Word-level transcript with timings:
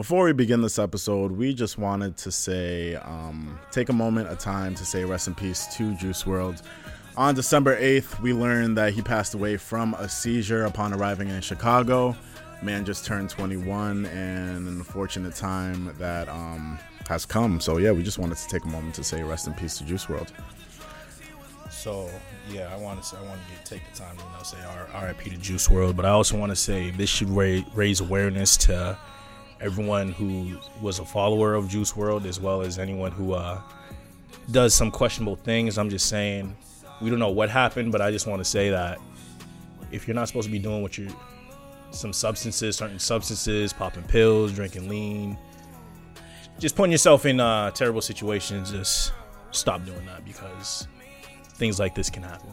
Before 0.00 0.24
we 0.24 0.32
begin 0.32 0.62
this 0.62 0.78
episode, 0.78 1.30
we 1.30 1.52
just 1.52 1.76
wanted 1.76 2.16
to 2.16 2.32
say, 2.32 2.94
um, 2.94 3.60
take 3.70 3.90
a 3.90 3.92
moment, 3.92 4.32
a 4.32 4.34
time 4.34 4.74
to 4.76 4.86
say 4.86 5.04
rest 5.04 5.28
in 5.28 5.34
peace 5.34 5.66
to 5.76 5.94
Juice 5.94 6.22
WRLD. 6.22 6.62
On 7.18 7.34
December 7.34 7.78
8th, 7.78 8.18
we 8.22 8.32
learned 8.32 8.78
that 8.78 8.94
he 8.94 9.02
passed 9.02 9.34
away 9.34 9.58
from 9.58 9.92
a 9.92 10.08
seizure 10.08 10.64
upon 10.64 10.94
arriving 10.94 11.28
in 11.28 11.42
Chicago. 11.42 12.16
Man 12.62 12.86
just 12.86 13.04
turned 13.04 13.28
21, 13.28 14.06
and 14.06 14.66
an 14.66 14.68
unfortunate 14.68 15.34
time 15.34 15.94
that 15.98 16.30
um, 16.30 16.78
has 17.06 17.26
come. 17.26 17.60
So, 17.60 17.76
yeah, 17.76 17.92
we 17.92 18.02
just 18.02 18.18
wanted 18.18 18.38
to 18.38 18.48
take 18.48 18.64
a 18.64 18.68
moment 18.68 18.94
to 18.94 19.04
say 19.04 19.22
rest 19.22 19.48
in 19.48 19.52
peace 19.52 19.76
to 19.76 19.84
Juice 19.84 20.06
WRLD. 20.06 20.30
So 21.70 22.08
yeah, 22.50 22.72
I 22.74 22.78
want 22.78 23.02
to 23.02 23.16
I 23.18 23.22
want 23.22 23.38
to 23.42 23.70
take 23.70 23.82
the 23.92 23.98
time 23.98 24.16
to 24.16 24.22
you 24.22 24.30
know 24.30 24.42
say 24.42 25.06
RIP 25.06 25.24
to 25.24 25.36
Juice 25.36 25.68
WRLD, 25.68 25.94
but 25.94 26.06
I 26.06 26.10
also 26.10 26.38
want 26.38 26.50
to 26.50 26.56
say 26.56 26.90
this 26.90 27.10
should 27.10 27.28
ra- 27.28 27.62
raise 27.74 28.00
awareness 28.00 28.56
to 28.58 28.98
everyone 29.60 30.12
who 30.12 30.58
was 30.80 30.98
a 30.98 31.04
follower 31.04 31.54
of 31.54 31.68
Juice 31.68 31.92
WRLD 31.92 32.26
as 32.26 32.40
well 32.40 32.62
as 32.62 32.78
anyone 32.78 33.12
who 33.12 33.34
uh, 33.34 33.60
does 34.50 34.74
some 34.74 34.90
questionable 34.90 35.36
things. 35.36 35.78
I'm 35.78 35.90
just 35.90 36.06
saying 36.06 36.56
we 37.00 37.10
don't 37.10 37.18
know 37.18 37.30
what 37.30 37.50
happened, 37.50 37.92
but 37.92 38.00
I 38.00 38.10
just 38.10 38.26
want 38.26 38.40
to 38.40 38.44
say 38.44 38.70
that 38.70 38.98
if 39.90 40.06
you're 40.06 40.14
not 40.14 40.28
supposed 40.28 40.46
to 40.46 40.52
be 40.52 40.58
doing 40.58 40.82
what 40.82 40.96
you're 40.98 41.10
some 41.90 42.12
substances, 42.12 42.76
certain 42.76 42.98
substances, 42.98 43.72
popping 43.72 44.04
pills, 44.04 44.52
drinking 44.52 44.88
lean, 44.88 45.36
just 46.58 46.76
putting 46.76 46.92
yourself 46.92 47.26
in 47.26 47.40
uh, 47.40 47.70
terrible 47.72 48.00
situations, 48.00 48.70
just 48.70 49.12
stop 49.50 49.84
doing 49.84 50.04
that 50.06 50.24
because 50.24 50.86
things 51.54 51.80
like 51.80 51.94
this 51.94 52.08
can 52.08 52.22
happen. 52.22 52.50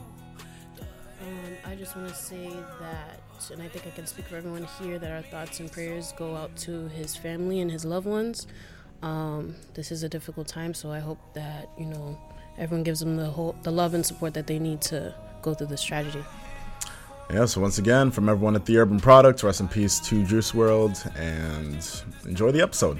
Um, 1.22 1.58
I 1.66 1.76
just 1.76 1.96
want 1.96 2.10
to 2.10 2.16
say 2.16 2.50
that, 2.80 3.20
and 3.52 3.62
I 3.62 3.68
think 3.68 3.86
I 3.88 3.92
can 3.92 4.08
speak 4.08 4.26
for 4.26 4.36
everyone 4.36 4.68
here, 4.80 5.00
that 5.00 5.12
our 5.12 5.22
thoughts 5.22 5.60
and 5.60 5.72
prayers 5.72 6.14
go 6.18 6.36
out 6.36 6.56
to 6.58 6.88
his 6.90 7.16
family 7.16 7.60
and 7.60 7.72
his 7.72 7.86
loved 7.86 8.08
ones. 8.08 8.48
Um, 9.02 9.56
this 9.74 9.92
is 9.92 10.04
a 10.04 10.10
difficult 10.10 10.48
time, 10.48 10.74
so 10.74 10.92
I 10.92 11.00
hope 11.00 11.20
that 11.34 11.70
you 11.78 11.86
know 11.86 12.20
everyone 12.58 12.84
gives 12.84 13.00
them 13.00 13.16
the 13.16 13.28
whole, 13.28 13.56
the 13.64 13.72
love 13.72 13.94
and 13.94 14.06
support 14.06 14.34
that 14.34 14.48
they 14.48 14.60
need 14.60 14.82
to 14.82 15.14
go 15.42 15.54
through 15.54 15.68
this 15.68 15.84
tragedy. 15.84 16.24
Yeah, 17.32 17.46
so 17.46 17.62
once 17.62 17.78
again, 17.78 18.10
from 18.10 18.30
everyone 18.30 18.56
at 18.56 18.66
The 18.66 18.78
Urban 18.78 19.00
Product, 19.00 19.44
rest 19.44 19.60
in 19.60 19.68
peace 19.68 20.00
to 20.02 20.26
Juice 20.26 20.54
WRLD, 20.54 21.16
and 21.18 22.26
enjoy 22.26 22.52
the 22.52 22.62
episode. 22.62 23.00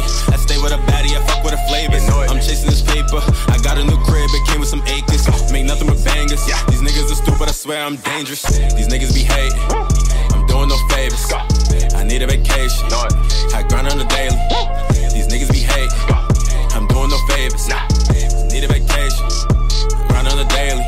Vacation. 0.00 0.32
I 0.32 0.36
stay 0.36 0.58
with 0.62 0.72
a 0.72 0.78
baddie, 0.90 1.16
I 1.16 1.26
fuck 1.26 1.44
with 1.44 1.54
a 1.54 1.62
flavors. 1.68 2.08
I'm 2.08 2.40
chasing 2.40 2.70
this 2.70 2.82
paper. 2.82 3.20
I 3.48 3.58
got 3.62 3.78
a 3.78 3.84
new 3.84 3.96
crib, 4.04 4.30
it 4.30 4.46
came 4.48 4.60
with 4.60 4.68
some 4.68 4.82
acres. 4.86 5.26
Make 5.52 5.66
nothing 5.66 5.88
but 5.88 6.02
bangers. 6.04 6.44
These 6.68 6.82
niggas 6.82 7.10
are 7.10 7.20
stupid, 7.20 7.48
I 7.48 7.52
swear 7.52 7.84
I'm 7.84 7.96
dangerous. 7.96 8.42
These 8.42 8.88
niggas 8.88 9.14
be 9.14 9.24
hating. 9.24 9.58
I'm 10.32 10.46
doing 10.46 10.68
no 10.68 10.78
favors. 10.88 11.26
I 11.94 12.04
need 12.04 12.22
a 12.22 12.26
vacation. 12.26 12.86
I 13.54 13.64
grind 13.68 13.88
on 13.88 13.98
the 13.98 14.04
daily. 14.04 14.38
These 15.12 15.28
niggas 15.28 15.52
be 15.52 15.60
hating. 15.60 15.90
I'm 16.74 16.86
doing 16.86 17.10
no 17.10 17.18
favors. 17.28 17.68
Need 18.52 18.64
a 18.64 18.68
vacation. 18.68 19.26
I 19.98 20.06
grind 20.08 20.28
on 20.28 20.36
the 20.36 20.48
daily. 20.50 20.84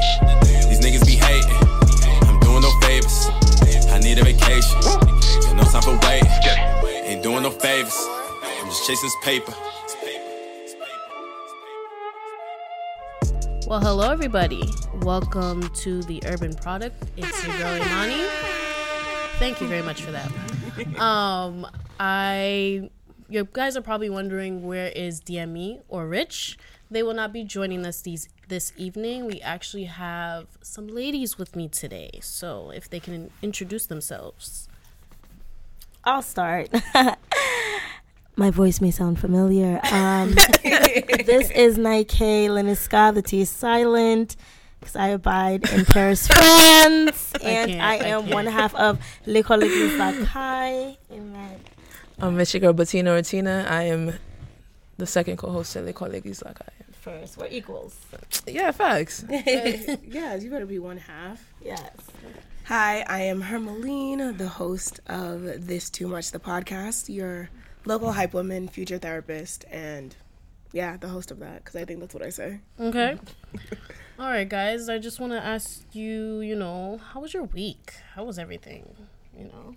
These 0.68 0.80
niggas 0.80 1.04
be 1.04 1.16
hating. 1.16 1.56
I'm 2.28 2.38
doing 2.40 2.62
no 2.62 2.70
favors. 2.80 3.28
I 3.90 3.98
need 3.98 4.18
a 4.18 4.24
vacation. 4.24 4.80
Got 4.80 5.56
no 5.56 5.64
time 5.64 5.82
for 5.82 5.98
waiting. 6.06 6.30
Ain't 7.04 7.22
doing 7.22 7.42
no 7.42 7.50
favors. 7.50 8.19
I'm 8.90 8.96
just 8.96 9.22
chasing 9.22 9.52
this 9.84 10.74
paper. 10.74 11.04
Well, 13.68 13.78
hello 13.78 14.10
everybody. 14.10 14.64
Welcome 15.02 15.68
to 15.74 16.02
the 16.02 16.20
Urban 16.26 16.54
Product. 16.54 17.00
It's 17.16 17.46
your 17.46 17.56
girl 17.58 17.76
Imani. 17.76 18.26
Thank 19.38 19.60
you 19.60 19.68
very 19.68 19.82
much 19.82 20.02
for 20.02 20.10
that. 20.10 20.28
Um, 20.98 21.66
I, 22.00 22.90
you 23.28 23.46
guys 23.52 23.76
are 23.76 23.82
probably 23.82 24.10
wondering 24.10 24.66
where 24.66 24.88
is 24.88 25.20
DME 25.20 25.82
or 25.88 26.08
Rich. 26.08 26.58
They 26.90 27.04
will 27.04 27.14
not 27.14 27.32
be 27.32 27.44
joining 27.44 27.86
us 27.86 28.00
these 28.00 28.28
this 28.48 28.72
evening. 28.76 29.26
We 29.26 29.40
actually 29.40 29.84
have 29.84 30.46
some 30.62 30.88
ladies 30.88 31.38
with 31.38 31.54
me 31.54 31.68
today. 31.68 32.18
So 32.22 32.70
if 32.70 32.90
they 32.90 32.98
can 32.98 33.30
introduce 33.40 33.86
themselves. 33.86 34.68
I'll 36.02 36.22
start. 36.22 36.70
My 38.40 38.48
voice 38.50 38.80
may 38.80 38.90
sound 38.90 39.18
familiar. 39.20 39.78
Um, 39.92 40.30
this 40.62 41.50
is 41.50 41.76
Naïkey 41.76 42.48
Leniska. 42.48 43.12
The 43.12 43.20
T 43.20 43.42
is 43.42 43.50
silent 43.50 44.34
because 44.80 44.96
I 44.96 45.08
abide 45.08 45.70
in 45.70 45.84
Paris, 45.84 46.26
France, 46.32 47.34
and 47.42 47.72
I 47.82 47.90
I 47.90 47.94
am 47.96 48.22
can't. 48.22 48.32
one 48.34 48.46
half 48.46 48.74
of 48.76 48.98
Lekol 49.26 49.60
Legliz 49.60 49.98
Lakay. 49.98 50.96
Amen. 51.12 51.60
I'm 52.18 52.34
Miss 52.38 52.54
your 52.54 52.62
girl 52.62 52.72
Bettina 52.72 53.10
Ortina. 53.10 53.70
I 53.70 53.82
am 53.82 54.14
the 54.96 55.06
second 55.06 55.36
co-host 55.36 55.76
at 55.76 55.84
Lekol 55.84 56.08
Legliz 56.10 56.42
Lakay 56.42 56.72
First, 56.98 57.36
we're 57.36 57.48
equals. 57.48 57.94
Yeah, 58.46 58.70
facts. 58.70 59.22
Yeah, 59.28 60.34
you 60.36 60.48
better 60.50 60.64
be 60.64 60.78
one 60.78 60.96
half. 60.96 61.44
Yes. 61.62 61.90
Hi, 62.64 63.04
I 63.06 63.20
am 63.20 63.42
Hermeline, 63.42 64.38
the 64.38 64.48
host 64.48 65.00
of 65.08 65.66
Dis 65.66 65.90
Tew 65.90 66.08
Much, 66.08 66.30
the 66.30 66.38
podcast, 66.38 67.14
your 67.14 67.50
local 67.84 68.12
hype 68.12 68.34
woman, 68.34 68.68
future 68.68 68.98
therapist, 68.98 69.64
and 69.70 70.14
yeah, 70.72 70.96
the 70.96 71.08
host 71.08 71.30
of 71.30 71.38
that, 71.40 71.64
because 71.64 71.76
I 71.76 71.84
think 71.84 72.00
that's 72.00 72.14
what 72.14 72.22
I 72.22 72.30
say. 72.30 72.60
Okay. 72.78 73.18
All 74.18 74.26
right, 74.28 74.48
guys. 74.48 74.88
I 74.88 74.98
just 74.98 75.18
want 75.18 75.32
to 75.32 75.42
ask 75.42 75.82
you, 75.92 76.40
you 76.40 76.54
know, 76.54 77.00
how 77.12 77.20
was 77.20 77.32
your 77.32 77.44
week? 77.44 77.94
How 78.14 78.24
was 78.24 78.38
everything? 78.38 78.94
You 79.36 79.44
know. 79.46 79.76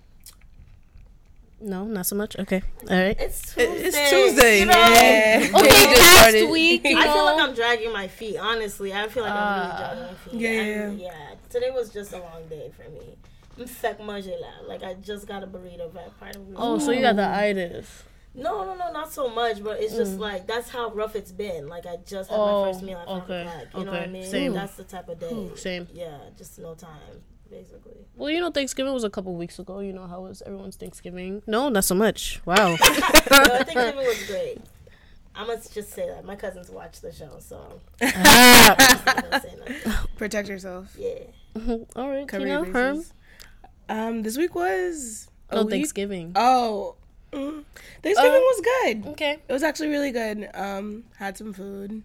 No, 1.62 1.86
not 1.86 2.06
so 2.06 2.16
much. 2.18 2.36
Okay. 2.38 2.62
All 2.90 2.98
right. 2.98 3.16
It's 3.18 3.54
Tuesday. 3.54 3.64
It's 3.64 4.10
Tuesday. 4.10 4.60
You 4.60 4.66
know? 4.66 4.74
Yeah. 4.74 5.48
Okay, 5.56 5.62
Day 5.64 5.70
just 5.70 6.02
past 6.02 6.20
started. 6.20 6.52
week, 6.52 6.84
you 6.84 6.98
I 6.98 7.04
feel 7.04 7.24
like. 7.24 7.42
I'm 7.42 7.56
dragging 7.56 7.94
my 7.94 8.08
feet. 8.10 8.38
Honestly, 8.38 8.94
I 8.94 9.08
feel 9.08 9.24
like 9.24 9.32
I'm 9.32 9.60
really 9.62 9.78
dragging 9.78 10.04
my 10.04 10.10
uh, 10.10 10.14
feet. 10.16 10.34
Yeah, 10.34 10.52
yeah, 10.52 10.90
yeah. 10.92 11.36
Today 11.50 11.72
was 11.72 11.94
just 11.94 12.12
a 12.12 12.20
long 12.20 12.46
day 12.50 12.70
for 12.76 12.90
me. 12.90 13.16
I'm 13.60 13.68
sick, 13.68 14.00
Majela. 14.00 14.68
Like 14.68 14.84
I 14.84 14.96
just 14.96 15.28
got 15.28 15.44
a 15.44 15.48
burrito 15.48 15.94
back. 15.94 16.18
Part 16.20 16.36
of 16.36 16.48
me. 16.48 16.56
Oh, 16.58 16.80
so 16.80 16.92
you 16.92 17.02
got 17.02 17.16
the 17.16 17.28
itis. 17.28 18.04
No, 18.36 18.66
no, 18.66 18.76
no, 18.76 18.92
not 18.92 19.14
so 19.14 19.30
much. 19.30 19.64
But 19.64 19.80
it's 19.80 19.96
just 19.96 20.18
like 20.20 20.48
that's 20.48 20.70
how 20.70 20.90
rough 20.92 21.16
it's 21.16 21.32
been. 21.32 21.68
Like 21.68 21.86
I 21.86 21.98
just 22.06 22.30
had 22.32 22.40
Mm. 22.40 22.48
Oh, 22.48 22.66
my 22.66 22.72
first 22.72 22.84
meal 22.84 22.98
at 22.98 23.08
five 23.08 23.24
okay, 23.24 23.42
o'clock. 23.42 23.64
You 23.78 23.86
know 23.86 23.92
what 23.92 24.02
I 24.02 24.08
mean? 24.08 24.26
Same. 24.26 24.54
That's 24.54 24.76
the 24.76 24.84
type 24.84 25.08
of 25.10 25.20
day. 25.20 25.50
Same. 25.56 25.88
Yeah, 25.94 26.18
just 26.36 26.58
no 26.58 26.74
time, 26.74 27.22
basically. 27.50 27.98
Well, 28.16 28.32
you 28.32 28.40
know, 28.40 28.50
Thanksgiving 28.50 28.92
was 28.94 29.04
a 29.04 29.10
couple 29.12 29.36
weeks 29.36 29.60
ago. 29.60 29.80
You 29.82 29.94
know, 29.94 30.08
how 30.08 30.22
was 30.22 30.42
everyone's 30.46 30.76
Thanksgiving? 30.76 31.44
No, 31.46 31.70
not 31.70 31.84
so 31.84 31.94
much. 31.94 32.42
Wow. 32.46 32.70
no, 32.70 32.76
I 32.76 32.78
think 33.64 33.78
Thanksgiving 33.78 33.96
was 34.08 34.26
great. 34.28 34.58
I 35.36 35.46
must 35.46 35.74
just 35.74 35.92
say 35.92 36.08
that 36.10 36.26
my 36.26 36.36
cousins 36.36 36.70
watch 36.70 37.02
the 37.02 37.12
show, 37.12 37.38
so 37.40 37.80
I'm 38.02 38.14
not 38.14 39.42
saying 39.42 39.60
nothing. 39.60 40.08
Protect 40.16 40.48
yourself. 40.48 40.96
yeah. 40.98 41.20
All 41.96 42.10
right, 42.10 42.28
Cover 42.28 42.46
Tina, 42.46 42.62
your 42.64 42.66
Herm. 42.66 42.98
bases. 42.98 43.14
Um, 43.90 44.24
this 44.24 44.38
week 44.38 44.56
was 44.56 45.28
Oh, 45.52 45.64
week- 45.64 45.72
Thanksgiving. 45.72 46.32
Oh, 46.36 46.96
mm. 47.32 47.64
Thanksgiving 48.02 48.42
was 48.42 48.62
good. 48.62 49.06
Okay. 49.08 49.38
It 49.48 49.54
was 49.54 49.64
actually 49.64 49.90
really 49.90 50.12
good. 50.12 50.50
Um, 50.54 51.04
had 51.18 51.38
some 51.38 51.54
food, 51.54 52.02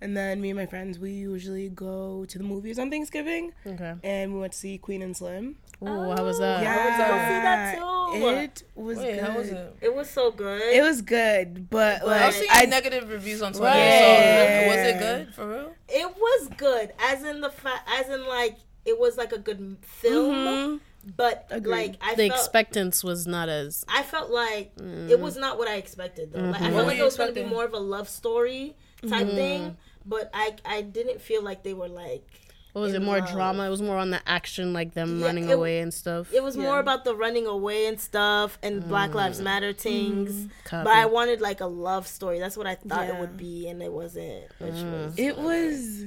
and 0.00 0.16
then 0.16 0.40
me 0.40 0.50
and 0.50 0.58
my 0.58 0.66
friends 0.66 0.98
we 0.98 1.12
usually 1.12 1.68
go 1.68 2.24
to 2.26 2.38
the 2.38 2.44
movies 2.44 2.78
on 2.78 2.90
Thanksgiving, 2.90 3.52
Okay. 3.66 3.94
and 4.02 4.34
we 4.34 4.40
went 4.40 4.52
to 4.52 4.58
see 4.58 4.78
Queen 4.78 5.02
and 5.02 5.16
Slim. 5.16 5.56
Ooh, 5.82 5.86
how 5.86 6.24
was 6.24 6.38
that? 6.40 6.62
Yeah. 6.62 6.74
I 6.74 6.84
see 7.28 7.42
that 7.42 7.74
too. 7.78 7.84
It 8.10 8.64
was 8.74 8.98
Wait, 8.98 9.14
good. 9.14 9.20
how 9.22 9.36
was 9.36 9.48
it? 9.50 9.76
It 9.82 9.94
was 9.94 10.10
so 10.10 10.30
good. 10.32 10.62
It 10.62 10.82
was 10.82 11.02
good, 11.02 11.68
but 11.70 12.02
I 12.02 12.04
like 12.06 12.26
was 12.26 12.34
seeing 12.36 12.50
I 12.50 12.64
negative 12.64 13.08
reviews 13.10 13.42
on 13.42 13.52
Twitter. 13.52 13.66
Right. 13.66 14.62
So 14.64 14.68
was 14.76 14.86
it 14.88 14.98
good 14.98 15.34
for 15.34 15.46
real? 15.48 15.74
It 15.88 16.16
was 16.16 16.48
good, 16.56 16.92
as 16.98 17.22
in 17.22 17.40
the 17.42 17.50
fa- 17.50 17.82
as 17.86 18.08
in 18.08 18.26
like 18.26 18.56
it 18.86 18.98
was 18.98 19.16
like 19.18 19.32
a 19.32 19.38
good 19.38 19.76
film, 19.82 20.80
but 21.16 21.46
Agreed. 21.50 21.70
like 21.70 21.94
I 22.00 22.14
The 22.14 22.28
felt 22.28 22.40
expectance 22.40 23.02
was 23.02 23.26
not 23.26 23.48
as. 23.48 23.84
I 23.88 24.02
felt 24.02 24.30
like 24.30 24.72
it 25.08 25.18
was 25.20 25.36
not 25.36 25.58
what 25.58 25.68
I 25.68 25.76
expected 25.76 26.32
though. 26.32 26.40
Like, 26.40 26.60
I 26.62 26.70
felt 26.70 26.86
like 26.86 26.98
it 26.98 27.04
was 27.04 27.16
going 27.16 27.34
to 27.34 27.40
be 27.42 27.48
more 27.48 27.64
of 27.64 27.72
a 27.72 27.78
love 27.78 28.08
story 28.08 28.76
type 29.08 29.28
thing, 29.28 29.76
but 30.04 30.30
I 30.34 30.56
I 30.64 30.82
didn't 30.82 31.20
feel 31.20 31.42
like 31.42 31.62
they 31.62 31.74
were 31.74 31.88
like 31.88 32.24
What 32.72 32.82
was 32.82 32.94
it? 32.94 33.00
More 33.02 33.18
love. 33.20 33.30
drama. 33.30 33.66
It 33.66 33.70
was 33.70 33.80
more 33.82 33.96
on 33.96 34.10
the 34.10 34.20
action, 34.28 34.72
like 34.72 34.92
them 34.94 35.20
Yeah, 35.20 35.26
running 35.26 35.48
it- 35.48 35.52
away 35.54 35.80
and 35.80 35.92
stuff. 35.92 36.32
It 36.32 36.42
was 36.42 36.56
more 36.56 36.78
about 36.78 37.04
the 37.04 37.14
running 37.16 37.46
away 37.46 37.86
and 37.86 37.98
stuff 37.98 38.58
and 38.62 38.86
Black 38.86 39.14
Lives 39.14 39.40
Matter 39.40 39.72
things. 39.72 40.30
Mm. 40.70 40.84
But 40.84 40.88
I 40.88 41.06
wanted 41.06 41.40
like 41.40 41.60
a 41.60 41.66
love 41.66 42.06
story. 42.06 42.38
That's 42.38 42.56
what 42.56 42.66
I 42.66 42.74
thought 42.74 43.08
it 43.08 43.16
would 43.18 43.36
be, 43.36 43.68
and 43.68 43.82
it 43.82 43.92
wasn't. 43.92 44.44
Which 44.58 44.74
Mm. 44.74 44.92
was 45.06 45.14
It 45.18 45.38
was 45.38 46.04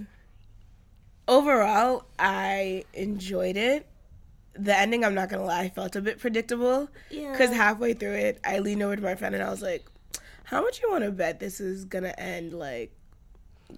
overall, 1.27 2.05
I 2.19 2.83
enjoyed 2.93 3.57
it. 3.57 3.87
The 4.53 4.77
ending, 4.77 5.05
I'm 5.05 5.13
not 5.13 5.29
gonna 5.29 5.45
lie, 5.45 5.69
felt 5.69 5.95
a 5.95 6.01
bit 6.01 6.19
predictable. 6.19 6.89
Yeah. 7.09 7.31
Because 7.31 7.51
halfway 7.51 7.93
through 7.93 8.15
it, 8.15 8.39
I 8.43 8.59
leaned 8.59 8.83
over 8.83 8.95
to 8.95 9.01
my 9.01 9.15
friend 9.15 9.33
and 9.33 9.43
I 9.43 9.49
was 9.49 9.61
like, 9.61 9.85
"How 10.43 10.61
much 10.61 10.81
you 10.81 10.91
want 10.91 11.03
to 11.05 11.11
bet 11.11 11.39
this 11.39 11.61
is 11.61 11.85
gonna 11.85 12.13
end 12.17 12.53
like?" 12.53 12.91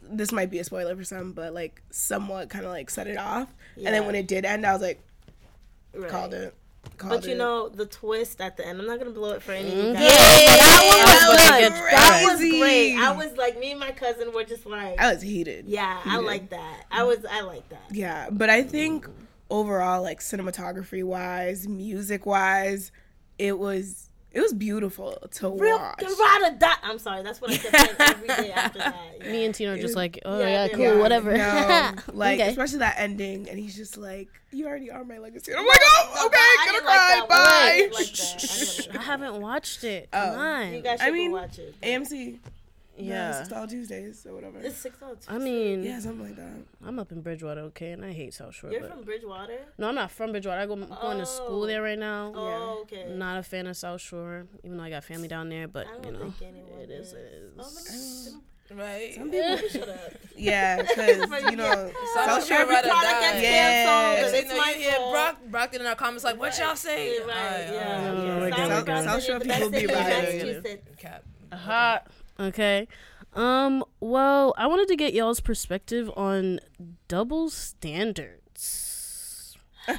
This 0.10 0.32
might 0.32 0.50
be 0.50 0.58
a 0.58 0.64
spoiler 0.64 0.96
for 0.96 1.04
some, 1.04 1.34
but 1.34 1.54
like 1.54 1.82
somewhat 1.92 2.50
kind 2.50 2.66
of 2.66 2.72
like 2.72 2.90
set 2.90 3.06
it 3.08 3.18
off. 3.18 3.48
And 3.76 3.86
then 3.88 4.06
when 4.08 4.16
it 4.16 4.28
did 4.28 4.44
end, 4.46 4.66
I 4.66 4.74
was 4.74 4.82
like, 4.82 5.00
right. 5.94 6.10
called 6.10 6.34
it. 6.34 6.56
Called 6.98 7.14
But 7.22 7.26
you 7.26 7.34
it. 7.34 7.38
know 7.38 7.70
the 7.70 7.86
twist 7.86 8.42
at 8.42 8.58
the 8.58 8.66
end. 8.68 8.80
I'm 8.80 8.88
not 8.88 8.98
gonna 8.98 9.12
blow 9.12 9.34
it 9.34 9.44
for 9.44 9.52
any 9.52 9.70
of 9.72 9.78
you 9.78 9.84
Mhm. 9.84 9.94
guys. 9.94 10.02
Yeah, 10.02 10.56
that 10.58 11.28
was, 11.30 11.72
was. 11.72 11.80
That 11.92 12.24
was 12.26 12.40
great. 12.60 12.96
I 12.98 13.12
was 13.12 13.38
like, 13.38 13.60
me 13.60 13.70
and 13.72 13.80
my 13.80 13.92
cousin 13.92 14.34
were 14.34 14.44
just 14.44 14.66
like, 14.66 15.00
I 15.00 15.14
was 15.14 15.22
heated. 15.22 15.66
yeah, 15.68 16.02
I 16.04 16.18
like 16.18 16.50
that. 16.50 16.86
I 16.92 17.04
was, 17.04 17.20
I 17.30 17.42
like 17.42 17.70
that. 17.70 17.84
Yeah, 17.92 18.30
but 18.32 18.50
I 18.50 18.64
think 18.64 19.08
overall, 19.50 20.02
like 20.02 20.20
cinematography 20.20 21.04
wise, 21.04 21.68
music 21.68 22.26
wise, 22.26 22.92
it 23.38 23.58
was 23.60 24.10
it 24.32 24.42
was 24.42 24.52
beautiful 24.52 25.16
to 25.30 25.50
Real 25.50 25.78
watch. 25.78 26.02
ride 26.02 26.52
or. 26.60 26.80
I'm 26.82 26.98
sorry, 26.98 27.22
that's 27.22 27.40
what 27.40 27.52
I 27.52 27.58
kept 27.58 27.76
saying 27.78 27.96
every 28.00 28.28
day 28.28 28.52
after 28.52 28.80
that. 28.80 28.96
Yeah. 29.22 29.32
Me 29.32 29.46
and 29.46 29.54
Tina 29.54 29.74
are 29.74 29.78
just 29.78 29.96
like, 29.96 30.20
oh 30.26 30.40
Yeah, 30.40 30.48
yeah, 30.48 30.66
yeah, 30.66 30.68
cool, 30.70 30.84
yeah. 30.86 30.98
whatever. 31.00 31.38
No, 31.38 31.92
like 32.14 32.40
Okay. 32.40 32.50
especially 32.50 32.80
that 32.80 32.96
ending, 32.98 33.48
and 33.48 33.60
he's 33.60 33.76
just 33.76 33.96
like, 33.96 34.30
"You 34.52 34.66
already 34.66 34.90
are 34.90 35.04
my 35.04 35.20
legacy." 35.20 35.52
And 35.52 35.60
I'm 35.62 35.68
like, 35.68 35.78
"Oh, 35.84 36.12
No, 36.16 36.26
okay, 36.26 36.38
I 36.40 36.64
gonna 36.66 36.78
didn't 36.80 36.86
like 36.88 36.98
cry, 36.98 37.10
that 37.14 37.30
one. 37.30 37.38
I 37.40 37.44
bye." 37.44 37.78
didn't 37.78 37.94
like 37.94 38.14
that. 38.14 38.88
I 38.90 38.92
like 38.94 39.00
I 39.00 39.04
haven't 39.04 39.42
watched 39.42 39.84
it. 39.84 40.10
Come 40.12 40.30
Oh. 40.30 40.40
on. 40.40 40.74
You 40.74 40.82
guys 40.82 41.00
I 41.00 41.06
should 41.06 41.14
mean, 41.14 41.32
go 41.32 41.38
watch 41.38 41.60
it. 41.60 41.76
AMC, 41.84 42.38
yeah, 42.98 43.04
yeah. 43.14 43.32
six 43.38 43.50
dollar 43.50 43.68
Tuesdays 43.68 44.26
or 44.26 44.34
whatever. 44.36 44.60
It's 44.60 44.78
six 44.78 44.98
dollars. 44.98 45.18
I 45.28 45.38
mean, 45.38 45.84
Yeah, 45.84 46.00
something 46.00 46.26
like 46.28 46.36
that. 46.36 46.54
I'm 46.86 47.00
up 47.00 47.12
in 47.12 47.22
Bridgewater, 47.22 47.62
okay, 47.62 47.92
and 47.92 48.04
I 48.06 48.12
hate 48.14 48.34
South 48.34 48.54
Shore. 48.56 48.72
You're 48.72 48.82
but 48.82 48.92
from 48.92 49.04
Bridgewater. 49.04 49.60
no, 49.78 49.90
I'm 49.90 49.96
not 49.96 50.12
from 50.12 50.32
Bridgewater. 50.32 50.62
I 50.62 50.66
go 50.66 50.74
I'm 50.74 50.88
going 50.88 51.18
to 51.20 51.26
school 51.26 51.64
Oh. 51.64 51.66
there 51.68 51.82
right 51.82 52.00
now. 52.00 52.32
Oh, 52.36 52.80
okay. 52.84 53.14
Not 53.16 53.38
a 53.38 53.44
fan 53.44 53.68
of 53.68 53.76
South 53.78 54.02
Shore, 54.02 54.46
even 54.64 54.78
though 54.78 54.84
I 54.84 54.90
got 54.90 55.04
family 55.04 55.28
down 55.28 55.50
there. 55.50 55.68
But 55.68 55.88
I 55.88 55.92
don't 55.94 56.06
you 56.06 56.12
know, 56.12 56.32
think 56.32 56.56
it 56.82 56.90
is. 56.92 57.14
is. 57.14 57.54
Oh, 57.58 57.62
is. 57.62 57.76
let 57.76 58.32
me- 58.32 58.38
mm. 58.40 58.42
Right. 58.76 59.14
Some 59.14 59.30
people, 59.30 59.58
Shut 59.70 59.90
up. 59.90 60.00
yeah, 60.38 60.82
because 60.82 61.44
you 61.52 61.58
know, 61.58 61.92
South 62.16 62.26
South 62.26 62.48
Shore 62.48 62.58
Shore 62.60 62.68
ride 62.70 62.84
die. 62.86 63.42
Yeah. 63.42 63.42
canceled. 63.42 64.34
Next 64.34 64.34
It's 64.34 64.52
you 64.52 64.58
know, 64.58 64.64
my 64.64 64.70
you 64.72 64.78
hear 64.80 64.92
fault. 64.94 65.12
Brock, 65.12 65.38
Brock 65.52 65.74
in 65.76 65.86
our 65.86 65.96
comments 65.96 66.24
like, 66.24 66.40
what 66.40 66.58
y'all 66.58 66.76
say? 66.76 67.14
Yeah, 67.20 67.26
right, 67.26 67.36
Alright, 67.36 67.74
yeah. 67.74 67.98
alright. 67.98 68.04
No, 68.04 68.26
no, 68.26 68.40
we're 68.40 68.48
yeah. 68.50 68.82
good, 68.84 68.86
South- 69.04 69.06
South 69.06 69.24
Shore 69.24 69.40
people 69.42 69.70
be 69.70 69.86
thing 69.86 70.64
right. 70.64 70.98
Cap. 70.98 71.24
Hot. 71.52 72.08
Okay. 72.40 72.88
Um. 73.34 73.84
Well, 74.00 74.54
I 74.58 74.68
wanted 74.68 74.88
to 74.90 74.96
get 74.96 75.14
y'all's 75.14 75.40
perspective 75.40 76.12
on 76.16 76.60
double 77.08 77.50
standards. 77.50 79.58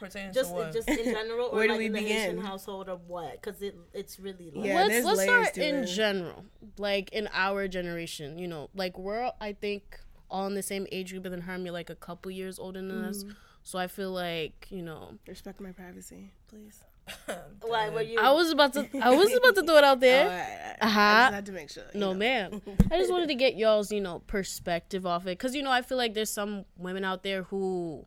Pertaining 0.00 0.32
Just, 0.32 0.54
just 0.72 0.88
in 0.88 1.04
general, 1.04 1.48
or 1.48 1.56
Where 1.56 1.66
do 1.66 1.72
like 1.72 1.78
we 1.78 1.86
in 1.86 1.92
the 1.92 2.00
Haitian 2.00 2.36
begin? 2.36 2.46
household, 2.46 2.88
or 2.88 2.96
what? 3.06 3.32
Because 3.32 3.60
it, 3.60 3.76
it's 3.92 4.18
really 4.18 4.50
like, 4.54 4.66
Yeah, 4.66 4.84
let's 4.84 5.04
let's 5.04 5.22
start 5.22 5.58
in 5.58 5.74
it. 5.76 5.86
general, 5.86 6.44
like 6.78 7.12
in 7.12 7.28
our 7.32 7.68
generation. 7.68 8.38
You 8.38 8.48
know, 8.48 8.70
like 8.74 8.98
we're 8.98 9.30
I 9.40 9.52
think 9.52 9.98
all 10.30 10.46
in 10.46 10.54
the 10.54 10.62
same 10.62 10.86
age 10.90 11.10
group, 11.10 11.24
but 11.24 11.32
then 11.32 11.42
Herm, 11.42 11.64
you're 11.64 11.72
like 11.74 11.90
a 11.90 11.94
couple 11.94 12.30
years 12.30 12.58
older 12.58 12.80
than 12.80 13.04
us. 13.04 13.24
Mm-hmm. 13.24 13.32
So 13.62 13.78
I 13.78 13.88
feel 13.88 14.10
like 14.10 14.68
you 14.70 14.82
know, 14.82 15.14
respect 15.26 15.60
my 15.60 15.72
privacy, 15.72 16.30
please. 16.48 16.84
why 17.62 17.88
were 17.90 18.02
you? 18.02 18.18
I 18.18 18.32
was 18.32 18.50
about 18.50 18.72
to 18.74 18.88
I 19.00 19.10
was 19.10 19.32
about 19.34 19.54
to 19.56 19.62
throw 19.62 19.76
it 19.78 19.84
out 19.84 19.96
Oh, 19.98 20.00
there. 20.00 20.28
I, 20.28 20.32
I, 20.32 20.76
I 20.80 20.86
Uh-huh. 20.86 21.22
just 21.24 21.34
had 21.34 21.46
to 21.46 21.52
make 21.52 21.70
sure. 21.70 21.84
No, 21.94 22.12
know. 22.12 22.18
ma'am. 22.18 22.62
I 22.90 22.98
just 22.98 23.10
wanted 23.10 23.28
to 23.28 23.34
get 23.34 23.56
y'all's, 23.56 23.90
you 23.92 24.00
know, 24.00 24.20
perspective 24.26 25.06
off 25.06 25.22
it. 25.22 25.38
Because, 25.38 25.54
you 25.54 25.62
know, 25.62 25.70
I 25.70 25.82
feel 25.82 25.98
like 25.98 26.14
there's 26.14 26.30
some 26.32 26.64
women 26.76 27.04
out 27.04 27.22
there 27.22 27.44
who 27.44 28.06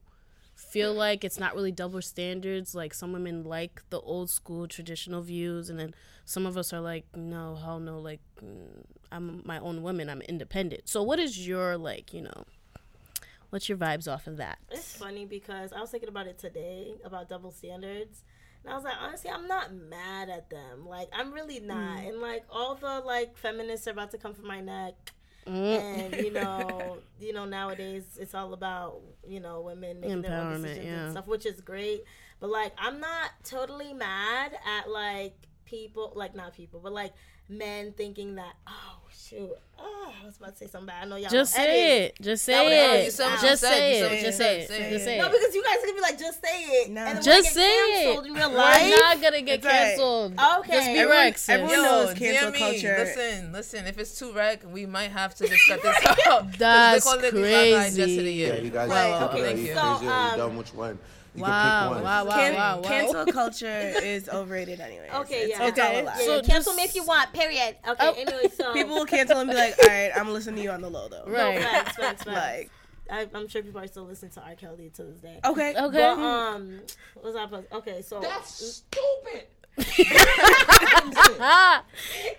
feel 0.56 0.94
like 0.94 1.24
it's 1.24 1.40
not 1.40 1.56
really 1.56 1.72
double 1.72 2.02
standards. 2.02 2.76
Like, 2.76 2.94
some 2.94 3.14
women 3.14 3.44
like 3.44 3.82
the 3.90 4.00
old 4.02 4.30
school 4.30 4.68
traditional 4.68 5.22
views. 5.22 5.70
And 5.70 5.80
then 5.80 5.96
some 6.26 6.46
of 6.46 6.58
us 6.58 6.74
are 6.74 6.82
like, 6.82 7.06
no, 7.16 7.56
hell 7.56 7.80
no. 7.80 8.00
Like, 8.00 8.20
mm, 8.44 8.84
I'm 9.12 9.42
my 9.46 9.60
own 9.60 9.82
woman. 9.82 10.10
I'm 10.10 10.22
independent. 10.22 10.90
So, 10.90 11.02
what 11.04 11.20
is 11.20 11.48
your, 11.48 11.78
like, 11.78 12.14
you 12.14 12.22
know, 12.22 12.44
what's 13.50 13.68
your 13.70 13.78
vibes 13.78 14.12
off 14.12 14.28
of 14.28 14.38
that? 14.38 14.60
It's 14.70 14.96
funny 14.98 15.26
because 15.26 15.74
I 15.74 15.80
was 15.80 15.90
thinking 15.90 16.10
about 16.10 16.28
it 16.28 16.38
today 16.38 16.96
about 17.04 17.30
double 17.30 17.52
standards. 17.52 18.24
And 18.64 18.74
I 18.74 18.76
was 18.76 18.84
like, 18.84 18.96
honestly, 19.02 19.30
I'm 19.30 19.48
not 19.48 19.74
mad 19.74 20.30
at 20.30 20.50
them. 20.50 20.86
Like, 20.88 21.10
I'm 21.14 21.32
really 21.32 21.60
not. 21.60 22.00
Mm. 22.00 22.10
And 22.10 22.22
like 22.22 22.44
all 22.50 22.76
the 22.76 23.02
like 23.06 23.38
feminists 23.38 23.88
are 23.88 23.92
about 23.92 24.12
to 24.12 24.18
come 24.18 24.34
for 24.34 24.44
my 24.44 24.62
neck. 24.62 24.94
Mm. 25.48 25.80
And 25.80 26.16
you 26.16 26.32
know, 26.32 26.98
you 27.20 27.34
know, 27.34 27.46
nowadays 27.46 28.04
it's 28.20 28.36
all 28.36 28.54
about 28.54 29.02
you 29.28 29.40
know 29.40 29.62
women 29.62 30.00
making 30.02 30.22
their 30.22 30.40
own 30.40 30.62
decisions 30.62 30.86
yeah. 30.86 31.04
and 31.04 31.12
stuff, 31.14 31.28
which 31.28 31.46
is 31.46 31.62
great. 31.62 32.04
But 32.40 32.50
like, 32.50 32.74
I'm 32.78 33.00
not 33.00 33.32
totally 33.44 33.94
mad 33.94 34.52
at 34.66 34.90
like 34.90 35.36
people, 35.66 36.14
like 36.16 36.36
not 36.36 36.54
people, 36.54 36.80
but 36.82 36.94
like 36.94 37.14
men 37.50 37.94
thinking 37.98 38.36
that 38.36 38.54
oh 38.68 38.98
shoot, 39.12 39.50
oh, 39.78 40.14
I 40.22 40.26
was 40.26 40.38
about 40.38 40.54
to 40.54 40.58
say 40.58 40.68
something 40.68 40.88
bad. 40.88 41.04
I 41.04 41.06
know 41.08 41.16
y'all 41.18 41.30
Just 41.30 41.56
gonna 41.56 41.68
edit. 41.68 41.76
say 41.78 42.06
it. 42.06 42.22
Just 42.22 42.44
say 42.46 42.54
it. 42.96 43.00
you 43.06 43.06
Just 43.06 43.18
say 43.18 43.32
it. 43.36 43.42
Just 43.42 43.62
say 44.38 44.62
it. 44.62 44.68
Just 44.92 45.06
say 45.06 45.18
it. 45.18 45.22
No, 45.22 45.30
because 45.30 45.54
you 45.56 45.64
guys 45.64 45.78
are 45.78 45.82
gonna 45.86 45.94
be 45.94 46.02
like, 46.02 46.20
just 46.20 46.42
say 46.44 46.64
it. 46.64 46.90
No. 46.92 47.02
And 47.06 47.24
Just 47.24 47.44
get 47.44 47.54
say 47.54 47.92
canceled 48.06 48.26
it. 48.26 48.30
in 48.30 48.34
real 48.36 48.50
We're 48.52 48.56
not 48.90 49.22
gonna 49.22 49.42
get 49.42 49.60
It's 49.60 49.68
canceled. 49.68 50.34
Okay. 50.34 50.72
Just 50.74 50.88
be 50.88 50.92
Everyone- 50.94 51.10
Rex. 51.10 51.50
everyone 51.50 51.74
Yo, 51.76 51.82
knows 51.84 52.14
cancel 52.14 52.22
dear 52.22 52.52
me, 52.52 52.60
culture. 52.60 52.96
Listen, 53.00 53.52
listen. 53.52 53.88
If 53.88 53.98
it's 54.00 54.18
too 54.18 54.32
rec, 54.34 54.64
we 54.72 54.86
might 54.86 55.12
have 55.12 55.36
to 55.36 55.48
discuss 55.48 55.82
this 55.82 56.06
out. 56.28 56.44
'Cause 56.50 56.58
That's 56.58 57.06
they 57.06 57.10
call 57.12 57.20
it 57.20 57.32
the 57.34 57.40
Black 57.40 57.54
Eyes 57.84 57.96
crazy. 57.96 58.34
Yeah, 58.34 58.48
yeah. 58.48 58.62
you 58.62 58.70
guys 58.72 58.90
Right, 58.90 59.10
are 59.12 59.30
okay, 59.30 59.42
crazy. 59.42 59.74
so, 59.74 59.80
um, 59.82 60.04
you 60.04 60.38
dumb 60.38 60.58
which 60.58 60.74
one? 60.74 61.00
You 61.36 61.44
Wow, 61.44 61.50
can 61.50 61.88
pick 61.88 61.96
one. 61.96 62.04
wow, 62.04 62.26
wow, 62.26 62.36
Can- 62.36 62.54
wow, 62.56 62.76
wow. 62.78 62.82
Cancel 62.90 63.26
culture 63.34 63.92
is 64.04 64.28
overrated 64.30 64.80
anyway. 64.80 65.08
Okay, 65.14 65.42
it's, 65.44 65.50
yeah. 65.60 65.68
It's 65.68 65.80
all 65.80 65.86
Okay, 65.86 66.00
a 66.00 66.04
lie. 66.04 66.16
Yeah, 66.20 66.26
So 66.26 66.36
yeah, 66.38 66.42
cancel 66.42 66.74
me 66.74 66.84
if 66.84 66.96
you 66.96 67.04
want. 67.06 67.32
Period. 67.34 67.76
Okay. 67.88 67.98
Oh. 68.00 68.14
Anyway, 68.18 68.50
so 68.58 68.74
People 68.74 68.96
will 68.96 69.06
cancel 69.06 69.40
and 69.40 69.50
be 69.50 69.56
like, 69.56 69.76
all 69.80 69.88
right, 69.88 70.12
I'm 70.16 70.30
listening 70.34 70.56
to 70.58 70.62
you 70.64 70.72
on 70.72 70.82
the 70.82 70.90
low 70.90 71.08
though. 71.08 71.24
No, 71.28 71.34
Right. 71.34 71.62
facts, 71.62 71.96
facts, 71.98 72.24
facts. 72.24 72.26
Like, 72.26 72.72
I, 73.12 73.28
I'm 73.34 73.48
sure 73.48 73.62
people 73.64 73.82
are 73.82 73.88
still 73.88 74.06
listening 74.06 74.32
to 74.34 74.42
R. 74.42 74.56
Kelly 74.56 74.92
to 74.96 75.04
this 75.04 75.20
day. 75.20 75.40
okay. 75.46 75.74
Okay. 75.76 75.98
But 75.98 76.20
um, 76.20 76.80
what 77.16 77.26
was 77.26 77.36
I? 77.36 77.44
supposed- 77.46 77.74
Okay, 77.74 78.02
so 78.02 78.20
That's 78.20 78.84
stupid. 78.86 79.46
Ah, 81.42 81.84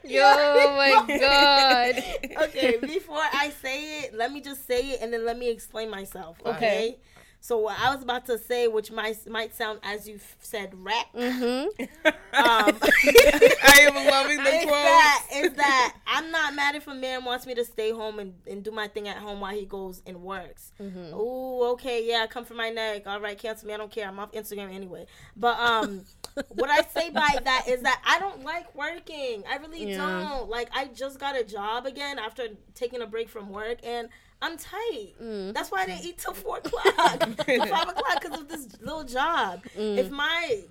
yo, 0.04 0.22
oh 0.24 0.76
my 0.76 1.18
god. 1.18 2.44
okay, 2.48 2.76
before 2.82 3.16
I 3.18 3.50
say 3.62 4.00
it, 4.02 4.14
let 4.14 4.30
me 4.32 4.40
just 4.40 4.66
say 4.66 4.90
it 4.90 5.00
and 5.00 5.12
then 5.12 5.24
let 5.24 5.38
me 5.38 5.48
explain 5.50 5.90
myself. 5.90 6.36
Okay. 6.44 6.56
Okay. 6.56 6.96
So 7.42 7.56
what 7.58 7.78
I 7.80 7.92
was 7.94 8.02
about 8.02 8.26
to 8.26 8.36
say, 8.38 8.68
which 8.68 8.92
might 8.92 9.26
might 9.28 9.54
sound 9.54 9.80
as 9.82 10.06
you 10.08 10.20
said, 10.40 10.72
rap. 10.74 11.06
Mm-hmm. 11.14 11.84
Um, 12.32 12.78
I 12.82 13.80
am 13.88 13.94
loving 14.08 14.36
the 14.36 14.50
is 14.54 14.62
quote. 14.64 14.70
that 14.72 15.26
is 15.34 15.52
that 15.54 15.96
I'm 16.06 16.30
not 16.30 16.54
mad 16.54 16.76
if 16.76 16.86
a 16.86 16.94
man 16.94 17.24
wants 17.24 17.44
me 17.44 17.56
to 17.56 17.64
stay 17.64 17.90
home 17.90 18.20
and, 18.20 18.34
and 18.48 18.62
do 18.62 18.70
my 18.70 18.86
thing 18.86 19.08
at 19.08 19.16
home 19.16 19.40
while 19.40 19.52
he 19.52 19.66
goes 19.66 20.00
and 20.06 20.22
works. 20.22 20.70
Mm-hmm. 20.80 21.12
Ooh, 21.12 21.64
okay, 21.72 22.06
yeah, 22.06 22.26
come 22.28 22.44
for 22.44 22.54
my 22.54 22.70
neck. 22.70 23.02
All 23.08 23.18
right, 23.20 23.36
cancel 23.36 23.66
me. 23.66 23.74
I 23.74 23.78
don't 23.78 23.90
care. 23.90 24.06
I'm 24.06 24.20
off 24.20 24.30
Instagram 24.30 24.72
anyway. 24.72 25.06
But 25.36 25.58
um, 25.58 26.02
what 26.50 26.70
I 26.70 26.82
say 26.82 27.10
by 27.10 27.36
that 27.44 27.64
is 27.68 27.82
that 27.82 28.00
I 28.06 28.20
don't 28.20 28.44
like 28.44 28.72
working. 28.76 29.42
I 29.50 29.56
really 29.56 29.90
Yeah. 29.90 29.96
don't. 29.98 30.48
Like 30.48 30.70
I 30.72 30.86
just 30.86 31.18
got 31.18 31.36
a 31.36 31.42
job 31.42 31.84
again 31.84 32.20
after 32.20 32.46
taking 32.76 33.02
a 33.02 33.06
break 33.06 33.28
from 33.28 33.50
work 33.50 33.78
and. 33.82 34.08
I'm 34.42 34.56
tight. 34.56 35.14
Mm. 35.22 35.52
That's 35.54 35.70
why 35.70 35.82
I 35.82 35.86
didn't 35.86 36.04
eat 36.04 36.18
till 36.18 36.34
four 36.34 36.58
o'clock, 36.64 37.18
till 37.46 37.66
five 37.66 37.88
o'clock, 37.88 38.20
because 38.22 38.38
of 38.40 38.48
this 38.48 38.68
little 38.80 39.04
job. 39.04 39.62
Mm. 39.76 39.98
If 39.98 40.10
my, 40.10 40.62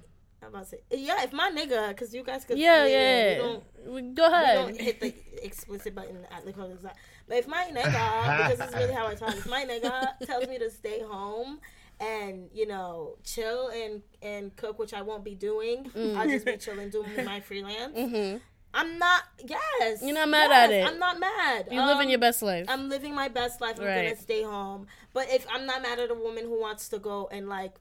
I'm 0.41 0.49
about 0.49 0.63
to 0.63 0.69
say, 0.69 0.79
yeah, 0.91 1.23
if 1.23 1.33
my 1.33 1.51
nigga, 1.51 1.89
because 1.89 2.13
you 2.13 2.23
guys 2.23 2.45
could, 2.45 2.57
Yeah, 2.57 2.85
we 2.85 2.91
yeah. 2.91 3.38
don't, 3.38 3.63
We- 3.88 4.01
Go 4.13 4.27
we 4.27 4.33
ahead. 4.33 4.55
don't 4.57 4.79
hit 4.79 4.99
the 5.01 5.13
explicit 5.43 5.93
button 5.95 6.25
at 6.35 6.45
the 6.45 6.53
close 6.53 6.73
exact. 6.73 6.97
But 7.27 7.38
if 7.38 7.47
my 7.47 7.65
nigga, 7.71 8.47
because 8.49 8.57
this 8.57 8.69
is 8.69 8.75
really 8.75 8.93
how 8.93 9.07
I 9.07 9.13
talk, 9.15 9.35
if 9.35 9.47
my 9.47 9.65
nigga 9.65 10.07
tells 10.25 10.47
me 10.47 10.57
to 10.59 10.69
stay 10.71 11.01
home 11.01 11.59
and 12.01 12.49
you 12.53 12.65
know 12.65 13.17
chill 13.23 13.67
and 13.69 14.01
and 14.21 14.55
cook, 14.55 14.79
which 14.79 14.93
I 14.93 15.01
won't 15.03 15.23
be 15.23 15.35
doing, 15.35 15.91
I'll 16.17 16.27
just 16.27 16.45
be 16.45 16.57
chilling 16.57 16.89
doing 16.89 17.09
my 17.23 17.39
freelance. 17.47 18.41
I'm 18.73 18.99
not. 18.99 19.23
Yes. 19.45 20.01
You're 20.03 20.13
not 20.13 20.29
mad 20.29 20.51
at 20.51 20.71
it. 20.71 20.85
I'm 20.88 20.99
not 20.99 21.19
mad. 21.19 21.67
You 21.71 21.81
living 21.81 22.03
Um, 22.05 22.09
your 22.09 22.19
best 22.19 22.41
life. 22.41 22.65
I'm 22.69 22.88
living 22.89 23.15
my 23.15 23.27
best 23.27 23.59
life. 23.61 23.79
I'm 23.79 23.85
Right. 23.85 24.03
gonna 24.09 24.15
stay 24.21 24.43
home. 24.43 24.88
But 25.13 25.29
if 25.31 25.45
I'm 25.51 25.65
not 25.65 25.81
mad 25.81 25.99
at 25.99 26.11
a 26.11 26.15
woman 26.15 26.43
who 26.45 26.59
wants 26.61 26.89
to 26.89 26.99
go 26.99 27.27
and 27.31 27.49
like 27.49 27.73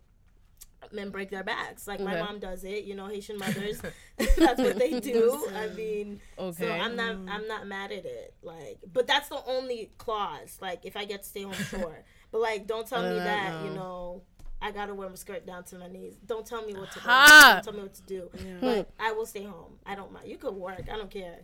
men 0.92 1.10
break 1.10 1.28
their 1.28 1.42
backs. 1.42 1.86
Like 1.86 2.00
my 2.00 2.18
mom 2.20 2.38
does 2.38 2.64
it. 2.64 2.84
You 2.84 2.94
know, 2.94 3.06
Haitian 3.06 3.36
mothers. 3.44 3.82
that's 4.36 4.60
what 4.60 4.78
they 4.78 4.98
do. 5.00 5.46
I 5.54 5.66
mean, 5.76 6.20
so 6.38 6.44
Okay. 6.44 6.70
I'm 6.80 6.96
not 6.96 7.16
I'm 7.28 7.46
not 7.48 7.66
mad 7.66 7.92
at 7.92 8.06
it. 8.06 8.32
Like, 8.42 8.78
but 8.92 9.06
that's 9.06 9.28
the 9.28 9.42
only 9.46 9.90
clause. 9.98 10.58
Like, 10.60 10.84
if 10.84 10.96
I 10.96 11.04
get 11.04 11.22
to 11.24 11.28
stay 11.28 11.42
home, 11.42 11.52
sure. 11.54 12.04
But 12.32 12.40
like, 12.40 12.66
don't 12.66 12.86
tell 12.88 13.02
me 13.02 13.16
that. 13.18 13.64
You 13.64 13.70
know. 13.72 14.22
I 14.60 14.72
gotta 14.72 14.94
wear 14.94 15.08
my 15.08 15.14
skirt 15.14 15.46
down 15.46 15.64
to 15.64 15.78
my 15.78 15.88
knees. 15.88 16.16
Don't 16.26 16.44
tell 16.46 16.64
me 16.64 16.74
what 16.74 16.90
to 16.92 16.98
do. 16.98 17.06
Don't 17.06 17.64
tell 17.64 17.72
me 17.72 17.80
what 17.80 17.94
to 17.94 18.02
do. 18.02 18.30
But 18.60 18.86
hmm. 18.86 18.90
I 18.98 19.12
will 19.12 19.26
stay 19.26 19.44
home. 19.44 19.78
I 19.86 19.94
don't 19.94 20.12
mind. 20.12 20.28
You 20.28 20.36
could 20.36 20.54
work. 20.54 20.88
I 20.92 20.96
don't 20.96 21.10
care. 21.10 21.40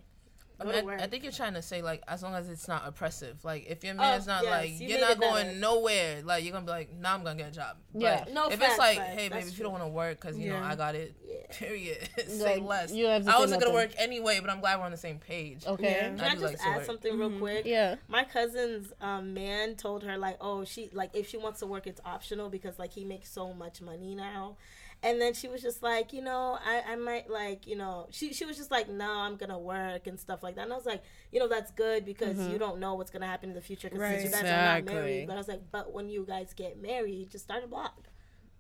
I, 0.70 0.80
mean, 0.82 0.90
I- 0.90 1.04
I 1.04 1.06
think 1.06 1.22
you're 1.22 1.32
trying 1.32 1.54
to 1.54 1.62
say 1.62 1.82
like 1.82 2.02
as 2.08 2.22
long 2.22 2.34
as 2.34 2.48
it's 2.48 2.66
not 2.68 2.82
oppressive. 2.86 3.44
Like 3.44 3.66
if 3.68 3.84
your 3.84 3.94
man's 3.94 4.26
not 4.26 4.42
yes, 4.44 4.50
like 4.50 4.80
you 4.80 4.88
you're 4.88 5.00
not 5.00 5.12
it 5.12 5.20
better. 5.20 5.32
going 5.44 5.60
nowhere. 5.60 6.22
Like 6.24 6.44
you're 6.44 6.52
gonna 6.52 6.64
be 6.66 6.70
like, 6.72 6.94
nah, 6.98 7.14
I'm 7.14 7.22
gonna 7.24 7.36
get 7.36 7.48
a 7.48 7.54
job. 7.54 7.76
Yeah. 7.94 8.24
But 8.24 8.32
No, 8.34 8.48
if 8.48 8.58
facts, 8.58 8.70
it's 8.72 8.78
like, 8.78 8.98
facts. 8.98 9.10
hey, 9.10 9.28
baby, 9.28 9.34
That's 9.40 9.48
if 9.52 9.58
you 9.58 9.64
don't 9.64 9.72
want 9.72 9.84
to 9.84 9.88
work 9.88 10.20
because 10.20 10.38
you 10.38 10.50
know 10.50 10.58
I 10.62 10.74
got 10.76 10.94
it. 10.94 11.14
Yeah. 11.26 11.34
Period. 11.58 12.08
say 12.28 12.56
Like, 12.56 12.62
less. 12.64 12.92
you 12.92 13.06
have 13.06 13.24
to 13.24 13.34
I 13.34 13.38
wasn't 13.38 13.62
gonna 13.62 13.74
work 13.74 13.90
anyway, 13.98 14.38
but 14.40 14.50
I'm 14.50 14.60
glad 14.60 14.78
we're 14.78 14.84
on 14.86 14.90
the 14.90 14.96
same 14.96 15.18
page. 15.18 15.64
Okay. 15.66 15.90
Yeah. 15.90 16.08
Can 16.10 16.20
I 16.20 16.26
I, 16.26 16.34
do 16.34 16.40
just 16.40 16.54
like 16.54 16.66
add 16.66 16.76
work. 16.78 16.86
something 16.86 17.18
real 17.18 17.30
quick? 17.38 17.64
Yeah. 17.66 17.96
My 18.08 18.24
cousin's 18.24 18.92
um, 19.00 19.34
man 19.34 19.74
told 19.76 20.02
her 20.04 20.16
like, 20.18 20.36
oh, 20.40 20.64
she 20.64 20.90
like 20.92 21.10
if 21.14 21.28
she 21.28 21.36
wants 21.36 21.60
to 21.60 21.66
work, 21.66 21.86
it's 21.86 22.00
optional 22.04 22.48
because 22.48 22.78
like 22.78 22.92
he 22.92 23.04
makes 23.04 23.30
so 23.30 23.52
much 23.52 23.80
money 23.80 24.14
now. 24.14 24.56
And 25.04 25.20
then 25.20 25.34
she 25.34 25.48
was 25.48 25.60
just 25.60 25.82
like, 25.82 26.14
you 26.14 26.22
know, 26.22 26.58
I, 26.64 26.92
I 26.92 26.96
might 26.96 27.28
like, 27.28 27.66
you 27.66 27.76
know, 27.76 28.06
she 28.10 28.32
she 28.32 28.46
was 28.46 28.56
just 28.56 28.70
like, 28.70 28.88
no, 28.88 29.10
I'm 29.10 29.36
gonna 29.36 29.58
work 29.58 30.06
and 30.06 30.18
stuff 30.18 30.42
like 30.42 30.54
that. 30.56 30.62
And 30.62 30.72
I 30.72 30.76
was 30.76 30.86
like, 30.86 31.02
you 31.30 31.38
know, 31.38 31.46
that's 31.46 31.70
good 31.72 32.06
because 32.06 32.38
you 32.38 32.44
mm-hmm. 32.44 32.56
don't 32.56 32.80
know 32.80 32.94
what's 32.94 33.10
gonna 33.10 33.26
happen 33.26 33.50
in 33.50 33.54
the 33.54 33.60
future 33.60 33.90
because 33.90 34.00
Right. 34.00 34.24
you 34.24 34.30
guys 34.30 34.42
are 34.44 34.80
not 34.80 34.84
married. 34.86 35.26
But 35.26 35.34
I 35.34 35.36
was 35.36 35.48
like, 35.48 35.60
but 35.70 35.92
when 35.92 36.08
you 36.08 36.24
guys 36.26 36.54
get 36.54 36.80
married, 36.80 37.30
just 37.30 37.44
start 37.44 37.62
a 37.62 37.66
blog. 37.66 37.90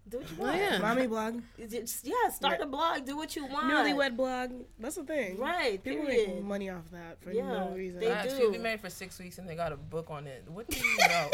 Do 0.06 0.18
what 0.18 0.30
you 0.30 0.36
oh, 0.38 0.42
want. 0.42 0.56
yeah. 0.58 0.78
Mommy 0.78 1.06
blog, 1.06 1.40
Just, 1.70 2.06
yeah, 2.06 2.28
start 2.30 2.60
a 2.60 2.66
blog. 2.66 3.06
Do 3.06 3.16
what 3.16 3.34
you 3.34 3.46
want. 3.46 3.72
newlywed 3.72 4.16
blog. 4.16 4.50
That's 4.78 4.96
the 4.96 5.04
thing. 5.04 5.38
Right, 5.38 5.82
People 5.82 6.04
period. 6.04 6.34
make 6.34 6.44
money 6.44 6.68
off 6.68 6.90
that 6.92 7.22
for 7.22 7.32
Yeah, 7.32 7.50
no 7.50 7.72
reason. 7.74 8.00
they 8.00 8.08
Facts, 8.08 8.34
do. 8.34 8.38
People 8.38 8.52
be 8.52 8.58
married 8.58 8.80
for 8.80 8.90
six 8.90 9.18
weeks 9.18 9.38
and 9.38 9.48
they 9.48 9.54
got 9.54 9.72
a 9.72 9.76
book 9.76 10.10
on 10.10 10.26
it. 10.26 10.44
What 10.46 10.68
do 10.68 10.78
you 10.78 10.96
know? 11.08 11.28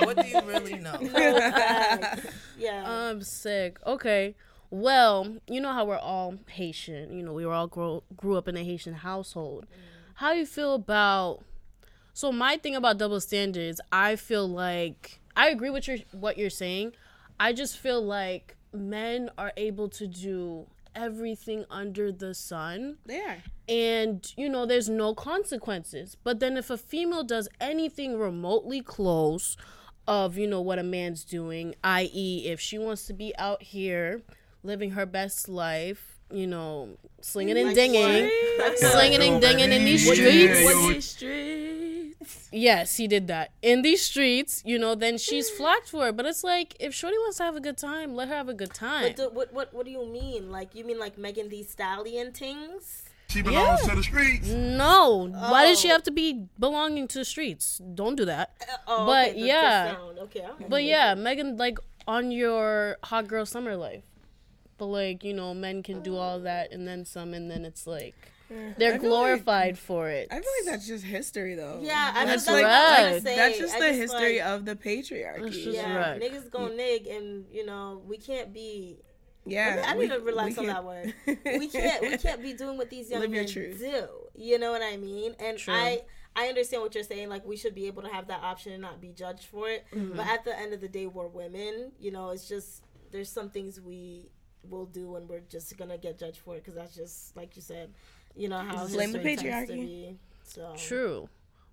what 0.06 0.16
do 0.16 0.26
you 0.26 0.40
really 0.42 0.74
know? 0.74 0.98
Yeah. 2.58 2.84
I'm 2.86 3.22
sick. 3.22 3.78
Okay. 3.86 4.34
Well, 4.70 5.36
you 5.46 5.60
know 5.60 5.72
how 5.72 5.84
we're 5.84 5.98
all 5.98 6.38
Haitian. 6.48 7.12
You 7.16 7.22
know, 7.22 7.32
we 7.32 7.46
were 7.46 7.52
all 7.52 7.68
grow, 7.68 8.02
grew 8.16 8.36
up 8.36 8.48
in 8.48 8.56
a 8.56 8.64
Haitian 8.64 8.94
household. 8.94 9.66
Mm. 9.66 10.12
How 10.14 10.32
you 10.32 10.44
feel 10.46 10.74
about? 10.74 11.44
So 12.14 12.32
my 12.32 12.56
thing 12.56 12.74
about 12.74 12.98
double 12.98 13.20
standards, 13.20 13.80
I 13.92 14.16
feel 14.16 14.48
like 14.48 15.20
I 15.36 15.50
agree 15.50 15.70
with 15.70 15.86
your 15.86 15.98
what 16.12 16.38
you're 16.38 16.50
saying. 16.50 16.94
I 17.38 17.52
just 17.52 17.76
feel 17.78 18.02
like 18.02 18.56
men 18.72 19.30
are 19.38 19.52
able 19.56 19.88
to 19.90 20.06
do 20.06 20.66
everything 20.94 21.64
under 21.70 22.10
the 22.10 22.34
sun. 22.34 22.96
They 23.04 23.20
are. 23.20 23.36
and 23.68 24.32
you 24.36 24.48
know 24.48 24.64
there's 24.66 24.88
no 24.88 25.14
consequences. 25.14 26.16
But 26.24 26.40
then 26.40 26.56
if 26.56 26.70
a 26.70 26.78
female 26.78 27.24
does 27.24 27.48
anything 27.60 28.18
remotely 28.18 28.80
close 28.80 29.56
of 30.08 30.38
you 30.38 30.46
know 30.46 30.60
what 30.60 30.78
a 30.78 30.84
man's 30.84 31.24
doing 31.24 31.74
i.e 31.82 32.46
if 32.46 32.60
she 32.60 32.78
wants 32.78 33.06
to 33.06 33.12
be 33.12 33.34
out 33.38 33.60
here 33.60 34.22
living 34.62 34.92
her 34.92 35.04
best 35.04 35.48
life 35.48 36.20
you 36.32 36.46
know 36.46 36.96
slinging 37.20 37.58
and 37.58 37.74
dinging 37.74 38.30
slinging 38.76 39.20
and 39.20 39.40
dinging 39.40 39.72
in 39.72 39.84
these 39.84 40.08
streets 40.08 41.16
yes 42.50 42.96
he 42.96 43.06
did 43.06 43.26
that 43.28 43.50
in 43.62 43.82
these 43.82 44.02
streets 44.02 44.62
you 44.64 44.78
know 44.78 44.94
then 44.94 45.18
she's 45.18 45.50
flocked 45.50 45.90
for 45.90 46.08
it 46.08 46.16
but 46.16 46.24
it's 46.24 46.42
like 46.42 46.74
if 46.80 46.94
shorty 46.94 47.16
wants 47.18 47.36
to 47.36 47.42
have 47.44 47.56
a 47.56 47.60
good 47.60 47.76
time 47.76 48.14
let 48.14 48.28
her 48.28 48.34
have 48.34 48.48
a 48.48 48.54
good 48.54 48.72
time 48.72 49.02
But 49.08 49.16
do, 49.16 49.28
what 49.32 49.52
what 49.52 49.74
what 49.74 49.84
do 49.84 49.90
you 49.92 50.06
mean? 50.06 50.50
Like 50.50 50.74
you 50.74 50.84
mean 50.84 50.98
like 50.98 51.18
Megan 51.18 51.48
Thee 51.50 51.62
Stallion 51.62 52.32
things? 52.32 53.02
She 53.28 53.42
belongs 53.42 53.82
to 53.82 53.94
the 53.96 54.02
streets. 54.02 54.48
no 54.48 55.28
why 55.28 55.66
does 55.66 55.78
she 55.80 55.88
Oh. 55.88 55.92
have 55.92 56.02
to 56.04 56.10
be 56.10 56.46
belonging 56.58 57.06
to 57.08 57.18
the 57.18 57.24
streets 57.24 57.80
don't 57.94 58.16
do 58.16 58.24
that 58.24 58.52
uh, 58.62 58.76
Oh, 58.88 59.06
But, 59.06 59.28
okay, 59.30 59.34
the- 59.34 59.40
the 59.40 59.46
yeah. 59.46 59.96
Okay, 60.22 60.44
okay. 60.52 60.64
But 60.68 60.84
yeah, 60.84 61.14
Megan, 61.14 61.56
like 61.56 61.78
on 62.08 62.30
your 62.30 62.96
hot 63.04 63.26
girl 63.28 63.44
summer 63.44 63.76
life. 63.76 64.04
But 64.78 64.86
like, 64.86 65.24
you 65.24 65.34
know, 65.34 65.54
men 65.54 65.82
can 65.82 66.02
do 66.02 66.16
all 66.16 66.38
that 66.40 66.70
and 66.72 66.86
then 66.86 67.04
some, 67.04 67.34
and 67.34 67.50
then 67.50 67.64
it's 67.64 67.86
like 67.86 68.14
they're 68.48 68.64
I 68.68 68.74
feel 68.76 68.90
like- 68.92 69.00
glorified 69.00 69.78
for 69.78 70.08
it. 70.08 70.28
I 70.30 70.34
feel 70.34 70.44
like 70.60 70.66
that's 70.72 70.86
just 70.86 71.04
history, 71.04 71.54
though. 71.54 71.80
Yeah, 71.82 72.12
I 72.14 72.24
that's 72.26 72.46
was 72.46 72.54
like 72.54 72.62
like, 72.64 72.72
that's, 72.72 72.96
right. 73.02 73.12
what 73.24 73.30
I'm 73.32 73.36
that's 73.36 73.58
just 73.58 73.74
I 73.74 73.80
the 73.80 73.92
history 73.92 74.38
like, 74.40 74.46
of 74.48 74.64
the 74.64 74.76
patriarchy. 74.76 75.52
Just 75.52 75.66
yeah, 75.66 75.96
right. 76.10 76.20
niggas 76.20 76.50
gon' 76.50 76.76
nig, 76.76 77.06
and 77.06 77.44
you 77.50 77.66
know 77.66 78.02
we 78.06 78.18
can't 78.18 78.52
be. 78.52 78.98
yeah, 79.44 79.84
I 79.86 79.92
need 79.94 79.98
we- 79.98 80.08
to 80.08 80.20
relax 80.20 80.58
on 80.58 80.66
that 80.66 80.74
can't- 80.74 80.84
word. 80.84 81.14
We 81.44 81.68
can't. 81.68 82.02
We 82.02 82.16
can't 82.18 82.42
be 82.42 82.52
doing 82.52 82.76
what 82.76 82.90
these 82.90 83.10
young 83.10 83.20
Live 83.20 83.32
your 83.32 83.42
men 83.44 83.52
truth. 83.52 83.78
do. 83.78 84.06
You 84.34 84.58
know 84.58 84.70
what 84.72 84.82
I 84.82 84.96
mean? 84.96 85.34
And 85.38 85.58
True. 85.58 85.74
I. 85.74 86.00
I 86.38 86.48
understand 86.48 86.82
what 86.82 86.94
you're 86.94 87.02
saying. 87.02 87.30
Like 87.30 87.46
we 87.46 87.56
should 87.56 87.74
be 87.74 87.86
able 87.86 88.02
to 88.02 88.08
have 88.10 88.26
that 88.28 88.42
option 88.42 88.72
and 88.72 88.82
not 88.82 89.00
be 89.00 89.08
judged 89.08 89.46
for 89.46 89.70
it. 89.70 89.86
Mm-hmm. 89.94 90.18
But 90.18 90.26
at 90.26 90.44
the 90.44 90.54
end 90.58 90.74
of 90.74 90.82
the 90.82 90.88
day, 90.88 91.06
we're 91.06 91.28
women. 91.28 91.92
You 91.98 92.10
know, 92.12 92.28
it's 92.28 92.46
just 92.46 92.82
there's 93.10 93.30
some 93.30 93.48
things 93.48 93.80
we 93.80 94.28
will 94.68 94.84
do 94.84 95.16
and 95.16 95.26
we're 95.30 95.40
just 95.48 95.74
gonna 95.78 95.96
get 95.96 96.18
judged 96.18 96.36
for 96.38 96.56
it 96.56 96.58
because 96.62 96.74
that's 96.74 96.94
just 96.94 97.34
like 97.38 97.56
you 97.56 97.62
said. 97.62 97.94
You 98.36 98.48
know 98.48 98.58
how 98.58 98.86
Blame 98.86 99.12
the 99.12 99.18
history 99.18 99.36
tends 99.50 99.68
to 99.70 99.74
patriarchy. 99.76 99.80
be. 99.86 100.18
So 100.44 100.74
True. 100.76 101.28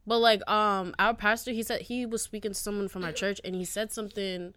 But 0.05 0.19
like, 0.19 0.47
um, 0.49 0.93
our 0.99 1.13
pastor, 1.13 1.51
he 1.51 1.63
said 1.63 1.81
he 1.81 2.05
was 2.05 2.21
speaking 2.21 2.51
to 2.51 2.55
someone 2.55 2.87
from 2.89 3.03
our 3.05 3.11
church, 3.11 3.39
and 3.43 3.55
he 3.55 3.63
said 3.65 3.91
something. 3.91 4.53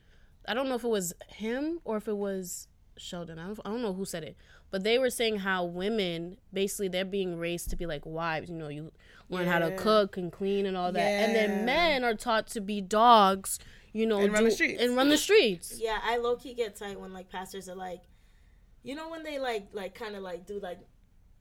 I 0.49 0.55
don't 0.55 0.69
know 0.69 0.75
if 0.77 0.85
it 0.85 0.89
was 0.89 1.13
him 1.29 1.81
or 1.85 1.97
if 1.97 2.09
it 2.09 2.17
was 2.17 2.69
Sheldon. 2.97 3.39
I 3.39 3.47
don't, 3.47 3.61
I 3.65 3.71
don't 3.71 3.83
know 3.83 3.93
who 3.93 4.05
said 4.05 4.23
it, 4.25 4.37
but 4.71 4.83
they 4.85 4.99
were 4.99 5.11
saying 5.11 5.39
how 5.41 5.65
women 5.65 6.39
basically 6.53 6.89
they're 6.89 7.05
being 7.05 7.37
raised 7.39 7.71
to 7.71 7.77
be 7.77 7.87
like 7.87 8.05
wives. 8.07 8.49
You 8.51 8.57
know, 8.57 8.69
you 8.69 8.91
learn 9.29 9.47
how 9.47 9.59
to 9.61 9.73
cook 9.77 10.17
and 10.17 10.33
clean 10.33 10.67
and 10.67 10.77
all 10.77 10.91
that, 10.93 11.01
and 11.01 11.35
then 11.35 11.65
men 11.65 12.03
are 12.05 12.15
taught 12.15 12.47
to 12.49 12.61
be 12.61 12.81
dogs. 12.81 13.59
You 13.93 14.07
know, 14.07 14.19
And 14.19 14.33
run 14.33 14.45
the 14.45 14.51
streets. 14.51 14.83
and 14.83 14.95
run 14.97 15.09
the 15.09 15.17
streets. 15.17 15.79
Yeah, 15.81 15.99
I 16.05 16.19
low 16.19 16.37
key 16.37 16.55
get 16.55 16.77
tight 16.77 17.01
when 17.01 17.13
like 17.13 17.31
pastors 17.31 17.69
are 17.69 17.75
like, 17.77 18.03
you 18.83 18.95
know, 18.95 19.09
when 19.09 19.23
they 19.23 19.39
like 19.39 19.69
like 19.73 19.95
kind 19.95 20.15
of 20.17 20.23
like 20.23 20.45
do 20.47 20.59
like 20.61 20.79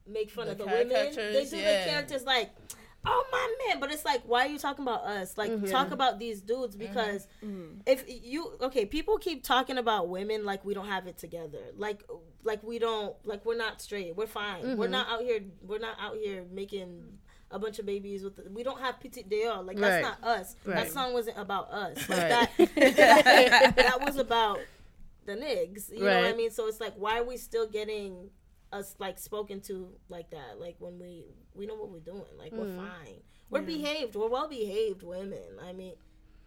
make 0.08 0.30
fun 0.30 0.46
The 0.46 0.52
of 0.52 0.58
the 0.58 0.66
women. 0.66 0.88
They 0.88 1.44
do 1.50 1.56
yeah. 1.56 1.84
the 1.84 1.90
characters 1.90 2.24
like, 2.24 2.50
oh 3.04 3.24
my 3.30 3.54
man, 3.68 3.78
but 3.80 3.92
it's 3.92 4.04
like, 4.04 4.22
why 4.26 4.46
are 4.46 4.48
you 4.48 4.58
talking 4.58 4.82
about 4.84 5.04
us? 5.04 5.36
Like, 5.38 5.50
Mm-hmm. 5.50 5.66
talk 5.66 5.90
about 5.92 6.18
these 6.18 6.40
dudes 6.40 6.74
because 6.76 7.26
if 7.86 8.04
you 8.08 8.52
okay, 8.60 8.84
people 8.86 9.18
keep 9.18 9.44
talking 9.44 9.78
about 9.78 10.08
women 10.08 10.44
like 10.44 10.64
we 10.64 10.74
don't 10.74 10.88
have 10.88 11.06
it 11.06 11.16
together, 11.18 11.60
like 11.76 12.02
like 12.42 12.62
we 12.62 12.78
don't 12.78 13.14
like 13.24 13.44
we're 13.44 13.56
not 13.56 13.80
straight, 13.80 14.16
we're 14.16 14.26
fine, 14.26 14.62
Mm-hmm. 14.64 14.76
we're 14.80 14.88
not 14.88 15.08
out 15.08 15.22
here, 15.22 15.40
we're 15.62 15.78
not 15.78 15.96
out 16.00 16.16
here 16.16 16.44
making. 16.52 17.18
A 17.52 17.60
bunch 17.60 17.78
of 17.78 17.86
babies 17.86 18.24
with 18.24 18.34
the, 18.34 18.50
we 18.50 18.64
don't 18.64 18.80
have 18.80 18.96
dehors 18.98 19.64
like 19.64 19.76
that's 19.76 20.02
Right. 20.04 20.16
not 20.20 20.24
us. 20.24 20.56
That 20.64 20.90
song 20.90 21.12
wasn't 21.12 21.38
about 21.38 21.70
us. 21.70 21.96
Like, 22.08 22.18
Right. 22.18 22.74
that, 22.96 23.72
that 23.76 24.00
was 24.04 24.16
about 24.16 24.58
the 25.26 25.34
niggas. 25.34 25.92
You 25.92 26.00
know 26.00 26.22
what 26.22 26.24
I 26.24 26.32
mean? 26.32 26.50
So 26.50 26.66
it's 26.66 26.80
like, 26.80 26.94
why 26.96 27.20
are 27.20 27.24
we 27.24 27.36
still 27.36 27.68
getting 27.68 28.30
us 28.72 28.94
like 28.98 29.18
spoken 29.18 29.60
to 29.62 29.88
like 30.08 30.30
that? 30.30 30.60
Like 30.60 30.76
when 30.78 30.98
we 30.98 31.24
we 31.54 31.66
know 31.66 31.74
what 31.76 31.90
we're 31.90 32.00
doing. 32.00 32.24
Like 32.38 32.52
we're 32.52 32.66
Mm. 32.66 32.76
fine. 32.76 33.20
We're 33.50 33.62
behaved. 33.62 34.14
We're 34.16 34.28
well 34.28 34.48
behaved 34.48 35.02
women. 35.02 35.58
I 35.64 35.72
mean, 35.72 35.94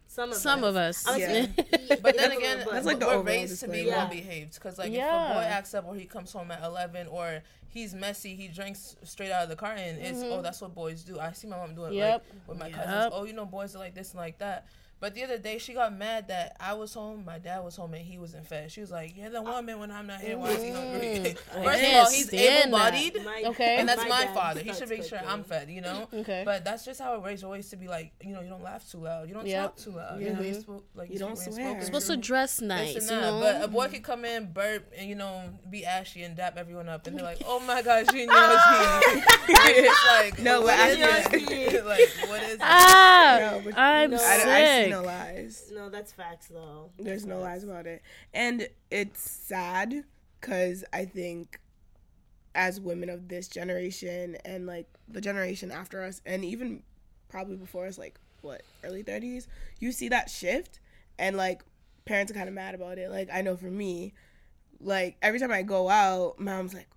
some 0.07 0.31
of 0.31 0.35
Some 0.37 0.63
us. 0.63 0.69
of 0.69 0.75
us. 0.75 1.07
I'm 1.07 1.19
Yeah. 1.19 1.27
saying- 1.27 1.53
But 2.01 2.17
then 2.17 2.31
again, 2.31 2.61
but- 2.65 2.73
That's 2.73 2.85
like 2.85 2.99
the 2.99 3.05
we're 3.07 3.21
raised 3.21 3.59
to 3.61 3.67
be 3.67 3.83
disclaimer. 3.83 3.97
well 3.97 4.07
behaved. 4.09 4.53
Because 4.55 4.77
like 4.77 4.91
if 4.91 4.97
a 4.97 5.33
boy 5.33 5.45
acts 5.47 5.73
up 5.73 5.85
or 5.87 5.95
he 5.95 6.05
comes 6.05 6.31
home 6.33 6.51
at 6.51 6.63
eleven 6.63 7.07
or 7.07 7.41
he's 7.69 7.93
messy, 7.93 8.35
he 8.35 8.47
drinks 8.47 8.95
straight 9.03 9.31
out 9.31 9.43
of 9.43 9.49
the 9.49 9.55
carton. 9.55 9.97
It's 9.97 10.21
oh 10.23 10.41
that's 10.41 10.61
what 10.61 10.73
boys 10.75 11.03
do. 11.03 11.19
I 11.19 11.31
see 11.31 11.47
my 11.47 11.57
mom 11.57 11.73
do 11.75 11.85
it 11.85 11.89
Mm-hmm. 11.89 11.95
Yep. 11.97 12.25
like 12.33 12.47
with 12.47 12.57
my 12.59 12.67
Yep. 12.67 12.75
cousins. 12.75 13.13
Oh 13.15 13.23
you 13.25 13.33
know 13.33 13.45
boys 13.45 13.75
are 13.75 13.79
like 13.79 13.95
this 13.95 14.11
and 14.11 14.19
like 14.19 14.39
that. 14.39 14.65
But 15.01 15.15
the 15.15 15.23
other 15.23 15.37
day 15.37 15.57
she 15.59 15.73
got 15.73 15.95
mad 15.97 16.27
that 16.27 16.57
I 16.59 16.73
was 16.73 16.93
home, 16.93 17.23
my 17.25 17.39
dad 17.39 17.63
was 17.63 17.75
home, 17.77 17.93
and 17.93 18.03
he 18.03 18.17
wasn't 18.17 18.45
fed. 18.45 18.69
She 18.71 18.81
was 18.81 18.91
like, 18.91 19.15
"You're 19.15 19.29
the 19.29 19.41
woman 19.41 19.79
when 19.79 19.91
I'm 19.91 20.07
not 20.07 20.19
here. 20.19 20.37
Why 20.37 20.49
is 20.49 20.61
he 20.63 20.71
hungry?" 20.71 20.99
Mm. 20.99 21.37
I 21.57 21.63
First 21.63 21.83
of 21.83 21.93
all, 21.93 22.09
he's 22.11 22.27
stand 22.27 22.65
able-bodied. 22.73 23.23
My- 23.23 23.43
Okay. 23.45 23.77
And 23.77 23.87
that's 23.87 24.01
my, 24.09 24.25
dad 24.25 24.33
father. 24.33 24.59
He 24.59 24.73
should 24.73 24.89
make 24.89 25.03
sure 25.03 25.17
cooking. 25.19 25.31
I'm 25.33 25.43
fed, 25.45 25.69
you 25.69 25.79
know. 25.81 26.07
Okay. 26.13 26.41
But 26.45 26.65
that's 26.65 26.83
just 26.83 26.99
how 26.99 27.15
it 27.15 27.23
raised 27.23 27.43
always 27.45 27.69
to 27.69 27.77
be 27.77 27.87
like, 27.87 28.11
you 28.21 28.33
know, 28.33 28.41
you 28.41 28.49
don't 28.49 28.61
laugh 28.63 28.89
too 28.91 28.97
loud, 28.97 29.27
you 29.29 29.33
don't 29.33 29.47
Yep. 29.47 29.61
talk 29.63 29.77
too 29.77 29.91
loud, 29.91 30.19
you 30.21 30.33
know, 30.33 30.41
you 30.41 30.55
spo- 30.55 30.83
like 30.95 31.09
You 31.11 31.19
don't 31.19 31.29
when 31.37 31.51
swear. 31.53 31.65
spoken 31.67 31.85
supposed 31.85 32.07
to 32.07 32.15
to. 32.15 32.21
dress 32.21 32.59
nice, 32.61 32.95
you 32.95 33.15
know. 33.15 33.39
But 33.41 33.63
a 33.63 33.67
boy 33.69 33.87
could 33.87 34.03
come 34.03 34.25
in, 34.25 34.51
burp, 34.51 34.91
and 34.97 35.07
you 35.07 35.15
know, 35.15 35.43
be 35.69 35.85
ashy 35.85 36.23
and 36.23 36.35
dap 36.35 36.57
everyone 36.57 36.89
up, 36.89 37.07
and 37.07 37.17
they're 37.17 37.23
like, 37.23 37.41
"Oh 37.45 37.59
my 37.61 37.81
gosh, 37.81 38.07
Junior 38.07 38.25
is 38.33 38.63
here." 38.65 39.23
it's 39.47 40.07
like, 40.07 40.39
No, 40.39 40.61
what 40.61 40.75
but 40.77 40.99
it? 40.99 41.85
like, 41.85 42.29
what 42.29 42.43
is 42.43 42.55
it? 42.55 42.59
ah, 42.61 43.37
No, 43.39 43.61
but- 43.63 43.77
I'm 43.77 44.11
No. 44.11 44.17
I, 44.17 44.37
sick. 44.37 44.88
See 44.89 45.01
no 45.01 45.03
lies. 45.03 45.71
No, 45.73 45.89
that's 45.89 46.11
facts 46.11 46.47
though. 46.47 46.91
There's 46.97 47.25
no 47.25 47.39
lies 47.39 47.63
about 47.63 47.85
it. 47.85 48.01
And 48.33 48.67
it's 48.91 49.21
sad 49.21 50.03
because 50.39 50.83
I 50.93 51.05
think 51.05 51.59
as 52.55 52.79
women 52.79 53.09
of 53.09 53.27
this 53.27 53.47
generation 53.47 54.37
and 54.43 54.65
like 54.65 54.87
the 55.07 55.21
generation 55.21 55.71
after 55.71 56.03
us 56.03 56.21
and 56.25 56.43
even 56.43 56.83
probably 57.29 57.55
before 57.55 57.85
us, 57.85 57.97
like 57.97 58.19
what, 58.41 58.63
early 58.83 59.03
30s, 59.03 59.47
you 59.79 59.91
see 59.91 60.09
that 60.09 60.29
shift 60.29 60.79
and 61.17 61.37
like 61.37 61.61
parents 62.05 62.31
are 62.31 62.35
kind 62.35 62.49
of 62.49 62.55
mad 62.55 62.75
about 62.75 62.97
it. 62.97 63.09
Like 63.09 63.29
I 63.31 63.41
know 63.41 63.55
for 63.55 63.69
me, 63.69 64.13
like 64.81 65.17
every 65.21 65.39
time 65.39 65.51
I 65.51 65.61
go 65.61 65.89
out, 65.89 66.39
mom's 66.39 66.73
like, 66.73 66.87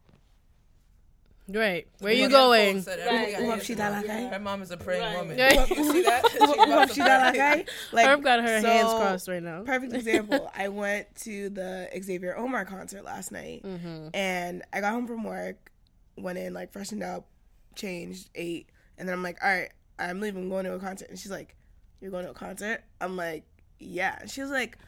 Right. 1.48 1.86
Where 1.98 2.12
you 2.12 2.28
going? 2.28 2.74
folks 2.76 2.84
said 2.86 3.00
everything 3.00 3.34
I 3.34 3.38
"Who 3.38 3.44
hear 3.46 3.52
up 3.54 3.62
she 3.62 3.72
is 3.72 3.78
that 3.78 3.92
like, 3.92 4.08
like 4.08 4.16
I?" 4.16 4.28
Her 4.28 4.38
mom 4.38 4.62
is 4.62 4.70
a 4.70 4.76
praying 4.76 5.02
Right. 5.02 5.16
woman. 5.18 5.38
Right. 5.38 5.70
You 5.76 5.92
see 5.92 6.02
that? 6.02 6.30
She 6.30 6.38
Who 6.38 6.52
about 6.52 6.68
up 6.70 6.88
to 6.88 6.94
she 6.94 7.00
that 7.00 7.32
pray. 7.34 7.40
like 7.40 7.68
I? 7.68 7.96
Like, 7.96 8.06
Herm 8.06 8.20
got 8.22 8.40
her 8.40 8.46
hands 8.60 8.64
so- 8.64 8.98
crossed 8.98 9.28
right 9.28 9.42
now. 9.42 9.62
Perfect 9.64 9.92
example. 9.94 10.50
I 10.56 10.68
went 10.68 11.14
to 11.22 11.48
the 11.50 11.88
Xavier 12.00 12.36
Omar 12.36 12.64
concert 12.64 13.04
last 13.04 13.32
night, 13.32 13.62
Mm-hmm. 13.64 14.08
and 14.14 14.62
I 14.72 14.80
got 14.80 14.92
home 14.92 15.06
from 15.06 15.24
work, 15.24 15.70
went 16.16 16.38
in 16.38 16.54
like 16.54 16.72
freshened 16.72 17.02
up, 17.02 17.26
changed, 17.74 18.30
ate, 18.34 18.68
and 18.96 19.08
then 19.08 19.12
I'm 19.14 19.22
like, 19.22 19.38
all 19.42 19.50
right, 19.50 19.70
I'm 19.98 20.20
leaving, 20.20 20.44
I'm 20.44 20.48
going 20.48 20.64
to 20.66 20.74
a 20.74 20.78
concert, 20.78 21.08
and 21.10 21.18
she's 21.18 21.30
like, 21.32 21.56
you're 22.00 22.10
going 22.12 22.24
to 22.24 22.30
a 22.30 22.34
concert? 22.34 22.82
I'm 23.00 23.16
like, 23.16 23.44
yeah. 23.80 24.16
And 24.20 24.30
she 24.30 24.42
was 24.42 24.50
like, 24.50 24.78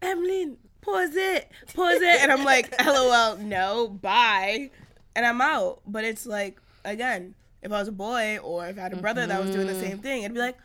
Emeline, 0.00 0.56
pause 0.80 1.14
it, 1.14 1.50
pause 1.74 2.00
it, 2.00 2.20
and 2.22 2.32
I'm 2.32 2.44
like, 2.44 2.72
lol, 2.84 3.36
no, 3.38 3.88
bye, 3.88 4.70
and 5.14 5.24
I'm 5.26 5.40
out. 5.40 5.80
But 5.86 6.04
it's 6.04 6.26
like, 6.26 6.60
again, 6.84 7.34
if 7.62 7.70
I 7.72 7.78
was 7.78 7.88
a 7.88 7.92
boy 7.92 8.38
or 8.38 8.66
if 8.66 8.78
I 8.78 8.82
had 8.82 8.92
a 8.92 8.96
brother 8.96 9.26
that 9.26 9.40
was 9.40 9.50
doing 9.50 9.66
the 9.66 9.74
same 9.74 9.98
thing, 9.98 10.22
it'd 10.22 10.34
be 10.34 10.40
like. 10.40 10.56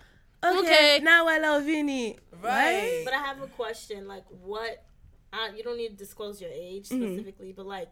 Okay, 0.43 0.59
Okay. 0.59 0.99
now 1.01 1.27
I 1.27 1.39
love 1.39 1.63
Vinny. 1.63 2.15
Right. 2.43 3.01
But 3.03 3.13
I 3.15 3.17
have 3.17 3.41
a 3.41 3.47
question. 3.47 4.07
Like, 4.07 4.23
what? 4.29 4.83
Uh, 5.33 5.47
you 5.55 5.63
don't 5.63 5.77
need 5.77 5.89
to 5.89 5.95
disclose 5.95 6.39
your 6.39 6.51
age 6.53 6.87
Mm-hmm. 6.89 7.03
specifically, 7.05 7.53
but 7.53 7.65
like, 7.65 7.89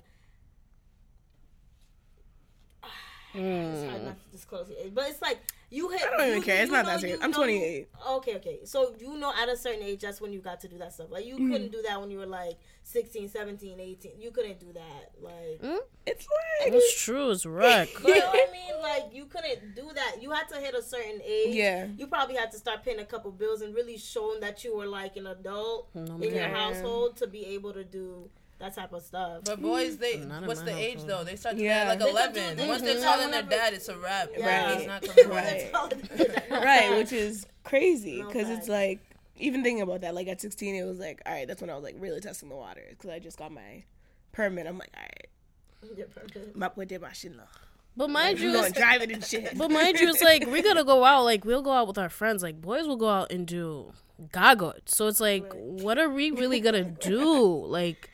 it's 3.34 3.90
hard 3.90 4.04
not 4.06 4.24
to 4.24 4.30
disclose 4.32 4.70
your 4.70 4.78
age. 4.80 4.94
But 4.94 5.10
it's 5.10 5.22
like 5.22 5.40
you 5.75 5.89
hit. 5.89 6.01
I 6.03 6.10
don't 6.17 6.22
even 6.27 6.38
you- 6.38 6.44
care. 6.44 6.62
It's 6.63 6.72
not 6.72 6.86
that 6.86 7.00
serious. 7.01 7.20
I'm 7.22 7.32
know- 7.32 7.38
28. 7.38 7.88
Okay, 8.17 8.36
okay. 8.36 8.60
So 8.65 8.96
you 9.00 9.17
know, 9.17 9.34
at 9.41 9.50
a 9.50 9.58
certain 9.58 9.84
age, 9.84 10.01
that's 10.01 10.22
when 10.22 10.32
you 10.34 10.39
got 10.39 10.60
to 10.62 10.67
do 10.67 10.77
that 10.79 10.94
stuff. 10.94 11.08
Like 11.12 11.25
you 11.25 11.36
Mm-hmm. 11.36 11.51
couldn't 11.51 11.72
do 11.72 11.82
that 11.88 12.00
when 12.00 12.10
you 12.12 12.20
were 12.20 12.25
like 12.25 12.58
16, 12.84 13.29
17, 13.29 13.79
18. 13.79 14.12
You 14.22 14.32
couldn't 14.32 14.60
do 14.60 14.72
that. 14.74 15.12
Like. 15.22 15.62
It's 16.08 16.27
like 16.62 16.74
It's 16.74 17.03
true. 17.03 17.32
It's 17.32 17.46
wreck. 17.46 17.89
But 18.01 18.08
you 18.10 18.20
know 18.20 18.27
what 18.27 18.50
I 18.50 18.51
mean? 18.58 18.82
Like 18.82 19.13
you 19.13 19.25
couldn't 19.25 19.75
do 19.75 19.89
that. 19.96 20.22
You 20.22 20.32
had 20.32 20.48
to 20.50 20.55
hit 20.58 20.75
a 20.75 20.82
certain 20.84 21.20
age. 21.25 21.55
Yeah. 21.55 21.88
You 21.98 22.08
probably 22.08 22.36
had 22.36 22.51
to 22.51 22.58
start 22.58 22.84
paying 22.84 23.00
a 23.00 23.05
couple 23.05 23.32
bills 23.32 23.62
and 23.62 23.74
really 23.75 23.98
showing 23.98 24.39
that 24.41 24.63
you 24.63 24.77
were 24.77 24.86
like 24.88 25.17
an 25.17 25.27
adult 25.27 25.89
in 25.96 26.22
your 26.36 26.48
household 26.50 27.17
to 27.17 27.27
be 27.27 27.46
able 27.48 27.74
to 27.74 27.84
do 27.84 28.29
that 28.60 28.76
type 28.76 28.94
of 28.94 29.02
stuff. 29.04 29.42
But 29.44 29.62
boys, 29.62 29.98
they 29.98 30.14
mm, 30.16 30.28
Not 30.28 30.46
what's 30.46 30.62
my 30.62 30.68
the 30.68 30.78
age 30.78 31.04
though? 31.04 31.24
They 31.24 31.36
start 31.36 31.56
doing 31.56 31.66
Yeah. 31.68 31.86
that 31.86 32.00
like 32.00 32.10
eleven. 32.10 32.58
they 32.58 32.68
Once 32.68 32.82
they're 32.82 33.00
telling 33.02 33.32
their 33.32 33.44
dad, 33.44 33.74
it's 33.74 33.90
a 33.90 33.98
wrap. 33.98 34.30
Right. 34.40 34.78
He's 34.78 34.88
not 34.88 35.02
coming 35.02 35.30
Right. 35.30 35.72
right, 36.52 36.98
which 36.98 37.12
is 37.12 37.46
crazy 37.64 38.24
because 38.24 38.50
it's 38.50 38.70
like 38.70 39.00
even 39.38 39.64
thinking 39.64 39.82
about 39.82 40.02
that. 40.02 40.16
Like 40.16 40.28
at 40.28 40.40
16, 40.40 40.76
it 40.76 40.84
was 40.84 41.00
like, 41.00 41.22
all 41.26 41.34
right, 41.34 41.48
that's 41.48 41.60
when 41.62 41.70
I 41.70 41.76
was 41.76 41.84
like 41.84 41.96
really 42.00 42.22
testing 42.22 42.50
the 42.50 42.56
waters 42.56 42.92
because 42.92 43.10
I 43.10 43.20
just 43.20 43.38
got 43.38 43.52
my 43.52 43.84
permit. 44.32 44.68
I'm 44.68 44.78
like, 44.78 44.92
all 44.96 45.04
right, 45.04 45.98
Your 45.98 46.08
purpose. 46.08 46.56
my 46.56 46.70
puede 46.70 47.00
machine. 47.02 47.42
But 47.98 48.10
mind 48.10 48.40
you, 48.40 48.48
You 48.48 48.54
going 48.54 48.72
driving 48.74 49.12
and 49.14 49.24
shit. 49.24 49.58
but 49.58 49.72
mind 49.72 50.00
you, 50.00 50.10
it's 50.10 50.22
like 50.22 50.46
we 50.48 50.62
gotta 50.62 50.84
go 50.84 51.04
out. 51.04 51.24
Like 51.24 51.44
we'll 51.46 51.62
go 51.62 51.72
out 51.72 51.88
with 51.88 51.98
our 51.98 52.10
friends. 52.10 52.44
Like 52.44 52.62
boys 52.62 52.88
will 52.88 52.98
go 52.98 53.10
out 53.10 53.32
and 53.32 53.46
do 53.46 53.92
gaga. 54.32 54.76
So 54.86 55.08
it's 55.08 55.20
like, 55.22 55.52
what 55.54 55.98
are 55.98 56.10
we 56.10 56.32
really 56.32 56.60
gonna 56.60 56.84
do? 56.84 57.66
Like, 57.66 58.10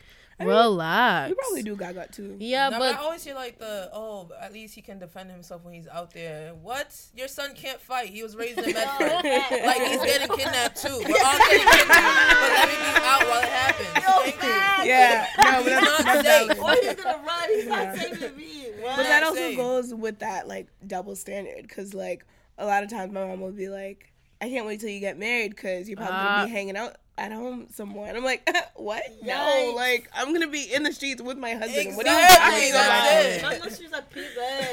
relax. 0.47 1.29
you 1.29 1.35
probably 1.35 1.63
do 1.63 1.75
Gaga 1.75 2.07
too. 2.11 2.35
Yeah, 2.39 2.69
No, 2.69 2.79
but 2.79 2.89
I 2.89 2.93
but 2.93 3.01
always 3.03 3.23
hear 3.23 3.35
like 3.35 3.57
the 3.59 3.89
oh, 3.93 4.29
at 4.41 4.53
least 4.53 4.75
he 4.75 4.81
can 4.81 4.99
defend 4.99 5.31
himself 5.31 5.63
when 5.63 5.73
he's 5.73 5.87
out 5.87 6.13
there. 6.13 6.53
What? 6.53 6.95
Your 7.15 7.27
son 7.27 7.53
can't 7.55 7.79
fight. 7.79 8.07
He 8.09 8.23
was 8.23 8.35
raised 8.35 8.57
in 8.59 8.73
Medford. 8.73 9.07
like 9.65 9.81
he's 9.81 10.03
getting 10.03 10.27
kidnapped 10.37 10.81
too. 10.81 10.89
We're 10.89 11.23
all 11.25 11.37
getting 11.39 11.67
kidnapped. 11.67 11.87
But 11.87 12.51
let 12.51 12.67
me 12.69 12.75
be 12.75 13.05
out 13.05 13.27
while 13.27 13.41
it 13.43 13.49
happens. 13.49 14.05
Thank 14.05 14.43
you. 14.43 14.89
Yeah, 14.89 15.27
no, 15.37 15.63
but 15.63 15.65
that's, 15.65 15.85
not 15.85 16.03
that's 16.05 16.27
safe. 16.27 16.47
valid. 16.47 16.59
Or 16.59 16.83
he's 16.83 16.95
gonna 16.95 17.23
run. 17.25 17.49
He's 17.49 17.67
not 17.67 17.95
saving 17.95 18.37
me. 18.37 18.65
What? 18.81 18.95
But 18.97 19.03
that 19.03 19.23
also 19.23 19.35
saying. 19.35 19.57
goes 19.57 19.93
with 19.93 20.19
that 20.19 20.47
like 20.47 20.67
double 20.87 21.15
standard 21.15 21.61
because 21.63 21.93
like 21.93 22.25
a 22.57 22.65
lot 22.65 22.83
of 22.83 22.89
times 22.89 23.11
my 23.13 23.25
mom 23.25 23.39
will 23.41 23.51
be 23.51 23.69
like, 23.69 24.11
I 24.41 24.49
can't 24.49 24.65
wait 24.65 24.79
till 24.79 24.89
you 24.89 24.99
get 24.99 25.19
married 25.19 25.51
because 25.51 25.87
you're 25.87 25.97
probably 25.97 26.15
Ah. 26.15 26.35
gonna 26.37 26.47
be 26.47 26.51
hanging 26.51 26.77
out 26.77 26.95
at 27.17 27.31
home 27.31 27.67
somewhere. 27.73 28.07
And 28.09 28.17
I'm 28.17 28.23
like, 28.23 28.49
what? 28.75 29.03
No, 29.21 29.33
Yikes. 29.33 29.75
like 29.75 30.09
I'm 30.15 30.33
gonna 30.33 30.47
be 30.47 30.73
in 30.73 30.83
the 30.83 30.91
streets 30.93 31.21
with 31.21 31.37
my 31.37 31.53
husband. 31.53 31.95
What 31.97 32.07
are 32.07 32.17
you 32.19 32.23
Exactly, 32.25 32.71
talking 32.71 32.71
that's 32.71 32.87
about? 33.07 33.25
it. 33.25 33.41
Not 33.41 33.53
unless 33.55 33.79
she's 33.79 33.91
like 33.91 34.09
pee. 34.13 34.25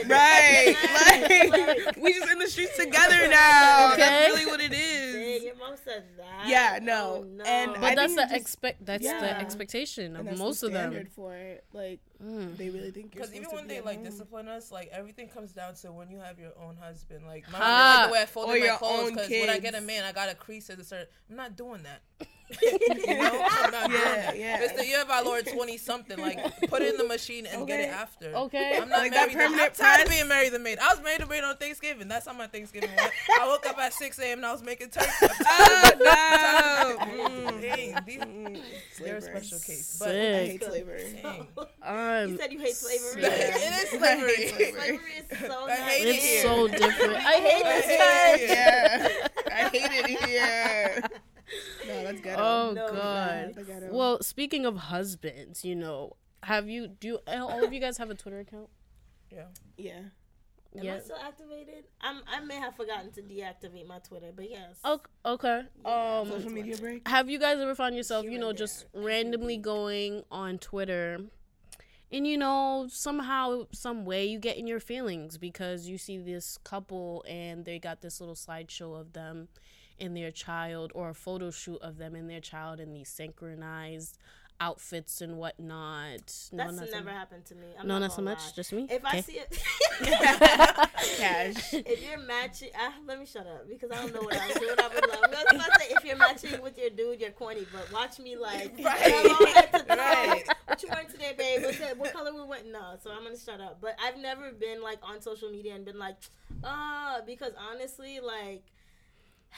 Right, 0.06 0.74
like 1.84 1.96
we 1.96 2.12
just 2.14 2.30
in 2.30 2.38
the 2.38 2.46
streets 2.46 2.76
together 2.76 3.28
now. 3.28 3.92
Okay. 3.92 4.00
That's 4.00 4.34
really 4.34 4.46
what 4.46 4.60
it 4.60 4.72
is. 4.72 5.14
Dang, 5.14 5.46
your 5.46 5.56
mom 5.56 5.74
said 5.84 6.04
that. 6.16 6.48
Yeah, 6.48 6.78
no. 6.82 7.20
Oh, 7.20 7.24
no. 7.24 7.44
And 7.44 7.72
but 7.74 7.84
I 7.84 7.94
that's 7.94 8.14
think 8.14 8.28
the 8.28 8.34
just- 8.34 8.40
expect. 8.40 8.86
That's 8.86 9.04
the 9.06 9.38
expectation 9.40 10.14
of 10.14 10.20
And 10.20 10.28
that's 10.28 10.38
most 10.38 10.60
the 10.60 10.68
of 10.68 10.72
them. 10.72 11.06
for 11.14 11.34
it. 11.34 11.64
Like 11.72 12.00
they 12.20 12.68
really 12.70 12.90
think 12.90 13.14
you're 13.14 13.22
Because 13.24 13.30
even 13.34 13.44
supposed 13.44 13.50
to 13.50 13.54
when 13.56 13.68
be 13.68 13.74
they 13.74 13.80
like 13.80 13.96
home. 13.98 14.04
discipline 14.04 14.48
us, 14.48 14.72
like 14.72 14.88
everything 14.92 15.28
comes 15.28 15.52
down 15.52 15.74
to 15.76 15.92
when 15.92 16.10
you 16.10 16.18
have 16.18 16.38
your 16.38 16.52
own 16.60 16.76
husband. 16.80 17.24
Like 17.26 17.50
my 17.52 17.58
like 17.58 18.06
the 18.08 18.12
way 18.12 18.18
I 18.18 18.22
Or 18.22 18.26
folded 18.26 18.60
my 18.60 18.76
clothes. 18.76 19.10
Because 19.12 19.30
when 19.30 19.50
I 19.50 19.58
get 19.58 19.74
a 19.74 19.80
man, 19.80 20.04
I 20.04 20.12
got 20.12 20.28
a 20.28 20.34
crease 20.34 20.68
at 20.70 20.78
a 20.80 20.84
certain. 20.84 21.06
I'm 21.30 21.36
not 21.36 21.56
doing 21.56 21.82
that. 21.84 22.02
you 22.62 23.06
know, 23.18 23.46
I'm 23.46 23.70
not 23.70 23.90
doing 23.90 24.00
Yeah, 24.02 24.14
that. 24.22 24.38
yeah. 24.38 24.58
It's 24.62 24.72
the 24.72 24.86
year 24.86 25.02
of 25.02 25.10
our 25.10 25.22
Lord 25.22 25.46
twenty 25.46 25.76
something. 25.76 26.18
Like 26.18 26.38
put 26.70 26.80
it 26.82 26.92
in 26.94 26.96
the 26.96 27.04
machine 27.06 27.44
and 27.46 27.66
get 27.66 27.80
it 27.80 27.90
after. 27.90 28.34
Okay. 28.34 28.78
I'm 28.80 28.88
not 28.88 29.00
Like 29.00 29.12
that 29.12 29.28
married. 29.28 29.32
to- 29.34 29.44
I'm 29.44 29.50
permanent 29.50 29.74
tired 29.74 30.02
of 30.04 30.08
being 30.08 30.26
married 30.28 30.52
to 30.52 30.58
maid. 30.58 30.78
I 30.80 30.94
was 30.94 31.02
married 31.04 31.20
to 31.20 31.26
maid 31.26 31.44
on 31.44 31.56
Thanksgiving. 31.58 32.08
That's 32.08 32.26
how 32.26 32.32
my 32.32 32.46
Thanksgiving 32.46 32.88
went. 32.96 33.12
I 33.38 33.46
woke 33.46 33.66
up 33.66 33.76
at 33.78 33.92
six 33.92 34.18
a.m. 34.18 34.38
and 34.38 34.46
I 34.46 34.52
was 34.52 34.62
making 34.62 34.88
turkey. 34.88 35.08
Oh 35.20 35.90
of- 35.92 37.08
no! 37.08 37.60
Dang, 37.60 37.98
these, 38.06 38.62
they're 38.98 39.16
a 39.16 39.20
special 39.22 39.58
case. 39.58 39.96
But 40.00 40.08
I 40.10 40.12
hate 40.46 40.64
slavery. 40.64 41.20
dang. 41.22 41.40
Um, 41.60 41.68
You 42.30 42.36
said 42.36 42.52
you 42.52 42.58
hate 42.58 42.74
slavery. 42.74 43.22
it 43.26 43.82
is 43.84 43.88
slavery. 43.90 44.72
Slavery 44.72 45.12
is 45.30 45.38
so 45.38 45.66
I 45.68 45.74
hate 45.76 46.04
nice. 46.04 46.14
it 46.14 46.16
it's 46.16 46.42
so 46.42 46.68
different. 46.68 47.14
I 47.16 47.32
hate 47.32 47.64
I 47.64 47.72
this 47.76 47.86
hate 47.86 47.98
it 48.00 48.38
church. 48.38 48.40
here. 48.40 49.28
Yeah, 49.46 49.54
I 49.54 49.68
hate 49.68 50.10
it 50.10 50.28
here. 50.28 51.02
No, 51.86 52.04
that's 52.04 52.20
ghetto. 52.20 52.42
Oh 52.42 52.72
No, 52.74 52.88
god. 52.92 53.54
That's 53.54 53.66
ghetto. 53.68 53.88
Well, 53.92 54.22
speaking 54.22 54.66
of 54.66 54.76
husbands, 54.76 55.64
you 55.64 55.74
know, 55.74 56.16
have 56.42 56.68
you 56.68 56.88
do 56.88 57.08
you, 57.08 57.18
all 57.26 57.64
of 57.64 57.72
you 57.72 57.80
guys 57.80 57.96
have 57.98 58.10
a 58.10 58.14
Twitter 58.14 58.40
account? 58.40 58.68
Yeah. 59.30 59.44
yeah. 59.76 59.92
Am 60.76 60.80
I 60.80 60.82
Yeah. 60.82 61.00
still 61.00 61.16
activated? 61.16 61.84
I'm, 62.02 62.20
I 62.30 62.40
may 62.40 62.56
have 62.56 62.76
forgotten 62.76 63.10
to 63.12 63.22
deactivate 63.22 63.86
my 63.86 63.98
Twitter, 64.00 64.30
but 64.36 64.50
yes. 64.50 64.76
Oh, 64.84 65.00
okay. 65.24 65.62
Um, 65.84 66.28
Social 66.30 66.50
media 66.50 66.76
break. 66.76 67.08
have 67.08 67.30
you 67.30 67.38
guys 67.38 67.58
ever 67.58 67.74
found 67.74 67.96
yourself, 67.96 68.24
you 68.24 68.32
Here 68.32 68.40
know, 68.40 68.52
just 68.52 68.84
randomly 68.94 69.56
going 69.56 70.22
on 70.30 70.58
Twitter 70.58 71.18
and 72.12 72.26
you 72.26 72.38
know, 72.38 72.86
somehow, 72.90 73.66
some 73.72 74.04
way 74.04 74.26
you 74.26 74.38
get 74.38 74.56
in 74.56 74.66
your 74.66 74.80
feelings 74.80 75.36
because 75.38 75.88
you 75.88 75.98
see 75.98 76.18
this 76.18 76.58
couple 76.64 77.24
and 77.28 77.64
they 77.64 77.78
got 77.78 78.00
this 78.00 78.20
little 78.20 78.34
slideshow 78.34 78.98
of 78.98 79.12
them 79.12 79.48
and 80.00 80.16
their 80.16 80.30
child 80.30 80.92
or 80.94 81.10
a 81.10 81.14
photo 81.14 81.50
shoot 81.50 81.80
of 81.82 81.98
them 81.98 82.14
and 82.14 82.30
their 82.30 82.40
child 82.40 82.80
in 82.80 82.92
these 82.92 83.08
synchronized 83.08 84.16
outfits 84.60 85.20
and 85.20 85.36
whatnot. 85.36 86.18
That's 86.18 86.52
no, 86.52 86.64
not 86.70 86.90
never 86.90 87.10
so, 87.10 87.14
happened 87.16 87.44
to 87.46 87.54
me. 87.54 87.66
I'm 87.78 87.86
no, 87.86 87.94
not 87.94 88.06
not 88.06 88.12
so 88.12 88.22
much. 88.22 88.38
lie. 88.38 88.52
Just 88.56 88.72
me. 88.72 88.86
If 88.90 89.04
I 89.04 89.20
see 89.20 89.34
it, 89.38 89.62
Cash. 91.18 91.74
if 91.74 92.08
you're 92.08 92.18
matching, 92.18 92.70
uh, 92.74 92.90
let 93.06 93.18
me 93.20 93.26
shut 93.26 93.46
up 93.46 93.68
because 93.68 93.90
I 93.90 93.96
don't 93.96 94.14
know 94.14 94.22
what 94.22 94.36
I'm 94.40 94.48
doing. 94.58 94.74
I 94.78 94.88
would 94.88 95.08
love. 95.08 95.20
I 95.24 95.28
was 95.28 95.44
about 95.54 95.74
to 95.74 95.80
say 95.80 95.86
if 95.96 96.04
you're 96.04 96.16
matching 96.16 96.60
with 96.62 96.78
your 96.78 96.90
dude, 96.90 97.20
you're 97.20 97.30
corny. 97.30 97.66
But 97.72 97.92
watch 97.92 98.18
me 98.18 98.36
like 98.36 98.72
Right. 98.84 98.98
from 98.98 99.46
head 99.46 99.72
to 99.72 99.78
toe. 99.84 99.96
Right. 99.96 100.44
What 100.78 100.82
you 100.84 100.88
wearing 100.94 101.08
today, 101.08 101.32
babe? 101.36 101.64
What's 101.64 101.78
that, 101.80 101.98
what 101.98 102.12
color 102.12 102.32
we 102.32 102.44
went? 102.44 102.70
No, 102.70 102.94
so 103.02 103.10
I'm 103.10 103.24
gonna 103.24 103.36
shut 103.36 103.60
up. 103.60 103.78
But 103.80 103.96
I've 104.00 104.16
never 104.16 104.52
been 104.52 104.80
like 104.80 105.00
on 105.02 105.20
social 105.20 105.50
media 105.50 105.74
and 105.74 105.84
been 105.84 105.98
like, 105.98 106.16
uh, 106.62 107.20
because 107.26 107.52
honestly, 107.58 108.20
like. 108.20 108.62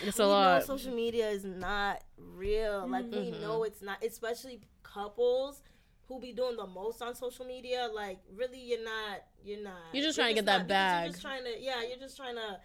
It's 0.00 0.16
we 0.18 0.24
a 0.24 0.28
lot. 0.28 0.61
know 0.61 0.64
social 0.66 0.94
media 0.94 1.28
is 1.28 1.44
not 1.44 2.02
real. 2.16 2.87
Like 2.88 3.04
we 3.11 3.18
Mm-hmm. 3.18 3.42
know 3.42 3.64
it's 3.64 3.83
not, 3.83 4.02
especially 4.02 4.61
couples 4.83 5.62
who 6.09 6.18
be 6.20 6.33
doing 6.33 6.56
the 6.56 6.66
most 6.66 7.02
on 7.02 7.14
social 7.14 7.44
media. 7.44 7.88
Like 7.92 8.18
really, 8.35 8.59
you're 8.61 8.83
not. 8.85 9.20
You're 9.42 9.62
not. 9.62 9.72
You're 9.92 10.04
just 10.04 10.16
trying 10.18 10.28
to 10.30 10.35
get 10.35 10.44
that 10.46 10.59
not- 10.59 10.68
because 10.68 10.68
bag. 10.68 11.04
You're 11.04 11.11
just 11.12 11.22
trying 11.22 11.44
to. 11.44 11.61
Yeah, 11.61 11.83
you're 11.88 11.98
just 11.98 12.16
trying 12.16 12.35
to 12.37 12.59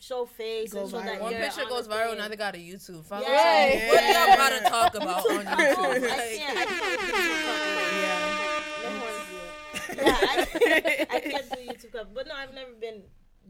show 0.00 0.24
face 0.26 0.72
Go 0.72 0.82
and 0.82 0.90
show 0.90 0.98
that 1.00 1.18
viral. 1.18 1.20
One 1.22 1.32
you're 1.32 1.40
picture 1.42 1.62
on 1.62 1.68
goes 1.68 1.88
viral, 1.88 2.08
thing. 2.10 2.18
now 2.18 2.28
they 2.28 2.36
got 2.36 2.54
a 2.54 2.58
YouTube. 2.58 3.04
Fuck 3.04 3.22
Yeah. 3.22 3.66
yeah. 3.74 3.88
What 3.88 4.02
y'all 4.28 4.36
gotta 4.36 4.68
talk 4.68 4.94
about 4.96 5.30
on 5.30 5.46
I 5.46 5.72
YouTube? 5.74 6.08
can't. 6.08 6.58
I 6.58 6.64
can't 6.64 6.78
do 6.82 6.84
YouTube 6.84 6.98
couples. 6.98 7.07
Yeah. 9.98 10.10
No 10.10 10.12
horns 10.12 10.48
here. 10.52 10.82
Yeah, 10.84 11.04
I, 11.08 11.08
I 11.16 11.20
can't 11.20 11.50
do 11.50 11.56
YouTube 11.58 11.92
couples. 11.92 12.12
But 12.14 12.26
no, 12.28 12.34
I've 12.34 12.54
never 12.54 12.72
been 12.80 13.02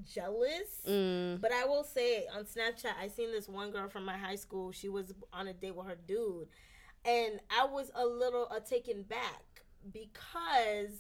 jealous. 0.05 0.83
Mm. 0.89 1.41
But 1.41 1.53
I 1.53 1.65
will 1.65 1.85
say 1.85 2.27
on 2.35 2.45
Snapchat, 2.45 2.93
I 3.01 3.09
seen 3.09 3.33
this 3.33 3.49
one 3.49 3.71
girl 3.71 3.89
from 3.89 4.05
my 4.05 4.17
high 4.17 4.37
school. 4.37 4.73
She 4.73 4.89
was 4.89 5.13
on 5.33 5.49
a 5.49 5.53
date 5.53 5.75
with 5.75 5.87
her 5.87 5.99
dude, 6.07 6.49
and 7.05 7.41
I 7.51 7.65
was 7.67 7.91
a 7.95 8.05
little 8.07 8.49
uh, 8.51 8.61
taken 8.61 9.03
back 9.03 9.43
because 9.93 10.93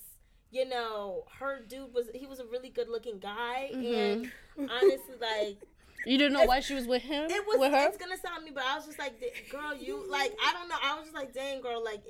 you 0.50 0.66
know 0.68 1.24
her 1.38 1.60
dude 1.68 1.92
was 1.92 2.06
he 2.14 2.26
was 2.26 2.40
a 2.40 2.46
really 2.46 2.70
good 2.70 2.88
looking 2.88 3.18
guy, 3.18 3.70
and 3.72 4.30
honestly, 4.58 5.14
like 5.20 5.58
You 6.06 6.16
didn't 6.18 6.32
know 6.34 6.44
why 6.44 6.60
she 6.60 6.74
was 6.74 6.86
with 6.86 7.02
him? 7.02 7.30
it 7.30 7.46
was 7.46 7.58
with 7.60 7.72
her? 7.72 7.88
it's 7.88 7.98
gonna 7.98 8.16
sound 8.16 8.44
me, 8.44 8.50
but 8.54 8.64
I 8.64 8.76
was 8.76 8.86
just 8.86 8.98
like, 8.98 9.20
girl, 9.50 9.76
you 9.76 10.04
like 10.08 10.32
I 10.44 10.52
don't 10.54 10.68
know. 10.68 10.76
I 10.82 10.94
was 10.96 11.04
just 11.04 11.14
like, 11.14 11.32
dang, 11.34 11.60
girl, 11.60 11.82
like 11.84 12.02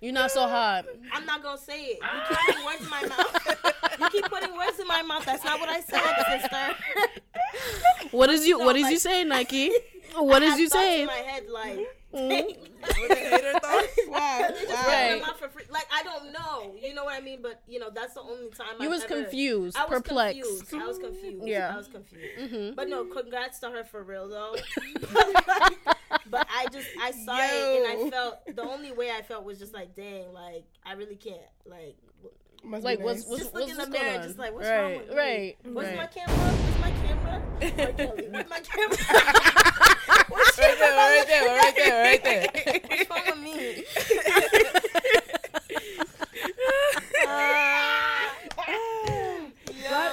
You're 0.00 0.12
not 0.12 0.30
so 0.30 0.46
hot. 0.48 0.84
I'm 1.12 1.24
not 1.26 1.42
gonna 1.42 1.58
say 1.58 1.84
it. 1.84 1.98
You 2.02 2.20
keep 2.28 2.38
putting 2.46 2.64
words 2.64 2.82
in 2.82 2.90
my 2.90 3.06
mouth. 3.06 3.56
you 4.00 4.08
keep 4.10 4.24
putting 4.28 4.56
words 4.56 4.78
in 4.80 4.86
my 4.86 5.02
mouth. 5.02 5.24
That's 5.24 5.44
not 5.44 5.60
what 5.60 5.68
I 5.68 5.80
said, 5.80 6.02
sister. 6.40 8.08
What 8.10 8.30
is 8.30 8.46
you? 8.46 8.58
So, 8.58 8.64
What 8.64 8.76
is 8.76 8.82
like- 8.84 8.92
you 8.92 8.98
saying, 8.98 9.28
Naïkey? 9.28 9.70
What 10.16 10.44
I 10.44 10.46
is 10.46 10.60
you 10.60 10.68
thoughts 10.68 10.80
saying? 10.84 11.00
In 11.00 11.06
my 11.08 11.12
head, 11.14 11.44
like. 11.48 11.78
With 12.14 13.08
the 13.08 13.14
hater 13.16 13.52
thoughts. 13.58 13.98
Wow. 14.06 14.40
Wow. 14.40 14.48
Right. 14.86 15.18
them 15.18 15.22
out 15.28 15.36
for 15.40 15.48
free. 15.48 15.64
Like 15.68 15.88
I 15.92 16.04
don't 16.04 16.32
know, 16.32 16.76
you 16.80 16.94
know 16.94 17.02
what 17.02 17.14
I 17.16 17.20
mean? 17.20 17.40
But 17.42 17.62
you 17.66 17.80
know 17.80 17.90
that's 17.92 18.14
the 18.14 18.20
only 18.20 18.50
time 18.50 18.68
You 18.78 18.84
I've 18.84 18.90
was 18.92 19.02
ever- 19.04 19.22
confused, 19.22 19.76
I 19.76 19.84
was 19.86 19.90
perplexed. 20.02 20.40
Confused. 20.42 20.74
I 20.74 20.86
was 20.86 20.98
confused. 20.98 21.48
Yeah. 21.48 21.72
I 21.74 21.76
was 21.76 21.88
confused. 21.88 22.38
Mhm. 22.54 22.76
But 22.76 22.88
no, 22.88 23.04
congrats 23.06 23.58
to 23.60 23.70
her 23.70 23.82
for 23.82 24.04
real 24.04 24.28
though. 24.28 24.54
but 26.30 26.46
I 26.54 26.66
just 26.72 26.88
I 27.00 27.10
saw 27.10 27.36
it 27.38 27.82
and 27.82 27.86
I 28.06 28.10
felt 28.10 28.38
the 28.56 28.62
only 28.62 28.92
way 28.92 29.10
I 29.10 29.22
felt 29.22 29.44
was 29.44 29.58
just 29.58 29.72
like, 29.74 29.94
dang, 29.96 30.32
like 30.32 30.64
I 30.84 30.92
really 30.94 31.16
can't. 31.16 31.40
Like 31.66 31.96
Must 32.62 32.82
be 32.82 32.84
Like, 32.84 32.98
nice. 33.00 33.04
what's 33.06 33.26
what's 33.26 33.42
just 33.42 33.54
look 33.54 33.62
what's 33.68 33.72
in 33.72 33.78
the 33.78 33.86
going 33.86 34.04
mirror, 34.06 34.18
on? 34.20 34.26
just 34.26 34.38
like 34.38 34.52
what's 34.54 34.68
right, 34.68 34.80
wrong 34.82 34.96
with 34.98 35.08
me? 35.10 35.16
right, 35.16 35.56
Where's 35.64 35.88
right. 35.88 35.96
my 35.96 36.06
camera? 36.06 36.36
Where's 36.36 36.80
my 36.80 36.90
camera? 37.06 37.42
R. 37.60 37.60
Where's 38.32 38.50
my 38.50 38.60
camera? 38.60 38.96
What's 40.28 40.58
Right 40.58 40.78
there, 40.78 40.96
right 40.96 41.26
there, 41.26 41.44
right 41.56 41.74
there, 41.76 42.02
right 42.04 42.24
there. 42.24 42.80
What's 42.88 43.10
wrong 43.10 43.24
with 43.26 43.40
me? 43.42 43.84
Yo. 49.82 50.10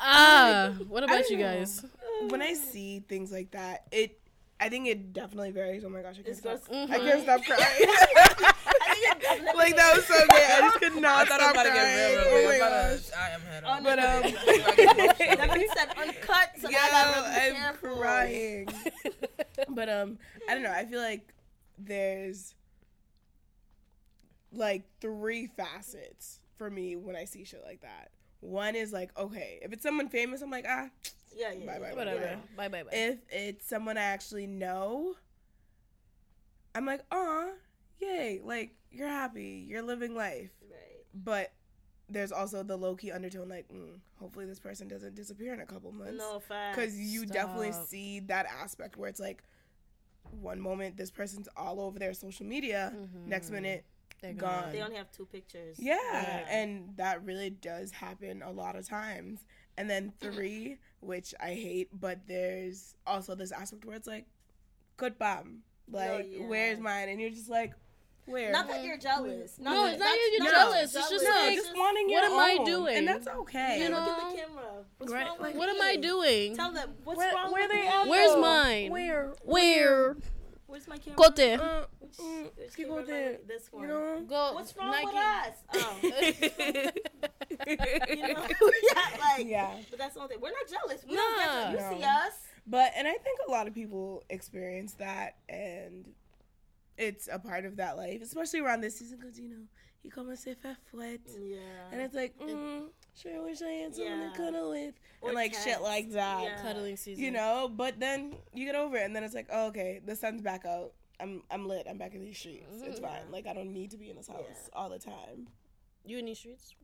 Ah, 0.00 0.74
what 0.88 1.04
about 1.04 1.20
don't 1.22 1.30
you 1.30 1.36
know. 1.38 1.42
guys? 1.58 1.84
when 2.28 2.42
I 2.42 2.54
see 2.54 3.00
things 3.08 3.30
like 3.32 3.50
that, 3.52 3.84
it 3.92 4.18
I 4.60 4.68
think 4.68 4.88
it 4.88 5.12
definitely 5.12 5.52
varies. 5.52 5.84
Oh 5.84 5.88
my 5.88 6.02
gosh, 6.02 6.14
I 6.14 6.22
can't 6.22 6.28
It's 6.28 6.38
stop. 6.40 6.58
just- 6.58 6.70
I 6.72 6.98
can't 6.98 7.22
stop 7.22 7.42
crying. 7.44 7.60
I 7.60 8.94
think 8.94 9.16
it 9.16 9.20
definitely 9.22 9.54
like 9.56 9.76
that 9.76 9.96
was 9.96 10.04
so 10.06 10.14
good. 10.18 10.30
I 10.32 10.60
just 10.60 10.78
could 10.80 10.96
not 11.02 11.20
I 11.22 11.24
stop 11.36 11.40
was 11.40 11.50
about 11.50 11.62
to 11.62 11.68
crying. 11.70 11.94
get 11.94 12.32
real, 12.32 12.34
real 12.34 12.44
oh 12.44 12.48
my 12.48 12.54
I'm 12.54 12.60
gosh. 12.96 13.10
I 13.16 13.30
am 13.30 13.40
head 13.42 13.64
on. 13.64 13.82
no, 13.82 13.90
But 13.90 13.98
um, 13.98 14.22
That 15.38 15.48
man 15.56 15.66
said 15.76 15.88
uncut, 15.96 16.50
so 16.58 16.68
yo, 16.70 16.78
I 16.80 16.90
gotta 16.90 17.22
be 17.30 17.46
I'm 17.46 17.54
careful. 17.54 17.96
crying. 17.96 18.68
but 19.68 19.88
um, 19.88 20.18
I 20.48 20.54
don't 20.54 20.62
know. 20.64 20.72
I 20.72 20.84
feel 20.86 21.00
like 21.00 21.32
there's 21.78 22.54
like 24.52 24.82
three 25.00 25.46
facets 25.46 26.40
for 26.56 26.70
me 26.70 26.96
when 26.96 27.14
I 27.16 27.24
see 27.24 27.44
shit 27.44 27.62
like 27.64 27.82
that. 27.82 28.10
One 28.40 28.74
is 28.76 28.92
like, 28.92 29.16
okay, 29.18 29.58
if 29.62 29.72
it's 29.72 29.82
someone 29.82 30.08
famous, 30.08 30.42
I'm 30.42 30.50
like, 30.50 30.64
ah, 30.68 30.88
Yeah, 31.38 31.52
yeah. 31.52 31.66
Bye, 31.66 31.78
bye, 31.78 31.90
bye. 31.90 31.96
Whatever. 31.96 32.20
Yeah. 32.20 32.36
Bye, 32.56 32.68
bye, 32.68 32.82
bye. 32.82 32.90
if 32.92 33.18
it's 33.30 33.68
someone 33.68 33.96
I 33.96 34.02
actually 34.02 34.46
know, 34.46 35.14
I'm 36.74 36.84
like, 36.84 37.02
aw, 37.12 37.46
yay, 38.00 38.40
like 38.44 38.74
you're 38.90 39.08
happy, 39.08 39.64
you're 39.68 39.82
living 39.82 40.14
life. 40.14 40.50
Right. 40.68 41.04
But 41.14 41.52
there's 42.08 42.32
also 42.32 42.62
the 42.62 42.76
low 42.76 42.96
key 42.96 43.12
undertone, 43.12 43.48
like, 43.48 43.68
mm, 43.68 44.00
hopefully 44.18 44.46
this 44.46 44.58
person 44.58 44.88
doesn't 44.88 45.14
disappear 45.14 45.54
in 45.54 45.60
a 45.60 45.66
couple 45.66 45.92
months. 45.92 46.18
No 46.18 46.40
facts. 46.40 46.76
Because 46.76 46.98
you 46.98 47.24
definitely 47.26 47.72
see 47.72 48.20
that 48.20 48.46
aspect 48.46 48.96
where 48.96 49.08
it's 49.08 49.20
like, 49.20 49.42
one 50.40 50.60
moment 50.60 50.96
this 50.96 51.10
person's 51.10 51.48
all 51.56 51.80
over 51.80 51.98
their 51.98 52.12
social 52.12 52.44
media, 52.44 52.92
next 53.26 53.50
minute 53.50 53.84
They're 54.20 54.34
gone. 54.34 54.72
they 54.72 54.82
only 54.82 54.96
have 54.96 55.10
two 55.10 55.24
pictures. 55.26 55.76
Yeah, 55.78 56.44
and 56.50 56.94
that 56.96 57.24
really 57.24 57.50
does 57.50 57.90
happen 57.92 58.42
a 58.42 58.50
lot 58.50 58.76
of 58.76 58.86
times. 58.86 59.44
And 59.78 59.88
then 59.88 60.12
three, 60.20 60.78
which 61.00 61.34
I 61.40 61.54
hate, 61.54 61.88
but 61.92 62.26
there's 62.26 62.96
also 63.06 63.36
this 63.36 63.52
aspect 63.52 63.84
where 63.84 63.94
it's 63.94 64.08
like, 64.08 64.26
good 64.96 65.16
bomb. 65.18 65.60
Like, 65.90 66.26
yeah. 66.30 66.46
where's 66.46 66.80
mine? 66.80 67.08
And 67.08 67.20
you're 67.20 67.30
just 67.30 67.48
like, 67.48 67.72
where? 68.26 68.50
Not 68.50 68.66
that 68.68 68.82
you're 68.82 68.98
jealous. 68.98 69.56
Not 69.60 69.72
No, 69.74 69.84
that- 69.84 69.92
it's 69.94 70.00
not 70.00 70.04
that's 70.06 70.16
you- 70.16 70.30
you're 70.32 70.44
not 70.44 70.50
jealous. 70.72 70.94
It's 70.96 71.08
just 71.10 71.24
no, 71.24 71.30
like, 71.30 71.54
just 71.54 71.76
wanting 71.76 72.10
what 72.10 72.24
your 72.24 72.32
am 72.32 72.38
I 72.38 72.64
doing? 72.64 72.96
And 72.96 73.06
that's 73.08 73.28
okay. 73.28 73.78
You 73.78 73.84
Look 73.84 73.92
know? 73.92 74.10
at 74.10 74.30
the 74.32 74.36
camera. 74.36 74.84
What's 74.98 75.12
Right, 75.12 75.26
wrong 75.28 75.38
with 75.40 75.54
What 75.56 75.68
am? 75.68 75.80
I 75.80 75.96
doing? 75.96 76.56
Tell 76.56 76.72
them 76.72 76.90
what's 77.04 77.16
Where- 77.18 77.32
wrong 77.34 77.52
where 77.52 77.62
with 77.68 77.70
they 77.70 77.82
me. 78.04 78.10
Where's 78.10 78.36
mine? 78.36 78.90
Where? 78.90 79.32
Where? 79.44 80.16
Where's 80.66 80.88
my 80.88 80.98
camera? 80.98 81.16
Go 81.16 81.28
there. 81.30 81.60
Uh, 81.62 81.84
mm, 82.20 82.37
which 82.68 82.76
keep 82.76 82.86
camera 82.86 83.02
on 83.02 83.08
am 83.08 83.14
I 83.14 83.18
there. 83.18 83.30
with? 83.32 83.48
This 83.48 83.68
one. 83.72 83.82
You 83.82 83.88
know? 83.88 84.20
Go. 84.28 84.52
What's 84.54 84.76
wrong 84.76 84.94
Naïkey. 84.94 85.04
with 85.04 85.14
us? 85.14 85.54
Oh. 85.74 85.96
you 88.08 88.16
know? 88.16 88.28
yeah, 88.94 89.08
like, 89.20 89.46
Yeah. 89.46 89.74
But 89.90 89.98
that's 89.98 90.14
the 90.14 90.20
only 90.20 90.34
thing. 90.34 90.42
We're 90.42 90.50
not 90.50 90.68
jealous. 90.68 91.04
We 91.08 91.14
Nah. 91.16 91.22
don't 91.22 91.72
get 91.72 91.80
you. 91.80 91.86
You 91.94 91.98
see 91.98 92.04
us. 92.04 92.32
But 92.66 92.92
and 92.96 93.08
I 93.08 93.12
think 93.12 93.38
a 93.46 93.50
lot 93.50 93.66
of 93.66 93.74
people 93.74 94.24
experience 94.28 94.92
that, 94.94 95.36
and 95.48 96.06
it's 96.98 97.28
a 97.30 97.38
part 97.38 97.64
of 97.64 97.76
that 97.76 97.96
life, 97.96 98.20
especially 98.22 98.60
around 98.60 98.82
this 98.82 98.98
season, 98.98 99.18
because 99.20 99.38
you 99.38 99.48
know 99.48 99.62
you 100.02 100.10
come 100.10 100.28
and 100.28 100.38
say 100.38 100.54
fat 100.54 100.76
flat, 100.90 101.20
Yeah. 101.40 101.58
and 101.92 102.00
it's 102.02 102.14
like, 102.14 102.38
mm, 102.38 102.88
sure 103.20 103.42
wish 103.42 103.62
I 103.62 103.70
had 103.70 103.94
someone 103.94 104.20
Yeah. 104.20 104.30
to 104.30 104.36
cuddle 104.36 104.70
with, 104.70 104.94
Or 105.22 105.30
and 105.30 105.36
like 105.36 105.54
shit 105.54 105.80
like 105.80 106.10
that, 106.10 106.42
Yeah. 106.42 106.62
Cuddling 106.62 106.96
season. 106.98 107.24
you 107.24 107.30
know. 107.30 107.70
But 107.74 107.98
then 108.00 108.34
you 108.52 108.66
get 108.66 108.74
over 108.74 108.96
it, 108.98 109.04
and 109.04 109.16
then 109.16 109.24
it's 109.24 109.34
like, 109.34 109.48
oh, 109.50 109.68
okay, 109.68 110.00
the 110.04 110.14
sun's 110.14 110.42
back 110.42 110.66
out. 110.66 110.92
I'm 111.20 111.42
I'm 111.50 111.66
lit. 111.66 111.86
I'm 111.88 111.98
back 111.98 112.14
in 112.14 112.20
these 112.20 112.38
streets. 112.38 112.66
It's 112.84 113.00
fine. 113.00 113.22
Like 113.30 113.46
I 113.46 113.52
don't 113.54 113.72
need 113.72 113.90
to 113.92 113.96
be 113.98 114.10
in 114.10 114.16
this 114.16 114.28
house 114.28 114.70
all 114.72 114.88
the 114.88 114.98
time. 114.98 115.48
You 116.04 116.18
in 116.18 116.26
these 116.26 116.38
streets? 116.38 116.74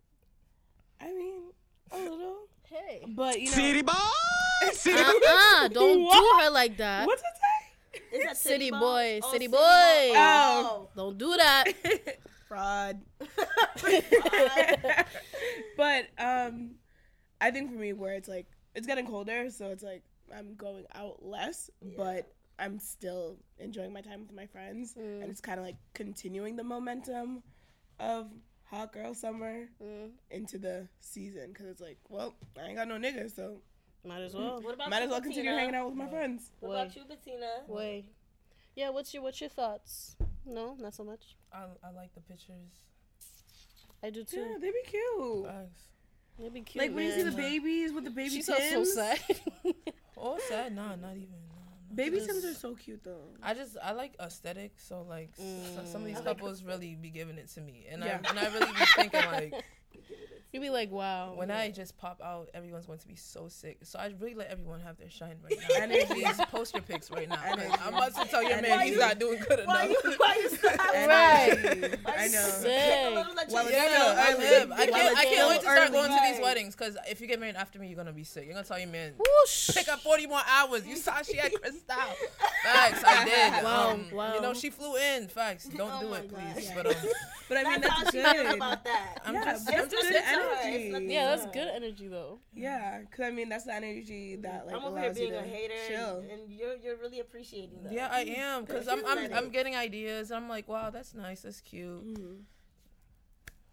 I 1.01 1.13
mean, 1.13 1.43
a 1.93 1.99
little, 1.99 2.37
Hey. 2.69 3.05
but 3.09 3.41
you 3.41 3.47
know, 3.47 3.53
City 3.57 3.83
boy. 3.83 3.93
City 4.73 4.99
Uh-uh. 5.03 5.69
Don't 5.69 5.95
do 5.99 6.05
What? 6.05 6.45
her 6.45 6.51
like 6.51 6.77
that. 6.79 7.07
what's 7.07 7.23
it 7.23 7.27
say? 8.03 8.17
Is 8.19 8.25
that 8.25 8.37
City 8.49 8.71
Boy? 8.71 8.79
boy, 8.79 9.21
Oh, 9.23 9.33
city 9.33 9.45
City 9.45 9.49
boy. 9.49 9.59
Oh. 9.61 10.89
Don't 10.97 11.19
do 11.19 11.37
that. 11.37 11.65
Fraud. 12.49 13.01
but 15.77 16.07
um 16.19 16.73
I 17.41 17.51
think 17.51 17.71
for 17.73 17.79
me 17.79 17.93
where 17.93 18.15
it's 18.15 18.29
like 18.29 18.47
it's 18.75 18.87
getting 18.87 19.07
colder, 19.07 19.51
so 19.51 19.67
it's 19.71 19.83
like 19.83 20.03
I'm 20.37 20.55
going 20.57 20.85
out 20.95 21.23
less, 21.25 21.71
but 21.97 22.33
I'm 22.59 22.79
still 22.79 23.37
enjoying 23.59 23.93
my 23.93 24.01
time 24.01 24.21
with 24.21 24.33
my 24.33 24.47
friends 24.47 24.95
and 24.97 25.23
mm. 25.23 25.31
it's 25.31 25.41
kind 25.41 25.59
of 25.59 25.65
like 25.65 25.77
continuing 25.93 26.57
the 26.57 26.65
momentum 26.65 27.43
of 27.99 28.29
hot 28.65 28.93
girl 28.93 29.15
summer 29.15 29.69
mm. 29.83 30.11
into 30.31 30.59
the 30.59 30.89
season 31.01 31.53
cuz 31.53 31.67
it's 31.67 31.81
like, 31.81 31.99
well, 32.09 32.35
I 32.59 32.67
ain't 32.67 32.77
got 32.77 32.89
no 32.89 32.97
niggas, 32.97 33.35
so 33.35 33.61
Might 34.05 34.23
as 34.23 34.35
well. 34.35 34.61
What 34.61 34.75
about 34.75 34.91
might 34.91 34.99
you, 34.99 35.05
as 35.05 35.11
well 35.11 35.21
continue 35.21 35.51
hanging 35.51 35.75
out 35.75 35.87
with 35.89 35.97
my 35.97 36.05
mm. 36.05 36.11
friends. 36.11 36.51
What 36.61 36.71
about 36.73 36.97
you, 36.97 37.03
Bettina? 37.09 37.63
Wait. 37.67 38.05
Yeah, 38.77 38.91
what's 38.91 39.15
your 39.15 39.23
what's 39.23 39.41
your 39.41 39.51
thoughts? 39.51 40.17
No, 40.45 40.77
not 40.79 40.95
so 40.95 41.05
much. 41.05 41.37
I, 41.53 41.65
I 41.83 41.91
like 41.91 42.15
the 42.15 42.21
pictures. 42.21 42.83
I 44.03 44.11
do 44.11 44.25
too. 44.25 44.41
Yeah, 44.41 44.59
they 44.61 44.71
be 44.71 44.83
cute. 44.87 45.47
Facts. 45.47 45.85
They'd 46.39 46.53
be 46.53 46.61
cute. 46.61 46.85
Like 46.85 46.95
when 46.95 47.07
you 47.07 47.13
see 47.13 47.23
the 47.23 47.31
babies 47.31 47.93
with 47.93 48.05
the 48.05 48.11
baby 48.11 48.31
She's 48.31 48.47
Tims. 48.47 48.93
so, 48.93 49.05
so 49.05 49.17
sad. 49.65 49.75
Oh, 50.17 50.39
sad? 50.49 50.75
Nah, 50.75 50.95
not 50.95 51.17
even. 51.17 51.44
No, 51.97 52.03
no. 52.03 52.11
Baby 52.11 52.17
Just- 52.19 52.31
Tims 52.31 52.45
are 52.45 52.55
so 52.55 52.75
cute 52.75 53.03
though. 53.05 53.25
I 53.43 53.55
just 53.55 53.77
I 53.83 53.93
like 53.93 54.15
aesthetic, 54.21 54.73
so 54.79 55.03
like 55.09 55.31
s- 55.39 55.91
some 55.91 56.03
of 56.03 56.07
these 56.07 56.19
mm. 56.19 56.25
couples 56.25 56.63
really 56.63 56.95
be 56.95 57.11
giving 57.11 57.39
it 57.39 57.49
to 57.55 57.61
me, 57.61 57.87
and 57.91 58.03
Yeah. 58.03 58.21
I 58.25 58.29
and 58.31 58.39
I 58.39 58.53
really 58.53 58.73
be 58.73 58.85
thinking 58.97 59.25
like 59.31 59.55
You'd 60.55 60.61
be 60.63 60.71
like, 60.71 60.93
wow. 60.93 61.33
when 61.35 61.51
I 61.51 61.73
just 61.73 61.99
pop 61.99 62.21
out, 62.25 62.49
everyone's 62.55 62.87
going 62.87 63.01
to 63.01 63.09
be 63.09 63.17
so 63.17 63.49
sick. 63.49 63.79
So 63.83 63.99
I 63.99 64.15
really 64.21 64.37
let 64.37 64.51
everyone 64.51 64.79
have 64.83 64.97
their 64.99 65.11
shine 65.11 65.35
right 65.43 65.59
now. 65.69 65.83
Energy. 65.83 66.05
Please 66.07 66.37
post 66.49 66.75
your 66.75 66.83
pics 66.83 67.11
right 67.11 67.29
now. 67.29 67.41
Energy. 67.45 67.75
I'm 67.85 67.93
about 67.93 68.15
to 68.15 68.25
tell 68.29 68.41
your 68.41 68.63
man 68.63 68.67
Energy. 68.67 68.91
he's 68.91 68.99
not 69.01 69.19
doing 69.19 69.43
good 69.49 69.63
Why 69.65 69.87
enough. 69.87 69.97
you, 70.05 70.15
why 70.17 70.39
you 70.41 70.49
stop? 70.51 70.73
Right. 70.95 71.99
I 72.07 72.29
know. 72.29 72.49
Sick. 72.49 73.51
Well, 73.51 73.69
Yeah, 73.71 73.89
still 73.89 74.15
I 74.17 74.35
live. 74.39 74.71
I 74.73 74.87
can't. 74.87 75.19
I 75.19 75.25
can't 75.25 75.49
wait 75.49 75.57
to 75.57 75.61
start 75.63 75.79
early. 75.81 75.91
going 75.91 76.11
to 76.11 76.19
these 76.33 76.41
weddings 76.41 76.77
because 76.77 76.97
if 77.11 77.21
you 77.21 77.27
get 77.27 77.41
married 77.41 77.57
after 77.57 77.81
me, 77.81 77.89
you're 77.89 77.97
gonna 77.97 78.13
be 78.13 78.23
sick. 78.23 78.45
You're 78.45 78.55
gonna 78.55 78.65
tell 78.65 78.79
your 78.79 78.89
man, 78.89 79.15
Whoosh. 79.19 79.71
pick 79.75 79.89
up 79.89 80.01
40 80.01 80.29
more 80.29 80.41
hours. 80.49 80.87
You 80.87 80.97
saw 80.97 81.21
she 81.23 81.37
had 81.37 81.53
Cristal. 81.61 81.97
Facts, 82.63 83.03
I 83.05 83.25
did. 83.25 83.65
Wow, 83.65 83.91
um, 83.91 84.07
wow. 84.13 84.35
You 84.35 84.41
know, 84.41 84.55
she 84.55 84.71
flew 84.71 84.95
in. 84.97 85.27
Facts. 85.27 85.65
Don't 85.67 85.91
Oh 85.93 86.01
do 86.01 86.15
it, 86.15 86.31
God. 86.31 86.41
please. 86.55 86.71
But 86.75 86.87
um, 86.87 86.95
But 87.49 87.59
I 87.59 87.63
mean, 87.65 87.81
That's 87.81 87.93
how 87.93 88.03
that's 88.05 88.11
good. 88.13 88.55
about 88.57 88.85
that. 88.85 89.21
I'm 89.27 89.35
Yeah, 89.35 89.45
just, 89.45 89.67
but 89.67 89.75
I'm 89.75 89.91
just 89.91 89.91
good 90.09 90.15
It's 90.15 90.27
alright. 90.33 90.44
Energy. 90.63 90.89
It's 90.89 91.13
Yeah, 91.13 91.27
that's 91.37 91.47
good 91.47 91.69
energy 91.69 92.09
though. 92.09 92.41
Yeah, 92.55 93.01
because 93.01 93.27
I 93.27 93.31
mean, 93.31 93.49
that's 93.49 93.65
the 93.65 93.75
energy 93.75 94.37
that 94.37 94.67
like 94.67 94.77
I'm 94.77 94.85
over 94.85 94.99
here 94.99 95.09
you 95.09 95.15
being 95.15 95.33
to 95.33 95.39
a 95.39 95.43
hater, 95.43 95.75
chill. 95.89 96.19
and, 96.19 96.31
and 96.31 96.53
you're 96.53 96.77
you're 96.77 96.97
really 96.97 97.21
appreciating 97.21 97.83
that. 97.85 97.93
Yeah, 97.93 98.09
I 98.11 98.25
mm-hmm. 98.25 98.41
am 98.41 98.65
because 98.65 98.89
I'm, 98.89 99.05
I'm 99.07 99.33
I'm 99.33 99.51
getting 99.51 99.77
ideas. 99.77 100.31
I'm 100.33 100.49
like, 100.49 100.69
wow, 100.69 100.91
that's 100.91 101.15
nice, 101.15 101.43
that's 101.43 101.61
cute. 101.61 102.07
Mm-hmm. 102.07 102.35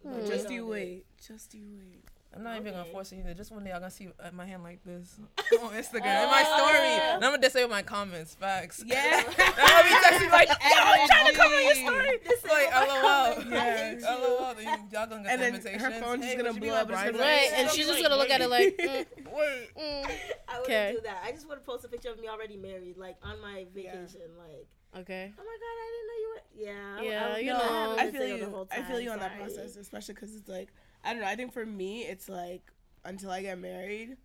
But 0.03 0.13
mm-hmm. 0.13 0.27
just 0.27 0.49
you 0.49 0.65
wait. 0.65 1.05
Just 1.25 1.53
you 1.53 1.67
wait. 1.77 2.05
I'm 2.33 2.43
not 2.43 2.55
even 2.57 2.71
gonna 2.71 2.85
force 2.85 3.11
it 3.11 3.17
either. 3.19 3.33
Just 3.33 3.51
one 3.51 3.63
day 3.65 3.71
I'm 3.71 3.79
gonna 3.81 3.91
see 3.91 4.07
uh, 4.17 4.29
my 4.31 4.45
hand 4.45 4.63
like 4.63 4.81
this 4.85 5.19
Oh, 5.51 5.59
on 5.67 5.73
Instagram 5.73 6.23
in 6.23 6.29
my 6.31 6.43
story, 6.43 6.77
and 6.79 7.15
I'm 7.25 7.31
gonna 7.31 7.41
disable 7.41 7.69
my 7.69 7.81
comments. 7.81 8.35
Facts. 8.35 8.81
Yeah. 8.85 9.23
I'm 9.37 9.53
gonna 9.55 9.83
be 9.83 9.95
texting 9.95 10.31
like, 10.31 10.47
yo, 10.47 10.55
I'm 10.71 11.07
trying 11.09 11.25
to 11.25 11.33
come 11.37 11.51
on 11.51 11.61
your 11.61 11.71
Energy. 11.71 11.85
story. 11.85 12.17
This 12.23 12.43
Like, 12.45 12.67
is 12.67 12.71
my 12.71 12.85
LOL. 13.01 13.33
comment. 13.35 13.53
I 13.53 13.55
Yeah. 13.55 13.75
hate 13.89 13.99
you. 13.99 14.05
LOL. 14.05 14.53
then 14.55 14.63
you- 14.63 14.69
Y'all 14.97 15.07
gonna 15.07 15.23
get 15.23 15.31
And 15.33 15.41
the 15.41 15.45
then 15.45 15.55
invitations. 15.55 15.83
her 15.83 15.91
phone's 16.01 16.21
just 16.21 16.31
Hey, 16.31 16.37
gonna 16.37 16.49
would 16.49 16.55
you 16.55 16.61
be 16.61 16.67
blow 16.67 16.75
up 16.77 16.89
right 16.89 16.95
gonna 17.05 17.11
be 17.11 17.19
Right, 17.19 17.49
like- 17.51 17.59
and 17.59 17.69
she's 17.71 17.87
just 17.87 18.01
gonna 18.01 18.15
look 18.15 18.29
at 18.29 18.41
it 18.41 18.49
like, 18.49 18.77
mm, 18.77 19.05
Wait. 19.33 19.69
mm. 19.77 20.11
I 20.47 20.59
wouldn't 20.61 20.95
do 20.95 21.01
that. 21.03 21.21
I 21.25 21.31
just 21.33 21.47
would 21.49 21.63
post 21.65 21.83
a 21.83 21.89
picture 21.89 22.09
of 22.11 22.19
me 22.19 22.29
already 22.29 22.55
married, 22.55 22.95
like 22.97 23.17
on 23.23 23.41
my 23.41 23.65
vacation. 23.75 24.21
Like, 24.39 24.67
Okay. 24.97 25.33
oh 25.37 25.43
my 25.43 25.57
god, 25.63 25.75
I 25.83 25.87
didn't 25.91 26.07
know 26.07 26.19
you 26.23 26.29
were. 26.33 26.41
Yeah. 26.55 27.01
Yeah, 27.11 27.33
I, 27.35 27.39
you 27.39 27.51
no, 27.51 27.57
know. 27.59 27.95
I, 27.97 28.03
I 28.03 28.11
feel 28.11 28.21
been 28.21 28.21
single 28.39 28.65
the 28.65 28.75
you. 28.77 28.81
I 28.83 28.85
feel 28.87 28.99
you 29.01 29.09
on 29.11 29.19
that 29.19 29.37
process, 29.37 29.75
especially 29.75 30.13
because 30.15 30.33
it's 30.35 30.47
like 30.49 30.69
I 31.03 31.13
don't 31.13 31.21
know. 31.21 31.27
I 31.27 31.35
think 31.35 31.53
for 31.53 31.65
me, 31.65 32.03
it's 32.03 32.29
like 32.29 32.71
until 33.03 33.31
I 33.31 33.41
get 33.41 33.57
married, 33.57 34.17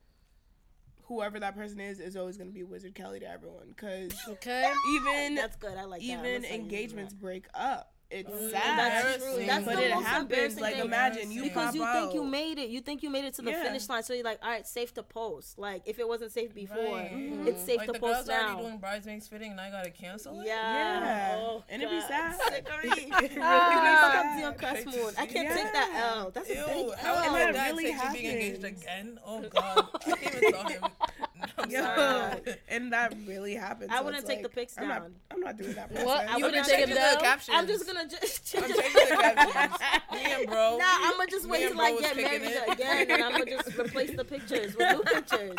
whoever 1.04 1.40
that 1.40 1.54
person 1.54 1.80
is 1.80 2.00
is 2.00 2.16
always 2.16 2.36
gonna 2.36 2.50
be 2.50 2.64
Wizard 2.64 2.94
Kelly 2.94 3.20
to 3.20 3.28
everyone. 3.28 3.68
Because 3.68 4.12
Okay. 4.28 4.72
even 4.90 5.34
That's 5.34 5.56
good. 5.56 5.76
I 5.76 5.84
like 5.84 6.02
even 6.02 6.44
engagements 6.44 7.14
break 7.14 7.46
up. 7.54 7.92
It's 8.10 8.30
that. 8.30 8.62
sad. 8.62 8.78
That's 9.04 9.24
true. 9.24 9.46
That's 9.46 9.64
but 9.64 9.76
the 9.76 9.84
it 9.86 9.94
most 9.94 10.04
happens. 10.04 10.30
embarrassing 10.30 10.62
Like 10.62 10.74
thing. 10.76 10.84
imagine 10.84 11.30
you 11.32 11.42
because 11.42 11.66
pop 11.66 11.74
you 11.74 11.82
out. 11.84 11.92
think 12.02 12.14
you 12.14 12.24
made 12.24 12.58
it. 12.58 12.68
You 12.70 12.80
think 12.80 13.02
you 13.02 13.10
made 13.10 13.24
it 13.24 13.34
to 13.34 13.42
the 13.42 13.50
Yeah. 13.50 13.62
finish 13.64 13.88
line. 13.88 14.02
So 14.04 14.12
you're 14.14 14.24
like, 14.24 14.38
all 14.42 14.50
right, 14.50 14.66
safe 14.66 14.94
to 14.94 15.02
post. 15.02 15.58
Like 15.58 15.82
if 15.86 15.98
it 15.98 16.06
wasn't 16.06 16.30
safe 16.32 16.54
before, 16.54 16.76
Right. 16.76 17.10
it's 17.12 17.58
mm-hmm. 17.58 17.66
safe 17.66 17.78
Like 17.78 17.86
to 17.88 17.92
the 17.94 17.98
post 17.98 18.14
girls 18.14 18.28
now. 18.28 18.46
already 18.50 18.62
doing 18.62 18.78
bridesmaids 18.78 19.26
fitting, 19.26 19.50
and 19.52 19.60
I 19.60 19.70
gotta 19.70 19.90
cancel 19.90 20.40
it. 20.40 20.46
Yeah. 20.46 20.52
Yeah. 21.00 21.36
Oh, 21.38 21.64
And 21.68 21.82
it'd 21.82 21.92
be 21.92 21.98
God. 22.00 22.08
sad. 22.08 22.38
Sickery. 22.40 22.84
It 22.86 22.96
really 22.96 23.10
Fuck 23.10 23.22
is 23.24 23.34
sad. 23.34 24.38
Dion 24.38 24.54
Cuss 24.54 24.76
Hate 24.76 24.84
to 24.92 24.98
Moon. 24.98 25.14
I 25.18 25.26
can't 25.26 25.48
it. 25.48 25.54
take 25.54 25.72
that 25.72 26.12
L. 26.16 26.30
That's 26.32 26.48
a 26.50 26.54
Ew, 26.54 26.64
big 26.66 26.94
how 26.98 27.14
L. 27.14 27.24
And 27.24 27.34
that 27.34 27.54
that 27.54 27.70
really 27.72 27.84
take 27.92 28.12
being 28.12 28.30
engaged 28.32 28.64
again? 28.64 29.18
Oh 29.26 29.42
God, 29.48 29.88
I 30.06 30.10
can't 30.16 30.36
even 30.36 30.52
tell 30.52 30.68
him. 30.68 30.84
I'm 30.84 31.25
Yo, 31.68 31.80
and 32.68 32.92
that 32.92 33.14
really 33.26 33.54
happened. 33.54 33.90
I 33.90 33.98
So 33.98 34.04
wouldn't 34.04 34.20
it's 34.22 34.28
take 34.28 34.38
the 34.42 34.48
like, 34.48 34.54
pics 34.54 34.74
I'm 34.78 34.88
not. 34.88 35.08
I'm 35.30 35.40
not 35.40 35.56
doing 35.56 35.74
that. 35.74 35.90
What? 35.92 36.04
process. 36.04 36.28
You 36.28 36.34
I'm 36.34 36.42
wouldn't 36.42 36.66
changing 36.66 36.76
take 36.76 36.84
it 36.84 36.88
the 36.88 36.94
down? 37.24 37.58
I'm 37.60 37.66
just 37.66 37.86
gonna 37.86 38.08
just. 38.08 38.54
I'm 38.56 38.62
changing 38.62 38.76
the 38.76 39.50
captions. 39.52 39.80
Me 40.12 40.32
and 40.32 40.46
bro. 40.46 40.78
Nah, 40.78 40.84
I'm 40.88 41.16
gonna 41.16 41.30
just 41.30 41.48
wait 41.48 41.62
and 41.64 41.74
till 41.74 41.76
bro 41.78 41.86
I 41.86 42.00
get 42.00 42.16
married 42.16 42.42
it. 42.42 42.72
again, 42.72 43.10
and 43.10 43.22
I'm 43.24 43.32
gonna 43.32 43.46
just 43.46 43.78
replace 43.78 44.16
the 44.16 44.24
pictures 44.24 44.76
with 44.76 44.96
new 44.96 45.02
pictures. 45.02 45.56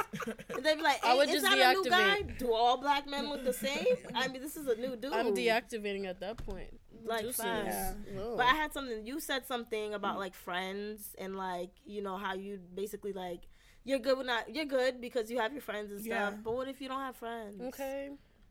And 0.55 0.65
they 0.65 0.75
be 0.75 0.81
like, 0.81 1.03
I 1.03 1.11
hey, 1.11 1.17
would 1.17 1.29
is 1.29 1.41
just 1.41 1.45
that 1.45 1.57
a 1.59 1.73
new 1.73 1.89
guy? 1.89 2.21
deactivate. 2.21 2.37
Do 2.39 2.53
all 2.53 2.77
black 2.77 3.07
men 3.07 3.29
look 3.29 3.43
the 3.43 3.53
same? 3.53 3.85
I 4.15 4.27
mean, 4.27 4.41
this 4.41 4.55
is 4.57 4.67
a 4.67 4.75
new 4.75 4.95
dude. 4.95 5.13
I'm 5.13 5.35
deactivating 5.35 6.05
at 6.05 6.19
that 6.21 6.37
point. 6.37 6.79
Like 7.05 7.21
Juices. 7.21 7.41
facts. 7.45 7.95
But 8.35 8.45
I 8.45 8.55
had 8.55 8.73
something. 8.73 9.05
You 9.05 9.19
said 9.19 9.45
something 9.45 9.93
about 9.93 10.17
like 10.19 10.33
friends 10.33 11.15
and 11.17 11.37
like 11.37 11.69
you 11.85 12.01
know 12.01 12.17
how 12.17 12.33
you 12.33 12.59
basically 12.75 13.13
like 13.13 13.41
you're 13.87 13.99
good 13.99 14.17
with 14.17 14.27
not 14.27 14.53
you're 14.53 14.65
good 14.65 14.99
because 15.01 15.31
you 15.31 15.39
have 15.39 15.53
your 15.53 15.61
friends 15.61 15.91
and 15.91 15.99
stuff. 16.01 16.09
Yeah. 16.09 16.31
But 16.43 16.53
what 16.53 16.67
if 16.67 16.79
you 16.81 16.87
don't 16.89 16.99
have 17.01 17.15
friends? 17.15 17.61
okay. 17.69 18.09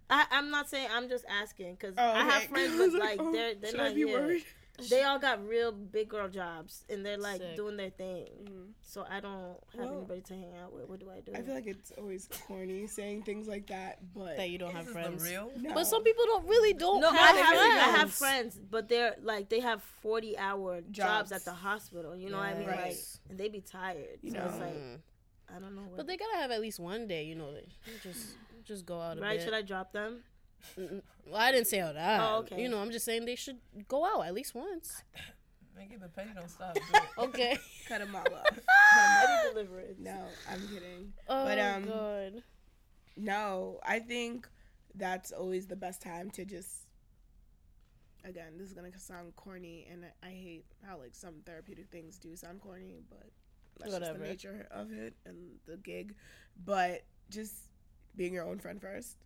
I, 0.09 0.25
I'm 0.31 0.51
not 0.51 0.69
saying. 0.71 0.89
I'm 0.93 1.09
just 1.09 1.25
asking 1.29 1.75
because 1.75 1.95
Oh, 1.99 2.03
I 2.13 2.25
have 2.25 2.43
friends, 2.45 2.75
I 2.75 2.79
was 2.85 2.93
but 2.93 3.01
like, 3.01 3.19
like 3.19 3.27
oh, 3.27 3.33
they're 3.33 3.55
they're 3.57 3.71
should 3.71 3.79
not 3.81 3.91
I 3.91 3.95
be 3.95 4.07
here. 4.07 4.21
worried? 4.21 4.45
They 4.91 5.03
all 5.05 5.19
got 5.19 5.43
real 5.49 5.73
big 5.73 6.11
girl 6.11 6.29
jobs 6.29 6.85
and 6.91 7.05
they're 7.05 7.17
like 7.17 7.41
Sick. 7.41 7.57
doing 7.57 7.77
their 7.79 7.89
thing. 7.91 8.27
Mm-hmm. 8.45 8.63
So 8.83 9.07
I 9.11 9.21
don't 9.21 9.57
have 9.75 9.87
Well, 9.87 9.97
anybody 9.99 10.21
to 10.21 10.35
hang 10.35 10.53
out 10.63 10.73
with. 10.75 10.87
What 10.89 11.01
do 11.01 11.07
I 11.11 11.21
do? 11.21 11.33
I 11.35 11.41
feel 11.41 11.55
like 11.55 11.67
it's 11.67 11.93
always 11.93 12.29
corny 12.47 12.87
saying 12.87 13.23
things 13.23 13.49
like 13.49 13.67
that, 13.69 13.99
but 14.15 14.37
That 14.37 14.51
you 14.51 14.59
don't 14.59 14.71
have 14.73 14.85
This 14.85 14.89
is 14.89 14.95
the 14.95 15.01
friends. 15.01 15.25
real. 15.25 15.51
no. 15.61 15.73
But 15.75 15.87
some 15.87 16.05
people 16.05 16.25
don't 16.27 16.47
really 16.47 16.75
don't 16.75 17.01
no, 17.01 17.09
I 17.09 17.17
have, 17.17 17.37
have, 17.37 17.47
friends. 17.49 17.63
I 17.83 17.99
have 17.99 18.13
friends, 18.13 18.61
but 18.71 18.89
they're 18.91 19.17
like 19.23 19.49
they 19.49 19.61
have 19.61 19.83
forty 20.03 20.37
hour 20.37 20.83
jobs, 20.91 21.31
Jobs. 21.31 21.33
at 21.33 21.45
the 21.47 21.55
hospital. 21.55 22.15
You 22.15 22.29
know 22.31 22.37
what 22.37 22.47
I 22.49 22.55
mean? 22.59 22.69
Right. 22.69 22.79
Like, 22.89 22.97
and 23.31 23.39
they 23.39 23.49
be 23.49 23.63
tired. 23.63 24.19
You 24.23 24.31
so 24.33 24.39
know. 24.39 24.45
it's 24.45 24.59
like 24.59 24.77
I 25.55 25.59
don't 25.59 25.75
know. 25.75 25.83
What, 25.83 25.97
But 25.99 26.07
they 26.07 26.17
gotta 26.17 26.37
have 26.37 26.51
at 26.51 26.61
least 26.61 26.81
one 26.81 27.07
day, 27.07 27.25
you 27.25 27.35
know. 27.35 27.53
They 27.53 27.67
just 28.03 28.35
just 28.65 28.85
go 28.87 29.01
out 29.01 29.19
a 29.19 29.21
right? 29.21 29.39
bit. 29.39 29.45
Should 29.45 29.55
I 29.55 29.63
drop 29.63 29.93
them? 29.93 30.23
Well, 30.77 31.37
I 31.37 31.53
didn't 31.53 31.69
say 31.69 31.81
all 31.81 31.93
that. 31.95 32.21
Oh, 32.21 32.39
okay. 32.39 32.61
You 32.61 32.69
know, 32.69 32.79
I'm 32.79 32.91
just 32.91 33.05
saying 33.05 33.25
they 33.25 33.37
should 33.37 33.59
go 33.89 34.05
out 34.05 34.27
at 34.27 34.35
least 34.35 34.55
once. 34.55 35.03
Nigga, 35.79 36.01
the 36.01 36.09
petty 36.09 36.31
don't 36.35 36.49
stop. 36.51 36.75
Do. 36.75 36.81
Okay. 37.25 37.59
cut 37.87 37.99
them 38.01 38.15
all 38.17 38.23
off. 38.35 38.59
I 38.95 39.27
need 39.45 39.53
deliverance. 39.55 39.99
No, 40.01 40.25
I'm 40.51 40.61
kidding. 40.69 41.13
oh 41.29 41.45
But, 41.45 41.59
um, 41.59 41.85
god. 41.85 42.43
No, 43.17 43.79
I 43.85 43.99
think 44.01 44.49
that's 44.95 45.33
always 45.33 45.67
the 45.67 45.77
best 45.77 46.01
time 46.03 46.31
to 46.33 46.45
just. 46.45 46.87
Again, 48.25 48.55
this 48.59 48.67
is 48.69 48.73
gonna 48.73 48.91
sound 48.99 49.37
corny, 49.37 49.87
and 49.91 50.05
I, 50.23 50.27
I 50.29 50.31
hate 50.31 50.65
how 50.85 50.99
like 50.99 51.15
some 51.15 51.35
therapeutic 51.45 51.91
things 51.93 52.19
do 52.19 52.35
sound 52.35 52.61
corny, 52.61 53.03
but 53.09 53.29
that's 53.79 53.99
just 53.99 54.13
the 54.13 54.19
nature 54.19 54.67
of 54.71 54.93
it 54.93 55.15
and 55.25 55.37
the 55.67 55.77
gig. 55.77 56.15
But 56.65 57.03
just 57.31 57.55
being 58.17 58.33
your 58.33 58.45
own 58.45 58.59
friend 58.59 58.81
first, 58.81 59.17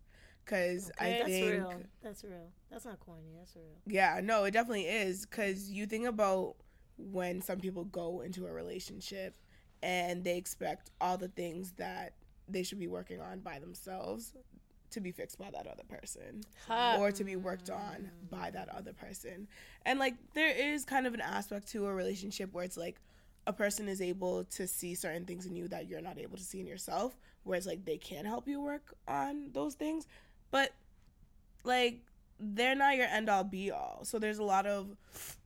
because 0.45 0.91
I 0.99 1.09
That's 1.09 1.25
think 1.25 1.51
real. 1.51 1.81
That's 2.03 2.23
real. 2.23 2.51
That's 2.69 2.85
not 2.85 2.99
corny. 2.99 3.31
That's 3.37 3.55
real. 3.55 3.77
Yeah, 3.87 4.19
no, 4.23 4.43
it 4.43 4.51
definitely 4.51 4.85
is 4.85 5.25
because 5.25 5.69
you 5.69 5.85
think 5.85 6.07
about 6.07 6.55
when 6.97 7.41
some 7.41 7.59
people 7.59 7.85
go 7.85 8.21
into 8.21 8.45
a 8.45 8.51
relationship 8.51 9.35
and 9.81 10.23
they 10.23 10.37
expect 10.37 10.91
all 10.99 11.17
the 11.17 11.29
things 11.29 11.71
that 11.77 12.13
they 12.47 12.63
should 12.63 12.79
be 12.79 12.87
working 12.87 13.21
on 13.21 13.39
by 13.39 13.59
themselves 13.59 14.33
to 14.91 14.99
be 14.99 15.11
fixed 15.11 15.39
by 15.39 15.49
that 15.51 15.67
other 15.67 15.83
person 15.87 16.41
Ha. 16.67 16.97
or 16.99 17.11
to 17.13 17.23
be 17.23 17.37
worked 17.37 17.69
on 17.69 18.11
by 18.29 18.51
that 18.51 18.67
other 18.69 18.91
person. 18.93 19.47
And 19.85 19.99
like 19.99 20.15
there 20.33 20.53
is 20.53 20.83
kind 20.83 21.07
of 21.07 21.13
an 21.13 21.21
aspect 21.21 21.69
to 21.69 21.85
a 21.85 21.93
relationship 21.93 22.53
where 22.53 22.65
it's 22.65 22.77
like 22.77 22.99
a 23.47 23.53
person 23.53 23.87
is 23.87 24.01
able 24.01 24.43
to 24.45 24.67
see 24.67 24.95
certain 24.95 25.25
things 25.25 25.45
in 25.45 25.55
you 25.55 25.67
that 25.69 25.87
you're 25.87 26.01
not 26.01 26.17
able 26.17 26.37
to 26.37 26.43
see 26.43 26.59
in 26.59 26.67
yourself, 26.67 27.17
whereas 27.43 27.65
like 27.65 27.85
they 27.85 27.97
can 27.97 28.25
help 28.25 28.47
you 28.47 28.61
work 28.61 28.93
on 29.07 29.49
those 29.53 29.75
things. 29.75 30.07
But 30.51 30.71
like 31.63 32.01
they're 32.39 32.75
not 32.75 32.97
your 32.97 33.07
end 33.07 33.29
all 33.29 33.43
be 33.43 33.71
all. 33.71 34.01
So 34.03 34.19
there's 34.19 34.39
a 34.39 34.43
lot 34.43 34.65
of 34.65 34.95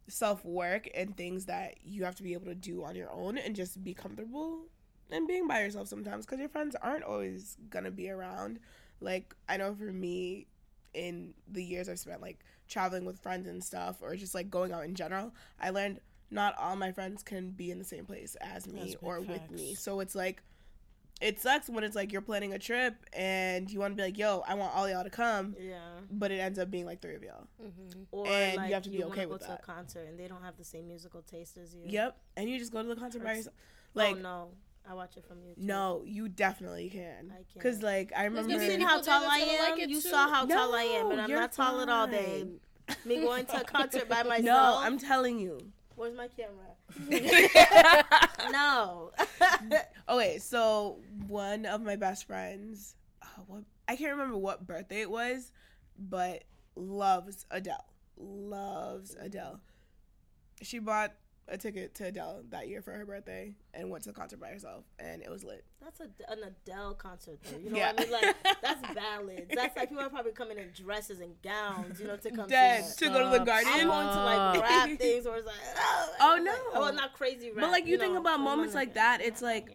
self 0.07 0.45
work 0.45 0.89
and 0.93 1.15
things 1.15 1.45
that 1.45 1.75
you 1.83 2.03
have 2.03 2.15
to 2.15 2.23
be 2.23 2.33
able 2.33 2.45
to 2.45 2.55
do 2.55 2.83
on 2.83 2.95
your 2.95 3.11
own 3.11 3.37
and 3.37 3.55
just 3.55 3.83
be 3.83 3.93
comfortable 3.93 4.59
and 5.11 5.27
being 5.27 5.47
by 5.47 5.61
yourself 5.61 5.87
sometimes 5.87 6.25
because 6.25 6.39
your 6.39 6.49
friends 6.49 6.75
aren't 6.81 7.03
always 7.03 7.57
gonna 7.69 7.91
be 7.91 8.09
around. 8.09 8.59
Like 9.01 9.35
I 9.47 9.57
know 9.57 9.73
for 9.73 9.91
me, 9.91 10.47
in 10.93 11.33
the 11.51 11.63
years 11.63 11.89
I've 11.89 11.99
spent 11.99 12.21
like 12.21 12.39
traveling 12.67 13.05
with 13.05 13.19
friends 13.19 13.47
and 13.47 13.63
stuff, 13.63 13.97
or 14.01 14.15
just 14.15 14.33
like 14.33 14.49
going 14.49 14.71
out 14.71 14.85
in 14.85 14.95
general, 14.95 15.33
I 15.59 15.69
learned 15.69 15.99
not 16.31 16.55
all 16.59 16.75
my 16.75 16.91
friends 16.91 17.23
can 17.23 17.51
be 17.51 17.71
in 17.71 17.79
the 17.79 17.85
same 17.85 18.05
place 18.05 18.35
as 18.41 18.67
me 18.67 18.79
That's 18.79 18.91
big 18.95 18.99
or 19.03 19.21
with 19.21 19.49
me. 19.51 19.75
So 19.75 19.99
it's 19.99 20.15
like 20.15 20.41
it 21.21 21.39
sucks 21.39 21.69
when 21.69 21.83
it's 21.85 21.95
like 21.95 22.11
you're 22.11 22.21
planning 22.21 22.51
a 22.53 22.59
trip 22.59 22.93
and 23.13 23.71
you 23.71 23.79
want 23.79 23.93
to 23.93 23.95
be 23.95 24.01
like, 24.03 24.17
"Yo, 24.17 24.43
I 24.45 24.53
want 24.55 24.75
all 24.75 24.89
y'all 24.89 25.03
to 25.05 25.09
come," 25.09 25.55
Yeah. 25.57 25.79
but 26.11 26.29
it 26.29 26.39
ends 26.39 26.59
up 26.59 26.69
being 26.69 26.85
like 26.85 27.01
three 27.01 27.15
of 27.15 27.23
y'all. 27.23 27.47
Or 28.11 28.27
And 28.27 28.67
you 28.67 28.73
have 28.73 28.83
to 28.83 28.89
be 28.89 28.97
wanna 28.99 29.11
okay 29.11 29.23
go 29.23 29.31
with 29.31 29.41
to 29.43 29.47
that. 29.47 29.61
a 29.61 29.65
concert 29.65 30.07
and 30.09 30.19
they 30.19 30.27
don't 30.27 30.43
have 30.43 30.57
the 30.57 30.65
same 30.65 30.87
musical 30.87 31.21
taste 31.21 31.55
as 31.57 31.73
you. 31.73 31.83
Yep, 31.85 32.17
and 32.35 32.49
you 32.49 32.59
just 32.59 32.73
go 32.73 32.81
to 32.81 32.87
the 32.89 32.95
concert 32.97 33.23
by 33.23 33.33
yourself. 33.35 33.55
Like, 33.93 34.17
oh 34.17 34.19
no, 34.19 34.49
I 34.89 34.93
watch 34.93 35.15
it 35.15 35.23
from 35.25 35.37
YouTube. 35.37 35.59
no, 35.59 36.03
you 36.05 36.27
definitely 36.27 36.89
can. 36.89 37.31
I 37.31 37.43
can't. 37.53 37.61
Cause 37.61 37.81
like 37.81 38.11
I 38.13 38.25
remember. 38.25 38.49
gonna 38.51 38.63
You 38.65 38.69
seen 38.71 38.81
how 38.81 38.99
tall 38.99 39.23
I 39.23 39.37
am? 39.37 39.71
like 39.71 39.87
you 39.87 40.01
too. 40.01 40.09
saw 40.09 40.27
how 40.29 40.43
No, 40.43 40.53
tall 40.55 40.75
I 40.75 40.81
am, 40.83 41.07
but 41.07 41.19
I'm 41.19 41.29
you're 41.29 41.39
not 41.39 41.53
tall 41.53 41.79
at 41.79 41.87
all, 41.87 42.07
babe. 42.07 42.57
Me 43.05 43.21
going 43.21 43.45
to 43.45 43.61
a 43.61 43.63
concert 43.63 44.09
by 44.09 44.21
myself. 44.23 44.43
no, 44.43 44.77
I'm 44.79 44.99
telling 44.99 45.39
you. 45.39 45.59
Where's 45.95 46.15
my 46.15 46.27
camera? 46.27 46.75
no. 48.51 49.11
Okay, 50.07 50.37
so 50.37 50.99
one 51.27 51.65
of 51.65 51.81
my 51.81 51.95
best 51.95 52.27
friends, 52.27 52.95
uh, 53.23 53.41
what 53.47 53.63
I 53.87 53.95
can't 53.95 54.11
remember 54.11 54.37
what 54.37 54.67
birthday 54.67 55.01
it 55.01 55.09
was, 55.09 55.51
but 55.97 56.43
loves 56.75 57.43
Adele. 57.49 57.83
Loves 58.15 59.15
Adele. 59.19 59.59
She 60.61 60.77
bought 60.77 61.13
a 61.47 61.57
ticket 61.57 61.93
to 61.95 62.05
Adele 62.07 62.41
that 62.49 62.67
year 62.67 62.81
for 62.81 62.91
her 62.91 63.05
birthday 63.05 63.53
and 63.73 63.89
went 63.91 64.03
to 64.03 64.09
the 64.09 64.15
concert 64.15 64.39
by 64.39 64.47
herself, 64.47 64.83
and 64.99 65.21
it 65.21 65.29
was 65.29 65.43
lit. 65.43 65.63
That's 65.79 65.99
a, 65.99 66.05
an 66.31 66.39
Adele 66.43 66.95
concert, 66.95 67.37
though. 67.43 67.59
You 67.59 67.69
know 67.69 67.77
Yeah. 67.77 67.91
what 67.93 67.99
I 68.01 68.03
mean? 68.03 68.11
Like 68.11 68.35
that's 68.63 68.93
ballads. 68.95 69.51
That's 69.53 69.77
like 69.77 69.89
people 69.89 70.03
are 70.03 70.09
probably 70.09 70.31
coming 70.31 70.57
in 70.57 70.71
dresses 70.73 71.19
and 71.19 71.39
gowns, 71.43 71.99
you 71.99 72.07
know, 72.07 72.17
to 72.17 72.31
come 72.31 72.47
Dead 72.49 72.83
see 72.85 73.05
to 73.05 73.11
go 73.11 73.19
to 73.19 73.25
the 73.29 73.35
Stop. 73.35 73.45
garden. 73.45 73.71
I'm 73.73 73.87
going 73.87 74.07
to 74.07 74.23
like 74.23 74.57
oh. 74.57 74.61
rap 74.61 74.99
things 74.99 75.25
where 75.25 75.37
it's 75.37 75.45
like, 75.45 75.55
oh, 75.77 76.09
Oh, 76.21 76.37
no. 76.41 76.79
well, 76.79 76.93
not 76.93 77.13
crazy 77.13 77.51
rap. 77.51 77.61
But 77.61 77.71
like 77.71 77.85
you, 77.85 77.97
think 77.99 78.13
know, 78.13 78.21
about 78.21 78.39
moments 78.39 78.73
like 78.73 78.95
that, 78.95 79.21
it's 79.21 79.41
like 79.43 79.69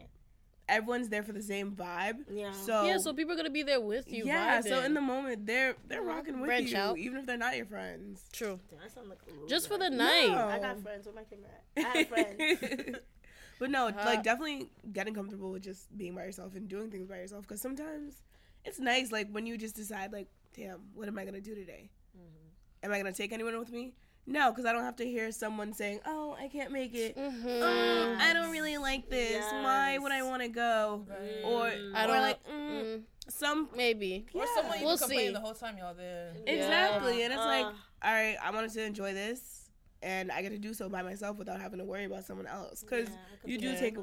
everyone's 0.71 1.09
there 1.09 1.23
for 1.23 1.33
the 1.33 1.43
same 1.43 1.73
vibe. 1.73 2.25
Yeah. 2.33 2.53
So 2.53 2.85
yeah, 2.85 2.99
so 2.99 3.13
people 3.13 3.35
are 3.35 3.37
gonna 3.37 3.51
be 3.51 3.63
there 3.63 3.81
with 3.81 4.11
you. 4.11 4.25
yeah, 4.25 4.61
so 4.61 4.83
in 4.83 4.95
the 4.95 5.01
moment 5.01 5.47
they're 5.47 5.75
they're 5.89 6.03
rocking 6.03 6.41
with 6.41 6.49
Branch 6.49 6.71
you, 6.71 6.77
out. 6.77 6.99
even 6.99 7.19
if 7.19 7.27
they're 7.27 7.37
not 7.37 7.57
your 7.57 7.67
friends. 7.67 8.25
true. 8.33 8.59
Damn, 8.71 8.81
I 8.85 8.89
sound 8.89 9.09
like 9.09 9.19
a 9.29 9.35
loser. 9.35 9.49
Just 9.49 9.69
for 9.69 9.77
the 9.77 9.91
night. 9.91 10.31
No. 10.31 10.47
I 10.47 10.59
got 10.59 10.81
friends. 10.83 11.07
Where 11.07 11.15
my 11.15 11.25
camera 11.25 11.51
at? 11.77 11.85
I 11.85 11.99
have 11.99 12.09
friends. 12.09 12.97
but 13.59 13.71
no, 13.71 13.91
like 14.05 14.23
definitely 14.23 14.71
getting 14.93 15.15
comfortable 15.15 15.51
with 15.51 15.63
just 15.63 15.97
being 15.97 16.15
by 16.15 16.25
yourself 16.25 16.55
and 16.55 16.69
doing 16.69 16.91
things 16.91 17.09
by 17.09 17.17
yourself. 17.17 17.43
Because 17.43 17.61
sometimes 17.61 18.23
it's 18.65 18.79
nice, 18.79 19.11
like 19.11 19.29
when 19.31 19.47
you 19.47 19.57
just 19.57 19.77
decide, 19.77 20.13
like, 20.13 20.29
damn, 20.55 20.81
what 20.95 21.09
am 21.09 21.19
I 21.19 21.25
gonna 21.25 21.41
do 21.41 21.55
today? 21.55 21.91
Mm-hmm. 22.17 22.85
Am 22.85 22.93
I 22.93 22.99
gonna 22.99 23.13
take 23.13 23.33
anyone 23.33 23.59
with 23.59 23.73
me? 23.73 23.95
No, 24.31 24.51
because 24.51 24.65
I 24.65 24.73
don't 24.73 24.85
have 24.85 24.97
to 24.97 25.05
hear 25.05 25.33
someone 25.33 25.73
saying, 25.73 26.01
"Oh, 26.07 26.37
I 26.39 26.49
can't 26.49 26.71
make 26.73 26.95
it. 26.95 27.17
Mm-hmm. 27.17 27.63
Um, 27.63 28.17
I 28.21 28.33
don't 28.33 28.51
really 28.51 28.79
like 28.79 29.11
this. 29.11 29.45
Why 29.51 29.99
would 29.99 30.13
I 30.13 30.23
want 30.23 30.43
to 30.43 30.49
go?" 30.49 31.05
Or, 31.45 31.67
I 31.67 32.05
or 32.05 32.07
don't 32.07 32.23
like 32.23 32.49
mm, 32.49 32.71
mm, 32.85 33.03
some 33.29 33.69
maybe. 33.77 34.27
Or 34.33 34.47
someone 34.55 34.79
you 34.79 34.87
We'll 34.87 34.99
complain 34.99 35.29
see. 35.29 35.33
the 35.33 35.41
whole 35.41 35.55
time 35.55 35.77
y'all 35.79 35.95
there. 35.95 36.33
Exactly. 36.47 37.23
And 37.25 37.33
it's 37.33 37.43
like, 37.43 37.67
Uh. 37.67 37.73
all 38.05 38.13
right, 38.13 38.37
I 38.43 38.51
wanted 38.53 38.71
to 38.73 38.85
enjoy 38.85 39.13
this 39.15 39.69
and 40.03 40.33
I 40.33 40.43
get 40.43 40.51
to 40.51 40.59
do 40.59 40.73
so 40.75 40.89
by 40.89 41.03
myself 41.03 41.37
without 41.37 41.61
having 41.61 41.79
to 41.79 41.85
worry 41.85 42.05
about 42.05 42.25
someone 42.25 42.47
else. 42.47 42.81
Because 42.83 43.09
Yeah, 43.09 43.17
you 43.45 43.59
do 43.59 43.73
do 43.73 43.79
take 43.79 43.97
by 43.97 44.03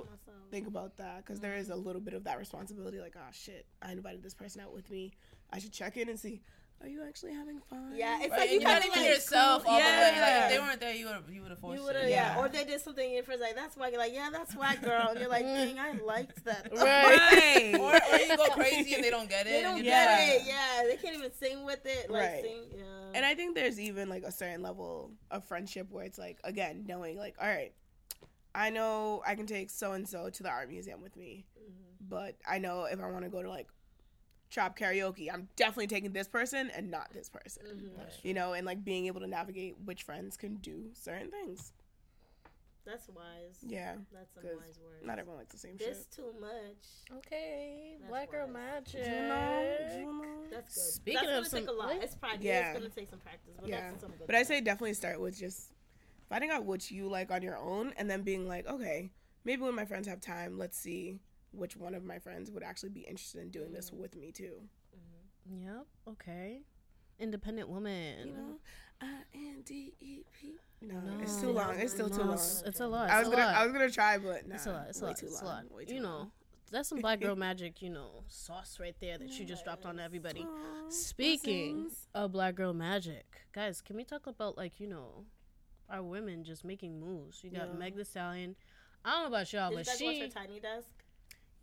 think 0.52 0.68
about 0.68 0.96
that 0.98 1.18
because 1.18 1.40
there 1.40 1.56
is 1.56 1.70
a 1.70 1.76
little 1.76 2.02
bit 2.02 2.14
of 2.14 2.24
that 2.24 2.38
responsibility. 2.38 3.00
Like, 3.00 3.16
oh 3.18 3.30
shit, 3.32 3.66
I 3.82 3.92
invited 3.92 4.24
this 4.24 4.34
person 4.34 4.62
out 4.62 4.74
with 4.74 4.90
me. 4.90 5.14
I 5.52 5.60
should 5.60 5.74
check 5.74 5.98
in 5.98 6.10
and 6.10 6.20
see. 6.20 6.42
Are 6.80 6.88
you 6.88 7.04
actually 7.04 7.34
having 7.34 7.60
fun? 7.70 7.92
Yeah, 7.96 8.20
it's 8.22 8.30
Right, 8.30 8.40
like 8.42 8.50
you 8.52 8.60
you're 8.60 8.70
not 8.70 8.86
even 8.86 9.02
like 9.02 9.10
yourself 9.10 9.64
all 9.66 9.80
the 9.80 9.84
way. 9.84 10.02
Like 10.02 10.16
Yeah. 10.16 10.46
if 10.46 10.52
they 10.52 10.60
weren't 10.60 10.80
there, 10.80 10.94
you 10.94 11.06
would 11.08 11.24
you 11.34 11.42
would 11.42 11.50
have 11.50 11.60
forced 11.60 11.76
You 11.76 11.82
it. 11.82 11.86
would 11.88 11.96
have, 11.96 12.10
yeah. 12.10 12.36
Yeah. 12.36 12.40
Or 12.40 12.50
they 12.50 12.64
did 12.66 12.80
something 12.82 13.04
and 13.04 13.14
your 13.16 13.24
friend's 13.24 13.42
like, 13.42 13.56
that's 13.56 13.76
why. 13.76 13.90
You're 13.90 13.98
like, 14.00 14.14
yeah, 14.14 14.30
that's 14.32 14.56
why, 14.56 14.76
girl. 14.76 15.08
And 15.10 15.20
you're 15.20 15.28
like, 15.30 15.44
dang, 15.46 15.80
I 15.80 15.94
liked 15.94 16.46
that. 16.46 16.70
Right. 16.76 17.74
or, 17.80 17.94
or 17.96 18.20
you 18.20 18.38
go 18.38 18.46
crazy 18.54 18.94
and 18.94 19.04
they 19.04 19.10
don't 19.10 19.28
get 19.28 19.48
it. 19.48 19.52
They 19.52 19.62
don't 19.62 19.78
you 19.78 19.84
get 19.84 20.08
Yeah. 20.20 20.34
it. 20.36 20.42
Yeah, 20.46 20.84
they 20.88 20.98
can't 20.98 21.16
even 21.18 21.32
sing 21.34 21.66
with 21.66 21.84
it. 21.86 22.12
Like, 22.12 22.22
Right. 22.22 22.44
sing. 22.44 22.64
Yeah. 22.78 22.84
And 23.16 23.26
I 23.26 23.34
think 23.34 23.56
there's 23.56 23.80
even 23.80 24.08
like 24.08 24.24
a 24.24 24.32
certain 24.32 24.62
level 24.62 25.12
of 25.32 25.44
friendship 25.46 25.88
where 25.90 26.04
it's 26.06 26.20
like, 26.20 26.38
again, 26.44 26.86
knowing 26.88 27.18
like, 27.18 27.36
all 27.42 27.48
right, 27.48 27.74
I 28.54 28.70
know 28.70 29.24
I 29.26 29.34
can 29.36 29.48
take 29.48 29.72
so 29.72 29.94
and 29.94 30.08
so 30.08 30.30
to 30.30 30.44
the 30.44 30.50
art 30.50 30.70
museum 30.70 31.02
with 31.02 31.16
me, 31.16 31.46
mm-hmm. 31.60 32.08
but 32.08 32.36
I 32.48 32.60
know 32.60 32.86
if 32.86 33.00
I 33.00 33.10
want 33.10 33.24
to 33.24 33.30
go 33.30 33.42
to 33.42 33.50
like 33.50 33.68
trap 34.50 34.78
karaoke, 34.78 35.32
I'm 35.34 35.48
definitely 35.56 35.88
taking 35.88 36.12
this 36.14 36.28
person 36.28 36.70
and 36.76 36.90
not 36.90 37.12
this 37.14 37.30
person. 37.30 37.64
Mm-hmm. 37.68 38.28
You 38.28 38.34
know, 38.34 38.54
and 38.54 38.66
like 38.66 38.84
being 38.84 39.08
able 39.08 39.22
to 39.22 39.28
navigate 39.28 39.76
which 39.86 40.04
friends 40.04 40.38
can 40.38 40.56
do 40.58 40.86
certain 40.94 41.30
things. 41.32 41.74
that's 42.86 43.10
wise. 43.10 43.58
Yeah. 43.62 43.96
That's 44.14 44.34
some 44.34 44.44
'cause 44.44 44.56
wise 44.66 44.80
words. 44.82 45.06
Not 45.06 45.20
everyone 45.20 45.40
likes 45.40 45.52
the 45.52 45.58
same 45.58 45.76
This 45.76 45.98
shit. 45.98 46.12
too 46.12 46.34
much. 46.40 47.18
Okay, 47.18 47.98
That's 48.00 48.10
Black 48.10 48.32
Girl 48.32 48.46
wise. 48.48 48.54
Magic. 48.54 49.04
Juno, 49.04 49.78
Juno. 49.94 50.24
That's 50.50 50.74
good. 50.76 50.84
Speaking 50.94 51.14
that's 51.16 51.28
of 51.28 51.34
gonna 51.36 51.46
some- 51.50 51.60
take 51.60 51.68
a 51.68 51.72
lot. 51.74 51.88
like- 51.90 52.02
It's 52.04 52.16
practice. 52.16 52.44
Yeah. 52.46 52.70
It's 52.72 52.80
gonna 52.80 52.90
take 52.90 53.10
some 53.10 53.20
practice, 53.20 53.54
but 53.60 53.68
Yeah. 53.68 53.90
that's 53.92 54.02
some 54.02 54.12
good. 54.12 54.26
But 54.28 54.36
I 54.36 54.44
say 54.44 54.62
definitely 54.62 54.94
start 54.94 55.20
with 55.20 55.36
just 55.36 55.74
finding 56.30 56.50
out 56.50 56.64
what 56.64 56.90
you 56.90 57.10
like 57.10 57.30
on 57.30 57.42
your 57.42 57.58
own 57.58 57.92
and 57.98 58.10
then 58.10 58.22
being 58.24 58.48
like, 58.48 58.66
okay, 58.68 59.12
maybe 59.44 59.62
when 59.64 59.76
my 59.76 59.84
friends 59.84 60.08
have 60.08 60.22
time, 60.22 60.58
let's 60.58 60.78
see 60.78 61.20
which 61.52 61.76
one 61.78 61.94
of 61.96 62.04
my 62.04 62.20
friends 62.20 62.52
would 62.52 62.64
actually 62.64 62.90
be 62.90 63.02
interested 63.02 63.42
in 63.42 63.50
doing 63.50 63.72
this 63.74 63.90
mm. 63.92 64.00
with 64.00 64.16
me 64.16 64.32
too. 64.32 64.54
Mm-hmm. 64.96 65.64
Yep. 65.66 65.86
Okay. 66.10 66.62
Independent 67.20 67.70
woman. 67.70 68.28
You 68.28 68.34
know? 68.34 68.60
I 69.02 69.06
N 69.36 69.62
D 69.66 69.94
E 70.00 70.20
P. 70.40 70.56
No, 70.82 70.96
it's 71.22 71.38
too 71.42 71.52
long. 71.52 71.76
It's 71.80 71.94
still 71.94 72.10
too 72.10 72.22
long. 72.22 72.34
it's, 72.34 72.64
it's 72.66 72.80
a 72.80 72.88
lot. 72.88 73.10
I 73.10 73.20
was 73.20 73.28
a 73.28 73.32
gonna 73.32 73.46
lot. 73.46 73.56
I 73.56 73.64
was 73.64 73.74
gonna 73.74 73.90
try, 73.90 74.18
but 74.20 74.48
nah, 74.48 74.56
It's 74.56 74.66
a 74.68 74.72
lot. 74.72 74.86
It's 74.90 75.02
a 75.02 75.06
way 75.06 75.10
lot. 75.10 75.18
too 75.18 75.26
It's 75.28 75.42
a 75.42 75.46
long. 75.46 75.54
lot. 75.56 75.72
Way 75.72 75.86
too 75.86 75.96
You 75.96 76.02
long. 76.02 76.20
know, 76.26 76.32
that's 76.72 76.90
some 76.90 77.00
black 77.00 77.20
girl 77.22 77.36
magic. 77.48 77.82
You 77.82 77.90
know, 77.90 78.24
sauce 78.28 78.78
right 78.80 78.96
there 79.00 79.18
that 79.18 79.32
she 79.32 79.46
just 79.46 79.64
dropped 79.64 79.86
on 79.86 80.00
everybody. 80.00 80.46
Speaking 80.90 81.84
blessings. 81.84 82.08
of 82.14 82.32
black 82.32 82.56
girl 82.56 82.74
magic, 82.74 83.26
guys, 83.54 83.82
can 83.82 83.96
we 83.96 84.04
talk 84.04 84.28
about 84.28 84.58
like 84.58 84.80
you 84.80 84.88
know, 84.88 85.26
our 85.90 86.04
women 86.04 86.44
just 86.44 86.64
making 86.64 87.00
moves? 87.00 87.44
You 87.44 87.50
got 87.52 87.68
Yeah. 87.70 87.80
Meg 87.80 87.96
Thee 87.96 88.04
Stallion. 88.04 88.56
I 89.06 89.12
don't 89.12 89.22
know 89.22 89.28
about 89.28 89.52
y'all, 89.54 89.70
Did 89.70 89.78
you 89.80 89.84
but 89.84 89.86
guys 89.88 90.02
watch 90.02 90.16
she. 90.16 90.22
her 90.22 90.28
tiny 90.28 90.60
desk? 90.60 90.90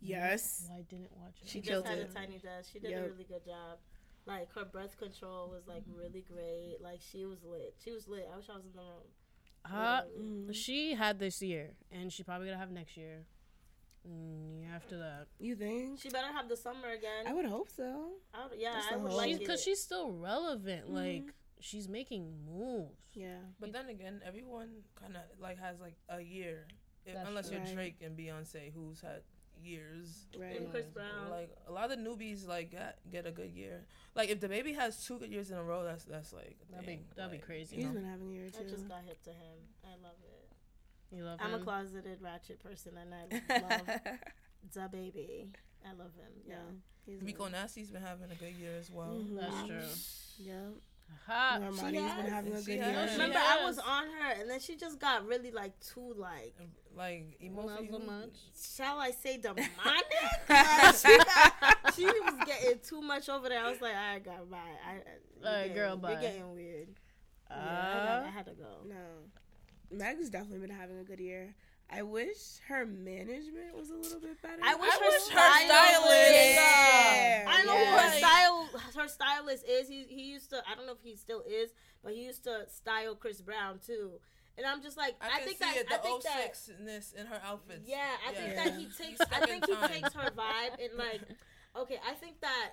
Yes. 0.01 0.65
Well, 0.69 0.77
I 0.79 0.81
didn't 0.83 1.11
watch 1.17 1.35
it. 1.41 1.47
She 1.47 1.61
She 1.61 1.67
just 1.69 1.85
had 1.87 1.97
it. 1.97 2.09
a 2.09 2.13
tiny 2.13 2.37
desk. 2.37 2.71
She 2.73 2.79
did 2.79 2.91
Yep. 2.91 3.05
a 3.05 3.09
really 3.09 3.23
good 3.23 3.45
job. 3.45 3.79
Like 4.25 4.51
her 4.53 4.65
breath 4.65 4.97
control 4.97 5.49
was 5.49 5.67
like 5.67 5.83
really 5.95 6.21
great. 6.31 6.77
Like 6.81 6.99
she 7.01 7.25
was 7.25 7.43
lit. 7.43 7.75
She 7.83 7.91
was 7.91 8.07
lit. 8.07 8.27
I 8.31 8.37
wish 8.37 8.49
I 8.49 8.55
was 8.55 8.65
in 8.65 8.71
the 8.73 8.81
room. 8.81 9.07
Uh, 9.65 10.01
Mm-hmm. 10.03 10.51
She 10.51 10.93
had 10.93 11.17
this 11.19 11.41
year, 11.41 11.71
and 11.91 12.11
she 12.13 12.23
probably 12.23 12.47
gonna 12.47 12.59
have 12.59 12.71
next 12.71 12.97
year. 12.97 13.25
Mm, 14.07 14.59
year 14.61 14.69
after 14.75 14.97
that, 14.99 15.25
You 15.39 15.55
think? 15.55 15.99
She 15.99 16.09
better 16.09 16.31
have 16.31 16.47
the 16.47 16.55
summer 16.57 16.89
again. 16.89 17.25
I 17.25 17.33
would 17.33 17.45
hope 17.45 17.69
so. 17.71 18.11
I 18.35 18.45
would, 18.47 18.59
yeah, 18.59 18.73
That's 18.73 18.87
I 18.91 18.97
would 18.97 19.09
hope. 19.09 19.17
like 19.17 19.39
because 19.39 19.63
she's 19.63 19.81
still 19.81 20.11
relevant. 20.11 20.91
Like 20.93 21.33
she's 21.59 21.89
making 21.89 22.31
moves. 22.45 22.93
Yeah. 23.15 23.39
But 23.59 23.73
then 23.73 23.89
again, 23.89 24.21
everyone 24.23 24.83
kind 24.99 25.15
of 25.15 25.23
like 25.39 25.57
has 25.59 25.79
like 25.79 25.95
a 26.09 26.21
year, 26.21 26.67
If- 27.07 27.15
unless 27.27 27.49
true. 27.49 27.57
you're 27.65 27.73
Drake 27.73 28.01
and 28.03 28.15
Beyonce, 28.15 28.71
who's 28.71 29.01
had 29.01 29.23
years. 29.61 30.25
Right. 30.37 30.59
And 30.59 30.71
Chris 30.71 30.87
Brown. 30.87 31.29
Like 31.29 31.55
a 31.67 31.71
lot 31.71 31.91
of 31.91 31.97
the 31.97 32.03
newbies, 32.09 32.47
like 32.47 32.71
get, 32.71 32.99
get 33.11 33.25
a 33.25 33.31
good 33.31 33.53
year. 33.53 33.85
Like 34.15 34.29
if 34.29 34.39
the 34.39 34.49
baby 34.49 34.73
has 34.73 35.05
two 35.05 35.17
good 35.19 35.31
years 35.31 35.51
in 35.51 35.57
a 35.57 35.63
row, 35.63 35.83
that's 35.83 36.05
that's 36.05 36.33
like 36.33 36.57
That'd 36.71 36.85
be 36.85 36.99
that'd 37.15 37.31
be 37.31 37.37
crazy. 37.37 37.75
He's 37.77 37.85
You, 37.85 37.89
know? 37.91 37.95
been 37.99 38.09
having 38.09 38.29
a 38.29 38.33
year 38.33 38.49
too. 38.49 38.59
I 38.59 38.63
too. 38.63 38.69
just 38.69 38.87
got 38.87 39.03
hip 39.05 39.21
to 39.23 39.31
him. 39.31 39.57
I 39.83 39.91
love 40.01 40.15
it. 40.23 41.15
You 41.15 41.23
love 41.23 41.39
it. 41.39 41.45
I'm 41.45 41.53
a 41.53 41.59
closeted 41.59 42.19
ratchet 42.21 42.61
person, 42.61 42.93
and 42.97 43.13
I 43.13 43.59
love 43.61 43.99
the 44.73 44.89
baby. 44.91 45.49
I 45.85 45.89
love 45.91 46.13
him. 46.15 46.31
Yeah. 46.47 46.55
He's 47.05 47.21
Rico 47.21 47.47
Nasty's 47.47 47.91
been 47.91 48.01
having 48.01 48.31
a 48.31 48.35
good 48.35 48.55
year 48.55 48.71
as 48.79 48.89
well. 48.89 49.19
Mm-hmm. 49.21 49.35
That's 49.37 49.63
true. 49.67 50.45
Yeah. 50.45 50.69
Ha. 51.27 51.57
Normani's 51.61 51.81
been 51.81 52.25
having 52.31 52.53
a 52.53 52.61
good 52.61 52.67
year. 52.67 53.07
She 53.07 53.13
Remember, 53.13 53.39
I 53.39 53.65
was 53.65 53.79
on 53.79 54.03
her, 54.05 54.31
and 54.39 54.49
then 54.49 54.59
she 54.59 54.75
just 54.75 54.99
got 54.99 55.25
really 55.25 55.51
like 55.51 55.73
too 55.79 56.13
like. 56.17 56.55
Like 56.95 57.37
Not 57.41 57.65
so 57.67 57.77
emotional. 57.77 57.99
much. 58.01 58.35
Shall 58.77 58.99
I 58.99 59.11
say 59.11 59.37
demonic? 59.37 59.69
Like, 60.49 60.95
she, 60.95 61.17
got, 61.17 61.95
she 61.95 62.05
was 62.05 62.35
getting 62.45 62.79
too 62.87 63.01
much 63.01 63.27
over 63.27 63.49
there. 63.49 63.63
I 63.65 63.69
was 63.71 63.81
like, 63.81 63.95
all 63.95 64.13
right, 64.13 64.23
girl, 64.23 64.45
bye. 64.49 64.57
I, 64.87 64.91
I, 64.91 64.95
you're 64.95 65.57
getting- 65.67 65.73
girl, 65.73 65.97
bye. 65.97 66.11
You're 66.11 66.21
getting 66.21 66.53
weird. 66.53 66.87
yeah, 67.49 67.55
I, 67.57 67.59
Uh, 67.59 68.05
got- 68.21 68.25
I 68.25 68.29
had 68.29 68.45
to 68.45 68.51
go. 68.53 68.69
No. 68.87 68.95
Meg's 69.91 70.29
definitely 70.29 70.59
been 70.59 70.75
having 70.75 70.99
a 70.99 71.03
good 71.03 71.19
year. 71.19 71.53
I 71.89 72.01
wish 72.01 72.57
her 72.67 72.85
management 72.85 73.77
was 73.77 73.89
a 73.91 73.95
little 73.95 74.19
bit 74.19 74.41
better. 74.41 74.57
I 74.63 74.73
wish 74.75 74.89
I 74.91 74.95
her, 74.97 75.09
wish 75.09 75.27
her 75.29 75.65
stylist. 75.65 76.07
Uh, 76.07 76.33
yeah. 76.33 77.45
I 77.47 77.63
know 77.63 77.73
Yeah. 77.75 77.91
who 77.91 77.97
her 77.97 78.17
style 78.17 78.69
her 79.03 79.07
stylist 79.07 79.65
is. 79.69 79.87
He 79.87 80.03
he 80.09 80.23
used 80.23 80.49
to 80.49 80.63
I 80.69 80.75
don't 80.75 80.87
know 80.87 80.93
if 80.93 81.03
he 81.03 81.15
still 81.15 81.43
is, 81.47 81.71
but 82.03 82.13
he 82.13 82.25
used 82.25 82.43
to 82.45 82.65
style 82.69 83.15
Chris 83.15 83.41
Brown 83.41 83.79
too. 83.85 84.19
And 84.57 84.65
I'm 84.65 84.81
just 84.81 84.97
like 84.97 85.15
I, 85.21 85.37
I, 85.37 85.41
think 85.41 85.57
see 85.57 85.65
that 85.65 85.77
it, 85.77 85.89
the 85.89 85.95
I 85.95 85.97
think 85.97 86.23
that 86.23 86.53
06-ness 86.55 87.13
in 87.19 87.27
her 87.27 87.41
outfits. 87.45 87.87
yeah, 87.87 88.15
I 88.27 88.31
think 88.33 88.53
Yeah. 88.55 88.63
that 88.63 88.73
he 88.79 88.85
takes 89.03 89.21
I 89.31 89.45
think 89.45 89.65
he 89.67 89.75
takes 89.87 90.13
her 90.13 90.31
vibe 90.31 90.81
and 90.83 90.97
like 90.97 91.21
okay, 91.77 91.99
I 92.09 92.13
think 92.13 92.41
that 92.41 92.71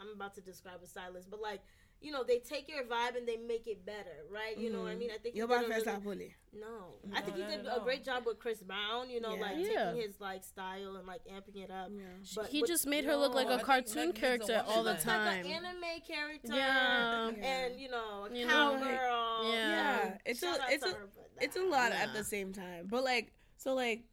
I'm 0.00 0.14
about 0.14 0.34
to 0.36 0.40
describe 0.40 0.80
a 0.82 0.86
stylist, 0.86 1.28
but 1.30 1.42
like 1.42 1.60
you 2.00 2.12
know, 2.12 2.22
they 2.22 2.38
take 2.38 2.68
your 2.68 2.84
vibe 2.84 3.16
and 3.16 3.26
they 3.26 3.36
make 3.36 3.66
it 3.66 3.84
better, 3.84 4.24
right? 4.30 4.56
You 4.56 4.70
know 4.72 4.82
what 4.82 4.88
I 4.88 4.90
mm-hmm. 4.92 4.98
mean? 5.00 5.10
I 5.12 5.18
think 5.18 5.34
he 5.34 5.40
Yo 5.40 5.46
did 5.48 5.60
va 5.60 5.66
a 5.66 5.68
festa 5.68 5.90
really- 5.90 6.02
poli. 6.04 6.34
no, 6.52 6.94
I 7.12 7.20
think 7.22 7.36
he 7.36 7.42
did 7.42 7.60
a 7.60 7.76
no. 7.78 7.80
great 7.80 8.04
job 8.04 8.24
with 8.24 8.38
Chris 8.38 8.62
Brown. 8.62 9.10
You 9.10 9.20
know, 9.20 9.34
Yeah. 9.34 9.40
like 9.40 9.56
Yeah. 9.58 9.84
taking 9.92 10.02
his 10.02 10.20
like 10.20 10.44
style 10.44 10.94
and 10.96 11.06
like 11.08 11.22
amping 11.24 11.56
it 11.64 11.70
up. 11.72 11.90
But 12.36 12.46
he 12.50 12.60
with- 12.60 12.70
just 12.70 12.86
made 12.86 13.04
her 13.04 13.16
look 13.16 13.34
like 13.34 13.46
No, 13.48 13.52
I 13.52 13.54
a 13.54 13.58
think 13.58 13.66
cartoon 13.66 13.96
Meg 13.96 14.06
needs 14.06 14.18
a 14.18 14.20
character 14.20 14.64
all 14.68 14.84
the 14.84 14.94
time. 14.94 15.44
like 15.44 15.44
an 15.44 15.64
anime 15.64 16.00
character. 16.06 16.54
Yeah. 16.54 17.28
and 17.30 17.80
you 17.80 17.88
know, 17.88 18.28
a 18.30 18.34
You 18.34 18.46
know, 18.46 18.76
cowgirl. 18.78 19.52
yeah. 19.52 19.68
Yeah, 19.70 20.18
it's 20.24 20.40
Shout 20.40 20.58
a 20.60 20.62
out 20.62 20.72
it's 20.72 20.84
to 20.84 20.90
a 20.90 20.94
her, 20.94 21.08
but 21.14 21.42
it's 21.44 21.56
a 21.56 21.62
lot 21.62 21.90
Nah. 21.90 21.96
at 21.96 22.12
the 22.14 22.22
same 22.24 22.52
time. 22.52 22.86
But 22.88 23.02
like 23.02 23.32
so 23.56 23.74
like 23.74 24.04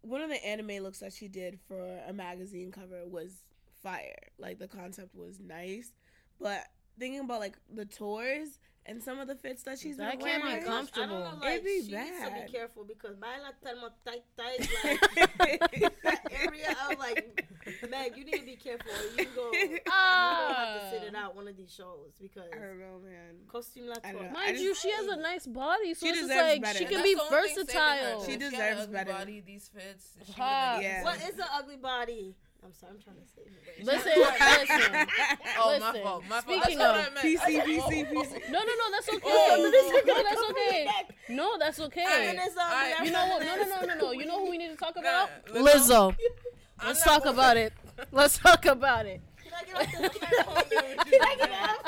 one 0.00 0.22
of 0.22 0.28
the 0.28 0.44
anime 0.44 0.82
looks 0.82 0.98
that 1.00 1.12
she 1.12 1.28
did 1.28 1.60
for 1.68 2.00
a 2.08 2.12
magazine 2.12 2.72
cover 2.72 3.06
was 3.06 3.44
fire. 3.82 4.30
Like 4.38 4.58
the 4.58 4.68
concept 4.68 5.14
was 5.14 5.38
nice, 5.40 5.92
but 6.40 6.66
thinking 6.98 7.20
about 7.20 7.40
like 7.40 7.56
the 7.74 7.84
tours 7.84 8.58
and 8.86 9.02
some 9.02 9.18
of 9.18 9.28
the 9.28 9.34
fits 9.34 9.64
that 9.64 9.78
she's 9.78 9.98
That 9.98 10.18
been 10.18 10.26
can't 10.26 10.42
be 10.42 10.48
wearing, 10.48 10.62
I 10.62 10.66
don't 10.66 10.76
comfortable. 10.76 11.18
know, 11.20 11.38
like, 11.42 11.52
It'd 11.52 11.64
be 11.64 11.70
she 11.70 11.94
needs 11.94 12.20
to 12.24 12.30
bad. 12.30 12.46
be 12.46 12.52
careful 12.52 12.84
because 12.84 13.16
baila 13.16 13.52
termo 13.62 13.90
tight 14.06 14.24
tight 14.36 14.66
like 15.38 15.92
that 16.04 16.20
area. 16.30 16.74
I 16.80 16.88
was 16.88 16.98
like, 16.98 17.44
Meg, 17.90 18.16
you 18.16 18.24
need 18.24 18.38
to 18.40 18.46
be 18.46 18.56
careful. 18.56 18.90
Or 18.90 19.20
you 19.20 19.26
go, 19.36 19.52
you 19.52 19.78
gonna 19.84 20.54
have 20.54 20.80
to 20.80 20.90
sit 20.90 21.02
it 21.08 21.14
ah. 21.14 21.26
out 21.26 21.36
one 21.36 21.46
of 21.48 21.56
these 21.58 21.70
shows 21.70 22.12
because 22.18 22.48
I 22.50 22.56
don't 22.58 22.78
know, 22.78 22.98
man. 23.04 23.34
costume 23.46 23.88
la 23.88 23.96
I 24.02 24.12
don't 24.12 24.22
know. 24.22 24.28
tour. 24.28 24.32
Mind 24.32 24.50
just- 24.52 24.62
you, 24.64 24.74
she 24.74 24.90
has 24.90 25.06
a 25.06 25.16
nice 25.16 25.46
body, 25.46 25.92
so 25.92 26.06
She 26.06 26.10
it's 26.12 26.20
just 26.20 26.30
like 26.34 26.62
better. 26.62 26.78
she 26.78 26.84
can 26.86 26.94
That's 26.94 27.02
be 27.04 27.14
the 27.14 27.20
only 27.20 27.48
thing 27.48 27.66
saving 27.66 27.74
her, 27.80 28.04
versatile. 28.06 28.24
She 28.24 28.36
deserves 28.38 28.56
an 28.60 28.78
ugly 28.84 28.92
better. 28.94 29.12
Body, 29.12 29.42
these 29.46 29.68
fits. 29.68 30.16
She 30.24 30.32
Ha. 30.32 30.74
would've 30.76 30.90
Yeah. 30.90 31.04
What 31.04 31.16
is 31.28 31.38
an 31.38 31.44
ugly 31.52 31.76
body? 31.76 32.36
I'm 32.64 32.72
sorry, 32.74 32.92
I'm 32.94 33.00
trying 33.02 33.16
to 33.16 33.22
save 33.34 33.46
it. 33.46 33.84
Listen, 33.84 34.12
listen. 34.18 35.06
Oh, 35.58 35.78
my 35.80 35.86
Listen, 35.88 36.02
fault. 36.02 36.22
My 36.28 36.40
fault. 36.40 36.44
speaking 36.64 36.78
That's 36.78 36.96
what 36.96 37.06
of- 37.06 37.06
I 37.06 37.14
meant. 37.14 37.26
PC, 37.26 37.40
I 37.40 37.52
said, 37.52 37.64
PC, 37.66 38.12
PC. 38.12 38.50
No, 38.50 38.58
no, 38.58 38.72
no, 38.80 38.90
that's 38.90 39.08
okay. 39.08 39.20
Oh. 39.24 39.70
no, 40.14 40.22
that's 40.22 40.50
okay. 40.50 40.88
No, 41.30 41.58
that's 41.58 41.80
okay. 41.80 42.04
Feminism, 42.04 42.58
I- 42.58 43.04
You 43.04 43.10
know 43.12 43.26
what? 43.28 43.42
No, 43.44 43.56
no, 43.56 43.64
no, 43.64 43.80
no, 43.86 43.94
no. 43.94 44.10
You 44.12 44.26
know 44.26 44.38
who 44.44 44.50
we 44.50 44.58
need 44.58 44.68
to 44.70 44.76
talk 44.76 44.96
Nah, 44.96 45.00
about? 45.02 45.30
Lizzo. 45.54 46.12
Lizzo. 46.12 46.16
Let's 46.84 47.02
talk 47.02 47.24
about 47.26 47.56
it. 47.56 47.72
Let's 48.12 48.38
talk 48.38 48.66
about 48.66 49.06
it. 49.06 49.20
Can 49.38 49.80
I 49.80 51.34
get 51.38 51.50
off 51.50 51.87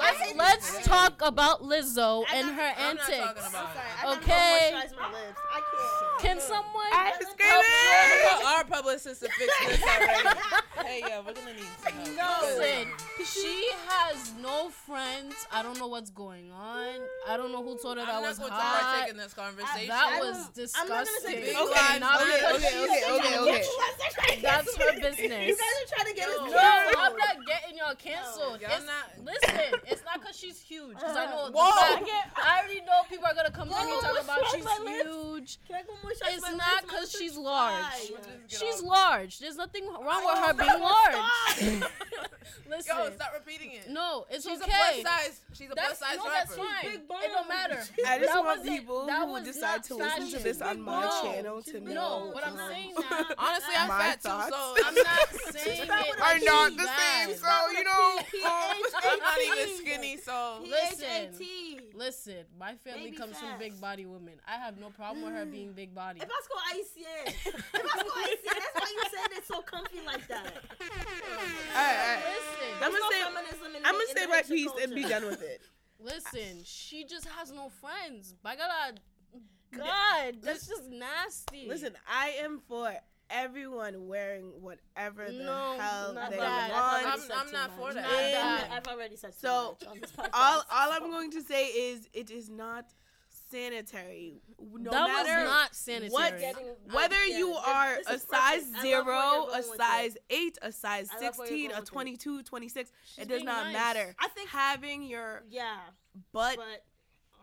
Let's 0.00 0.34
let's 0.36 0.86
talk 0.86 1.20
about 1.22 1.62
Lizzo 1.62 2.24
and 2.34 2.48
her 2.48 2.72
I'm 2.78 2.96
not 2.96 2.98
talking 3.06 3.20
antics. 3.20 3.48
about 3.48 3.76
it. 3.76 3.80
I 4.00 4.04
gotta 4.04 4.18
Okay. 4.20 4.72
moisturize 4.74 4.96
my 4.98 5.12
lips. 5.12 5.38
I 5.52 5.60
can't. 5.60 6.20
Can 6.22 6.40
someone? 6.40 6.84
I'm 6.92 7.06
help 7.06 7.22
screaming. 7.22 8.36
Look 8.36 8.44
our 8.46 8.64
publicist 8.64 9.22
to 9.22 9.28
fix 9.30 9.52
this 9.66 9.82
already. 9.82 10.38
hey, 10.84 11.02
yeah, 11.06 11.18
we're 11.26 11.32
gonna 11.32 11.54
need 11.54 11.64
some 11.82 12.16
help. 12.16 12.42
Listen, 12.42 12.88
she 13.24 13.68
has 13.88 14.32
no 14.42 14.68
friends. 14.70 15.34
I 15.52 15.62
don't 15.62 15.78
know 15.78 15.86
what's 15.88 16.10
going 16.10 16.50
on. 16.52 16.94
I 17.28 17.36
don't 17.36 17.52
know 17.52 17.62
who 17.62 17.78
told 17.80 17.96
her 17.98 18.04
that 18.04 18.14
I'm 18.14 18.22
not 18.22 18.28
was 18.28 18.38
going 18.38 18.50
to 18.50 18.56
hot. 18.56 18.80
partake 18.96 19.10
in 19.12 19.16
this 19.16 19.32
conversation. 19.34 19.88
That 19.88 20.18
was 20.20 20.48
don't- 20.48 20.70
I'm 20.76 20.88
not 20.88 21.06
gonna 21.06 21.20
say 21.22 21.40
disgusting. 21.40 21.68
Okay, 21.68 21.98
not 22.00 22.20
okay, 22.22 22.40
okay, 22.54 22.84
okay, 22.84 23.02
okay, 23.10 23.38
okay. 23.38 24.40
That's 24.42 24.76
her 24.76 24.92
business. 25.00 25.46
You 25.48 25.56
guys 25.56 25.76
are 25.80 25.94
trying 25.96 26.08
to 26.08 26.14
get 26.14 26.28
us 26.28 26.36
No. 26.38 27.00
I'm 27.00 27.16
not 27.16 27.36
getting 27.46 27.78
y'all 27.78 27.94
canceled. 27.94 28.60
Y'all 28.60 28.82
not- 28.84 29.24
listen, 29.24 29.80
it's 29.90 30.04
not 30.04 30.20
because 30.20 30.36
she's 30.38 30.60
huge. 30.60 30.94
Because 30.96 31.16
I 31.16 31.26
know. 31.26 31.46
the 31.46 31.52
Whoa. 31.56 31.70
fact- 31.70 32.08
I 32.36 32.58
already 32.60 32.80
know 32.82 33.02
people 33.08 33.26
are 33.26 33.34
gonna 33.34 33.50
come 33.50 33.68
to 33.68 33.74
me 33.74 33.80
Whoa, 33.80 34.00
talking 34.00 34.24
about 34.24 34.38
she's 34.54 34.64
wrong 34.64 34.84
with 34.84 34.84
my 34.84 34.92
lips? 34.96 35.08
huge. 35.08 35.58
Can 35.66 35.76
I 35.76 35.82
go 35.82 35.92
moisturize 36.04 36.34
It's 36.36 36.56
not 36.56 36.82
because 36.82 37.10
she's 37.12 37.36
are 37.36 37.40
large. 37.42 38.08
dry. 38.08 38.36
She's 38.48 38.82
large. 38.82 39.38
There's 39.38 39.56
nothing 39.56 39.86
wrong 39.88 40.24
with 40.24 40.38
her 40.38 40.54
being 40.54 40.80
large. 40.80 41.90
Listen. 42.68 42.96
Yo, 42.96 43.10
stop 43.14 43.32
repeating 43.34 43.72
it. 43.72 43.90
No, 43.90 44.26
it's 44.30 44.44
She's 44.46 44.60
okay. 44.62 44.70
a 44.70 45.02
plus 45.02 45.02
size. 45.02 45.40
She's 45.52 45.70
a 45.70 45.74
That's, 45.74 45.98
plus 45.98 45.98
size 45.98 46.16
no, 46.18 46.24
rapper. 46.24 46.34
that's 46.38 46.56
fine. 46.56 46.82
big 46.82 47.00
It 47.00 47.32
don't 47.32 47.48
matter. 47.48 47.82
I 48.06 48.18
just 48.18 48.32
That 48.32 48.44
want 48.44 48.64
people 48.64 49.08
who 49.08 49.26
was 49.26 49.42
decide 49.44 49.82
to 49.84 49.94
listen 49.96 50.30
to 50.30 50.38
this 50.38 50.62
on 50.62 50.80
my 50.82 51.02
No. 51.04 51.22
channel 51.22 51.62
to 51.62 51.80
No, 51.80 51.92
know. 51.92 52.30
what 52.32 52.46
I'm 52.46 52.56
saying 52.56 52.94
now. 52.94 53.26
Honestly, 53.38 53.74
I'm 53.76 53.88
fat 53.88 54.22
thoughts. 54.22 54.46
too, 54.46 54.52
so 54.52 54.74
I'm 54.86 54.94
not 54.94 55.54
saying 55.54 55.82
it. 55.82 55.90
Are 55.90 56.38
not 56.38 56.76
the 56.76 56.86
same, 56.86 57.36
so 57.36 57.70
you 57.72 57.84
know. 57.84 58.20
I'm 58.46 59.18
not 59.18 59.38
even 59.44 59.79
skinny. 59.80 60.16
So 60.18 60.60
Listen, 60.62 61.34
P-H-A-T. 61.38 61.80
listen. 61.94 62.44
My 62.58 62.74
family 62.74 63.06
Baby 63.06 63.16
comes 63.16 63.38
from 63.38 63.58
big 63.58 63.80
body 63.80 64.06
women. 64.06 64.34
I 64.46 64.56
have 64.56 64.78
no 64.78 64.90
problem 64.90 65.24
with 65.24 65.34
her 65.34 65.44
mm. 65.44 65.52
being 65.52 65.72
big 65.72 65.94
body. 65.94 66.20
If 66.20 66.28
I 66.28 66.40
go 66.48 66.58
ICN, 66.78 67.28
if 67.28 67.74
I 67.74 68.02
go 68.02 68.10
ICN, 68.10 68.44
that's 68.44 68.74
why 68.74 68.94
you 68.94 69.02
said 69.10 69.38
it's 69.38 69.48
so 69.48 69.60
comfy 69.62 70.00
like 70.06 70.26
that. 70.28 70.52
Alright, 71.72 72.24
Listen, 72.24 72.74
I'm 72.82 72.92
gonna 72.92 73.04
say 73.10 73.20
no 73.20 73.30
feminism 73.30 73.76
in 73.76 73.84
I'm 73.84 73.92
gonna 73.92 74.06
say 74.06 74.22
the 74.22 74.28
my 74.28 74.36
Haitian 74.36 74.56
piece 74.56 74.70
and 74.82 74.94
be 74.94 75.02
done 75.04 75.26
with 75.26 75.42
it. 75.42 75.62
listen. 76.00 76.62
She 76.64 77.04
just 77.04 77.26
has 77.26 77.52
no 77.52 77.68
friends. 77.68 78.34
By 78.42 78.56
God, 78.56 79.00
God, 79.76 80.36
that's 80.42 80.66
just 80.66 80.88
nasty. 80.90 81.66
Listen, 81.68 81.94
I 82.08 82.36
am 82.42 82.60
for 82.66 82.92
everyone 83.30 84.06
wearing 84.08 84.46
whatever 84.60 85.26
the 85.26 85.32
No, 85.44 85.76
hell 85.78 86.12
not 86.14 86.30
they 86.30 86.36
that. 86.36 86.70
want. 86.70 87.06
I'm, 87.06 87.38
I'm 87.46 87.52
not 87.52 87.70
for 87.76 87.86
Not 87.88 87.94
that. 87.94 88.32
that. 88.32 88.68
I've 88.72 88.86
already 88.92 89.16
said 89.16 89.32
too 89.32 89.38
So 89.46 89.76
much 89.80 89.88
on 89.90 90.00
this 90.00 90.10
podcast. 90.16 90.30
all 90.34 90.64
all 90.70 90.92
I'm 90.92 91.10
going 91.10 91.30
to 91.32 91.42
say 91.42 91.66
is 91.66 92.08
it 92.12 92.30
is 92.30 92.48
not 92.50 92.86
sanitary. 93.50 94.40
No 94.72 94.90
that 94.90 95.00
was 95.08 95.26
matter 95.26 95.44
not 95.44 95.74
sanitary. 95.74 96.10
what 96.10 96.38
Getting- 96.38 96.66
whether 96.92 97.16
I- 97.16 97.28
yeah, 97.30 97.38
you 97.38 97.52
are 97.54 97.98
a 98.06 98.18
size 98.18 98.20
perfect. 98.20 98.76
I 98.76 98.96
love 98.98 99.06
where 99.06 99.22
zero, 99.22 99.48
a 99.54 99.62
size 99.76 100.16
eight, 100.30 100.58
a 100.62 100.72
size 100.72 101.08
I 101.12 101.24
love 101.24 101.38
where 101.38 101.48
you're 101.48 101.70
16, 101.70 101.70
a 101.72 101.74
with 101.80 101.88
it. 101.88 101.92
22, 101.92 102.42
26, 102.42 102.92
it 103.18 103.28
does 103.28 103.42
not 103.42 103.64
nice. 103.66 103.72
matter. 103.72 104.14
I 104.18 104.28
think- 104.28 104.48
having 104.50 105.02
your 105.02 105.42
yeah, 105.48 105.78
butt 106.32 106.56
but 106.56 106.84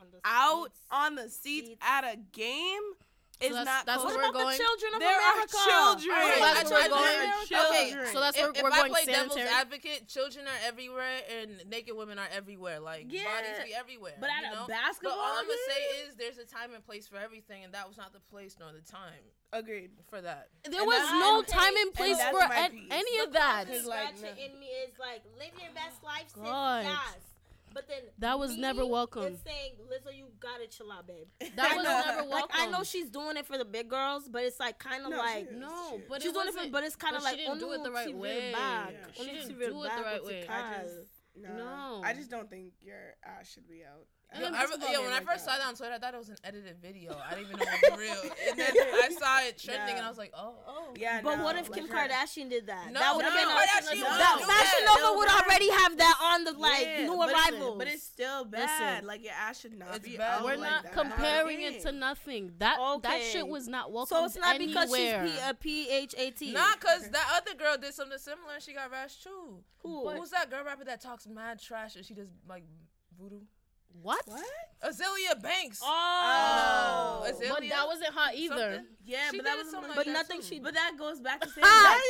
on 0.02 0.08
the 0.12 0.20
out 0.24 0.66
seats- 0.74 0.80
on 0.92 1.16
the 1.16 1.30
seats, 1.30 1.68
seats. 1.70 1.82
at 1.82 2.04
a 2.04 2.16
game 2.32 2.82
is 3.40 3.50
that's- 3.54 3.66
not 3.66 3.86
that's 3.86 3.98
cool. 4.02 4.06
what 4.06 4.16
What 4.16 4.24
we're 4.24 4.30
about 4.30 4.34
going- 4.34 4.58
the 4.58 4.64
children 4.64 4.94
of 4.96 5.00
There 5.00 5.20
America? 5.20 5.58
are 5.58 5.70
children. 5.70 6.16
Alright, 6.18 6.32
Okay, 6.32 6.42
that's 6.42 6.72
I- 6.72 6.74
where 6.74 6.82
I- 6.82 6.88
we're 6.88 6.90
going. 6.90 7.48
children. 7.48 7.70
Okay, 7.70 8.14
so 8.14 8.20
that's 8.20 8.38
if, 8.38 8.42
where 8.44 8.52
if 8.58 8.64
we're 8.64 8.72
I 8.74 8.78
going 8.82 8.92
play 8.92 9.06
devil's 9.06 9.38
advocate, 9.38 10.08
children 10.08 10.48
are 10.48 10.60
everywhere 10.66 11.18
and 11.40 11.50
naked 11.70 11.96
women 11.96 12.18
are 12.18 12.28
everywhere. 12.34 12.80
Like 12.80 13.06
Yeah. 13.10 13.26
bodies 13.30 13.62
be 13.64 13.74
everywhere. 13.76 14.16
But 14.20 14.30
at 14.32 14.42
you 14.42 14.52
a 14.52 14.56
know? 14.56 14.68
basketball 14.68 15.14
But 15.14 15.20
all 15.22 15.38
I'm 15.38 15.46
gonna 15.46 15.68
say 15.70 15.82
is 16.02 16.16
there's 16.16 16.38
a 16.40 16.46
time 16.46 16.74
and 16.74 16.84
place 16.84 17.08
for 17.08 17.18
everything, 17.18 17.64
and 17.64 17.74
that 17.74 17.88
was 17.88 17.98
not 17.98 18.12
the 18.14 18.20
place 18.22 18.56
nor 18.60 18.72
the 18.74 18.82
time 18.82 19.22
Agreed. 19.54 19.92
for 20.10 20.20
that. 20.22 20.50
There 20.64 20.82
And 20.82 20.88
was 20.88 20.98
that's- 20.98 21.20
no 21.22 21.40
okay, 21.40 21.52
time 21.52 21.76
and 21.78 21.86
and 21.88 21.94
place 21.94 22.18
that's 22.18 22.32
for 22.38 22.42
an- 22.54 22.72
piece. 22.72 22.88
any 22.92 23.18
of 23.20 23.34
that. 23.34 23.68
confidence 23.68 23.86
like, 23.86 24.06
ratchet 24.22 24.38
in 24.40 24.60
me 24.60 24.66
is 24.68 24.98
like 24.98 25.22
live 25.38 25.54
your 25.62 25.72
best 25.74 26.02
life, 26.04 26.28
sis. 26.34 26.42
God. 26.42 26.86
Yes. 26.86 27.16
But 27.78 27.88
then 27.88 28.00
That 28.18 28.40
was 28.40 28.56
me 28.56 28.62
never 28.62 28.84
welcome. 28.88 29.22
is 29.26 29.40
saying, 29.46 29.74
Lizzo, 29.86 30.10
you 30.18 30.30
gotta 30.40 30.66
chill 30.66 30.92
out, 30.92 31.06
babe. 31.06 31.28
That 31.56 31.76
was 31.76 31.86
know. 31.86 32.02
never 32.08 32.22
Like 32.24 32.30
welcome. 32.32 32.56
I 32.60 32.66
know 32.72 32.82
she's 32.84 33.08
doing 33.08 33.38
it 33.38 33.46
for 33.46 33.56
the 33.60 33.66
big 33.66 33.88
girls, 33.88 34.28
but 34.28 34.44
it's 34.46 34.60
like 34.60 34.80
kind 34.80 35.04
of 35.06 35.12
No, 35.12 35.18
like 35.20 35.48
she. 35.52 35.56
No, 35.60 36.02
but 36.10 36.24
she's 36.24 36.32
it 36.32 36.34
doing 36.34 36.48
it 36.48 36.52
for, 36.54 36.58
wasn't- 36.58 36.72
but 36.74 36.84
it's 36.86 36.96
kind 36.96 37.16
of 37.16 37.22
like 37.22 37.36
she 37.38 37.46
didn't 37.46 37.60
do 37.60 37.72
it 37.74 37.84
the 37.84 37.90
"Oh, 37.92 37.94
right 37.94 38.16
way. 38.18 38.52
back. 38.52 38.94
Yeah. 38.94 39.24
She 39.24 39.30
didn't 39.32 39.50
do 39.60 39.84
it 39.84 39.96
the 39.96 40.02
right 40.02 40.24
way. 40.26 40.48
I 40.50 40.82
just 40.82 41.12
no. 41.36 41.56
No. 41.56 42.02
I 42.04 42.14
just 42.14 42.32
don't 42.32 42.50
think 42.50 42.74
your 42.82 43.14
ass 43.24 43.48
should 43.48 43.68
be 43.70 43.84
out. 43.86 44.08
And 44.30 44.44
Yo, 44.44 44.50
I, 44.52 44.92
yo, 44.92 45.02
when 45.04 45.14
I 45.14 45.22
first 45.22 45.46
that. 45.46 45.54
saw 45.54 45.58
that 45.58 45.68
on 45.68 45.76
Twitter, 45.76 45.94
I 45.94 46.00
thought 46.00 46.14
it 46.14 46.18
was 46.18 46.28
an 46.28 46.36
edited 46.44 46.76
video. 46.82 47.16
I 47.16 47.34
didn't 47.34 47.48
even 47.48 47.60
know 47.60 47.66
it 47.82 47.92
was 47.92 48.00
real. 48.24 48.32
And 48.52 48.60
then 48.60 48.72
I 48.76 49.10
saw 49.18 49.40
it 49.48 49.58
trending, 49.58 49.88
Yeah. 49.88 49.98
and 49.98 50.06
I 50.06 50.10
was 50.10 50.18
like, 50.18 50.34
oh, 50.36 50.56
oh. 50.68 50.94
Yeah, 50.98 51.22
But 51.24 51.38
no, 51.38 51.44
what 51.46 51.56
if 51.56 51.72
Kim 51.72 51.88
her- 51.88 51.96
Kardashian 51.96 52.50
did 52.50 52.68
that? 52.68 52.92
No, 52.92 53.00
that 53.00 53.16
would 53.16 53.24
have 53.24 53.34
no, 53.34 53.40
been 53.40 53.56
Kardashian 53.56 54.04
a, 54.04 54.04
wouldn't 54.04 54.20
that 54.20 54.36
do 54.40 54.46
Fashion 54.46 54.84
that. 54.84 55.00
Nova 55.02 55.18
would 55.18 55.30
already 55.30 55.70
have 55.72 55.98
that 55.98 56.16
on 56.22 56.44
the 56.44 56.52
like 56.60 56.82
Yeah, 56.86 57.06
new 57.06 57.16
but 57.18 57.28
listen, 57.30 57.54
arrivals. 57.56 57.78
but 57.78 57.88
it's 57.88 58.04
still 58.04 58.44
bad. 58.44 58.68
Listen. 58.68 59.08
like 59.08 59.24
your 59.24 59.32
ass 59.34 59.62
should 59.62 59.80
not 59.80 59.96
It's 59.96 60.06
be 60.10 60.18
bad. 60.18 60.40
out. 60.40 60.44
We're 60.44 60.58
like 60.58 60.72
not 60.72 60.84
that. 60.84 60.92
comparing 60.94 61.62
Yeah. 61.62 61.68
it 61.70 61.82
to 61.84 61.92
nothing. 61.94 62.52
That 62.60 62.78
that 63.04 63.22
shit 63.24 63.48
was 63.48 63.70
not 63.70 63.94
welcome. 63.94 64.18
so 64.18 64.26
it's 64.26 64.36
not 64.36 64.60
because 64.60 64.94
anywhere. 64.94 65.26
she's 65.26 65.38
P, 65.40 65.50
a 65.50 65.54
P 65.54 65.90
H 65.90 66.16
A 66.18 66.32
T. 66.32 66.52
Nah, 66.52 66.74
cause 66.82 67.10
that 67.12 67.28
other 67.34 67.58
girl 67.58 67.78
did 67.78 67.94
something 67.94 68.20
similar 68.20 68.56
and 68.56 68.62
she 68.62 68.74
got 68.74 68.92
rashed 68.92 69.24
too. 69.24 69.64
Who? 69.84 70.10
Who's 70.10 70.32
that 70.32 70.50
girl 70.52 70.66
rapper 70.66 70.84
that 70.84 71.00
talks 71.00 71.26
mad 71.28 71.62
trash 71.62 71.96
and 71.96 72.06
she 72.06 72.14
does 72.14 72.28
like 72.46 72.66
voodoo? 73.18 73.40
What? 74.02 74.22
What? 74.28 74.46
Azealia 74.84 75.42
Banks. 75.42 75.80
Oh, 75.84 77.24
No, 77.26 77.32
Azealia. 77.32 77.50
But 77.50 77.70
that 77.70 77.88
wasn't 77.88 78.14
hot 78.14 78.36
either. 78.36 78.56
Something. 78.76 78.86
Yeah, 79.06 79.32
She 79.32 79.38
but 79.38 79.46
that 79.46 79.58
was 79.58 79.72
something 79.72 79.90
like 79.90 79.98
like 79.98 80.06
but 80.06 80.06
that 80.06 80.14
nothing 80.14 80.42
too. 80.42 80.48
she. 80.48 80.60
But 80.60 80.74
that 80.76 80.92
goes 80.98 81.20
back 81.20 81.42
to 81.42 81.50
saying 81.50 81.62
that 81.64 82.02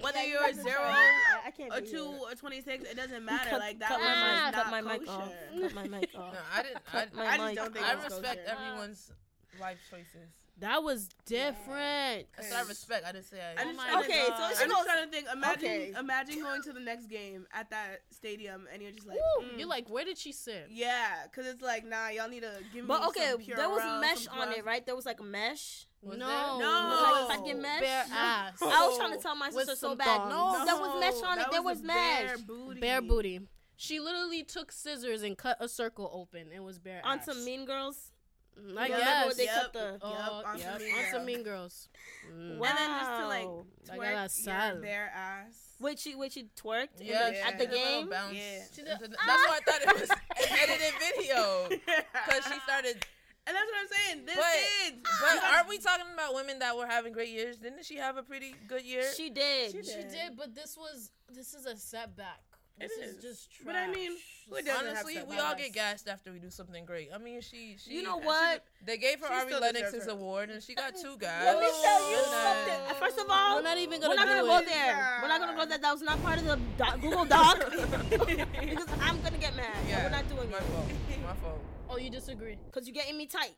whether 0.00 0.22
you're 0.24 0.44
a 0.46 0.52
zero, 0.52 0.80
I 0.82 1.50
can't 1.56 1.72
a 1.74 1.80
two, 1.80 2.04
here. 2.10 2.18
or 2.30 2.34
twenty 2.34 2.60
six, 2.62 2.84
it 2.84 2.96
doesn't 2.96 3.24
matter. 3.24 3.48
Cut, 3.50 3.60
like 3.60 3.78
that 3.78 3.88
cut 3.88 4.00
was 4.00 4.08
my 4.08 4.18
mic, 4.18 4.54
not 4.54 4.54
cut 4.54 4.70
my 4.70 4.80
mic 4.98 5.08
off. 5.08 5.32
Cut 5.62 5.74
my 5.74 5.88
mic 5.88 6.10
No, 6.14 6.20
off. 6.20 6.34
I 6.54 6.62
didn't. 6.62 6.78
I, 6.92 7.06
my 7.14 7.22
I, 7.24 7.26
I 7.26 7.38
mic 7.38 7.40
just 7.40 7.54
don't 7.56 7.74
think 7.74 7.86
I 7.86 7.92
respect 8.04 8.46
kosher. 8.46 8.56
everyone's 8.58 9.10
uh, 9.10 9.60
life 9.62 9.78
choices. 9.88 10.30
That 10.60 10.82
was 10.82 11.08
different. 11.26 12.26
I 12.38 12.42
said 12.42 12.52
I 12.56 12.62
respect. 12.66 13.04
I 13.06 13.12
didn't 13.12 13.26
say 13.26 13.38
I. 13.40 13.60
I'm 13.60 13.66
just 13.68 13.76
my 13.76 13.90
trying 13.90 14.02
to- 14.04 14.08
Okay, 14.08 14.24
so 14.26 14.32
I'm 14.64 14.70
just 14.70 14.86
trying 14.86 15.04
to 15.04 15.10
think. 15.10 15.26
Imagine, 15.32 15.64
Okay. 15.70 15.92
imagine 15.98 16.40
going 16.40 16.62
to 16.62 16.72
the 16.72 16.80
next 16.80 17.06
game 17.06 17.46
at 17.52 17.68
that 17.70 18.00
stadium, 18.10 18.66
and 18.72 18.80
you're 18.80 18.92
just 18.92 19.06
like, 19.06 19.18
Woo, 19.38 19.44
mm, 19.46 19.58
You're 19.58 19.68
like, 19.68 19.88
where 19.90 20.04
did 20.04 20.16
she 20.16 20.32
sit? 20.32 20.68
yeah, 20.70 21.24
because 21.24 21.46
it's 21.46 21.60
like, 21.60 21.84
nah, 21.84 22.08
y'all 22.08 22.28
need 22.28 22.40
to 22.42 22.52
give 22.72 22.84
me. 22.84 22.88
But 22.88 23.06
okay, 23.08 23.32
some 23.32 23.42
there 23.54 23.68
was 23.68 24.00
mesh 24.00 24.26
on 24.28 24.50
it, 24.52 24.64
right? 24.64 24.84
There 24.86 24.96
was 24.96 25.04
like 25.06 25.20
a 25.20 25.24
mesh. 25.24 25.86
Was 26.02 26.16
no, 26.18 26.26
there? 26.26 26.36
No. 26.36 26.88
Was 26.88 26.98
Oh. 27.00 27.26
like 27.28 27.38
fucking 27.38 27.60
mesh. 27.62 27.80
bare 27.80 28.04
ass. 28.12 28.62
I 28.62 28.86
was 28.86 28.96
trying 28.96 29.12
to 29.12 29.18
tell 29.18 29.36
my 29.36 29.48
With 29.48 29.66
sister 29.66 29.76
so 29.76 29.94
bad. 29.94 30.06
thongs. 30.30 30.30
No, 30.58 30.64
there 30.64 30.76
was 30.76 31.00
mesh 31.00 31.22
on 31.30 31.38
it. 31.38 31.46
There 31.50 31.62
was 31.62 31.80
a 31.80 31.84
bare 31.84 32.24
mesh 32.28 32.40
booty. 32.42 32.80
Bare 32.80 33.02
booty. 33.02 33.40
She 33.76 34.00
literally 34.00 34.42
took 34.42 34.72
scissors 34.72 35.22
and 35.22 35.36
cut 35.36 35.58
a 35.60 35.68
circle 35.68 36.08
open. 36.14 36.50
It 36.54 36.60
was 36.62 36.78
bare 36.78 37.02
on 37.04 37.18
ass. 37.18 37.26
some 37.26 37.44
Mean 37.44 37.66
Girls. 37.66 38.10
I 38.56 38.62
Remember 38.62 38.88
guess. 38.98 39.26
when 39.26 39.36
they 39.36 39.44
Yep. 39.44 39.54
cut 39.62 39.72
the? 39.74 39.98
Oh, 40.02 40.10
Yep, 40.10 40.46
on 40.46 40.58
yep, 40.58 40.66
some 40.72 40.78
Mean 40.80 40.94
on 40.96 41.04
some 41.04 41.12
Girls. 41.12 41.26
mean 41.26 41.42
girls. 41.42 41.88
Mm. 42.32 42.58
Wow. 42.58 42.68
And 42.68 42.78
then 42.78 42.90
just 42.98 43.10
to 43.20 43.26
like 43.28 43.46
Like 43.88 43.98
twerk 44.00 44.16
a 44.16 44.20
your 44.20 44.28
sal. 44.28 44.76
bare 44.80 45.12
ass. 45.14 45.74
Which 45.78 45.98
she 46.00 46.14
wait, 46.14 46.32
she 46.32 46.48
twerked 46.56 47.00
in 47.00 47.06
Yeah, 47.06 47.30
the- 47.30 47.34
she 47.36 47.40
at 47.42 47.58
the 47.58 47.66
did 47.66 47.74
game. 47.74 48.08
Yeah. 48.12 48.64
She 48.74 48.82
did- 48.82 48.98
That's 49.00 49.12
why 49.26 49.58
I 49.58 49.70
thought 49.70 49.82
it 49.82 50.00
was 50.00 50.10
an 50.10 50.18
edited 50.50 50.94
video 51.00 51.68
because 51.68 52.44
she 52.52 52.58
started. 52.60 53.04
And 53.48 53.54
that's 53.54 53.66
what 53.70 53.78
I'm 53.80 53.88
saying. 53.88 54.26
This 54.26 54.34
But 54.34 54.88
is. 54.88 54.92
but 55.20 55.44
aren't 55.44 55.68
we 55.68 55.78
talking 55.78 56.06
about 56.12 56.34
women 56.34 56.58
that 56.58 56.76
were 56.76 56.86
having 56.86 57.12
great 57.12 57.28
years? 57.28 57.58
Didn't 57.58 57.84
she 57.84 57.94
have 57.96 58.16
a 58.16 58.22
pretty 58.24 58.56
good 58.66 58.82
year? 58.82 59.04
She 59.16 59.30
did. 59.30 59.70
She 59.70 59.82
She 59.84 59.92
did. 60.02 60.08
did, 60.10 60.36
but 60.36 60.52
this 60.54 60.76
was 60.76 61.12
this 61.28 61.54
is 61.54 61.64
a 61.66 61.76
setback. 61.76 62.40
This 62.78 62.92
It 62.92 63.04
is. 63.04 63.16
is. 63.16 63.22
just 63.22 63.50
trash. 63.52 63.64
But 63.66 63.76
I 63.76 63.86
mean, 63.90 64.12
who 64.50 64.56
doesn't 64.56 64.66
have 64.68 64.86
Honestly, 65.04 65.22
we 65.28 65.38
all 65.38 65.54
get 65.56 65.72
gassed 65.72 66.08
after 66.08 66.30
we 66.30 66.38
do 66.38 66.50
something 66.50 66.84
great. 66.84 67.08
I 67.14 67.16
mean, 67.18 67.40
she, 67.40 67.76
she 67.78 67.94
You 67.96 68.02
know 68.02 68.18
what? 68.18 68.64
They 68.84 68.98
gave 68.98 69.18
her 69.20 69.26
She 69.28 69.32
Ari 69.32 69.46
still 69.46 69.60
Lennox's 69.60 70.06
award, 70.08 70.50
and 70.50 70.62
she 70.62 70.74
got 70.74 70.94
two 70.94 71.16
guys. 71.18 71.44
Let 71.46 71.58
me 71.60 71.70
tell 71.82 72.10
you 72.10 72.18
something. 72.18 72.96
First 73.00 73.18
of 73.18 73.26
all, 73.30 73.56
We're 73.56 73.62
not 73.62 73.78
even 73.78 74.00
we're 74.00 74.08
gonna 74.08 74.16
not 74.16 74.26
gonna 74.28 74.42
go 74.42 74.58
it. 74.58 74.66
there. 74.66 75.18
We're 75.22 75.28
not 75.28 75.40
gonna 75.40 75.56
go 75.56 75.64
there. 75.66 75.78
That 75.78 75.92
was 75.92 76.02
not 76.02 76.22
part 76.22 76.38
of 76.38 76.44
the 76.44 76.58
doc, 76.76 77.00
Google 77.00 77.24
Doc 77.24 77.58
because 77.70 78.88
I'm 79.00 79.20
gonna 79.22 79.38
get 79.38 79.56
mad. 79.56 79.74
Yeah, 79.88 80.04
we're 80.04 80.10
not 80.10 80.28
doing 80.28 80.50
my 80.50 80.58
it 80.58 80.62
fault. 80.64 80.86
My 81.24 81.34
fault. 81.34 81.60
Oh, 81.88 81.96
you 81.96 82.10
disagree? 82.10 82.56
because 82.66 82.86
you're 82.86 82.94
getting 82.94 83.16
me 83.16 83.26
tight. 83.26 83.54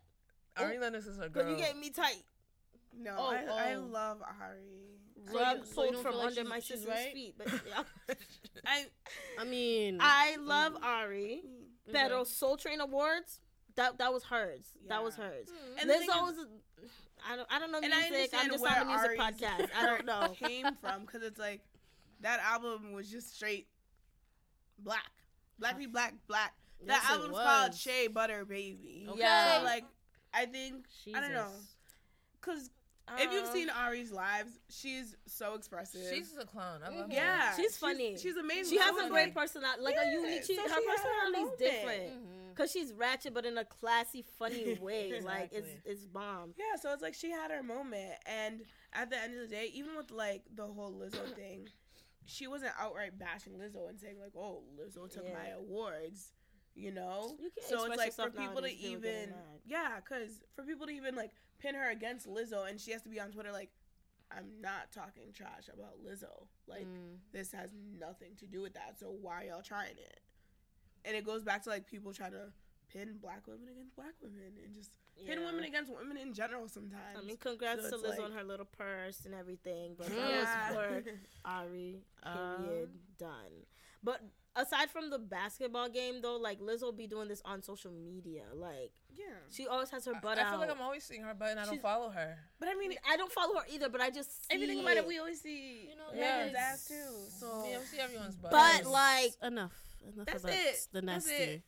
Ari 0.56 0.76
oh, 0.76 0.80
Lennox 0.80 1.06
is 1.06 1.18
a 1.18 1.22
Because 1.28 1.48
you're 1.48 1.58
getting 1.58 1.80
me 1.80 1.90
tight. 1.90 2.22
No, 2.96 3.14
Oh, 3.18 3.30
I, 3.30 3.70
I 3.70 3.74
oh. 3.74 3.80
love 3.90 4.18
Ari. 4.22 4.87
So 5.30 5.38
Rug 5.38 5.64
so 5.64 5.74
pulled 5.74 5.92
don't 5.92 6.02
from 6.02 6.14
like 6.16 6.26
under 6.28 6.44
my 6.44 6.60
sister's 6.60 6.86
right? 6.86 7.12
feet. 7.12 7.34
But 7.36 7.48
yeah. 7.68 8.14
I 8.66 8.86
I 9.38 9.44
mean, 9.44 9.98
I 10.00 10.36
love 10.40 10.76
Ari. 10.82 11.42
Mm-hmm. 11.44 11.92
Pero 11.92 12.24
Soul 12.24 12.56
Train 12.56 12.80
Awards. 12.80 13.40
That 13.76 13.98
that 13.98 14.12
was 14.12 14.24
hers. 14.24 14.72
That 14.88 15.02
was 15.02 15.14
hers. 15.16 15.48
Hmm. 15.48 15.78
And 15.80 15.90
Lizzo 15.90 16.22
was. 16.22 16.34
I 17.28 17.36
don't. 17.36 17.48
I 17.50 17.58
don't 17.58 17.72
know 17.72 17.80
and 17.82 17.92
I 17.92 18.10
music. 18.10 18.30
I'm 18.36 18.50
just 18.50 18.64
on 18.64 18.78
the 18.78 18.84
music 18.86 19.08
Ari's 19.08 19.20
podcast. 19.20 19.68
I 19.76 19.86
don't 19.86 20.06
know. 20.06 20.34
came 20.34 20.64
from 20.80 21.02
because 21.02 21.22
it's 21.22 21.38
like 21.38 21.60
that 22.20 22.40
album 22.40 22.92
was 22.92 23.10
just 23.10 23.34
straight 23.34 23.68
black, 24.78 25.10
black 25.58 25.78
be 25.78 25.86
black, 25.86 26.14
black. 26.26 26.54
That 26.86 27.02
it 27.04 27.10
album's 27.10 27.36
called. 27.36 27.74
Shea 27.74 28.06
Butter 28.08 28.44
Baby. 28.44 29.06
Okay. 29.08 29.20
Yeah. 29.20 29.58
So 29.58 29.64
like, 29.64 29.84
I 30.32 30.46
think 30.46 30.86
I 31.14 31.20
don't 31.20 31.32
know 31.32 31.46
Jesus. 32.44 32.70
Because 33.16 33.24
if 33.26 33.32
you've 33.32 33.44
Um, 33.46 33.52
seen 33.52 33.70
Ari's 33.70 34.12
lives, 34.12 34.58
she's 34.68 35.16
so 35.26 35.54
expressive. 35.54 36.02
She's 36.12 36.36
a 36.36 36.44
clown. 36.44 36.80
I 36.84 36.88
love 36.90 37.08
her. 37.08 37.14
yeah, 37.14 37.56
She's 37.56 37.76
funny. 37.76 38.16
She's, 38.18 38.36
amazing. 38.36 38.76
She 38.76 38.78
has 38.82 38.94
So 38.96 39.06
a 39.06 39.08
great 39.08 39.26
like- 39.26 39.34
personality, 39.34 39.82
like 39.82 39.96
a 39.96 40.10
unique. 40.10 40.44
She, 40.44 40.56
so 40.56 40.62
her 40.62 40.68
she 40.68 40.86
personality 40.86 41.38
is 41.40 41.58
different 41.58 42.12
because 42.54 42.70
she's 42.72 42.92
ratchet, 42.92 43.34
but 43.34 43.44
in 43.46 43.56
a 43.58 43.64
classy, 43.64 44.24
funny 44.38 44.74
way. 44.80 45.20
Like 45.22 45.50
it's 45.52 45.68
Exactly. 45.68 45.92
it's 45.92 46.04
bomb. 46.06 46.54
Yeah, 46.58 46.76
so 46.80 46.92
it's 46.92 47.02
like 47.02 47.14
she 47.14 47.30
had 47.30 47.50
her 47.50 47.62
moment, 47.62 48.12
and 48.26 48.60
at 48.92 49.10
the 49.10 49.18
end 49.20 49.34
of 49.34 49.40
the 49.48 49.54
day, 49.54 49.70
even 49.74 49.96
with 49.96 50.10
like 50.10 50.42
the 50.54 50.66
whole 50.66 50.92
Lizzo 50.92 51.34
thing, 51.34 51.68
she 52.26 52.46
wasn't 52.46 52.72
outright 52.78 53.18
bashing 53.18 53.54
Lizzo 53.54 53.88
and 53.88 53.98
saying 53.98 54.16
like, 54.20 54.32
"Oh, 54.36 54.62
Lizzo 54.78 55.08
took 55.08 55.24
my 55.32 55.48
awards." 55.58 56.32
You 56.78 56.92
know, 56.92 57.34
You 57.40 57.50
can't 57.50 57.66
so 57.68 57.84
it's 57.86 57.96
like 57.96 58.12
for 58.12 58.30
people 58.30 58.46
to 58.46 58.60
nowadays, 58.62 58.76
people 58.78 59.00
getting 59.02 59.22
even, 59.30 59.34
yeah, 59.66 59.96
because 59.96 60.40
for 60.54 60.62
people 60.62 60.86
to 60.86 60.92
even 60.92 61.16
like 61.16 61.32
pin 61.58 61.74
her 61.74 61.90
against 61.90 62.28
Lizzo, 62.28 62.68
and 62.70 62.80
she 62.80 62.92
has 62.92 63.02
to 63.02 63.08
be 63.08 63.18
on 63.18 63.32
Twitter 63.32 63.50
like, 63.50 63.70
"I'm 64.30 64.60
not 64.60 64.92
talking 64.92 65.32
trash 65.34 65.66
about 65.72 65.98
Lizzo. 66.06 66.46
Like 66.68 66.86
Mm. 66.86 67.18
this 67.32 67.50
has 67.50 67.72
nothing 67.98 68.36
to 68.36 68.46
do 68.46 68.60
with 68.62 68.74
that. 68.74 68.96
So 68.98 69.10
why 69.10 69.44
y'all 69.50 69.60
trying 69.62 69.98
it?" 69.98 70.20
And 71.04 71.16
it 71.16 71.24
goes 71.24 71.42
back 71.42 71.64
to 71.64 71.68
like 71.70 71.86
people 71.86 72.12
trying 72.12 72.32
to 72.32 72.52
pin 72.92 73.18
black 73.20 73.46
women 73.48 73.68
against 73.70 73.96
black 73.96 74.14
women 74.22 74.52
and 74.64 74.72
just 74.74 74.92
pin 75.26 75.42
women 75.44 75.64
against 75.64 75.92
women 75.92 76.16
in 76.16 76.32
general 76.32 76.68
sometimes. 76.68 77.18
I 77.18 77.22
mean, 77.22 77.38
congrats 77.38 77.82
So 77.82 77.90
to 77.90 77.94
it's 77.96 78.04
Liz 78.04 78.18
like- 78.18 78.26
on 78.30 78.32
her 78.36 78.44
little 78.44 78.66
purse 78.66 79.24
and 79.24 79.34
everything, 79.34 79.96
but 79.98 80.08
Yeah. 80.10 80.14
that 80.44 80.76
was 80.76 81.04
for 81.04 81.18
Ari. 81.44 82.02
Period. 82.22 82.90
done. 83.18 83.66
But 84.02 84.22
aside 84.56 84.90
from 84.90 85.10
the 85.10 85.18
basketball 85.18 85.88
game, 85.88 86.20
though, 86.22 86.36
like 86.36 86.60
Liz 86.60 86.82
will 86.82 86.92
be 86.92 87.06
doing 87.06 87.28
this 87.28 87.42
on 87.44 87.62
social 87.62 87.90
media. 87.92 88.44
Like 88.54 88.90
Yeah. 89.14 89.26
she 89.50 89.66
always 89.66 89.90
has 89.90 90.04
her 90.06 90.14
butt 90.22 90.38
out. 90.38 90.38
I 90.38 90.42
out. 90.42 90.50
feel 90.52 90.60
like 90.60 90.70
I'm 90.70 90.80
always 90.82 91.04
seeing 91.04 91.22
her, 91.22 91.34
butt, 91.34 91.50
and 91.50 91.60
I 91.60 91.66
don't 91.66 91.80
follow 91.82 92.10
her. 92.10 92.36
But 92.58 92.68
I 92.68 92.74
mean, 92.74 92.94
I 93.08 93.16
don't 93.16 93.32
follow 93.32 93.56
her 93.56 93.64
either, 93.70 93.88
but 93.88 94.00
I 94.00 94.10
just 94.10 94.46
see 94.48 94.54
everything 94.54 94.80
about 94.80 94.96
it, 94.96 95.06
we 95.06 95.18
always 95.18 95.40
see 95.40 95.88
You 95.90 95.96
know, 95.96 96.10
Yeah. 96.14 96.38
Megan's 96.38 96.56
ass 96.56 96.88
too. 96.88 96.94
So 97.38 97.64
Yeah, 97.68 97.78
we 97.78 97.84
see 97.86 97.98
everyone's 97.98 98.36
butt. 98.36 98.50
But 98.50 98.84
like, 98.86 99.32
enough. 99.42 99.72
Enough 100.12 100.26
That's 100.26 100.44
of 100.44 100.50
that. 100.50 100.58
it. 100.58 100.86
The 100.92 101.00
That's 101.02 101.26
nasty. 101.26 101.42
it. 101.44 101.62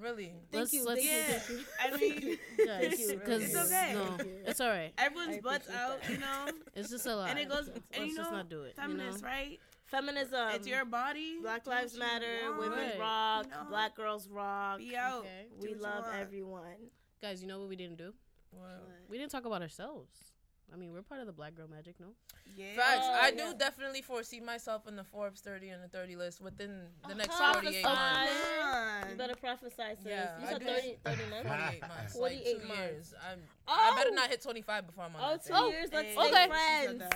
really, 0.00 0.26
thank 0.52 0.52
let's- 0.52 0.72
you, 0.74 0.84
let's- 0.84 1.00
thank 1.00 1.10
yeah, 1.10 1.34
you, 1.34 1.38
thank 1.38 1.50
you. 1.50 1.58
I 1.80 1.96
mean, 1.96 2.38
Guys, 2.90 3.00
you. 3.10 3.18
'cause- 3.18 3.42
It's 3.42 3.56
okay. 3.56 3.92
No, 3.94 4.16
it's 4.46 4.60
all 4.60 4.68
right. 4.68 4.92
everyone's 4.98 5.38
butts 5.42 5.68
out, 5.70 6.00
that. 6.02 6.10
you 6.10 6.18
know. 6.18 6.46
It's 6.76 6.90
just 6.90 7.06
a 7.06 7.16
lot. 7.16 7.30
And 7.30 7.38
it 7.40 7.48
goes, 7.48 7.66
Let's 7.68 7.80
and 7.92 8.06
you 8.06 8.14
know, 8.14 8.22
just 8.22 8.32
not 8.32 8.48
do 8.48 8.62
it. 8.62 8.74
You 8.76 8.82
know? 8.82 8.88
feminist, 8.94 9.24
right? 9.24 9.58
Feminism. 9.90 10.48
it's 10.52 10.66
your 10.68 10.84
body. 10.84 11.38
Black 11.42 11.64
do 11.64 11.70
Lives 11.70 11.96
Matter, 11.98 12.26
want, 12.48 12.58
women 12.58 12.78
Right. 12.78 12.98
rock, 13.00 13.46
you 13.46 13.50
know? 13.50 13.64
black 13.68 13.94
girls 13.94 14.28
rock. 14.28 14.78
Be 14.78 14.94
out. 14.96 15.20
Okay. 15.20 15.46
We 15.60 15.74
love 15.74 16.04
everyone. 16.14 16.90
Guys, 17.22 17.40
you 17.42 17.48
know 17.48 17.58
what 17.58 17.68
we 17.68 17.76
didn't 17.76 17.96
do? 17.96 18.12
Well, 18.52 18.80
We 19.08 19.18
didn't 19.18 19.30
talk 19.30 19.44
about 19.46 19.62
ourselves. 19.62 20.32
I 20.72 20.76
mean, 20.76 20.92
we're 20.92 21.02
part 21.02 21.20
of 21.20 21.26
the 21.26 21.32
Black 21.32 21.54
Girl 21.54 21.66
Magic, 21.68 21.94
no? 21.98 22.08
Yeah. 22.56 22.74
facts. 22.76 23.06
Oh, 23.08 23.18
I 23.22 23.32
yeah. 23.34 23.52
do 23.52 23.58
definitely 23.58 24.02
foresee 24.02 24.40
myself 24.40 24.86
in 24.86 24.96
the 24.96 25.04
Forbes 25.04 25.40
30 25.40 25.70
and 25.70 25.82
the 25.82 25.88
30 25.88 26.16
list 26.16 26.40
within 26.40 26.82
the 27.08 27.14
next 27.14 27.30
uh-huh. 27.40 27.54
Prophesy. 27.54 27.82
48 27.82 27.84
months. 27.84 29.10
You 29.10 29.16
better 29.16 29.34
prophesy, 29.36 29.82
sis. 30.02 30.06
Yeah, 30.06 30.38
you 30.40 30.46
I 30.46 30.50
said 30.52 30.60
do. 30.60 30.66
30, 30.66 30.96
30 31.04 31.30
months? 31.30 31.48
48 31.48 31.80
months. 31.80 32.12
48 32.16 32.36
like 32.36 32.44
two 32.62 32.68
months. 32.68 32.80
years. 32.80 33.14
I'm, 33.30 33.38
Oh! 33.70 33.92
I 33.92 33.96
better 33.96 34.14
not 34.14 34.30
hit 34.30 34.42
25 34.42 34.86
before 34.86 35.04
I'm 35.04 35.16
on 35.16 35.22
Oh, 35.22 35.30
that 35.32 35.44
thing. 35.44 35.70
years. 35.70 35.88
Let's 35.92 36.08
Hey, 36.08 36.14
stay 36.14 36.28
Okay. 36.28 36.46
friends. 36.48 37.02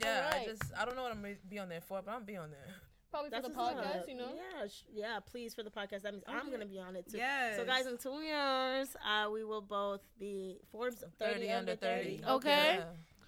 Yeah, 0.00 0.24
Alright. 0.32 0.40
I 0.40 0.44
just 0.46 0.62
I 0.80 0.84
don't 0.86 0.96
know 0.96 1.02
what 1.02 1.12
I'm 1.12 1.20
gonna 1.20 1.34
be 1.50 1.58
on 1.58 1.68
there 1.68 1.82
for, 1.82 2.00
but 2.00 2.10
I'm 2.10 2.24
going 2.24 2.26
to 2.26 2.32
be 2.32 2.36
on 2.38 2.50
there. 2.50 2.66
Probably 3.10 3.30
That's 3.30 3.46
for 3.46 3.52
the 3.52 3.58
podcast, 3.58 4.00
up. 4.00 4.08
you 4.08 4.14
know? 4.14 4.30
Yeah, 4.34 4.68
sh- 4.68 4.84
yeah. 4.92 5.18
Please 5.20 5.52
for 5.52 5.62
the 5.62 5.70
podcast. 5.70 6.02
That 6.02 6.12
means 6.12 6.24
I'm 6.28 6.50
gonna 6.50 6.66
be 6.66 6.78
on 6.78 6.94
it 6.94 7.10
too. 7.10 7.18
Yes. 7.18 7.56
So 7.56 7.64
guys, 7.64 7.86
in 7.86 7.98
two 7.98 8.20
years, 8.20 8.96
uh, 9.04 9.28
we 9.30 9.42
will 9.44 9.62
both 9.62 10.00
be 10.18 10.58
Forbes 10.70 11.02
30, 11.18 11.50
under 11.50 11.74
30. 11.74 12.22
Okay. 12.28 12.76
Yeah. 12.78 12.84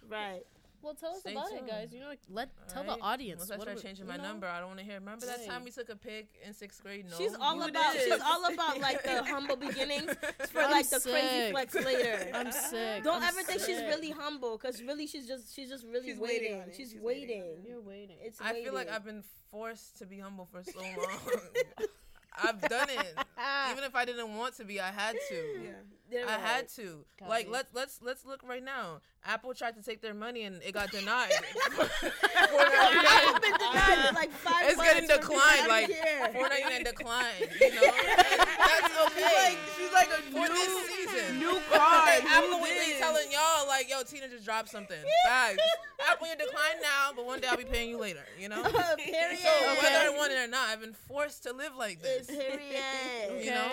Right. 0.09 0.47
Well, 0.83 0.95
tell 0.95 1.13
us 1.15 1.21
Stay 1.21 1.33
about 1.33 1.53
it, 1.53 1.67
guys. 1.67 1.93
You 1.93 2.01
know, 2.01 2.09
like, 2.09 2.21
let 2.29 2.51
tell 2.69 2.83
Alright? 2.83 2.99
the 2.99 3.05
audience. 3.05 3.39
Once 3.41 3.51
I 3.53 3.57
what 3.57 3.63
start 3.63 3.79
are 3.79 3.81
changing 3.83 4.05
you 4.07 4.11
my 4.11 4.17
know? 4.17 4.25
number, 4.25 4.47
I 4.49 4.59
don't 4.59 4.69
want 4.69 4.81
to 4.81 4.85
hear. 4.85 4.95
Remember 4.97 5.27
that 5.27 5.47
time 5.47 5.65
we 5.65 5.71
took 5.71 5.89
a 5.89 5.97
pic 5.97 6.29
in 6.45 6.53
sixth 6.53 6.83
grade? 6.83 7.07
No, 7.09 7.17
She's 7.17 7.35
all 7.41 7.63
about. 7.63 7.95
She's 7.95 8.21
all 8.21 8.53
about 8.53 8.81
like 8.81 9.03
the 9.05 9.23
humble 9.33 9.57
beginnings 9.57 10.13
for 10.51 10.61
I'm 10.61 10.71
like 10.73 10.91
the 10.91 11.01
crazy 11.01 11.51
flex 11.53 11.75
later. 11.75 12.31
I'm 12.35 12.51
sick. 12.53 13.05
Don't 13.05 13.23
I'm 13.23 13.29
ever 13.29 13.43
think 13.43 13.61
she's 13.61 13.81
really 13.83 14.11
humble, 14.11 14.59
cause 14.59 14.83
really 14.83 15.07
she's 15.07 15.27
just 15.27 15.55
she's 15.55 15.69
just 15.69 15.85
really 15.87 16.09
She's 16.11 16.19
waiting 16.19 16.59
waiting. 16.59 16.73
She's, 16.77 16.91
She's 16.93 17.01
waiting. 17.01 17.43
waiting 17.43 17.65
You're 17.67 17.81
waiting. 17.81 18.17
It's 18.21 18.41
I 18.41 18.53
feel 18.55 18.75
like. 18.75 18.91
I've 18.91 19.05
been 19.05 19.23
forced 19.51 19.99
to 19.99 20.07
be 20.07 20.19
humble 20.19 20.47
for 20.51 20.63
so 20.63 20.81
long. 20.81 21.87
I've 22.43 22.61
done 22.61 22.89
it. 22.91 23.19
Even 23.71 23.85
if 23.85 23.95
I 23.95 24.05
didn't 24.05 24.37
want 24.37 24.57
to 24.57 24.65
be, 24.65 24.81
I 24.81 24.91
had 24.91 25.17
to. 25.29 25.75
Yeah. 26.11 26.27
I 26.29 26.39
had 26.39 26.69
to. 26.77 27.05
Copy. 27.19 27.31
Like 27.31 27.49
let's 27.51 27.73
let's 27.75 28.01
let's 28.03 28.25
look 28.27 28.43
right 28.47 28.63
now. 28.63 29.01
Apple 29.25 29.55
tried 29.55 29.77
to 29.77 29.83
take 29.83 30.03
their 30.03 30.15
money 30.15 30.43
and 30.43 30.63
it 30.63 30.73
got 30.73 30.91
denied. 30.93 31.33
I've 31.79 31.81
been 33.43 33.53
denied 33.53 34.09
for 34.09 34.15
like 34.15 34.31
five 34.33 34.65
it's 34.65 34.83
getting 34.83 35.09
declined. 35.09 35.69
Like 35.69 35.91
four 36.33 36.49
ninety 36.49 36.69
nine 36.69 36.85
declined. 36.85 37.49
You 37.61 37.75
know, 37.75 37.93
that's 38.67 38.95
okay. 39.07 39.57
She's 39.77 39.93
like 39.93 40.09
a 40.09 40.23
for 40.31 40.49
new, 40.49 40.49
this 40.49 40.73
season. 40.89 41.39
new 41.39 41.59
car. 41.71 42.07
Like, 42.07 42.25
Apple 42.25 42.49
new 42.51 42.61
would 42.61 42.71
be 42.71 42.95
telling 42.99 43.31
y'all 43.31 43.67
like, 43.69 43.91
"Yo, 43.91 44.03
Tina 44.03 44.29
just 44.29 44.45
dropped 44.45 44.71
something." 44.71 44.99
Facts. 45.27 45.63
Apple, 46.11 46.27
you 46.27 46.37
decline 46.37 46.81
now, 46.83 47.13
but 47.15 47.27
one 47.27 47.41
day 47.41 47.49
I'll 47.49 47.57
be 47.57 47.65
paying 47.65 47.91
you 47.91 47.99
later. 47.99 48.25
You 48.39 48.49
know. 48.49 48.63
Period. 48.97 49.39
So 49.39 49.75
whether 49.83 49.99
I 49.99 50.13
want 50.17 50.33
it 50.33 50.39
or 50.39 50.49
not, 50.49 50.69
I've 50.69 50.81
been 50.81 50.95
forced 51.09 51.45
to 51.45 51.53
live 51.53 51.73
like 51.77 52.03
this. 52.03 52.27
Period. 52.27 52.59
You 53.43 53.51
know. 53.51 53.73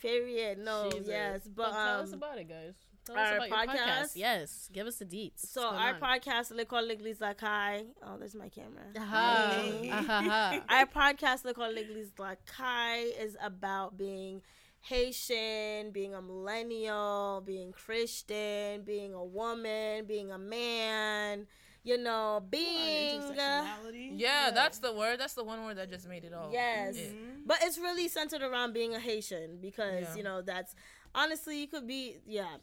Period. 0.00 0.58
No. 0.58 0.90
Jesus. 0.90 1.08
Yes. 1.08 1.40
But, 1.44 1.70
But 1.70 1.70
tell 1.72 2.00
us 2.00 2.08
um, 2.08 2.14
about 2.14 2.38
it, 2.38 2.48
guys. 2.48 2.74
Tell 3.04 3.16
our 3.16 3.22
us 3.24 3.46
about 3.46 3.48
your 3.48 3.56
podcast? 3.76 4.00
podcast. 4.02 4.10
Yes, 4.14 4.70
give 4.72 4.86
us 4.86 4.96
the 4.96 5.04
deets. 5.04 5.46
So 5.46 5.66
our 5.66 5.94
podcast, 5.98 6.52
Lekol 6.52 6.88
Legliz 6.90 7.18
Lakay. 7.18 7.86
Oh, 8.06 8.16
there's 8.18 8.34
my 8.34 8.48
camera. 8.48 8.84
Aha. 8.96 9.62
Aha. 9.90 10.60
Our 10.68 10.86
podcast, 10.86 11.44
Le 11.44 11.52
Call 11.54 11.72
L'Eglise 11.72 12.12
La 12.18 12.34
Caille, 12.46 13.12
is 13.20 13.36
about 13.42 13.98
being 13.98 14.42
Haitian, 14.82 15.90
being 15.90 16.14
a 16.14 16.22
millennial, 16.22 17.42
being 17.44 17.72
Christian, 17.72 18.82
being 18.82 19.14
a 19.14 19.24
woman, 19.24 20.04
being 20.06 20.30
a 20.30 20.38
man. 20.38 21.46
You 21.84 21.98
know, 21.98 22.40
being 22.48 23.20
uh, 23.20 23.32
Intersectionality. 23.34 24.10
Yeah, 24.14 24.52
that's 24.54 24.78
the 24.78 24.92
word. 24.92 25.18
That's 25.18 25.34
the 25.34 25.42
one 25.42 25.64
word 25.64 25.78
that 25.78 25.90
just 25.90 26.08
made 26.08 26.22
it 26.22 26.32
all. 26.32 26.50
Yes. 26.52 26.94
Yeah. 26.96 27.08
But 27.44 27.56
it's 27.62 27.76
really 27.76 28.06
centered 28.06 28.40
around 28.42 28.72
being 28.72 28.94
a 28.94 29.00
Haitian 29.00 29.58
because, 29.60 30.02
Yeah. 30.10 30.14
you 30.14 30.22
know, 30.22 30.42
that's 30.42 30.76
honestly, 31.14 31.60
you 31.60 31.66
could 31.68 31.86
be, 31.86 32.16
yeah, 32.26 32.56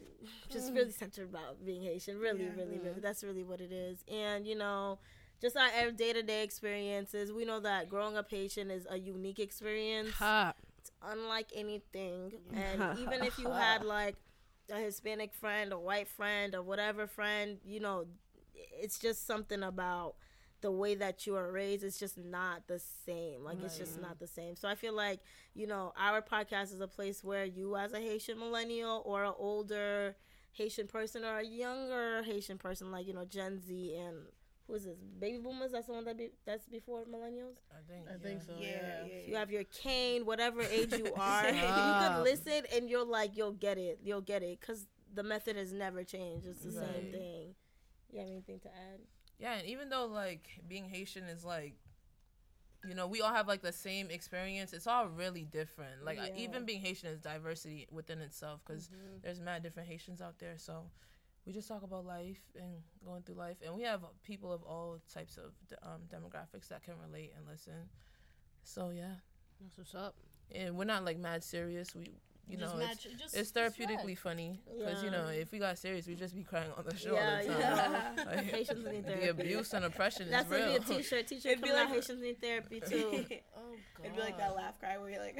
just 0.50 0.72
mm. 0.72 0.76
really 0.76 0.92
centered 0.92 1.28
about 1.30 1.64
being 1.64 1.82
Haitian. 1.82 2.18
Really, 2.18 2.44
Yeah. 2.44 2.50
really, 2.56 2.78
really. 2.78 2.90
Mm-hmm. 2.90 3.00
That's 3.00 3.22
really 3.24 3.44
what 3.44 3.60
it 3.60 3.72
is. 3.72 4.04
And, 4.10 4.46
you 4.46 4.54
know, 4.56 4.98
just 5.40 5.56
our 5.56 5.90
day 5.90 6.12
to 6.12 6.22
day 6.22 6.42
experiences, 6.42 7.32
we 7.32 7.44
know 7.44 7.60
that 7.60 7.88
growing 7.88 8.16
up 8.16 8.30
Haitian 8.30 8.70
is 8.70 8.86
a 8.90 8.98
unique 8.98 9.38
experience. 9.38 10.12
Ha. 10.14 10.54
It's 10.78 10.90
unlike 11.02 11.50
anything. 11.54 12.32
And 12.54 12.98
even 12.98 13.22
if 13.22 13.38
you 13.38 13.50
had 13.50 13.84
like 13.84 14.16
a 14.70 14.78
Hispanic 14.78 15.32
friend, 15.34 15.72
a 15.72 15.78
white 15.78 16.08
friend, 16.08 16.54
or 16.54 16.62
whatever 16.62 17.06
friend, 17.06 17.58
you 17.64 17.80
know, 17.80 18.04
it's 18.54 18.98
just 18.98 19.26
something 19.26 19.62
about 19.62 20.14
the 20.60 20.70
way 20.70 20.94
that 20.94 21.26
you 21.26 21.36
are 21.36 21.50
raised. 21.50 21.84
is 21.84 21.98
just 21.98 22.18
not 22.18 22.66
the 22.66 22.78
same. 23.06 23.44
Like 23.44 23.58
it's 23.64 23.78
just 23.78 24.00
not 24.00 24.18
the 24.18 24.26
same. 24.26 24.56
So 24.56 24.68
I 24.68 24.74
feel 24.74 24.94
like 24.94 25.20
you 25.54 25.66
know 25.66 25.92
our 25.98 26.20
podcast 26.22 26.72
is 26.74 26.80
a 26.80 26.88
place 26.88 27.22
where 27.24 27.44
you, 27.44 27.76
as 27.76 27.92
a 27.92 28.00
Haitian 28.00 28.38
millennial 28.38 29.02
or 29.06 29.24
an 29.24 29.34
older 29.38 30.16
Haitian 30.52 30.86
person 30.86 31.24
or 31.24 31.38
a 31.38 31.44
younger 31.44 32.22
Haitian 32.22 32.58
person, 32.58 32.90
like 32.90 33.06
you 33.06 33.12
know 33.14 33.24
Gen 33.24 33.60
Z 33.60 33.94
and 33.96 34.16
who 34.66 34.74
is 34.74 34.84
this? 34.84 34.98
Baby 35.18 35.38
boomers. 35.38 35.72
That's 35.72 35.86
the 35.88 35.92
one 35.94 36.04
that 36.04 36.16
be 36.16 36.30
that's 36.44 36.66
before 36.68 37.04
millennials. 37.04 37.56
I 37.72 37.80
think. 37.92 38.06
I 38.08 38.18
think 38.22 38.42
so. 38.42 38.52
Yeah, 38.60 38.68
Yeah. 38.68 39.04
yeah, 39.06 39.26
You 39.28 39.34
have 39.36 39.50
your 39.50 39.64
cane, 39.64 40.24
whatever 40.26 40.62
age 40.62 40.92
you 40.92 41.12
are. 41.16 41.48
you 41.50 41.58
Stop. 41.58 42.16
could 42.16 42.24
listen 42.24 42.62
and 42.74 42.88
you're 42.88 43.04
like, 43.04 43.36
you'll 43.36 43.52
get 43.52 43.78
it. 43.78 43.98
You'll 44.04 44.20
get 44.20 44.42
it. 44.42 44.60
Because 44.60 44.86
the 45.12 45.22
method 45.24 45.56
has 45.56 45.72
never 45.72 46.04
changed. 46.04 46.46
It's 46.46 46.62
the 46.62 46.70
same 46.72 47.10
thing. 47.10 47.54
You 48.12 48.20
have 48.20 48.28
anything 48.28 48.60
to 48.60 48.68
add? 48.68 49.00
Yeah, 49.40 49.54
and 49.54 49.66
even 49.66 49.88
though 49.88 50.06
like 50.06 50.48
being 50.68 50.84
Haitian 50.88 51.24
is 51.24 51.44
like, 51.44 51.74
you 52.86 52.94
know, 52.94 53.06
we 53.06 53.20
all 53.22 53.32
have 53.32 53.48
like 53.48 53.62
the 53.62 53.72
same 53.72 54.10
experience. 54.10 54.72
It's 54.72 54.86
all 54.86 55.08
really 55.08 55.44
different. 55.44 56.04
Like 56.04 56.18
Yeah. 56.18 56.36
even 56.36 56.64
being 56.64 56.80
Haitian 56.80 57.08
is 57.10 57.20
diversity 57.20 57.88
within 57.90 58.20
itself 58.20 58.60
because 58.66 58.88
Mm-hmm. 58.88 59.18
there's 59.22 59.40
mad 59.40 59.62
different 59.62 59.88
Haitians 59.88 60.20
out 60.20 60.38
there. 60.38 60.54
So 60.58 60.90
we 61.46 61.52
just 61.52 61.68
talk 61.68 61.82
about 61.82 62.04
life 62.06 62.40
and 62.54 62.82
going 63.04 63.22
through 63.22 63.36
life, 63.36 63.56
and 63.64 63.74
we 63.74 63.82
have 63.82 64.02
people 64.22 64.52
of 64.52 64.62
all 64.62 65.00
types 65.12 65.38
of 65.38 65.52
um, 65.82 66.02
demographics 66.08 66.68
that 66.68 66.82
can 66.82 66.94
relate 66.98 67.32
and 67.36 67.46
listen. 67.46 67.88
So 68.62 68.90
yeah, 68.90 69.14
That's 69.60 69.76
what's 69.78 69.94
up. 69.94 70.14
and 70.54 70.76
we're 70.76 70.84
not 70.84 71.04
like 71.04 71.18
mad 71.18 71.42
serious. 71.42 71.94
We. 71.94 72.20
You 72.48 72.56
Just 72.56 72.74
know, 72.74 72.80
match- 72.80 73.06
it's, 73.06 73.22
just- 73.22 73.36
it's 73.36 73.52
therapeutically 73.52 74.02
swag. 74.02 74.18
funny 74.18 74.60
because 74.76 75.04
you 75.04 75.10
know 75.12 75.28
if 75.28 75.52
we 75.52 75.58
got 75.60 75.78
serious, 75.78 76.06
we'd 76.08 76.18
just 76.18 76.34
be 76.34 76.42
crying 76.42 76.70
on 76.76 76.84
the 76.84 76.96
show 76.96 77.14
Yeah, 77.14 77.36
all 77.36 77.46
the 77.46 77.52
time. 77.52 77.60
yeah. 77.60 78.24
Like, 78.26 78.44
Haitians 78.50 78.84
need 78.86 79.04
the 79.06 79.30
abuse 79.30 79.72
and 79.72 79.84
oppression 79.84 80.28
That's 80.30 80.46
is 80.46 80.50
real. 80.50 80.60
gonna 80.66 80.80
be 80.80 80.94
a 80.94 80.96
t-shirt. 80.98 81.26
T-shirt 81.28 81.52
It'd 81.52 81.62
be 81.64 81.72
like- 81.72 81.88
Haitians 81.88 82.20
need 82.20 82.40
therapy 82.40 82.80
too. 82.80 83.24
Oh 83.62 83.76
god. 83.94 84.04
It'd 84.06 84.16
be 84.16 84.22
like 84.22 84.38
that 84.38 84.56
laugh 84.56 84.80
cry 84.80 84.96
where 84.96 85.10
you're 85.10 85.20
like, 85.20 85.36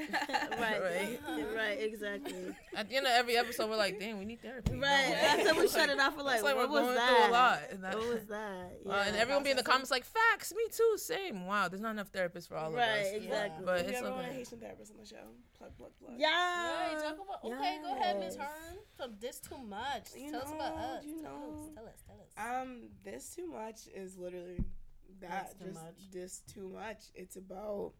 right, 0.60 0.80
Right. 0.82 1.18
right, 1.56 1.78
exactly. 1.80 2.54
At 2.76 2.88
the 2.90 2.96
end 2.96 3.06
of 3.06 3.12
every 3.12 3.36
episode, 3.38 3.70
we're 3.70 3.76
like, 3.78 3.98
"Damn, 3.98 4.18
we 4.18 4.26
need 4.26 4.42
therapy." 4.42 4.72
Right. 4.74 5.16
That's 5.18 5.44
when 5.46 5.58
we 5.58 5.66
shut 5.68 5.88
it 5.88 5.98
off. 5.98 6.14
We're 6.16 6.24
like, 6.24 6.34
It's 6.36 6.44
like 6.44 6.54
what 6.54 6.68
we're 6.68 6.74
was 6.74 6.82
going 6.84 6.94
that? 6.96 7.08
through 7.16 7.30
a 7.30 7.32
lot. 7.32 7.60
And, 7.70 7.82
that- 7.84 7.94
What 7.98 8.08
was 8.08 8.24
that? 8.26 8.72
Uh, 8.86 9.04
and 9.06 9.16
everyone 9.16 9.42
be 9.42 9.50
in 9.50 9.56
the 9.56 9.62
comments 9.62 9.90
like, 9.90 10.04
"Facts, 10.04 10.52
me 10.54 10.62
too, 10.70 10.94
same." 10.98 11.46
Wow, 11.46 11.68
there's 11.68 11.80
not 11.80 11.92
enough 11.92 12.12
therapists 12.12 12.46
for 12.46 12.56
all 12.58 12.70
Right, 12.70 12.82
of 12.82 13.06
us. 13.06 13.06
Right. 13.12 13.22
Exactly. 13.22 13.64
But 13.64 13.80
if 13.80 13.84
you 13.86 13.90
it's 13.92 13.98
ever 14.00 14.10
want 14.10 14.20
a 14.20 14.28
okay. 14.28 14.36
Haitian 14.36 14.58
therapist 14.60 14.92
on 14.92 14.96
the 15.00 15.06
show, 15.06 15.24
plug, 15.56 15.76
plug, 15.78 15.90
plug. 15.98 16.12
Yeah. 16.18 16.99
Talk 17.02 17.14
about. 17.14 17.44
Okay, 17.52 17.78
go 17.82 17.92
ahead, 17.96 18.18
Miss 18.20 18.36
Yes. 18.38 18.46
Herm. 18.48 18.76
So 18.98 19.08
Dis 19.20 19.40
Tew 19.40 19.58
Much. 19.58 20.08
You 20.16 20.30
tell 20.30 20.42
us 20.42 20.50
about 20.52 20.72
us. 20.76 21.04
you 21.04 21.22
Tell 21.22 21.32
know. 21.32 21.52
us. 21.52 21.70
Tell 21.74 21.84
us. 21.86 22.02
Tell 22.06 22.44
us. 22.46 22.62
Um, 22.62 22.88
Dis 23.04 23.34
Tew 23.34 23.46
Much 23.50 23.80
is 23.94 24.16
literally 24.18 24.64
that 25.20 25.58
too 25.58 25.66
just 25.66 25.82
much. 25.82 25.94
just 26.12 26.48
too 26.54 26.68
much. 26.68 27.04
It's 27.14 27.36
about 27.36 27.92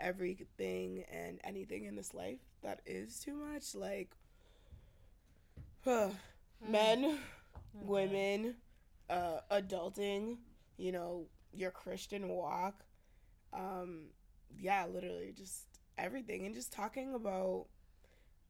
everything 0.00 1.04
and 1.12 1.40
anything 1.44 1.84
in 1.84 1.96
this 1.96 2.14
life 2.14 2.38
that 2.62 2.80
is 2.86 3.18
too 3.20 3.34
much. 3.34 3.74
Like 3.74 4.10
men, 6.68 7.18
women, 7.74 8.54
uh, 9.10 9.40
adulting. 9.50 10.38
You 10.76 10.92
know, 10.92 11.26
your 11.52 11.70
Christian 11.72 12.28
walk. 12.28 12.84
Um, 13.52 14.10
yeah, 14.56 14.86
literally 14.86 15.32
just 15.36 15.64
everything, 15.96 16.46
and 16.46 16.54
just 16.54 16.72
talking 16.72 17.14
about 17.14 17.66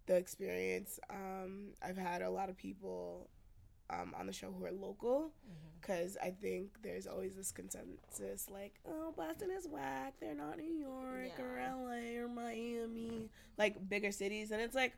the 0.09 0.17
experience. 0.17 0.99
Um, 1.11 1.75
I've 1.81 1.97
had 1.97 2.23
a 2.23 2.31
lot 2.31 2.49
of 2.49 2.57
people 2.57 3.29
um, 3.91 4.15
on 4.19 4.27
the 4.27 4.33
show 4.33 4.51
who 4.51 4.65
are 4.65 4.73
local 4.73 5.31
because 5.81 6.17
I 6.23 6.31
think 6.31 6.83
there's 6.83 7.07
always 7.07 7.35
this 7.37 7.53
consensus 7.53 8.49
like, 8.51 8.75
oh, 8.87 9.15
Boston 9.17 9.51
is 9.57 9.69
whack. 9.69 10.15
They're 10.21 10.35
not 10.35 10.59
New 10.59 10.73
York 10.73 11.39
or 11.39 11.61
LA 11.61 12.21
or 12.21 12.29
Miami, 12.29 13.31
like 13.57 13.89
bigger 13.89 14.11
cities. 14.11 14.51
And 14.51 14.61
it's 14.61 14.75
like, 14.75 14.95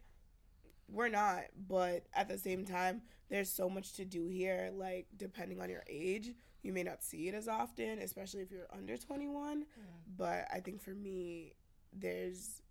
we're 0.89 1.09
not. 1.09 1.43
But 1.69 2.07
at 2.15 2.29
the 2.29 2.39
same 2.39 2.65
time, 2.65 3.03
there's 3.29 3.51
so 3.51 3.69
much 3.69 3.93
to 3.95 4.05
do 4.05 4.27
here. 4.27 4.71
Like, 4.75 5.07
depending 5.17 5.61
on 5.61 5.71
your 5.71 5.85
age, 5.89 6.33
you 6.63 6.73
may 6.73 6.83
not 6.83 7.03
see 7.03 7.29
it 7.29 7.35
as 7.35 7.49
often, 7.49 7.99
especially 8.01 8.43
if 8.43 8.51
you're 8.51 8.67
under 8.73 8.97
21. 8.97 9.67
But 10.17 10.47
I 10.53 10.61
think 10.61 10.81
for 10.81 10.95
me, 10.95 11.55
there's 11.93 12.63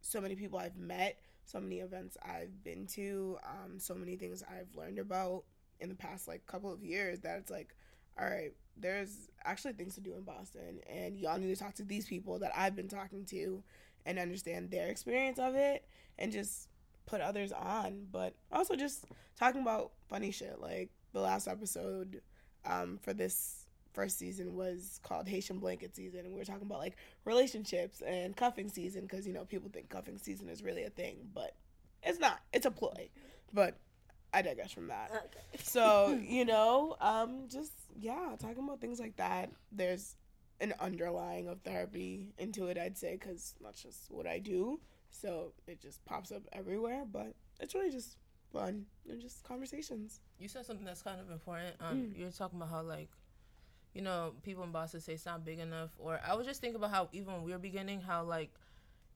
so 0.00 0.20
many 0.20 0.34
people 0.34 0.58
I've 0.58 0.76
met, 0.76 1.20
so 1.50 1.58
many 1.58 1.80
events 1.80 2.16
I've 2.22 2.62
been 2.62 2.86
to, 2.88 3.38
um, 3.44 3.78
so 3.78 3.94
many 3.94 4.16
things 4.16 4.42
I've 4.48 4.74
learned 4.76 4.98
about 4.98 5.44
in 5.80 5.88
the 5.88 5.94
past 5.94 6.28
like 6.28 6.46
couple 6.46 6.72
of 6.72 6.84
years 6.84 7.20
that 7.20 7.38
it's 7.38 7.50
like, 7.50 7.74
all 8.18 8.28
right, 8.28 8.52
there's 8.76 9.28
actually 9.44 9.72
things 9.72 9.94
to 9.96 10.00
do 10.00 10.14
in 10.14 10.22
Boston, 10.22 10.80
and 10.88 11.18
y'all 11.18 11.38
need 11.38 11.54
to 11.54 11.60
talk 11.60 11.74
to 11.74 11.84
these 11.84 12.06
people 12.06 12.38
that 12.38 12.52
I've 12.56 12.76
been 12.76 12.88
talking 12.88 13.24
to 13.26 13.62
and 14.06 14.18
understand 14.18 14.70
their 14.70 14.88
experience 14.88 15.38
of 15.38 15.56
it, 15.56 15.84
and 16.18 16.30
just 16.30 16.68
put 17.06 17.20
others 17.20 17.52
on, 17.52 18.06
but 18.12 18.34
also 18.52 18.76
just 18.76 19.06
talking 19.36 19.62
about 19.62 19.90
funny 20.08 20.30
shit. 20.30 20.60
Like 20.60 20.90
the 21.12 21.20
last 21.20 21.48
episode 21.48 22.20
um, 22.64 22.98
for 23.02 23.12
this 23.12 23.59
first 23.92 24.18
season 24.18 24.54
was 24.54 25.00
called 25.02 25.28
Haitian 25.28 25.58
blanket 25.58 25.94
season, 25.94 26.20
and 26.20 26.32
we 26.32 26.38
were 26.38 26.44
talking 26.44 26.62
about 26.62 26.78
like 26.78 26.96
relationships 27.24 28.02
and 28.02 28.36
cuffing 28.36 28.68
season 28.68 29.02
because 29.02 29.26
you 29.26 29.32
know 29.32 29.44
people 29.44 29.70
think 29.72 29.88
cuffing 29.88 30.18
season 30.18 30.48
is 30.48 30.62
really 30.62 30.84
a 30.84 30.90
thing, 30.90 31.16
but 31.34 31.54
it's 32.02 32.18
not. 32.18 32.40
It's 32.52 32.66
a 32.66 32.70
ploy. 32.70 33.10
But 33.52 33.76
I 34.32 34.42
digress 34.42 34.72
from 34.72 34.88
that. 34.88 35.10
So 35.62 36.18
you 36.22 36.44
know, 36.44 36.96
um, 37.00 37.44
just 37.48 37.72
yeah, 37.98 38.34
talking 38.38 38.64
about 38.64 38.80
things 38.80 39.00
like 39.00 39.16
that. 39.16 39.50
There's 39.72 40.16
an 40.60 40.74
underlying 40.78 41.48
of 41.48 41.60
therapy 41.62 42.32
into 42.38 42.66
it, 42.66 42.78
I'd 42.78 42.98
say, 42.98 43.12
because 43.12 43.54
that's 43.60 43.82
just 43.82 44.10
what 44.10 44.26
I 44.26 44.38
do. 44.38 44.80
So 45.10 45.52
it 45.66 45.80
just 45.80 46.04
pops 46.04 46.32
up 46.32 46.42
everywhere, 46.52 47.04
but 47.10 47.34
it's 47.60 47.74
really 47.74 47.90
just 47.90 48.16
fun 48.52 48.86
and 49.08 49.20
just 49.20 49.42
conversations. 49.44 50.20
You 50.38 50.48
said 50.48 50.66
something 50.66 50.84
that's 50.84 51.02
kind 51.02 51.20
of 51.20 51.30
important. 51.30 51.76
Um, 51.80 52.12
You're 52.14 52.30
talking 52.30 52.58
about 52.58 52.70
how 52.70 52.82
like, 52.82 53.08
you 53.94 54.02
know, 54.02 54.32
people 54.42 54.64
in 54.64 54.70
Boston 54.70 55.00
say 55.00 55.14
it's 55.14 55.26
not 55.26 55.44
big 55.44 55.58
enough. 55.58 55.90
Or 55.98 56.20
I 56.26 56.34
was 56.34 56.46
just 56.46 56.60
thinking 56.60 56.76
about 56.76 56.90
how 56.90 57.08
even 57.12 57.32
when 57.32 57.42
we 57.42 57.52
were 57.52 57.58
beginning, 57.58 58.00
how 58.00 58.24
like 58.24 58.50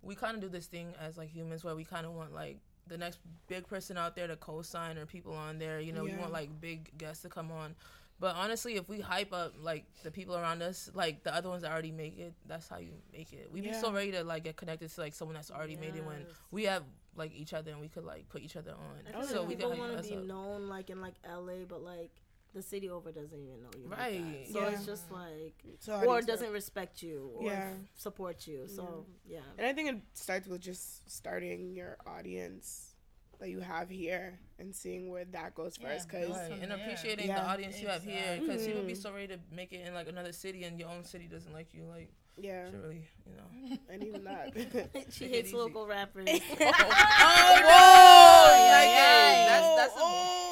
we 0.02 0.14
kind 0.14 0.34
of 0.34 0.40
do 0.40 0.48
this 0.48 0.66
thing 0.66 0.94
as 1.00 1.16
like 1.16 1.30
humans 1.30 1.64
where 1.64 1.74
we 1.74 1.84
kind 1.84 2.06
of 2.06 2.12
want 2.12 2.34
like 2.34 2.58
the 2.86 2.98
next 2.98 3.18
big 3.48 3.66
person 3.66 3.96
out 3.96 4.14
there 4.14 4.26
to 4.26 4.36
co-sign 4.36 4.98
or 4.98 5.06
people 5.06 5.32
on 5.32 5.58
there. 5.58 5.80
You 5.80 5.92
know, 5.92 6.04
we 6.04 6.14
want 6.14 6.32
like 6.32 6.60
big 6.60 6.96
guests 6.98 7.22
to 7.22 7.28
come 7.28 7.50
on. 7.50 7.74
But 8.20 8.36
honestly, 8.36 8.76
if 8.76 8.88
we 8.88 9.00
hype 9.00 9.32
up 9.32 9.54
like 9.60 9.84
the 10.02 10.10
people 10.10 10.36
around 10.36 10.62
us, 10.62 10.90
like 10.94 11.24
the 11.24 11.34
other 11.34 11.48
ones 11.48 11.62
that 11.62 11.72
already 11.72 11.90
make 11.90 12.18
it, 12.18 12.32
that's 12.46 12.68
how 12.68 12.78
you 12.78 12.92
make 13.12 13.32
it. 13.32 13.50
We'd 13.52 13.64
be 13.64 13.72
so 13.72 13.92
ready 13.92 14.12
to 14.12 14.22
like 14.22 14.44
get 14.44 14.56
connected 14.56 14.90
to 14.90 15.00
like 15.00 15.14
someone 15.14 15.34
that's 15.34 15.50
already 15.50 15.76
made 15.76 15.96
it 15.96 16.04
when 16.04 16.26
we 16.50 16.64
have 16.64 16.84
like 17.16 17.32
each 17.34 17.52
other 17.52 17.72
and 17.72 17.80
we 17.80 17.88
could 17.88 18.04
like 18.04 18.28
put 18.28 18.42
each 18.42 18.56
other 18.56 18.72
on. 18.72 19.06
I 19.08 19.20
feel 19.20 19.28
so 19.28 19.40
like 19.40 19.48
we 19.48 19.56
people 19.56 19.70
can 19.70 19.78
want 19.78 19.96
to 19.96 20.08
be 20.08 20.16
up. 20.16 20.24
known 20.24 20.68
like 20.68 20.90
in 20.90 21.00
like 21.00 21.14
LA, 21.28 21.64
but 21.68 21.82
like 21.82 22.10
the 22.54 22.62
city 22.62 22.88
over 22.88 23.10
doesn't 23.12 23.38
even 23.40 23.60
know 23.62 23.70
you. 23.76 23.88
like 23.88 23.98
that. 23.98 24.04
Right. 24.06 24.46
So 24.50 24.60
Yeah. 24.60 24.68
it's 24.70 24.86
just 24.86 25.10
like, 25.10 25.54
So 25.80 26.00
or 26.06 26.22
doesn't 26.22 26.52
respect 26.52 27.02
you, 27.02 27.32
or 27.34 27.50
Yeah. 27.50 27.72
support 27.94 28.46
you. 28.46 28.66
So 28.68 29.06
yeah. 29.26 29.40
And 29.58 29.66
I 29.66 29.72
think 29.72 29.90
it 29.90 30.00
starts 30.14 30.46
with 30.48 30.60
just 30.60 31.10
starting 31.10 31.74
your 31.74 31.96
audience 32.06 32.94
that 33.40 33.50
you 33.50 33.58
have 33.60 33.90
here 33.90 34.38
and 34.60 34.72
seeing 34.74 35.10
where 35.10 35.24
that 35.26 35.54
goes 35.56 35.76
first. 35.76 36.06
Because 36.08 36.30
Right, 36.30 36.52
and 36.62 36.72
appreciating 36.72 37.26
Yeah. 37.26 37.40
the 37.42 37.46
audience 37.48 37.80
you 37.82 37.88
have 37.88 38.02
here 38.04 38.38
because 38.40 38.64
people 38.64 38.84
be 38.84 38.92
Mhm. 38.94 39.02
so 39.02 39.12
ready 39.12 39.26
to 39.34 39.40
make 39.50 39.72
it 39.72 39.84
in 39.86 39.92
like 39.92 40.06
another 40.08 40.32
city 40.32 40.62
and 40.64 40.78
your 40.78 40.88
own 40.88 41.04
city 41.04 41.26
doesn't 41.26 41.52
like 41.52 41.74
you 41.74 41.84
like 41.84 42.10
yeah, 42.36 42.66
should 42.70 42.80
really 42.82 43.06
you 43.26 43.36
know 43.36 43.76
and 43.90 44.02
even 44.04 44.24
that. 44.24 44.50
she 45.10 45.26
hates 45.28 45.52
local 45.52 45.86
rappers. 45.86 46.28
oh 46.30 47.54
whoa 47.66 48.70
like, 48.70 48.88
yeah. 48.90 49.44
that's 49.46 49.76
that's 49.76 49.96
a, 49.96 50.43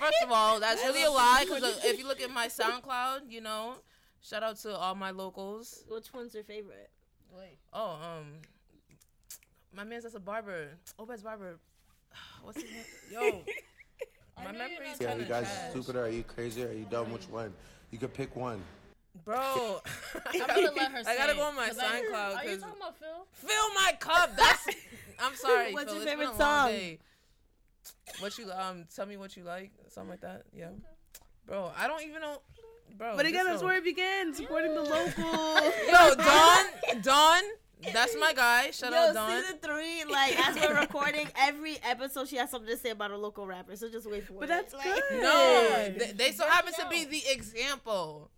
first 0.00 0.16
of 0.24 0.30
all 0.32 0.60
that's 0.60 0.82
really 0.84 1.02
a 1.04 1.10
lie 1.10 1.44
because 1.46 1.84
if 1.84 1.98
you 1.98 2.06
look 2.06 2.20
at 2.20 2.30
my 2.30 2.48
SoundCloud 2.48 3.30
you 3.30 3.40
know 3.40 3.74
shout 4.22 4.42
out 4.42 4.56
to 4.58 4.76
all 4.76 4.94
my 4.94 5.10
locals 5.10 5.84
Which 5.88 6.12
one's 6.12 6.34
your 6.34 6.44
favorite? 6.44 6.90
Wait. 7.36 7.56
oh 7.72 7.98
um 8.02 8.26
my 9.74 9.84
man's 9.84 10.02
that's 10.04 10.14
a 10.14 10.20
barber 10.20 10.68
Obed's 10.98 11.22
barber 11.22 11.58
what's 12.42 12.60
his 12.60 12.70
name 12.70 12.84
yo 13.10 13.42
my 14.44 14.52
memory's 14.52 15.00
Yeah, 15.00 15.08
kind 15.08 15.20
you 15.20 15.26
guys 15.26 15.44
trash. 15.44 15.70
stupid 15.70 15.96
or 15.96 16.04
are 16.04 16.08
you 16.08 16.22
crazy 16.24 16.62
or 16.64 16.68
are 16.68 16.72
you 16.72 16.86
dumb? 16.90 17.12
Which 17.12 17.28
one? 17.28 17.52
You 17.90 17.98
could 17.98 18.12
pick 18.14 18.34
one. 18.34 18.60
Bro, 19.24 19.82
I'm 20.26 20.38
gonna 20.46 20.70
let 20.74 20.90
her 20.90 20.98
I 20.98 21.02
say 21.02 21.16
gotta 21.18 21.34
go 21.34 21.42
on 21.42 21.54
my 21.54 21.68
'cause 21.68 21.78
I- 21.78 21.84
SoundCloud 22.00 22.36
Are 22.36 22.44
you 22.44 22.50
'cause- 22.50 22.60
talking 22.62 22.80
about 22.80 22.98
Phil? 22.98 23.26
fill 23.34 23.74
my 23.74 23.92
cup. 24.00 24.36
That's. 24.36 24.66
I'm 25.22 25.34
sorry. 25.36 25.72
What's 25.74 25.92
Phil, 25.92 25.94
your 26.02 26.02
it's 26.02 26.10
been 26.10 26.18
favorite 26.18 26.24
a 26.24 26.28
long 26.30 26.38
song? 26.70 26.98
Day. 28.14 28.18
What 28.20 28.38
you 28.38 28.50
um? 28.52 28.84
Tell 28.94 29.06
me 29.06 29.16
what 29.16 29.36
you 29.36 29.44
like. 29.44 29.70
Something 29.88 30.10
like 30.10 30.20
that. 30.22 30.42
Yeah. 30.54 30.68
Bro, 31.46 31.72
I 31.76 31.86
don't 31.86 32.02
even 32.02 32.20
know. 32.20 32.40
Bro. 32.96 33.16
but 33.16 33.24
again, 33.26 33.46
that's 33.46 33.62
where 33.62 33.76
it 33.78 33.84
begins. 33.84 34.36
Supporting 34.36 34.74
the 34.74 34.82
local. 34.82 35.54
Yo, 35.88 36.14
Don. 36.16 36.64
Don. 37.02 37.42
That's 37.92 38.14
my 38.20 38.32
guy. 38.32 38.70
Shout 38.70 38.92
Yo, 38.92 38.98
out 38.98 39.14
Don. 39.14 39.42
season 39.42 39.58
three, 39.60 40.04
like 40.04 40.38
as 40.48 40.54
we're 40.56 40.78
recording, 40.78 41.26
every 41.36 41.78
episode 41.82 42.28
she 42.28 42.36
has 42.36 42.48
something 42.50 42.68
to 42.70 42.76
say 42.76 42.90
about 42.90 43.10
a 43.10 43.16
local 43.16 43.44
rapper. 43.46 43.74
So 43.76 43.88
just 43.90 44.08
wait 44.08 44.24
for 44.26 44.34
But 44.34 44.44
it. 44.44 44.48
that's 44.48 44.74
Like, 44.74 44.84
good. 44.84 45.22
No, 45.22 45.92
they, 45.98 46.12
they 46.12 46.30
so 46.32 46.46
happen 46.46 46.72
to 46.74 46.86
be 46.88 47.04
the 47.06 47.22
example. 47.32 48.30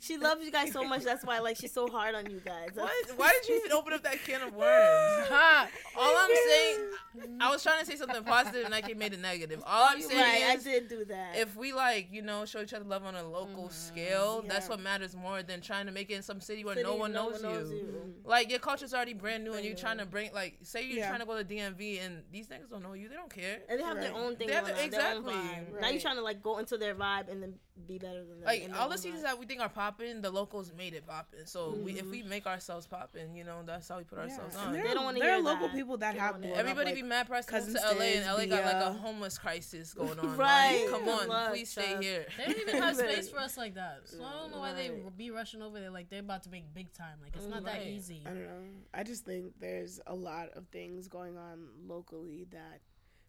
She 0.00 0.18
loves 0.18 0.44
you 0.44 0.50
guys 0.52 0.72
so 0.72 0.84
much. 0.84 1.02
That's 1.02 1.24
why 1.24 1.38
like 1.38 1.56
she's 1.56 1.72
so 1.72 1.88
hard 1.88 2.14
on 2.14 2.30
you 2.30 2.40
guys. 2.44 2.68
What? 2.74 2.90
Why 3.16 3.32
did 3.32 3.48
you 3.48 3.56
even 3.60 3.72
open 3.72 3.94
up 3.94 4.02
that 4.02 4.22
can 4.22 4.42
of 4.42 4.54
worms? 4.54 5.28
Ha! 5.28 5.68
All 5.98 6.14
I'm 6.16 6.30
saying, 6.48 7.38
I 7.40 7.50
was 7.50 7.62
trying 7.62 7.80
to 7.80 7.86
say 7.86 7.96
something 7.96 8.22
positive 8.24 8.64
and 8.66 8.74
I 8.74 8.82
made 8.94 9.12
it 9.12 9.20
negative. 9.20 9.62
All 9.66 9.88
I'm 9.88 10.00
saying 10.00 10.20
Right, 10.20 10.58
I 10.58 10.62
did 10.62 10.88
do 10.88 11.04
that. 11.06 11.36
if 11.36 11.56
we 11.56 11.72
like, 11.72 12.08
you 12.10 12.22
know, 12.22 12.44
show 12.44 12.60
each 12.60 12.74
other 12.74 12.84
love 12.84 13.04
on 13.04 13.14
a 13.14 13.22
local 13.22 13.64
mm-hmm. 13.64 13.72
scale, 13.72 14.44
that's 14.46 14.68
what 14.68 14.80
matters 14.80 15.16
more 15.16 15.42
than 15.42 15.60
trying 15.60 15.86
to 15.86 15.92
make 15.92 16.10
it 16.10 16.14
in 16.14 16.22
some 16.22 16.40
city 16.40 16.64
where 16.64 16.74
City, 16.74 16.86
no 16.86 16.96
one 16.96 17.12
knows, 17.12 17.40
you. 17.42 17.48
Mm-hmm. 17.48 18.28
Like 18.28 18.50
your 18.50 18.58
culture's 18.58 18.92
already 18.92 19.14
brand 19.14 19.44
new, 19.44 19.54
and 19.54 19.64
you're 19.64 19.76
trying 19.76 19.98
to 19.98 20.06
bring 20.06 20.30
like, 20.34 20.58
say 20.62 20.84
you're 20.84 20.98
Yeah. 20.98 21.08
trying 21.08 21.20
to 21.20 21.26
go 21.26 21.38
to 21.38 21.44
DMV, 21.44 22.04
and 22.04 22.22
these 22.30 22.48
niggas 22.48 22.70
don't 22.70 22.82
know 22.82 22.92
you. 22.92 23.08
They 23.08 23.16
don't 23.16 23.32
care. 23.32 23.60
And 23.68 23.80
they 23.80 23.84
have 23.84 24.00
their 24.00 24.14
own 24.14 24.36
thing 24.36 24.48
They 24.48 24.54
have 24.54 24.64
going 24.64 24.76
their- 24.76 24.84
on, 24.84 24.90
their 24.90 25.14
own 25.14 25.16
exactly. 25.18 25.34
vibe. 25.34 25.80
Now 25.80 25.88
you're 25.88 26.00
trying 26.00 26.16
to 26.16 26.22
like 26.22 26.42
go 26.42 26.58
into 26.58 26.76
their 26.76 26.94
vibe 26.94 27.30
and 27.30 27.42
then 27.42 27.54
be 27.86 27.98
better 27.98 28.24
than 28.24 28.40
them. 28.40 28.44
Like 28.44 28.70
all 28.78 28.88
the 28.88 28.98
seasons 28.98 29.22
vibe. 29.22 29.24
that 29.24 29.38
we 29.38 29.46
think 29.54 29.64
are 29.64 29.72
popping, 29.72 30.20
the 30.20 30.30
locals 30.30 30.72
made 30.76 30.94
it 30.94 31.06
popping. 31.06 31.40
So 31.44 31.74
we, 31.82 31.92
if 31.92 32.06
we 32.06 32.20
mm-hmm. 32.20 32.28
make 32.28 32.46
ourselves 32.46 32.86
popping, 32.86 33.34
you 33.34 33.44
know, 33.44 33.62
that's 33.64 33.88
how 33.88 33.98
we 33.98 34.04
put 34.04 34.18
ourselves 34.18 34.56
And 34.56 34.66
on. 34.68 34.72
there, 34.72 34.82
They 34.82 34.94
don't 34.94 35.04
wanna 35.04 35.20
there 35.20 35.32
are 35.32 35.36
hear 35.36 35.44
local 35.44 35.68
that. 35.68 35.76
people 35.76 35.96
that 35.98 36.14
They 36.14 36.20
have 36.20 36.32
don't 36.32 36.40
blown 36.42 36.50
wanna 36.50 36.62
up, 36.62 36.68
Everybody 36.70 36.86
like, 36.86 36.94
be 36.96 37.02
mad 37.02 37.26
pressed 37.26 37.48
to 37.48 37.60
move 37.60 37.66
to 37.66 37.72
LA, 37.72 38.04
and 38.04 38.24
Stiz, 38.24 38.38
LA 38.38 38.46
got 38.46 38.64
like 38.64 38.84
a 38.84 38.92
homeless 38.92 39.38
crisis 39.38 39.94
going 39.94 40.18
on. 40.18 40.36
Right. 40.36 40.80
Like, 40.82 40.90
come 40.90 41.08
on, 41.08 41.28
luck, 41.28 41.50
please 41.50 41.70
stay 41.70 41.92
child. 41.92 42.02
here. 42.04 42.26
They 42.36 42.44
don't 42.52 42.60
even 42.60 42.82
have 42.82 42.96
space 42.96 43.28
for 43.28 43.38
us 43.38 43.56
like 43.56 43.74
that. 43.74 44.02
So 44.04 44.24
I 44.24 44.32
don't 44.32 44.50
know 44.50 44.60
why 44.60 44.72
they 44.72 44.90
be 45.16 45.30
rushing 45.30 45.62
over 45.62 45.78
there 45.80 45.90
like 45.90 46.10
they're 46.10 46.20
about 46.20 46.42
to 46.44 46.50
make 46.50 46.72
big 46.74 46.92
time. 46.92 47.18
Like 47.22 47.36
it's 47.36 47.46
not 47.46 47.64
that 47.64 47.86
easy. 47.86 48.22
I 48.26 48.30
don't 48.30 48.42
know. 48.42 48.64
I 48.92 49.02
just 49.02 49.24
think 49.24 49.52
there's 49.60 50.00
a 50.06 50.14
lot 50.14 50.48
of 50.54 50.66
things 50.68 51.08
going 51.08 51.36
on 51.36 51.68
locally 51.86 52.46
that 52.50 52.80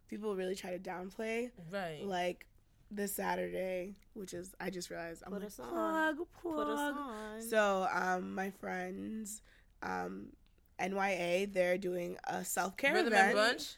people 0.07 0.35
really 0.35 0.55
try 0.55 0.71
to 0.71 0.79
downplay. 0.79 1.51
Right. 1.71 2.03
Like 2.03 2.47
this 2.95 3.13
Saturday, 3.13 3.95
which 4.13 4.33
is 4.33 4.53
I 4.59 4.69
just 4.69 4.89
realized 4.89 5.23
I'm 5.25 5.31
Put 5.33 5.41
like 5.41 5.47
us 5.47 5.59
on. 5.59 5.69
plug, 5.69 6.27
Put 6.41 6.67
us 6.67 6.93
plug. 6.93 6.95
on. 6.97 7.41
So 7.41 7.87
um, 7.93 8.33
my 8.35 8.49
friends, 8.49 9.41
um, 9.83 10.27
NYA, 10.79 11.51
they're 11.53 11.77
doing 11.77 12.17
a 12.25 12.43
self 12.45 12.77
care 12.77 12.93
Rhythm 12.93 13.13
event. 13.13 13.37
and 13.37 13.59
brunch. 13.59 13.75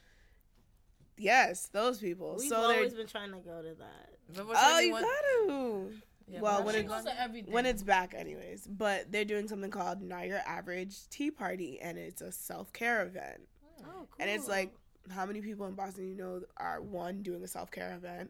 Yes, 1.18 1.68
those 1.72 1.97
people. 1.97 2.36
We've 2.39 2.47
so 2.49 2.68
they're 2.68 2.78
always 2.78 2.93
been 2.93 3.07
trying 3.07 3.32
to 3.32 3.38
go 3.39 3.61
to 3.61 3.74
that. 3.80 4.09
But 4.36 4.47
which 4.47 4.57
oh, 4.59 4.74
one 4.74 4.86
you 4.86 4.91
got 4.91 5.03
to. 5.47 5.91
Yeah, 6.30 6.41
well, 6.41 6.63
when 6.63 6.76
She 6.76 6.82
it's 6.82 6.89
goes 6.89 7.05
to 7.05 7.22
everything. 7.22 7.53
when 7.53 7.65
it's 7.65 7.82
back, 7.84 8.13
anyways. 8.13 8.68
But 8.68 9.11
they're 9.11 9.24
doing 9.26 9.47
something 9.47 9.72
called 9.72 10.01
Not 10.01 10.28
Your 10.28 10.41
Average 10.45 11.07
Tea 11.09 11.32
Party, 11.32 11.80
and 11.82 11.97
it's 11.97 12.22
a 12.22 12.32
self 12.32 12.74
care 12.74 13.03
event. 13.03 13.47
Oh, 13.82 13.86
cool. 13.93 14.07
And 14.20 14.30
it's 14.30 14.47
like, 14.47 14.74
how 15.09 15.26
many 15.26 15.39
people 15.41 15.65
in 15.68 15.74
Boston 15.74 16.07
you 16.09 16.15
know 16.15 16.41
are 16.57 16.82
one 16.82 17.24
doing 17.24 17.41
a 17.43 17.47
self 17.47 17.72
care 17.72 17.93
event, 17.95 18.30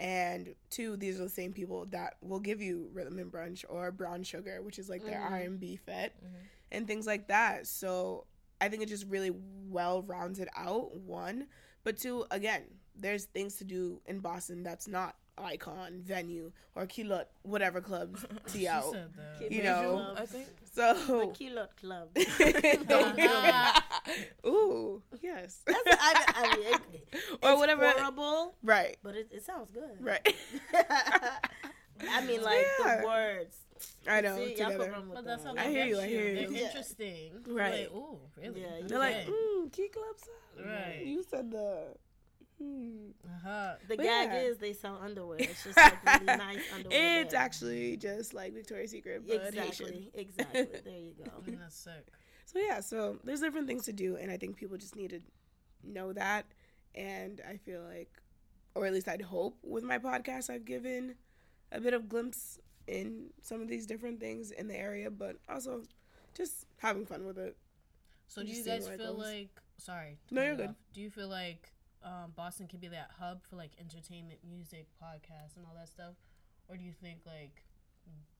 And 0.00 0.54
two, 0.70 0.96
these 0.96 1.20
are 1.20 1.24
the 1.24 1.28
same 1.28 1.52
people 1.52 1.84
that 1.90 2.14
will 2.22 2.40
give 2.40 2.62
you 2.62 2.88
rhythm 2.94 3.18
and 3.18 3.30
brunch 3.30 3.66
or 3.68 3.92
brown 3.92 4.22
sugar, 4.22 4.62
which 4.62 4.78
is 4.78 4.88
like 4.88 5.04
their 5.04 5.20
Mhm. 5.20 5.30
R 5.30 5.36
and 5.36 5.60
B 5.60 5.76
fit, 5.76 6.14
and 6.72 6.86
things 6.86 7.06
like 7.06 7.28
that. 7.28 7.66
So 7.66 8.26
I 8.62 8.70
think 8.70 8.82
it 8.82 8.88
just 8.88 9.04
really 9.06 9.30
well 9.68 10.02
rounds 10.02 10.38
it 10.38 10.48
out. 10.56 10.94
One, 10.96 11.48
but 11.84 11.98
two, 11.98 12.24
again, 12.30 12.62
there's 12.96 13.26
things 13.26 13.56
to 13.56 13.64
do 13.64 14.00
in 14.06 14.20
Boston 14.20 14.62
that's 14.62 14.88
not 14.88 15.16
icon 15.38 16.00
venue 16.02 16.52
or 16.74 16.86
kilot 16.86 17.24
whatever 17.42 17.80
clubs 17.80 18.24
to 18.52 18.66
out 18.66 18.94
you 19.50 19.62
know. 19.62 20.14
I 20.16 20.26
think 20.26 20.46
so 20.74 20.94
The 20.94 21.44
Kilot 21.44 21.68
Club. 21.80 22.08
ooh 24.46 25.02
yes 25.22 25.60
That's, 25.66 25.78
I, 25.86 26.24
I 26.28 26.56
mean, 26.56 26.66
it, 26.66 26.80
or 27.42 27.50
it's 27.52 27.58
whatever 27.60 27.90
horrible, 27.90 28.54
right 28.62 28.96
but 29.02 29.14
it, 29.16 29.28
it 29.32 29.44
sounds 29.44 29.70
good. 29.72 29.96
right 30.00 30.26
I 32.12 32.24
mean, 32.24 32.42
like 32.42 32.64
Yeah. 32.84 33.00
the 33.02 33.06
words. 33.06 33.56
I 34.08 34.20
know 34.22 34.36
See, 34.36 34.56
y'all 34.56 34.70
together. 34.70 34.78
could 34.84 34.92
run 34.92 35.08
with 35.08 35.14
But 35.16 35.24
that's 35.26 35.44
how 35.44 35.52
that. 35.54 35.66
I 35.66 35.70
hear 35.70 35.84
get 35.84 35.88
you, 35.88 36.00
I 36.00 36.06
hear 36.06 36.34
They're 36.34 36.50
you. 36.50 36.56
Yeah. 36.56 36.66
interesting. 36.66 37.30
Right. 37.46 37.72
Like, 37.72 37.92
ooh, 37.94 38.18
really? 38.38 38.60
Yeah, 38.62 38.68
they're 38.86 38.98
like 38.98 39.26
mm, 39.26 39.72
key 39.72 39.88
club 39.88 40.16
sound. 40.18 40.66
Right. 40.70 41.02
you 41.04 41.22
said 41.30 41.50
the. 41.50 41.88
Uh-huh. 42.60 43.74
The 43.88 43.96
But 43.96 44.04
gag 44.04 44.28
yeah. 44.30 44.40
is 44.42 44.58
they 44.58 44.72
sell 44.72 44.98
underwear. 45.02 45.38
It's 45.40 45.64
just 45.64 45.76
like 45.76 46.04
really 46.04 46.24
nice 46.38 46.60
underwear. 46.74 47.20
it's 47.22 47.32
there. 47.32 47.40
actually 47.40 47.96
just 47.96 48.34
like 48.34 48.52
Victoria's 48.54 48.90
Secret 48.90 49.22
but 49.26 49.54
Haitian. 49.54 49.58
exactly, 49.64 50.10
exactly. 50.14 50.66
There 50.84 50.98
you 50.98 51.14
go. 51.24 51.30
I 51.36 51.46
mean, 51.50 51.58
that's 51.60 51.76
sick. 51.76 52.06
So 52.46 52.58
yeah, 52.58 52.80
so 52.80 53.18
there's 53.24 53.40
different 53.40 53.66
things 53.66 53.84
to 53.86 53.92
do, 53.92 54.16
and 54.16 54.30
I 54.30 54.36
think 54.36 54.56
people 54.56 54.76
just 54.76 54.96
need 54.96 55.10
to 55.10 55.20
know 55.84 56.12
that. 56.12 56.46
And 56.94 57.40
I 57.48 57.56
feel 57.56 57.82
like, 57.82 58.10
or 58.74 58.86
at 58.86 58.92
least 58.92 59.08
I'd 59.08 59.22
hope, 59.22 59.56
with 59.62 59.84
my 59.84 59.98
podcast, 59.98 60.50
I've 60.50 60.64
given 60.64 61.14
a 61.72 61.80
bit 61.80 61.94
of 61.94 62.08
glimpse 62.08 62.58
in 62.88 63.30
some 63.42 63.60
of 63.62 63.68
these 63.68 63.86
different 63.86 64.18
things 64.18 64.50
in 64.50 64.66
the 64.66 64.76
area, 64.76 65.10
but 65.10 65.36
also 65.48 65.82
just 66.36 66.66
having 66.78 67.06
fun 67.06 67.24
with 67.24 67.38
it. 67.38 67.56
So 68.26 68.42
do 68.42 68.48
you 68.48 68.54
Just 68.54 68.64
seeing 68.66 68.80
guys 68.80 68.88
feel 68.98 69.14
like? 69.14 69.50
Sorry. 69.78 70.18
No, 70.32 70.42
you're 70.42 70.56
good. 70.56 70.68
off. 70.70 70.76
Do 70.92 71.00
you 71.00 71.10
feel 71.10 71.28
like 71.28 71.72
um, 72.02 72.32
Boston 72.36 72.66
can 72.66 72.80
be 72.80 72.88
that 72.88 73.10
hub 73.18 73.42
for 73.48 73.56
like 73.56 73.72
entertainment, 73.78 74.40
music, 74.48 74.86
podcasts, 75.02 75.56
and 75.56 75.66
all 75.66 75.74
that 75.76 75.88
stuff, 75.88 76.14
or 76.68 76.76
do 76.76 76.84
you 76.84 76.92
think 76.92 77.20
like 77.26 77.64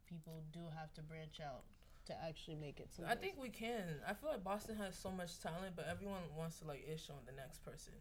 people 0.07 0.43
do 0.53 0.61
have 0.77 0.93
to 0.95 1.03
branch 1.03 1.41
out 1.45 1.65
to 2.07 2.15
actually 2.25 2.57
make 2.57 2.81
it? 2.81 2.91
To 2.97 3.09
I 3.09 3.15
think 3.15 3.35
we 3.39 3.49
can. 3.49 4.01
I 4.07 4.15
feel 4.15 4.31
like 4.31 4.45
Boston 4.45 4.77
has 4.77 4.97
so 4.97 5.11
much 5.11 5.39
talent, 5.41 5.77
but 5.77 5.87
everyone 5.91 6.23
wants 6.37 6.59
to 6.61 6.67
like 6.67 6.87
ish 6.89 7.11
on 7.11 7.19
the 7.27 7.33
next 7.33 7.65
person. 7.65 7.95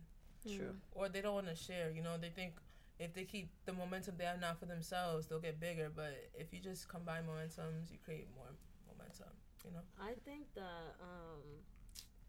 True. 0.44 0.76
Or 0.94 1.10
they 1.10 1.22
don't 1.22 1.36
want 1.36 1.48
to 1.48 1.56
share. 1.56 1.92
You 1.92 2.02
know, 2.02 2.16
they 2.20 2.30
think 2.30 2.54
if 2.98 3.14
they 3.14 3.24
keep 3.24 3.50
the 3.66 3.74
momentum 3.74 4.16
they 4.18 4.26
have 4.26 4.40
now 4.40 4.54
for 4.58 4.66
themselves, 4.66 5.28
they'll 5.28 5.40
get 5.40 5.60
bigger. 5.60 5.92
But 5.94 6.32
if 6.34 6.54
you 6.54 6.60
just 6.60 6.88
combine 6.88 7.24
momentums, 7.24 7.92
you 7.92 7.98
create 8.04 8.28
more 8.36 8.52
momentum. 8.88 9.36
You 9.66 9.72
know. 9.72 9.84
I 10.00 10.14
think 10.24 10.48
that 10.56 10.96
um, 11.02 11.44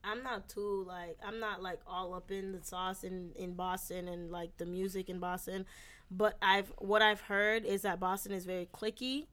I'm 0.04 0.22
not 0.22 0.48
too 0.48 0.84
like 0.86 1.18
I'm 1.24 1.40
not 1.40 1.62
like 1.62 1.80
all 1.86 2.14
up 2.14 2.30
in 2.30 2.52
the 2.52 2.62
sauce 2.62 3.04
in 3.04 3.32
in 3.36 3.54
Boston 3.54 4.08
and 4.08 4.30
like 4.30 4.56
the 4.56 4.66
music 4.66 5.08
in 5.08 5.18
Boston, 5.18 5.66
but 6.10 6.36
I've 6.42 6.72
what 6.78 7.02
I've 7.02 7.20
heard 7.22 7.64
is 7.64 7.82
that 7.82 8.00
Boston 8.00 8.32
is 8.32 8.44
very 8.44 8.68
clicky. 8.72 9.26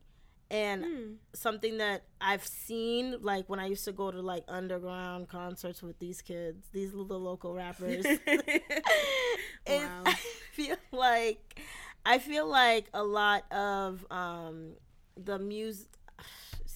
And 0.49 1.17
something 1.33 1.79
that 1.79 2.03
I've 2.21 2.45
seen, 2.47 3.17
like 3.21 3.49
when 3.49 3.59
I 3.59 3.65
used 3.65 3.83
to 3.83 3.91
go 3.91 4.11
to 4.11 4.21
like 4.21 4.45
underground 4.47 5.27
concerts 5.27 5.81
with 5.83 5.99
these 5.99 6.21
kids, 6.21 6.65
these 6.71 6.93
little 6.93 7.19
local 7.19 7.53
rappers, 7.53 8.05
Wow. 9.67 10.03
I 10.05 10.13
feel 10.53 10.77
like 10.91 11.61
I 12.05 12.19
feel 12.19 12.47
like 12.47 12.85
a 12.93 13.03
lot 13.03 13.51
of 13.51 14.05
um 14.11 14.73
the 15.21 15.37
music. 15.39 15.87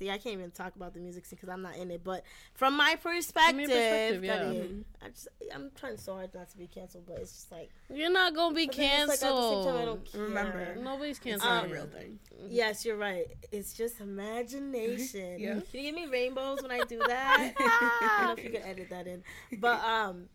See, 0.01 0.09
I 0.09 0.17
can't 0.17 0.33
even 0.33 0.49
talk 0.49 0.75
about 0.75 0.95
the 0.95 0.99
music 0.99 1.25
scene 1.27 1.37
because 1.39 1.49
I'm 1.53 1.61
not 1.61 1.75
in 1.77 1.91
it. 1.91 2.03
But 2.03 2.23
from 2.55 2.75
my 2.75 2.95
perspective, 2.95 3.67
perspective, 3.67 4.23
yeah. 4.23 4.37
Kanye, 4.45 4.83
I 4.99 5.09
just 5.09 5.27
I'm 5.53 5.69
trying 5.75 5.97
so 5.97 6.15
hard 6.15 6.33
not 6.33 6.49
to 6.49 6.57
be 6.57 6.65
canceled, 6.65 7.03
but 7.05 7.19
it's 7.19 7.31
just 7.31 7.51
like 7.51 7.69
You're 7.93 8.09
not 8.09 8.33
gonna 8.33 8.55
be 8.55 8.65
but 8.65 8.75
then 8.77 9.09
it's 9.11 9.21
like, 9.21 9.31
at 9.31 9.35
the 9.35 9.49
same 9.51 9.63
time, 9.63 9.75
I 9.79 9.85
don't 9.85 9.97
canceled. 10.03 10.11
care. 10.11 10.21
Remember. 10.23 10.75
Nobody's 10.81 11.19
canceled. 11.19 11.51
not 11.51 11.65
Um, 11.65 11.69
a 11.69 11.73
real 11.75 11.85
thing. 11.85 12.19
Yes, 12.49 12.83
you're 12.83 12.97
right. 12.97 13.27
It's 13.51 13.73
just 13.73 13.99
imagination. 14.01 15.35
Yeah. 15.39 15.59
Can 15.71 15.81
you 15.81 15.81
give 15.91 15.93
me 15.95 16.07
rainbows 16.07 16.63
when 16.63 16.71
I 16.71 16.79
do 16.83 16.97
that? 16.97 17.53
I 17.59 18.17
don't 18.17 18.25
know 18.27 18.33
if 18.41 18.43
you 18.43 18.59
can 18.59 18.67
edit 18.67 18.89
that 18.89 19.05
in. 19.05 19.23
But 19.59 19.83
um 19.83 20.29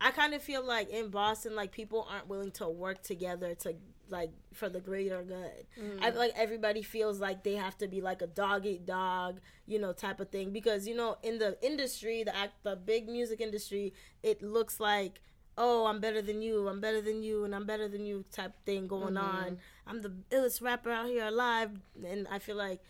I 0.00 0.12
kind 0.12 0.32
of 0.32 0.42
feel 0.42 0.64
like 0.64 0.90
in 0.90 1.08
Boston 1.08 1.56
like 1.56 1.72
people 1.72 2.06
aren't 2.08 2.28
willing 2.28 2.52
to 2.52 2.68
work 2.68 3.02
together 3.02 3.56
to 3.56 3.74
like 4.10 4.30
for 4.54 4.68
the 4.68 4.80
greater 4.80 5.22
good. 5.22 5.66
I 6.02 6.10
feel 6.10 6.20
like 6.20 6.34
everybody 6.36 6.82
feels 6.82 7.20
like 7.20 7.44
they 7.44 7.54
have 7.54 7.76
to 7.78 7.88
be 7.88 8.00
like 8.00 8.22
a 8.22 8.26
dog 8.26 8.66
eat 8.66 8.86
dog, 8.86 9.40
you 9.66 9.78
know, 9.78 9.92
type 9.92 10.20
of 10.20 10.30
thing 10.30 10.50
because 10.50 10.86
you 10.86 10.94
know 10.94 11.18
in 11.22 11.38
the 11.38 11.56
industry, 11.62 12.24
the 12.24 12.36
act 12.36 12.62
the 12.62 12.76
big 12.76 13.08
music 13.08 13.40
industry, 13.40 13.92
it 14.22 14.42
looks 14.42 14.80
like 14.80 15.20
oh, 15.58 15.86
I'm 15.86 16.00
better 16.00 16.22
than 16.22 16.40
you, 16.40 16.68
I'm 16.68 16.80
better 16.80 17.02
than 17.02 17.22
you, 17.22 17.44
and 17.44 17.54
I'm 17.54 17.66
better 17.66 17.88
than 17.88 18.06
you 18.06 18.24
type 18.32 18.52
thing 18.64 18.86
going 18.86 19.14
mm-hmm. 19.14 19.36
on. 19.36 19.58
I'm 19.86 20.00
the 20.00 20.12
illest 20.30 20.62
rapper 20.62 20.90
out 20.90 21.06
here 21.06 21.26
alive. 21.26 21.70
And 22.06 22.28
I 22.30 22.38
feel 22.38 22.56
like 22.56 22.80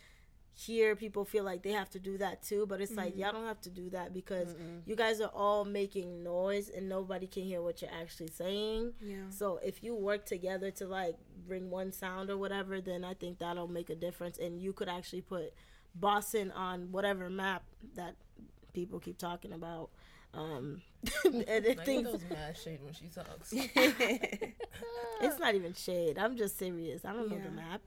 here 0.60 0.96
people 0.96 1.24
feel 1.24 1.44
like 1.44 1.62
they 1.62 1.70
have 1.70 1.88
to 1.90 2.00
do 2.00 2.18
that 2.18 2.42
too, 2.42 2.66
but 2.66 2.80
it's 2.80 2.96
like, 2.96 3.16
y'all 3.16 3.30
don't 3.32 3.46
have 3.46 3.60
to 3.60 3.70
do 3.70 3.90
that 3.90 4.12
because 4.12 4.56
you 4.86 4.96
guys 4.96 5.20
are 5.20 5.30
all 5.32 5.64
making 5.64 6.24
noise 6.24 6.68
and 6.68 6.88
nobody 6.88 7.28
can 7.28 7.44
hear 7.44 7.62
what 7.62 7.80
you're 7.80 7.92
actually 7.92 8.26
saying. 8.28 8.92
Yeah. 9.00 9.30
So 9.30 9.60
if 9.62 9.84
you 9.84 9.94
work 9.94 10.26
together 10.26 10.72
to 10.72 10.86
like 10.88 11.14
bring 11.46 11.70
one 11.70 11.92
sound 11.92 12.28
or 12.28 12.36
whatever, 12.36 12.80
then 12.80 13.04
I 13.04 13.14
think 13.14 13.38
that'll 13.38 13.68
make 13.68 13.88
a 13.88 13.94
difference. 13.94 14.36
And 14.38 14.60
you 14.60 14.72
could 14.72 14.88
actually 14.88 15.20
put 15.22 15.54
Boston 15.94 16.50
on 16.50 16.90
whatever 16.90 17.30
map 17.30 17.62
that 17.94 18.16
people 18.72 18.98
keep 18.98 19.16
talking 19.16 19.52
about. 19.52 19.90
Um, 20.34 20.82
and 21.24 21.44
I 21.48 21.60
Like 21.68 21.84
think 21.84 22.04
those 22.04 22.22
mad 22.28 22.56
shade 22.56 22.80
when 22.82 22.94
she 22.94 23.06
talks. 23.06 23.52
it's 25.20 25.38
not 25.38 25.54
even 25.54 25.72
shade. 25.74 26.18
I'm 26.18 26.36
just 26.36 26.58
serious. 26.58 27.04
I 27.04 27.12
don't 27.12 27.30
know 27.30 27.38
the 27.38 27.50
map, 27.50 27.82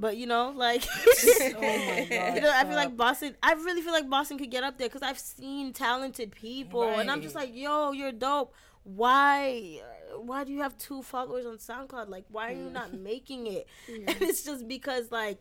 but 0.00 0.16
you 0.16 0.26
know, 0.26 0.52
like, 0.56 0.82
Oh 0.88 1.60
my 1.60 2.06
god. 2.10 2.34
you 2.34 2.40
know, 2.40 2.52
I 2.52 2.64
feel 2.64 2.74
like 2.74 2.96
Boston. 2.96 3.36
I 3.42 3.52
really 3.52 3.82
feel 3.82 3.92
like 3.92 4.08
Boston 4.08 4.38
could 4.38 4.50
get 4.50 4.64
up 4.64 4.78
there 4.78 4.88
because 4.88 5.02
I've 5.02 5.18
seen 5.18 5.72
talented 5.72 6.32
people, 6.32 6.88
and 6.88 7.10
I'm 7.10 7.20
just 7.20 7.34
like, 7.34 7.54
yo, 7.54 7.92
you're 7.92 8.12
dope. 8.12 8.54
Why? 8.82 9.82
Why 10.16 10.44
do 10.44 10.52
you 10.52 10.62
have 10.62 10.76
two 10.78 11.02
followers 11.02 11.44
on 11.46 11.58
SoundCloud? 11.58 12.08
Like, 12.08 12.24
why 12.30 12.48
are 12.48 12.56
you 12.56 12.68
mm. 12.68 12.72
not 12.72 12.94
making 12.98 13.46
it? 13.46 13.66
And 13.88 14.16
it's 14.22 14.42
just 14.42 14.66
because 14.66 15.12
like 15.12 15.38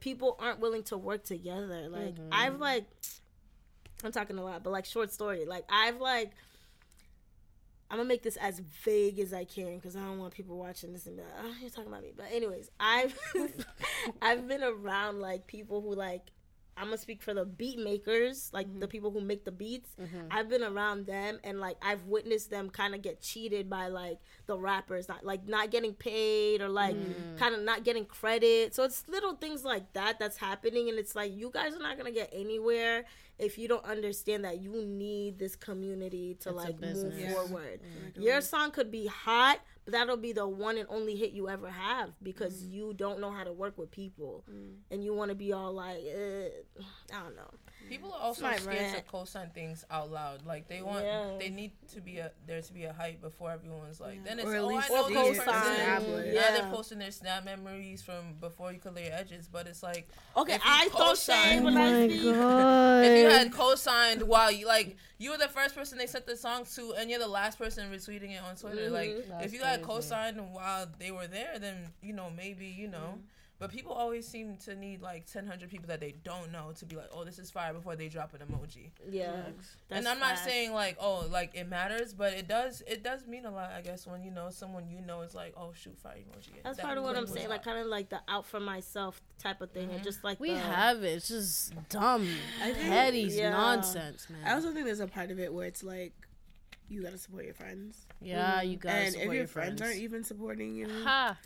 people 0.00 0.36
aren't 0.38 0.60
willing 0.60 0.82
to 0.84 0.98
work 0.98 1.24
together. 1.24 1.88
Like, 1.88 2.16
I've 2.30 2.54
mm-hmm. 2.54 2.62
like, 2.62 2.84
I'm 4.04 4.12
talking 4.12 4.36
a 4.36 4.44
lot, 4.44 4.62
but 4.62 4.70
like, 4.70 4.84
short 4.84 5.12
story. 5.12 5.46
Like, 5.46 5.64
I've 5.70 6.00
like. 6.00 6.32
I'm 7.94 7.98
gonna 7.98 8.08
make 8.08 8.24
this 8.24 8.36
as 8.38 8.58
vague 8.58 9.20
as 9.20 9.32
I 9.32 9.44
can 9.44 9.76
because 9.76 9.94
I 9.94 10.00
don't 10.00 10.18
want 10.18 10.34
people 10.34 10.58
watching 10.58 10.92
this 10.92 11.06
and 11.06 11.16
be 11.16 11.22
like, 11.22 11.30
oh, 11.44 11.54
you're 11.60 11.70
talking 11.70 11.86
about 11.86 12.02
me. 12.02 12.10
But 12.16 12.26
anyways, 12.32 12.68
I've 12.80 13.16
I've 14.22 14.48
been 14.48 14.64
around 14.64 15.20
like 15.20 15.46
people 15.46 15.80
who 15.80 15.94
like 15.94 16.32
I'm 16.76 16.86
gonna 16.86 16.98
speak 16.98 17.22
for 17.22 17.32
the 17.32 17.44
beat 17.44 17.78
makers, 17.78 18.50
like 18.52 18.66
the 18.66 18.80
mm-hmm. 18.80 18.88
people 18.88 19.12
who 19.12 19.20
make 19.20 19.44
the 19.44 19.52
beats. 19.52 19.90
Mm-hmm. 20.00 20.26
I've 20.28 20.48
been 20.48 20.64
around 20.64 21.06
them 21.06 21.38
and 21.44 21.60
like 21.60 21.76
I've 21.80 22.04
witnessed 22.06 22.50
them 22.50 22.68
kind 22.68 22.96
of 22.96 23.02
get 23.02 23.20
cheated 23.20 23.70
by 23.70 23.86
like 23.86 24.18
the 24.46 24.58
rappers, 24.58 25.08
not 25.08 25.24
like 25.24 25.46
not 25.46 25.70
getting 25.70 25.94
paid 25.94 26.62
or 26.62 26.68
like 26.68 26.96
mm. 26.96 27.38
kind 27.38 27.54
of 27.54 27.62
not 27.62 27.84
getting 27.84 28.06
credit. 28.06 28.74
So 28.74 28.82
it's 28.82 29.06
little 29.06 29.34
things 29.36 29.64
like 29.64 29.92
that 29.92 30.18
that's 30.18 30.36
happening, 30.36 30.88
and 30.88 30.98
it's 30.98 31.14
like 31.14 31.32
you 31.32 31.48
guys 31.54 31.76
are 31.76 31.78
not 31.78 31.96
gonna 31.96 32.10
get 32.10 32.30
anywhere 32.32 33.04
if 33.38 33.58
you 33.58 33.66
don't 33.68 33.84
understand 33.84 34.44
that 34.44 34.60
you 34.60 34.84
need 34.86 35.38
this 35.38 35.56
community 35.56 36.36
to 36.40 36.50
It's 36.50 36.56
like 36.56 36.68
move 36.80 36.80
business. 36.80 37.32
forward. 37.32 37.80
Your 38.16 38.40
song 38.40 38.70
could 38.70 38.90
be 38.90 39.06
hot, 39.06 39.60
but 39.84 39.92
that'll 39.92 40.16
be 40.16 40.32
the 40.32 40.46
one 40.46 40.78
and 40.78 40.86
only 40.88 41.16
hit 41.16 41.32
you 41.32 41.48
ever 41.48 41.68
have 41.68 42.10
because 42.22 42.64
you 42.64 42.94
don't 42.94 43.20
know 43.20 43.30
how 43.30 43.44
to 43.44 43.52
work 43.52 43.76
with 43.76 43.90
people, 43.90 44.44
and 44.90 45.04
you 45.04 45.12
want 45.14 45.30
to 45.30 45.34
be 45.34 45.52
all 45.52 45.72
like, 45.72 45.98
uh, 46.06 46.82
I 47.12 47.22
don't 47.22 47.36
know. 47.36 47.50
People 47.88 48.12
are 48.12 48.20
also 48.20 48.42
my 48.42 48.56
scared 48.56 48.76
to 48.88 48.92
rant. 48.94 49.06
co-sign 49.06 49.50
things 49.50 49.84
out 49.90 50.10
loud. 50.10 50.44
Like 50.46 50.68
they 50.68 50.82
want, 50.82 51.04
Yeah. 51.04 51.32
they 51.38 51.50
need 51.50 51.72
to 51.92 52.00
be 52.00 52.18
a 52.18 52.32
there 52.46 52.60
to 52.62 52.72
be 52.72 52.84
a 52.84 52.92
hype 52.92 53.20
before 53.20 53.50
everyone's 53.50 54.00
like. 54.00 54.24
Then 54.24 54.38
it's 54.38 54.48
Or 54.48 54.54
at 54.54 54.60
oh, 54.62 54.66
least 54.68 54.90
I 54.90 54.94
know 54.94 55.02
Or 55.04 55.08
this 55.10 55.38
co-sign. 55.38 55.96
person. 56.00 56.24
Yeah, 56.26 56.32
Yeah. 56.32 56.50
they're 56.58 56.70
posting 56.70 56.98
their 56.98 57.10
snap 57.10 57.44
memories 57.44 58.02
from 58.02 58.34
before 58.40 58.72
you 58.72 58.78
could 58.78 58.94
lay 58.94 59.04
your 59.06 59.14
edges. 59.14 59.48
But 59.50 59.66
it's 59.66 59.82
like 59.82 60.08
Okay, 60.36 60.58
I 60.64 60.88
throw 60.88 60.98
co-sign- 61.08 61.48
shade 61.50 61.58
oh 61.60 61.64
when 61.64 61.76
I 61.76 62.08
speak. 62.08 62.20
If 62.20 63.18
you 63.22 63.30
had 63.30 63.52
co-signed 63.52 64.22
while 64.22 64.50
you 64.50 64.66
like 64.66 64.96
you 65.18 65.30
were 65.30 65.38
the 65.38 65.48
first 65.48 65.74
person 65.74 65.98
they 65.98 66.06
sent 66.06 66.26
the 66.26 66.36
song 66.36 66.64
to, 66.74 66.94
and 66.94 67.08
you're 67.10 67.18
the 67.20 67.28
last 67.28 67.58
person 67.58 67.90
retweeting 67.90 68.32
it 68.32 68.42
on 68.42 68.56
Twitter. 68.56 68.90
Like 68.90 69.10
mm-hmm. 69.10 69.30
That's 69.30 69.46
if 69.46 69.52
you 69.52 69.60
had 69.62 69.82
crazy. 69.82 70.00
co-signed 70.00 70.52
while 70.52 70.86
they 70.98 71.10
were 71.10 71.26
there, 71.26 71.58
then 71.58 71.92
you 72.02 72.12
know 72.12 72.30
maybe 72.36 72.66
you 72.66 72.88
know. 72.88 72.98
Mm-hmm. 73.18 73.20
But 73.64 73.72
people 73.72 73.92
always 73.92 74.28
seem 74.28 74.58
to 74.66 74.74
need 74.74 75.00
like 75.00 75.24
1,000 75.32 75.70
people 75.70 75.86
that 75.88 75.98
they 75.98 76.16
don't 76.22 76.52
know 76.52 76.72
to 76.76 76.84
be 76.84 76.96
like, 76.96 77.08
oh, 77.14 77.24
this 77.24 77.38
is 77.38 77.50
fire 77.50 77.72
before 77.72 77.96
they 77.96 78.08
drop 78.08 78.34
an 78.34 78.40
emoji. 78.46 78.90
Yeah. 79.10 79.32
and 79.90 80.06
I'm 80.06 80.18
not 80.18 80.32
facts. 80.32 80.44
saying 80.44 80.74
like, 80.74 80.98
oh, 81.00 81.24
like 81.32 81.52
it 81.54 81.66
matters, 81.66 82.12
but 82.12 82.34
it 82.34 82.46
does. 82.46 82.82
It 82.86 83.02
does 83.02 83.26
mean 83.26 83.46
a 83.46 83.50
lot, 83.50 83.70
I 83.74 83.80
guess, 83.80 84.06
when 84.06 84.22
you 84.22 84.30
know 84.30 84.50
someone 84.50 84.86
you 84.86 85.00
know 85.00 85.22
is 85.22 85.34
like, 85.34 85.54
oh, 85.56 85.72
shoot, 85.72 85.98
fire 85.98 86.16
emoji. 86.16 86.50
That's 86.62 86.76
That 86.76 86.84
part 86.84 86.98
of 86.98 87.04
what 87.04 87.16
I'm 87.16 87.26
saying, 87.26 87.46
hot. 87.46 87.52
like 87.52 87.64
kind 87.64 87.78
of 87.78 87.86
like 87.86 88.10
the 88.10 88.20
out 88.28 88.44
for 88.44 88.60
myself 88.60 89.22
type 89.38 89.62
of 89.62 89.70
thing, 89.70 89.84
and 89.84 89.92
mm-hmm. 89.92 90.04
just 90.04 90.22
like 90.22 90.38
We 90.38 90.50
the, 90.50 90.58
have 90.58 91.02
it. 91.02 91.14
It's 91.14 91.28
just 91.28 91.72
dumb, 91.88 92.28
I 92.62 92.72
petty 92.72 93.20
Yeah. 93.22 93.48
nonsense, 93.48 94.28
man. 94.28 94.40
I 94.44 94.52
also 94.56 94.74
think 94.74 94.84
there's 94.84 95.00
a 95.00 95.06
part 95.06 95.30
of 95.30 95.38
it 95.40 95.54
where 95.54 95.66
it's 95.66 95.82
like 95.82 96.12
you 96.90 97.02
gotta 97.02 97.16
support 97.16 97.46
your 97.46 97.54
friends. 97.54 98.06
yeah, 98.20 98.60
you 98.60 98.76
guys 98.76 98.92
and 98.92 99.12
support 99.14 99.22
if 99.28 99.32
your 99.32 99.34
your 99.36 99.46
friends, 99.46 99.80
friends. 99.80 99.82
aren't 99.94 100.02
even 100.02 100.22
supporting 100.22 100.74
you, 100.74 100.86
ha. 101.02 101.38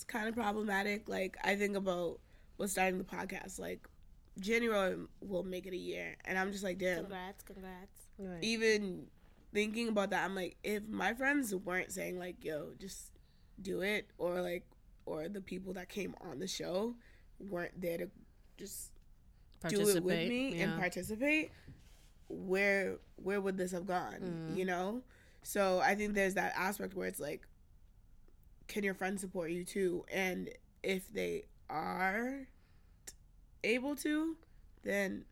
That's 0.00 0.04
kind 0.04 0.28
of 0.28 0.34
problematic. 0.34 1.08
Like 1.08 1.36
I 1.44 1.56
think 1.56 1.76
about 1.76 2.20
was 2.58 2.72
starting 2.72 2.98
the 2.98 3.04
podcast. 3.04 3.58
Like 3.58 3.86
January 4.38 4.96
will 5.20 5.42
make 5.42 5.66
it 5.66 5.72
a 5.72 5.78
year, 5.78 6.16
and 6.24 6.38
I'm 6.38 6.52
just 6.52 6.64
like, 6.64 6.78
damn. 6.78 7.00
Congrats, 7.00 7.42
congrats. 7.42 8.06
Right. 8.18 8.42
Even 8.42 9.06
thinking 9.52 9.88
about 9.88 10.10
that, 10.10 10.24
I'm 10.24 10.34
like, 10.34 10.56
if 10.62 10.86
my 10.88 11.14
friends 11.14 11.54
weren't 11.54 11.92
saying 11.92 12.18
like, 12.18 12.44
yo, 12.44 12.70
just 12.78 13.12
do 13.60 13.80
it, 13.82 14.08
or 14.18 14.40
like, 14.40 14.64
or 15.06 15.28
the 15.28 15.40
people 15.40 15.74
that 15.74 15.88
came 15.88 16.14
on 16.20 16.38
the 16.38 16.46
show 16.48 16.94
weren't 17.38 17.78
there 17.80 17.98
to 17.98 18.08
just 18.56 18.92
do 19.68 19.88
it 19.88 20.02
with 20.02 20.28
me 20.28 20.54
yeah. 20.56 20.64
and 20.64 20.78
participate 20.78 21.50
where 22.28 22.98
where 23.16 23.40
would 23.40 23.56
this 23.56 23.72
have 23.72 23.86
gone 23.86 24.48
Mm. 24.52 24.56
you 24.56 24.64
know 24.64 25.02
so 25.42 25.80
i 25.80 25.94
think 25.94 26.14
there's 26.14 26.34
that 26.34 26.52
aspect 26.56 26.94
where 26.94 27.08
it's 27.08 27.18
like 27.18 27.46
can 28.70 28.82
your 28.84 28.94
friends 28.94 29.20
support 29.20 29.50
you 29.50 29.64
too 29.64 30.04
and 30.12 30.48
if 30.82 31.12
they 31.12 31.44
are 31.68 32.46
able 33.64 33.94
to 33.96 34.36
then 34.82 35.24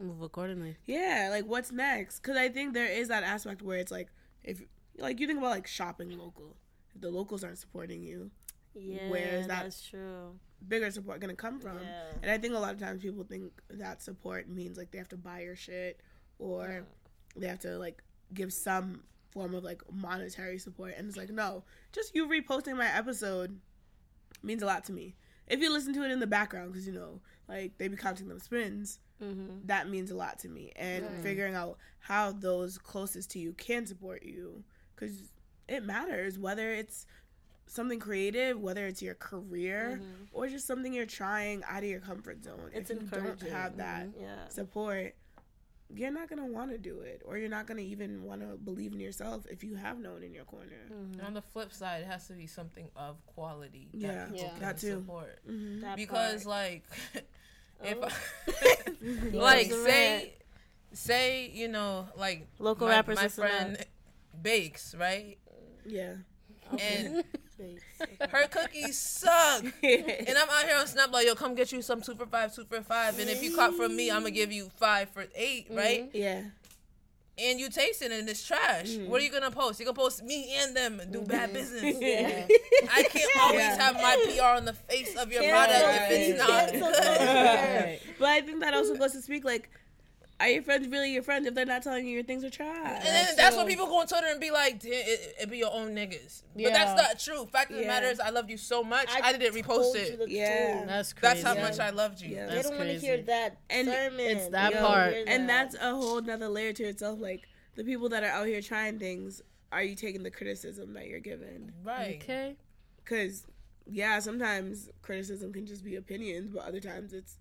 Move 0.00 0.22
accordingly. 0.22 0.76
yeah 0.86 1.28
like 1.30 1.44
what's 1.46 1.72
next 1.72 2.20
because 2.20 2.36
i 2.36 2.48
think 2.48 2.72
there 2.72 2.86
is 2.90 3.08
that 3.08 3.22
aspect 3.22 3.60
where 3.60 3.76
it's 3.78 3.90
like 3.92 4.08
if 4.42 4.62
like 4.98 5.20
you 5.20 5.26
think 5.26 5.38
about 5.38 5.50
like 5.50 5.66
shopping 5.66 6.10
local 6.16 6.56
if 6.94 7.00
the 7.00 7.10
locals 7.10 7.44
aren't 7.44 7.58
supporting 7.58 8.02
you 8.02 8.30
Yeah, 8.74 9.10
Where 9.10 9.38
is 9.40 9.46
that- 9.48 9.64
that's 9.64 9.82
true. 9.88 10.38
bigger 10.66 10.90
support 10.90 11.20
going 11.20 11.34
to 11.34 11.36
come 11.36 11.58
from 11.60 11.78
Yeah. 11.82 12.12
and 12.22 12.30
I 12.30 12.38
think 12.38 12.54
a 12.54 12.58
lot 12.58 12.72
of 12.74 12.80
times 12.80 13.02
people 13.02 13.24
think 13.24 13.52
that 13.70 14.00
support 14.02 14.48
means 14.48 14.78
like 14.78 14.90
they 14.90 14.98
have 14.98 15.08
to 15.08 15.16
buy 15.16 15.40
your 15.40 15.56
shit 15.56 16.00
or 16.38 16.86
they 17.36 17.48
have 17.48 17.58
to 17.60 17.76
like 17.78 18.02
give 18.32 18.52
some 18.52 19.02
form 19.30 19.54
of 19.54 19.64
like 19.64 19.82
monetary 19.92 20.58
support. 20.58 20.94
And 20.96 21.08
it's 21.08 21.16
like, 21.16 21.30
no, 21.30 21.64
just 21.92 22.14
you 22.14 22.26
reposting 22.26 22.76
my 22.76 22.92
episode 22.92 23.58
means 24.42 24.62
a 24.62 24.66
lot 24.66 24.84
to 24.84 24.92
me. 24.92 25.14
If 25.46 25.60
you 25.60 25.72
listen 25.72 25.92
to 25.94 26.04
it 26.04 26.10
in 26.10 26.20
the 26.20 26.26
background, 26.26 26.72
because 26.72 26.86
you 26.86 26.92
know, 26.92 27.20
like 27.48 27.76
they 27.78 27.88
be 27.88 27.96
counting 27.96 28.28
them 28.28 28.38
spins, 28.38 29.00
mm-hmm. 29.22 29.66
that 29.66 29.88
means 29.88 30.10
a 30.10 30.16
lot 30.16 30.38
to 30.40 30.48
me. 30.48 30.72
And 30.76 31.04
figuring 31.22 31.54
out 31.54 31.78
how 31.98 32.32
those 32.32 32.78
closest 32.78 33.30
to 33.32 33.38
you 33.38 33.52
can 33.54 33.86
support 33.86 34.22
you, 34.22 34.62
because 34.94 35.32
it 35.68 35.84
matters 35.84 36.38
whether 36.38 36.72
it's 36.72 37.06
something 37.66 38.00
creative, 38.00 38.60
whether 38.60 38.86
it's 38.86 39.00
your 39.00 39.14
career 39.14 40.00
mm-hmm. 40.00 40.24
or 40.32 40.48
just 40.48 40.66
something 40.66 40.92
you're 40.92 41.06
trying 41.06 41.62
out 41.68 41.82
of 41.82 41.88
your 41.88 42.00
comfort 42.00 42.42
zone. 42.42 42.70
It's 42.74 42.90
if 42.90 43.00
you 43.00 43.08
don't 43.08 43.40
have 43.42 43.76
that 43.76 44.08
Yeah. 44.20 44.48
support, 44.48 45.14
you're 45.94 46.10
not 46.12 46.28
gonna 46.28 46.46
want 46.46 46.70
to 46.70 46.78
do 46.78 47.00
it, 47.00 47.22
or 47.24 47.36
you're 47.38 47.48
not 47.48 47.66
gonna 47.66 47.80
even 47.82 48.22
want 48.24 48.40
to 48.42 48.56
believe 48.56 48.92
in 48.92 49.00
yourself 49.00 49.44
if 49.50 49.62
you 49.64 49.74
have 49.74 49.98
no 49.98 50.12
one 50.12 50.22
in 50.22 50.32
your 50.34 50.44
corner. 50.44 50.86
And 50.90 51.20
on 51.22 51.34
the 51.34 51.42
flip 51.42 51.72
side, 51.72 52.02
it 52.02 52.06
has 52.06 52.26
to 52.28 52.34
be 52.34 52.46
something 52.46 52.88
of 52.96 53.24
quality. 53.26 53.88
That 53.94 54.00
Yeah, 54.00 54.24
people 54.26 54.40
Yeah. 54.40 54.50
can 54.50 54.60
that 54.60 54.78
too. 54.78 54.90
Support. 55.00 55.38
Mm-hmm. 55.48 55.80
That 55.82 55.96
because 55.96 56.44
part. 56.44 56.46
like 56.46 56.84
if 57.84 57.98
Oh. 58.02 58.08
I, 58.08 59.30
like 59.32 59.72
say 59.72 60.34
say 60.92 61.50
you 61.52 61.68
know 61.68 62.06
like 62.16 62.46
Local 62.58 62.86
my, 62.88 62.94
rappers 62.94 63.16
my 63.16 63.22
listen 63.24 63.44
up. 63.44 63.50
friend 63.50 63.86
bakes 64.42 64.94
right 64.98 65.38
Yeah, 65.86 66.14
and 66.78 67.24
Babes. 67.60 67.82
her 68.30 68.46
cookies 68.48 68.98
suck. 68.98 69.64
And 69.82 70.38
i'm 70.38 70.48
out 70.48 70.64
here 70.64 70.76
on 70.78 70.86
snap 70.86 71.12
like 71.12 71.26
yo 71.26 71.34
come 71.34 71.54
get 71.54 71.70
you 71.72 71.82
some 71.82 72.00
two 72.00 72.14
for 72.14 72.26
five 72.26 72.54
two 72.54 72.64
for 72.64 72.80
five. 72.82 73.18
And 73.18 73.28
if 73.28 73.42
you 73.42 73.54
caught 73.54 73.74
from 73.74 73.94
me 73.94 74.10
i'm 74.10 74.20
gonna 74.20 74.30
give 74.30 74.52
you 74.52 74.70
five 74.76 75.10
for 75.10 75.26
8 75.34 75.66
right? 75.70 76.10
Yeah, 76.12 76.42
and 77.42 77.58
you 77.58 77.70
taste 77.70 78.02
it 78.02 78.12
and 78.12 78.28
it's 78.28 78.46
trash. 78.46 78.90
Mm-hmm. 78.90 79.10
what 79.10 79.20
are 79.20 79.24
you 79.24 79.30
gonna 79.30 79.50
post? 79.50 79.80
You're 79.80 79.86
gonna 79.86 79.96
post 79.96 80.22
me 80.22 80.54
and 80.58 80.76
them 80.76 81.00
and 81.00 81.12
do 81.12 81.22
bad 81.22 81.52
business. 81.52 81.82
I 82.92 83.02
can't 83.04 83.36
always 83.40 83.76
have 83.76 83.94
my 83.94 84.16
pr 84.36 84.42
on 84.42 84.64
the 84.64 84.74
face 84.74 85.16
of 85.16 85.32
your 85.32 85.42
product 85.42 85.82
if 85.82 86.10
it's 86.10 86.38
not 86.38 86.72
good. 86.72 88.00
but 88.18 88.28
I 88.28 88.40
think 88.42 88.60
that 88.60 88.74
also 88.74 88.94
goes 88.96 89.12
to 89.12 89.22
speak 89.22 89.44
like, 89.44 89.70
are 90.40 90.48
your 90.48 90.62
friends 90.62 90.88
really 90.88 91.12
your 91.12 91.22
friends 91.22 91.46
if 91.46 91.54
they're 91.54 91.66
not 91.66 91.82
telling 91.82 92.06
you 92.06 92.14
your 92.14 92.22
things 92.22 92.42
are 92.44 92.50
trash? 92.50 92.96
And 92.96 93.04
then 93.06 93.36
that's 93.36 93.56
when 93.56 93.66
people 93.66 93.86
go 93.86 94.00
on 94.00 94.06
Twitter 94.06 94.26
and 94.28 94.40
be 94.40 94.50
like, 94.50 94.80
"Damn, 94.80 94.92
it, 94.92 95.36
it 95.42 95.50
be 95.50 95.58
your 95.58 95.72
own 95.72 95.90
niggas. 95.94 96.42
But 96.54 96.72
that's 96.72 97.00
not 97.00 97.18
true. 97.18 97.46
Fact 97.46 97.70
of 97.70 97.76
the 97.76 97.86
matter 97.86 98.06
is, 98.06 98.18
I 98.20 98.30
loved 98.30 98.50
you 98.50 98.56
so 98.56 98.82
much, 98.82 99.08
I, 99.10 99.32
didn't 99.32 99.54
repost 99.54 99.94
it. 99.96 100.28
Yeah. 100.30 100.72
truth. 100.78 100.86
That's 100.88 101.12
crazy. 101.12 101.42
That's 101.42 101.58
how 101.58 101.62
much 101.62 101.78
I 101.78 101.90
loved 101.90 102.20
you. 102.22 102.34
Yeah. 102.34 102.46
They 102.46 102.54
That's 102.54 102.68
don't 102.70 102.78
want 102.78 102.90
to 102.90 102.98
hear 102.98 103.22
that 103.22 103.58
And 103.68 103.86
sermon. 103.88 104.20
it's 104.20 104.48
that 104.48 104.72
They 104.72 104.78
part. 104.78 105.12
hear 105.12 105.24
and 105.28 105.48
that's 105.48 105.74
a 105.76 105.90
whole 105.94 106.20
nother 106.22 106.48
layer 106.48 106.72
to 106.72 106.84
itself. 106.84 107.20
Like 107.20 107.46
the 107.76 107.84
people 107.84 108.08
that 108.08 108.22
are 108.24 108.30
out 108.30 108.46
here 108.46 108.62
trying 108.62 108.98
things, 108.98 109.42
are 109.72 109.82
you 109.82 109.94
taking 109.94 110.22
the 110.22 110.30
criticism 110.30 110.94
that 110.94 111.06
you're 111.06 111.20
given? 111.20 111.72
Right. 111.84 112.18
Okay. 112.22 112.56
Because 113.04 113.46
yeah, 113.86 114.18
sometimes 114.20 114.88
criticism 115.02 115.52
can 115.52 115.66
just 115.66 115.84
be 115.84 115.96
opinions, 115.96 116.50
but 116.54 116.64
other 116.64 116.80
times 116.80 117.12
it's 117.12 117.36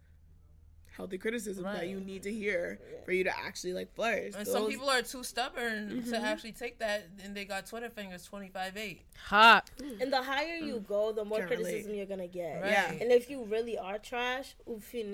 healthy 0.96 1.18
criticism 1.18 1.64
that 1.64 1.88
you 1.88 2.00
need 2.00 2.24
to 2.24 2.32
hear 2.32 2.80
for 3.06 3.12
you 3.12 3.24
to 3.24 3.38
actually 3.38 3.74
like 3.74 3.94
flourish. 3.96 4.34
And 4.38 4.48
some 4.48 4.68
people 4.68 4.90
are 4.90 5.02
too 5.02 5.24
stubborn 5.24 5.90
Mm-hmm. 5.90 6.12
to 6.12 6.18
actually 6.18 6.52
take 6.52 6.80
that, 6.80 7.08
and 7.24 7.36
they 7.36 7.46
got 7.46 7.66
Twitter 7.66 7.90
fingers 7.90 8.24
25 8.26 8.78
8. 8.78 9.02
Hot. 9.28 9.70
And 10.02 10.12
the 10.12 10.22
higher 10.22 10.56
you 10.56 10.84
go, 10.88 11.12
the 11.12 11.24
more 11.26 11.40
Can't 11.40 11.52
relate. 11.52 11.64
criticism 11.64 11.96
you're 11.96 12.06
gonna 12.06 12.28
get. 12.28 12.62
Right. 12.62 12.72
Yeah. 12.72 12.92
And 12.92 13.12
if 13.12 13.30
you 13.30 13.44
really 13.46 13.78
are 13.78 13.98
trash, 13.98 14.56
oofy 14.68 15.06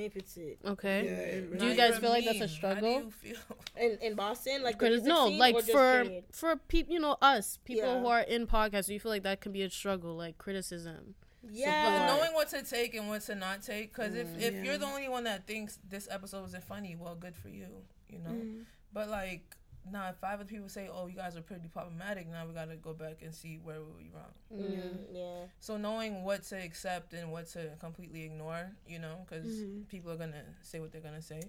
Okay. 0.66 1.06
Yeah, 1.06 1.12
it 1.12 1.44
Okay. 1.50 1.58
Do 1.58 1.68
you 1.68 1.76
guys 1.76 1.98
feel 1.98 2.10
like 2.10 2.26
that's 2.26 2.42
a 2.42 2.48
struggle? 2.48 2.94
How 2.94 3.00
do 3.00 3.06
you 3.06 3.12
feel? 3.12 3.38
In 3.80 3.98
in 4.02 4.16
Boston, 4.16 4.64
like 4.64 4.80
the 4.80 4.86
Because 4.86 5.02
music 5.02 5.08
no, 5.10 5.28
scene, 5.28 5.38
like 5.38 5.56
or 5.56 5.62
for 5.62 6.04
period? 6.04 6.24
for 6.32 6.56
people, 6.56 6.94
you 6.94 7.00
know, 7.00 7.18
us 7.22 7.60
people 7.66 7.90
Yeah. 7.94 8.00
who 8.00 8.08
are 8.08 8.22
in 8.22 8.48
podcasts, 8.48 8.88
do 8.88 8.94
you 8.94 9.00
feel 9.00 9.12
like 9.12 9.24
that 9.24 9.42
can 9.42 9.52
be 9.52 9.62
a 9.64 9.70
struggle, 9.70 10.16
like 10.16 10.38
criticism? 10.38 11.16
Yeah, 11.52 11.82
But 11.84 12.08
knowing 12.18 12.34
what 12.34 12.50
to 12.50 12.64
take 12.64 12.93
and 12.96 13.08
what 13.08 13.22
to 13.24 13.36
not 13.36 13.62
take, 13.64 13.93
because 13.93 14.16
if, 14.16 14.28
if 14.38 14.54
Yeah. 14.56 14.64
you're 14.64 14.78
the 14.78 14.86
only 14.86 15.08
one 15.10 15.24
that 15.26 15.46
thinks 15.48 15.80
this 15.88 16.08
episode 16.12 16.41
wasn't 16.41 16.64
funny, 16.64 16.96
well, 16.96 17.16
good 17.16 17.36
for 17.36 17.50
you, 17.50 17.68
you 18.10 18.20
know. 18.20 18.32
Mm-hmm. 18.32 18.62
But 18.93 19.10
like, 19.10 19.56
now, 19.91 20.10
if 20.10 20.16
five 20.16 20.39
other 20.39 20.46
people 20.50 20.68
say, 20.68 20.89
"Oh, 20.91 21.06
you 21.06 21.16
guys 21.16 21.38
are 21.38 21.41
pretty 21.43 21.68
problematic," 21.68 22.28
now 22.28 22.48
we 22.48 22.54
gotta 22.56 22.76
go 22.76 22.93
back 22.93 23.22
and 23.22 23.32
see 23.34 23.60
where 23.64 23.78
we 23.82 23.86
were 23.86 23.98
we 23.98 24.10
wrong. 24.16 24.34
Mm, 24.52 25.06
yeah. 25.14 25.46
So 25.60 25.78
knowing 25.78 26.24
what 26.24 26.41
to 26.46 26.56
accept 26.56 27.14
and 27.14 27.32
what 27.32 27.46
to 27.52 27.70
completely 27.80 28.24
ignore, 28.24 28.72
you 28.88 28.98
know, 28.98 29.26
because 29.30 29.46
Mm-hmm. 29.46 29.82
people 29.84 30.12
are 30.12 30.18
gonna 30.18 30.43
say 30.64 30.80
what 30.80 30.91
they're 30.91 31.02
gonna 31.02 31.22
say. 31.22 31.41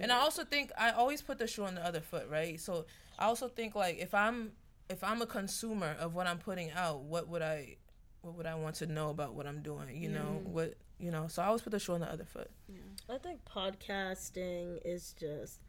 And 0.00 0.10
I 0.10 0.16
also 0.20 0.42
think 0.42 0.72
I 0.78 0.92
always 0.92 1.20
put 1.20 1.36
the 1.36 1.46
shoe 1.46 1.64
on 1.64 1.74
the 1.74 1.84
other 1.84 2.00
foot, 2.00 2.28
right? 2.30 2.58
So 2.58 2.86
I 3.18 3.26
also 3.26 3.46
think 3.48 3.74
like 3.74 3.98
if 3.98 4.14
I'm 4.14 4.52
if 4.88 5.04
I'm 5.04 5.20
a 5.20 5.26
consumer 5.26 5.96
of 6.00 6.14
what 6.14 6.26
I'm 6.26 6.38
putting 6.38 6.70
out, 6.70 7.02
what 7.02 7.28
would 7.28 7.42
I 7.42 7.76
what 8.26 8.36
would 8.36 8.46
I 8.46 8.56
want 8.56 8.74
to 8.76 8.86
know 8.86 9.10
about 9.10 9.34
what 9.34 9.46
I'm 9.46 9.62
doing? 9.62 10.02
You 10.02 10.08
know 10.08 10.42
mm. 10.42 10.48
what 10.48 10.74
you 10.98 11.10
know. 11.10 11.28
So 11.28 11.42
I 11.42 11.46
always 11.46 11.62
put 11.62 11.70
the 11.70 11.78
shoe 11.78 11.94
on 11.94 12.00
the 12.00 12.10
other 12.10 12.24
foot. 12.24 12.50
I 13.08 13.18
think 13.18 13.40
podcasting 13.44 14.80
is 14.84 15.14
just 15.18 15.60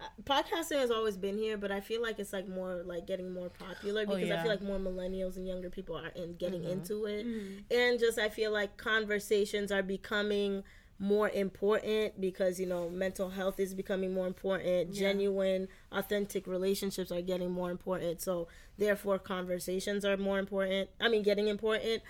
uh, 0.00 0.04
podcasting 0.22 0.78
has 0.78 0.92
always 0.92 1.16
been 1.16 1.36
here, 1.36 1.58
but 1.58 1.72
I 1.72 1.80
feel 1.80 2.00
like 2.00 2.20
it's 2.20 2.32
like 2.32 2.48
more 2.48 2.82
like 2.84 3.08
getting 3.08 3.32
more 3.32 3.48
popular 3.48 4.02
oh, 4.02 4.14
because 4.14 4.30
I 4.30 4.34
yeah. 4.34 4.42
feel 4.42 4.50
like 4.52 4.62
more 4.62 4.78
millennials 4.78 5.36
and 5.36 5.46
younger 5.46 5.70
people 5.70 5.96
are 5.96 6.12
in 6.14 6.36
getting 6.36 6.62
mm-hmm. 6.62 6.72
into 6.72 7.06
it, 7.06 7.26
mm-hmm. 7.26 7.58
and 7.72 7.98
just 7.98 8.18
I 8.18 8.28
feel 8.28 8.52
like 8.52 8.76
conversations 8.76 9.72
are 9.72 9.82
becoming 9.82 10.62
more 11.00 11.28
important 11.30 12.20
because 12.20 12.60
you 12.60 12.66
know 12.66 12.88
mental 12.88 13.30
health 13.30 13.58
is 13.58 13.74
becoming 13.74 14.14
more 14.14 14.28
important 14.28 14.94
genuine 14.94 15.66
authentic 15.90 16.46
relationships 16.46 17.10
are 17.10 17.20
getting 17.20 17.50
more 17.50 17.68
important 17.68 18.22
so 18.22 18.46
therefore 18.78 19.18
conversations 19.18 20.04
are 20.04 20.16
more 20.16 20.38
important 20.38 20.88
i 21.00 21.08
mean 21.08 21.22
getting 21.22 21.48
important 21.48 22.02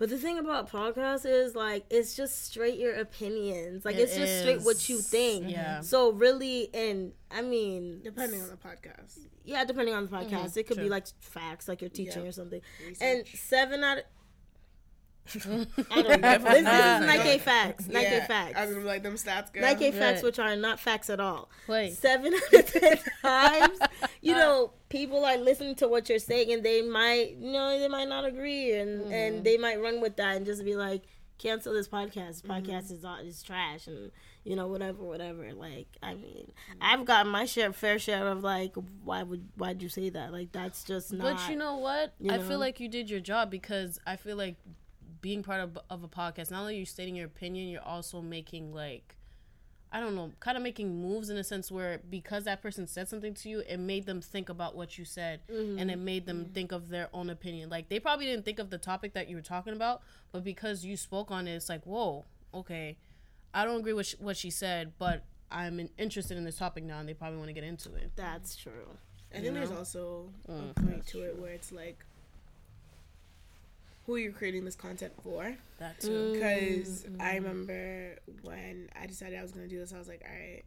but 0.00 0.08
the 0.08 0.16
thing 0.16 0.38
about 0.38 0.70
podcasts 0.70 1.26
is 1.26 1.54
like 1.54 1.84
it's 1.90 2.16
just 2.16 2.46
straight 2.46 2.78
your 2.78 2.94
opinions. 2.94 3.84
Like 3.84 3.96
It 3.96 4.04
it's 4.04 4.16
just 4.16 4.40
straight 4.40 4.62
what 4.62 4.88
you 4.88 4.96
think. 4.96 5.50
Yeah. 5.50 5.82
So 5.82 6.12
really, 6.12 6.70
and 6.72 7.12
I 7.30 7.42
mean, 7.42 8.00
depending 8.02 8.40
on 8.40 8.48
the 8.48 8.56
podcast. 8.56 9.18
yeah, 9.44 9.62
depending 9.66 9.94
on 9.94 10.06
the 10.06 10.10
podcast, 10.10 10.30
mm-hmm. 10.30 10.58
it 10.58 10.66
could 10.68 10.78
be 10.78 10.88
like 10.88 11.06
facts, 11.20 11.68
like 11.68 11.82
you're 11.82 11.90
teaching 11.90 12.22
Yeah. 12.22 12.30
or 12.30 12.32
something. 12.32 12.62
And 12.98 13.26
seven 13.26 13.84
out 13.84 13.98
of 13.98 14.04
I 15.36 16.02
don't 16.02 16.20
know. 16.20 16.38
this, 16.38 16.42
this 16.44 16.58
is 16.60 17.06
Nike 17.06 17.38
facts. 17.38 17.86
Nike 17.88 18.04
yeah, 18.10 18.26
facts. 18.26 18.54
I 18.56 18.66
was 18.66 18.76
like 18.78 19.02
them 19.02 19.14
stats 19.14 19.52
go. 19.52 19.60
Nike 19.60 19.90
facts, 19.90 20.16
Right. 20.16 20.24
which 20.24 20.38
are 20.38 20.56
not 20.56 20.80
facts 20.80 21.10
at 21.10 21.20
all. 21.20 21.50
Wait. 21.66 21.92
Seven 21.94 22.34
out 22.34 22.54
of 22.54 22.72
ten 22.72 22.98
times, 23.22 23.78
you 24.22 24.32
know, 24.34 24.72
people 24.88 25.24
are 25.24 25.36
listening 25.36 25.74
to 25.76 25.88
what 25.88 26.08
you're 26.08 26.18
saying, 26.18 26.52
and 26.52 26.64
they 26.64 26.82
might, 26.82 27.36
you 27.38 27.52
know, 27.52 27.78
they 27.78 27.88
might 27.88 28.08
not 28.08 28.24
agree, 28.24 28.72
and 28.74 29.00
Mm-hmm. 29.02 29.12
and 29.12 29.44
they 29.44 29.56
might 29.56 29.80
run 29.80 30.00
with 30.00 30.16
that 30.16 30.36
and 30.36 30.44
just 30.46 30.64
be 30.64 30.74
like, 30.76 31.02
cancel 31.38 31.72
this 31.72 31.88
podcast. 31.88 32.42
This 32.42 32.42
podcast 32.42 32.90
is 32.92 33.04
all 33.04 33.16
is 33.18 33.42
trash 33.42 33.86
and 33.86 34.10
you 34.44 34.56
know 34.56 34.66
whatever, 34.68 35.02
whatever. 35.02 35.52
Like 35.54 35.86
I 36.02 36.14
mean, 36.14 36.52
I've 36.80 37.04
gotten 37.04 37.30
my 37.30 37.44
share, 37.46 37.72
fair 37.72 37.98
share 37.98 38.26
of 38.28 38.42
like, 38.42 38.74
why 39.04 39.22
would 39.22 39.48
why'd 39.56 39.80
you 39.82 39.88
say 39.88 40.10
that? 40.10 40.32
Like 40.32 40.52
that's 40.52 40.82
just 40.84 41.12
not. 41.12 41.36
But 41.36 41.50
you 41.50 41.56
know 41.56 41.76
what? 41.76 42.14
you 42.20 42.30
I 42.32 42.38
feel 42.38 42.58
like 42.58 42.80
you 42.80 42.88
did 42.88 43.08
your 43.10 43.20
job 43.20 43.50
because 43.50 43.98
I 44.06 44.16
feel 44.16 44.36
like 44.36 44.56
being 45.20 45.42
part 45.42 45.60
of, 45.60 45.78
of 45.88 46.02
a 46.02 46.08
podcast, 46.08 46.50
not 46.50 46.60
only 46.60 46.74
are 46.74 46.76
you're 46.78 46.86
stating 46.86 47.16
your 47.16 47.26
opinion, 47.26 47.68
you're 47.68 47.82
also 47.82 48.20
making 48.20 48.72
like 48.74 49.16
I 49.92 49.98
don't 49.98 50.14
know, 50.14 50.30
kind 50.38 50.56
of 50.56 50.62
making 50.62 51.02
moves 51.02 51.30
in 51.30 51.36
a 51.36 51.42
sense 51.42 51.70
where 51.70 52.00
because 52.08 52.44
that 52.44 52.62
person 52.62 52.86
said 52.86 53.08
something 53.08 53.34
to 53.34 53.48
you, 53.48 53.62
it 53.68 53.78
made 53.78 54.06
them 54.06 54.20
think 54.20 54.48
about 54.48 54.76
what 54.76 54.96
you 54.98 55.04
said 55.04 55.40
mm-hmm. 55.50 55.80
and 55.80 55.90
it 55.90 55.98
made 55.98 56.26
them 56.26 56.44
think 56.54 56.70
of 56.70 56.90
their 56.90 57.08
own 57.12 57.28
opinion. 57.28 57.70
Like 57.70 57.88
they 57.88 57.98
probably 57.98 58.26
didn't 58.26 58.44
think 58.44 58.60
of 58.60 58.70
the 58.70 58.78
topic 58.78 59.14
that 59.14 59.28
you 59.28 59.34
were 59.34 59.42
talking 59.42 59.72
about, 59.72 60.02
but 60.30 60.44
because 60.44 60.84
you 60.84 60.96
spoke 60.96 61.32
on 61.32 61.48
it, 61.48 61.56
it's 61.56 61.68
like, 61.68 61.84
whoa, 61.84 62.24
okay, 62.54 62.98
I 63.52 63.64
don't 63.64 63.80
agree 63.80 63.92
with 63.92 64.06
sh- 64.06 64.14
what 64.20 64.36
she 64.36 64.50
said, 64.50 64.92
but 64.96 65.24
I'm 65.50 65.80
in- 65.80 65.90
interested 65.98 66.36
in 66.36 66.44
this 66.44 66.58
topic 66.58 66.84
now, 66.84 67.00
and 67.00 67.08
they 67.08 67.14
probably 67.14 67.38
want 67.38 67.48
to 67.48 67.54
get 67.54 67.64
into 67.64 67.92
it. 67.94 68.12
that's 68.14 68.54
true. 68.54 68.96
I 69.34 69.40
think 69.40 69.54
there's 69.54 69.70
also 69.70 70.28
a 70.48 70.52
mm, 70.52 70.74
point 70.76 71.06
to 71.08 71.22
it 71.22 71.38
where 71.38 71.52
it's 71.52 71.70
like 71.70 72.04
who 74.10 74.16
you're 74.16 74.32
creating 74.32 74.64
this 74.64 74.74
content 74.74 75.12
for. 75.22 75.56
That 75.78 76.00
too. 76.00 76.08
Mm. 76.08 76.32
Because 76.32 77.06
I 77.20 77.36
remember 77.36 78.16
when 78.42 78.88
I 79.00 79.06
decided 79.06 79.38
I 79.38 79.42
was 79.42 79.52
going 79.52 79.68
to 79.68 79.72
do 79.72 79.78
this, 79.78 79.92
I 79.92 79.98
was 79.98 80.08
like, 80.08 80.22
all 80.24 80.34
right, 80.34 80.64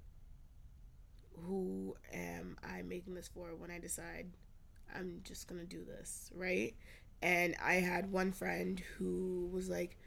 who 1.45 1.95
am 2.13 2.57
I 2.63 2.83
making 2.83 3.15
this 3.15 3.27
for 3.27 3.49
when 3.57 3.69
I 3.69 3.79
decide 3.79 4.27
I'm 4.95 5.21
just 5.25 5.47
going 5.47 5.59
to 5.59 5.67
do 5.67 5.83
this, 5.83 6.31
right? 6.33 6.73
And 7.21 7.55
I 7.63 7.75
had 7.75 8.11
one 8.11 8.31
friend 8.31 8.81
who 8.97 9.49
was 9.51 9.69
like, 9.69 9.97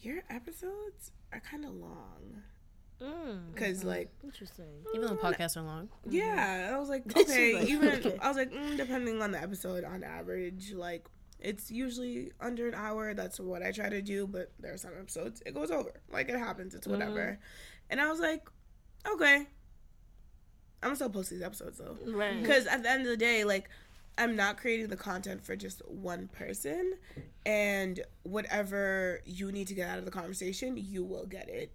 your 0.00 0.22
episodes 0.30 1.12
are 1.32 1.40
kind 1.40 1.64
of 1.64 1.72
long. 1.74 2.42
Mm. 3.02 3.52
Because, 3.52 3.80
mm-hmm. 3.80 3.88
like, 3.88 4.10
Interesting. 4.22 4.64
Even 4.94 5.08
though 5.08 5.16
mm. 5.16 5.20
podcasts 5.20 5.58
are 5.58 5.62
long. 5.62 5.90
yeah, 6.08 6.66
mm-hmm. 6.66 6.74
I 6.74 6.78
was 6.78 6.88
like, 6.88 7.02
okay, 7.16 7.54
like, 7.56 7.68
even 7.68 7.88
okay. 7.90 8.16
I 8.22 8.28
was 8.28 8.38
like, 8.38 8.52
mm, 8.52 8.76
depending 8.76 9.20
on 9.20 9.32
the 9.32 9.42
episode, 9.42 9.84
on 9.84 10.02
average, 10.02 10.72
like 10.72 11.06
it's 11.38 11.70
usually 11.70 12.32
under 12.40 12.66
an 12.68 12.74
hour. 12.74 13.14
That's 13.14 13.38
what 13.38 13.62
I 13.62 13.70
try 13.72 13.88
to 13.88 14.02
do, 14.02 14.26
but 14.26 14.52
there 14.58 14.72
are 14.72 14.78
some 14.78 14.92
episodes 14.98 15.42
it 15.44 15.54
goes 15.54 15.70
over. 15.70 15.92
Like 16.10 16.28
it 16.28 16.38
happens, 16.38 16.74
it's 16.74 16.86
whatever. 16.86 17.20
Mm-hmm. 17.20 17.42
And 17.90 18.00
I 18.00 18.10
was 18.10 18.20
like, 18.20 18.48
okay, 19.06 19.36
I'm 19.36 19.46
gonna 20.82 20.96
still 20.96 21.10
post 21.10 21.30
these 21.30 21.42
episodes 21.42 21.78
though, 21.78 21.96
Right. 22.06 22.40
because 22.40 22.66
at 22.66 22.82
the 22.82 22.90
end 22.90 23.02
of 23.02 23.08
the 23.08 23.16
day, 23.16 23.44
like 23.44 23.68
I'm 24.16 24.36
not 24.36 24.58
creating 24.58 24.88
the 24.88 24.96
content 24.96 25.44
for 25.44 25.56
just 25.56 25.82
one 25.88 26.28
person, 26.28 26.94
and 27.44 28.00
whatever 28.22 29.20
you 29.24 29.50
need 29.50 29.66
to 29.68 29.74
get 29.74 29.88
out 29.88 29.98
of 29.98 30.04
the 30.04 30.10
conversation, 30.12 30.76
you 30.76 31.04
will 31.04 31.26
get 31.26 31.48
it 31.48 31.72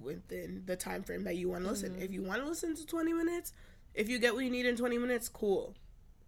within 0.00 0.62
the 0.66 0.76
time 0.76 1.02
frame 1.02 1.24
that 1.24 1.36
you 1.36 1.48
want 1.48 1.64
to 1.64 1.70
listen. 1.70 1.92
Mm-hmm. 1.92 2.02
If 2.02 2.12
you 2.12 2.22
want 2.22 2.42
to 2.42 2.48
listen 2.48 2.76
to 2.76 2.86
20 2.86 3.12
minutes, 3.12 3.52
if 3.94 4.08
you 4.08 4.18
get 4.18 4.34
what 4.34 4.44
you 4.44 4.50
need 4.50 4.66
in 4.66 4.76
20 4.76 4.98
minutes, 4.98 5.28
cool. 5.28 5.74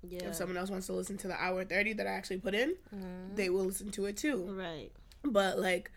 Yeah. 0.09 0.29
If 0.29 0.35
someone 0.35 0.57
else 0.57 0.71
wants 0.71 0.87
to 0.87 0.93
listen 0.93 1.17
to 1.19 1.29
the 1.29 1.41
hour 1.41 1.65
30 1.65 1.95
that 1.95 2.07
I 2.07 2.11
actually 2.11 2.39
put 2.39 2.55
in, 2.55 2.75
mm-hmm. 2.95 3.35
they 3.35 3.51
will 3.51 3.65
listen 3.65 3.91
to 3.93 4.07
it 4.07 4.17
too. 4.17 4.45
Right. 4.51 4.91
But 5.25 5.59
like 5.59 5.91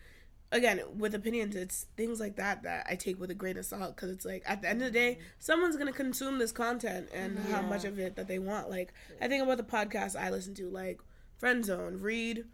again, 0.51 0.82
with 0.97 1.16
opinions, 1.16 1.56
it's 1.56 1.88
things 1.97 2.20
like 2.20 2.36
that 2.38 2.64
that 2.64 2.86
I 2.89 2.95
take 2.95 3.20
with 3.20 3.32
a 3.32 3.34
grain 3.34 3.58
of 3.58 3.66
salt 3.66 3.95
because 3.95 4.12
it's 4.12 4.26
like 4.26 4.43
at 4.45 4.62
the 4.62 4.70
end 4.70 4.82
of 4.82 4.93
the 4.93 4.99
day, 4.99 5.14
mm-hmm. 5.14 5.24
someone's 5.39 5.76
gonna 5.76 5.91
consume 5.91 6.38
this 6.38 6.51
content 6.51 7.10
and 7.14 7.38
mm-hmm. 7.38 7.51
how 7.51 7.62
much 7.62 7.84
of 7.86 7.99
it 7.99 8.16
that 8.16 8.28
they 8.28 8.39
want. 8.39 8.70
Like 8.70 8.93
I 9.22 9.28
think 9.28 9.43
about 9.43 9.58
the 9.58 9.64
podcasts 9.64 10.20
I 10.20 10.30
listen 10.30 10.53
to, 10.56 10.70
like 10.70 10.99
Friend 11.38 11.64
Zone, 11.64 11.99
Read. 11.99 12.45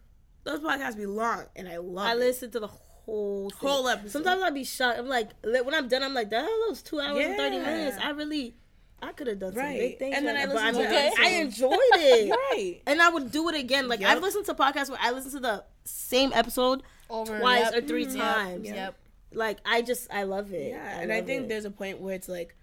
Those 0.43 0.59
podcasts 0.59 0.97
be 0.97 1.05
long, 1.05 1.45
and 1.55 1.67
I 1.67 1.77
love. 1.77 2.07
I 2.07 2.13
it. 2.13 2.17
listen 2.17 2.49
to 2.51 2.59
the 2.59 2.67
whole 2.67 3.51
thing. 3.51 3.69
Whole 3.69 3.87
episode. 3.87 4.11
Sometimes 4.11 4.41
I'd 4.41 4.55
be 4.55 4.63
shocked. 4.63 4.97
I'm 4.97 5.07
like, 5.07 5.29
when 5.43 5.75
I'm 5.75 5.87
done, 5.87 6.01
I'm 6.01 6.15
like, 6.15 6.31
that 6.31 6.45
was 6.67 6.81
two 6.81 6.99
hours 6.99 7.23
and 7.23 7.37
thirty 7.37 7.59
minutes. 7.59 7.97
I 8.01 8.09
really, 8.09 8.55
I 9.01 9.11
could 9.13 9.27
have 9.27 9.39
done 9.39 9.53
some 9.53 9.61
Right. 9.63 9.79
big 9.79 9.99
things. 9.99 10.15
And 10.15 10.27
then 10.27 10.37
I 10.37 10.43
I'm 10.43 10.49
to 10.75 10.81
episodes. 10.81 11.15
I 11.19 11.29
enjoyed 11.29 11.71
it. 11.93 12.29
right. 12.51 12.81
And 12.85 13.01
I 13.01 13.09
would 13.09 13.31
do 13.31 13.49
it 13.49 13.55
again. 13.55 13.87
Like 13.87 14.01
Yep. 14.01 14.09
I've 14.09 14.21
listened 14.21 14.45
to 14.45 14.53
podcasts 14.53 14.89
where 14.89 14.99
I 15.01 15.11
listen 15.11 15.31
to 15.31 15.39
the 15.39 15.63
same 15.85 16.31
episode 16.33 16.83
Over 17.09 17.39
twice 17.39 17.71
yep. 17.71 17.83
or 17.83 17.87
three 17.87 18.05
Yep, 18.05 18.15
times. 18.15 18.67
Yep. 18.69 18.95
Like 19.33 19.59
I 19.65 19.81
just, 19.81 20.11
I 20.13 20.23
love 20.23 20.53
it. 20.53 20.69
Yeah, 20.71 20.99
and 20.99 21.11
I 21.11 21.21
think 21.21 21.43
it. 21.43 21.49
there's 21.49 21.65
a 21.65 21.71
point 21.71 21.99
where 21.99 22.13
it's 22.15 22.27
like, 22.29 22.55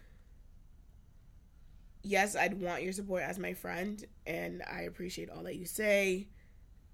yes, 2.02 2.36
I'd 2.36 2.60
want 2.60 2.82
your 2.82 2.92
support 2.92 3.22
as 3.22 3.38
my 3.38 3.54
friend, 3.54 4.04
and 4.26 4.62
I 4.70 4.82
appreciate 4.82 5.30
all 5.30 5.42
that 5.44 5.56
you 5.56 5.64
say. 5.66 6.28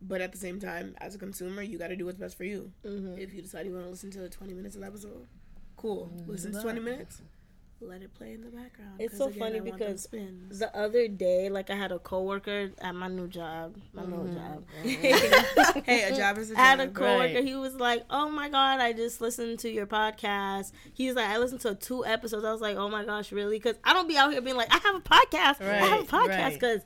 But 0.01 0.21
at 0.21 0.33
the 0.33 0.39
same 0.39 0.61
time, 0.61 0.95
as 1.01 1.15
a 1.15 1.19
consumer, 1.19 1.63
you 1.63 1.79
got 1.79 1.89
to 1.89 1.97
do 1.97 2.05
what's 2.05 2.19
best 2.19 2.37
for 2.37 2.45
you. 2.45 2.73
Mm-hmm. 2.85 3.19
If 3.19 3.33
you 3.33 3.41
decide 3.43 3.65
you 3.67 3.73
want 3.73 3.85
to 3.85 3.91
listen 3.91 4.11
to 4.13 4.29
20 4.29 4.53
minutes 4.53 4.75
of 4.75 4.83
the 4.83 4.87
episode, 4.87 5.27
cool. 5.77 6.13
Listen 6.27 6.53
to 6.53 6.61
20 6.61 6.81
minutes. 6.81 7.23
Let 7.87 8.03
it 8.03 8.15
play 8.15 8.33
in 8.33 8.41
the 8.41 8.49
background. 8.51 8.93
It's 8.99 9.17
so 9.19 9.27
again, 9.27 9.39
funny 9.39 9.61
because 9.61 10.09
the 10.51 10.71
other 10.75 11.07
day, 11.09 11.49
like 11.51 11.69
I 11.71 11.75
had 11.77 11.93
a 11.93 11.99
coworker 11.99 12.71
at 12.81 12.95
my 12.95 13.09
new 13.09 13.29
job, 13.29 13.75
my 13.93 14.03
new 14.05 14.25
Mm-hmm. 14.25 14.35
job. 14.37 14.65
hey, 15.85 16.03
a 16.13 16.17
job 16.17 16.39
is 16.39 16.51
a 16.51 16.55
I 16.59 16.63
had 16.65 16.81
a 16.81 16.89
coworker. 16.89 17.35
Right. 17.35 17.45
He 17.45 17.55
was 17.55 17.75
like, 17.75 18.05
"Oh 18.11 18.29
my 18.31 18.49
god, 18.49 18.81
I 18.81 18.93
just 18.93 19.21
listened 19.21 19.59
to 19.61 19.71
your 19.71 19.87
podcast." 19.87 20.73
He's 20.95 21.15
like, 21.15 21.29
"I 21.29 21.39
listened 21.39 21.61
to 21.63 21.75
two 21.75 22.05
episodes." 22.07 22.45
I 22.45 22.53
was 22.53 22.61
like, 22.61 22.77
"Oh 22.77 22.89
my 22.89 23.05
gosh, 23.05 23.33
really?" 23.33 23.59
Because 23.59 23.77
I 23.85 23.93
don't 23.93 24.09
be 24.09 24.17
out 24.17 24.33
here 24.33 24.41
being 24.41 24.57
like, 24.57 24.73
"I 24.75 24.79
have 24.79 24.95
a 24.97 25.01
podcast. 25.01 25.61
I 25.61 25.65
have 25.87 26.01
a 26.01 26.03
Right, 26.03 26.07
podcast." 26.09 26.63
right. 26.63 26.83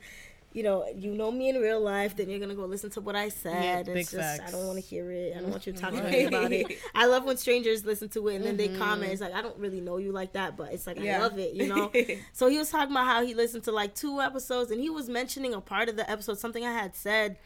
You 0.51 0.63
know, 0.63 0.87
you 0.95 1.13
know 1.13 1.31
me 1.31 1.49
in 1.49 1.57
real 1.57 1.79
life. 1.79 2.15
Then 2.15 2.29
you're 2.29 2.39
gonna 2.39 2.55
go 2.55 2.65
listen 2.65 2.89
to 2.91 3.01
what 3.01 3.15
I 3.15 3.29
said. 3.29 3.85
big 3.85 3.97
it's 3.97 4.11
just 4.11 4.41
I 4.41 4.49
don't 4.49 4.65
want 4.65 4.79
to 4.79 4.83
hear 4.83 5.11
it. 5.11 5.35
I 5.37 5.41
don't 5.41 5.51
want 5.51 5.67
you 5.67 5.73
talking 5.73 5.99
Right. 5.99 6.27
about 6.27 6.51
it. 6.51 6.79
I 6.95 7.05
love 7.05 7.23
when 7.23 7.37
strangers 7.37 7.85
listen 7.85 8.09
to 8.09 8.27
it 8.29 8.35
and 8.37 8.45
then 8.45 8.57
they 8.57 8.67
mm-hmm. 8.67 8.79
comment. 8.79 9.11
It's 9.11 9.21
like 9.21 9.33
I 9.33 9.41
don't 9.41 9.57
really 9.57 9.79
know 9.79 9.97
you 9.97 10.11
like 10.11 10.33
that, 10.33 10.57
but 10.57 10.73
it's 10.73 10.87
like 10.87 10.99
I 10.99 11.19
love 11.19 11.37
it. 11.37 11.53
You 11.53 11.67
know. 11.67 11.91
so 12.33 12.47
he 12.47 12.57
was 12.57 12.71
talking 12.71 12.91
about 12.91 13.05
how 13.05 13.23
he 13.23 13.35
listened 13.35 13.63
to 13.65 13.71
like 13.71 13.93
two 13.93 14.21
episodes, 14.21 14.71
and 14.71 14.81
he 14.81 14.89
was 14.89 15.07
mentioning 15.07 15.53
a 15.53 15.61
part 15.61 15.87
of 15.87 15.95
the 15.95 16.09
episode 16.09 16.39
something 16.39 16.65
I 16.65 16.73
had 16.73 16.95
said. 16.95 17.37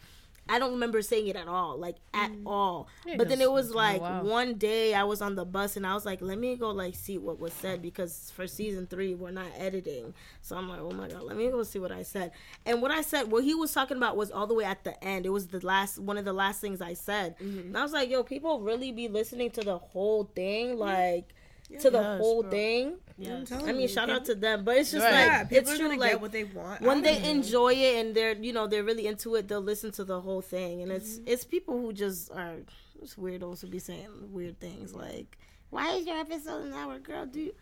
I 0.48 0.58
don't 0.58 0.72
remember 0.72 1.00
saying 1.00 1.28
it 1.28 1.36
at 1.36 1.48
all, 1.48 1.78
like 1.78 1.96
at 2.12 2.30
all. 2.44 2.88
but 3.16 3.28
then 3.28 3.40
it 3.40 3.50
was 3.50 3.70
like 3.74 4.00
wow. 4.02 4.22
one 4.22 4.54
day 4.54 4.92
I 4.94 5.04
was 5.04 5.22
on 5.22 5.36
the 5.36 5.44
bus 5.44 5.76
and 5.76 5.86
I 5.86 5.94
was 5.94 6.04
like, 6.04 6.20
let 6.20 6.38
me 6.38 6.54
go 6.56 6.70
like 6.70 6.94
see 6.94 7.16
what 7.16 7.40
was 7.40 7.52
said 7.54 7.80
because 7.80 8.30
for 8.34 8.46
season 8.46 8.86
three 8.86 9.14
we're 9.14 9.30
not 9.30 9.46
editing. 9.56 10.12
So 10.42 10.56
I'm 10.56 10.68
like, 10.68 10.80
oh 10.80 10.90
my 10.90 11.08
god, 11.08 11.22
let 11.22 11.36
me 11.36 11.50
go 11.50 11.62
see 11.62 11.78
what 11.78 11.92
I 11.92 12.02
said. 12.02 12.32
And 12.66 12.82
what 12.82 12.90
I 12.90 13.00
said, 13.00 13.30
what 13.30 13.44
he 13.44 13.54
was 13.54 13.72
talking 13.72 13.96
about 13.96 14.16
was 14.16 14.30
all 14.30 14.46
the 14.46 14.54
way 14.54 14.64
at 14.64 14.84
the 14.84 15.02
end. 15.02 15.24
It 15.24 15.30
was 15.30 15.46
the 15.46 15.64
last 15.64 15.98
one 15.98 16.18
of 16.18 16.24
the 16.26 16.32
last 16.34 16.60
things 16.60 16.82
I 16.82 16.92
said. 16.94 17.36
And 17.40 17.76
I 17.76 17.82
was 17.82 17.92
like, 17.92 18.10
yo, 18.10 18.22
people 18.22 18.60
really 18.60 18.92
be 18.92 19.08
listening 19.08 19.50
to 19.52 19.62
the 19.62 19.78
whole 19.78 20.24
thing, 20.34 20.76
like 20.76 21.34
to 21.80 21.90
the 21.90 22.00
Yes, 22.00 22.18
whole 22.20 22.42
bro. 22.42 22.50
thing. 22.50 22.94
I'm 23.18 23.46
I 23.68 23.72
mean, 23.72 23.82
you, 23.82 23.88
shout 23.88 24.06
people- 24.08 24.20
out 24.20 24.24
to 24.26 24.34
them, 24.34 24.64
but 24.64 24.76
it's 24.76 24.90
just 24.90 25.04
Right. 25.04 25.12
Yeah, 25.26 25.38
like 25.38 25.48
people 25.50 25.70
it's 25.70 25.80
are 25.80 25.88
true. 25.88 25.96
Like 25.96 26.10
get 26.12 26.20
what 26.20 26.32
they 26.32 26.44
want. 26.44 26.80
when 26.82 27.02
they 27.02 27.16
of 27.18 27.24
it. 27.24 27.28
enjoy 27.30 27.72
it 27.74 28.04
and 28.04 28.14
they're 28.14 28.34
you 28.34 28.52
know 28.52 28.66
they're 28.66 28.82
really 28.82 29.06
into 29.06 29.34
it, 29.36 29.46
they'll 29.48 29.60
listen 29.60 29.92
to 29.92 30.04
the 30.04 30.20
whole 30.20 30.40
thing. 30.42 30.82
And 30.82 30.90
it's 30.90 31.14
Mm-hmm. 31.18 31.28
it's 31.28 31.44
people 31.44 31.80
who 31.80 31.92
just 31.92 32.30
are 32.32 32.56
just 33.00 33.20
weirdos 33.20 33.60
who 33.60 33.68
be 33.68 33.78
saying 33.78 34.08
weird 34.32 34.58
things 34.60 34.94
like, 34.94 35.38
"Why 35.70 35.92
is 35.92 36.06
your 36.06 36.18
episode 36.18 36.64
an 36.64 36.72
hour, 36.72 36.98
girl? 36.98 37.26
Do 37.26 37.40
you?" 37.40 37.54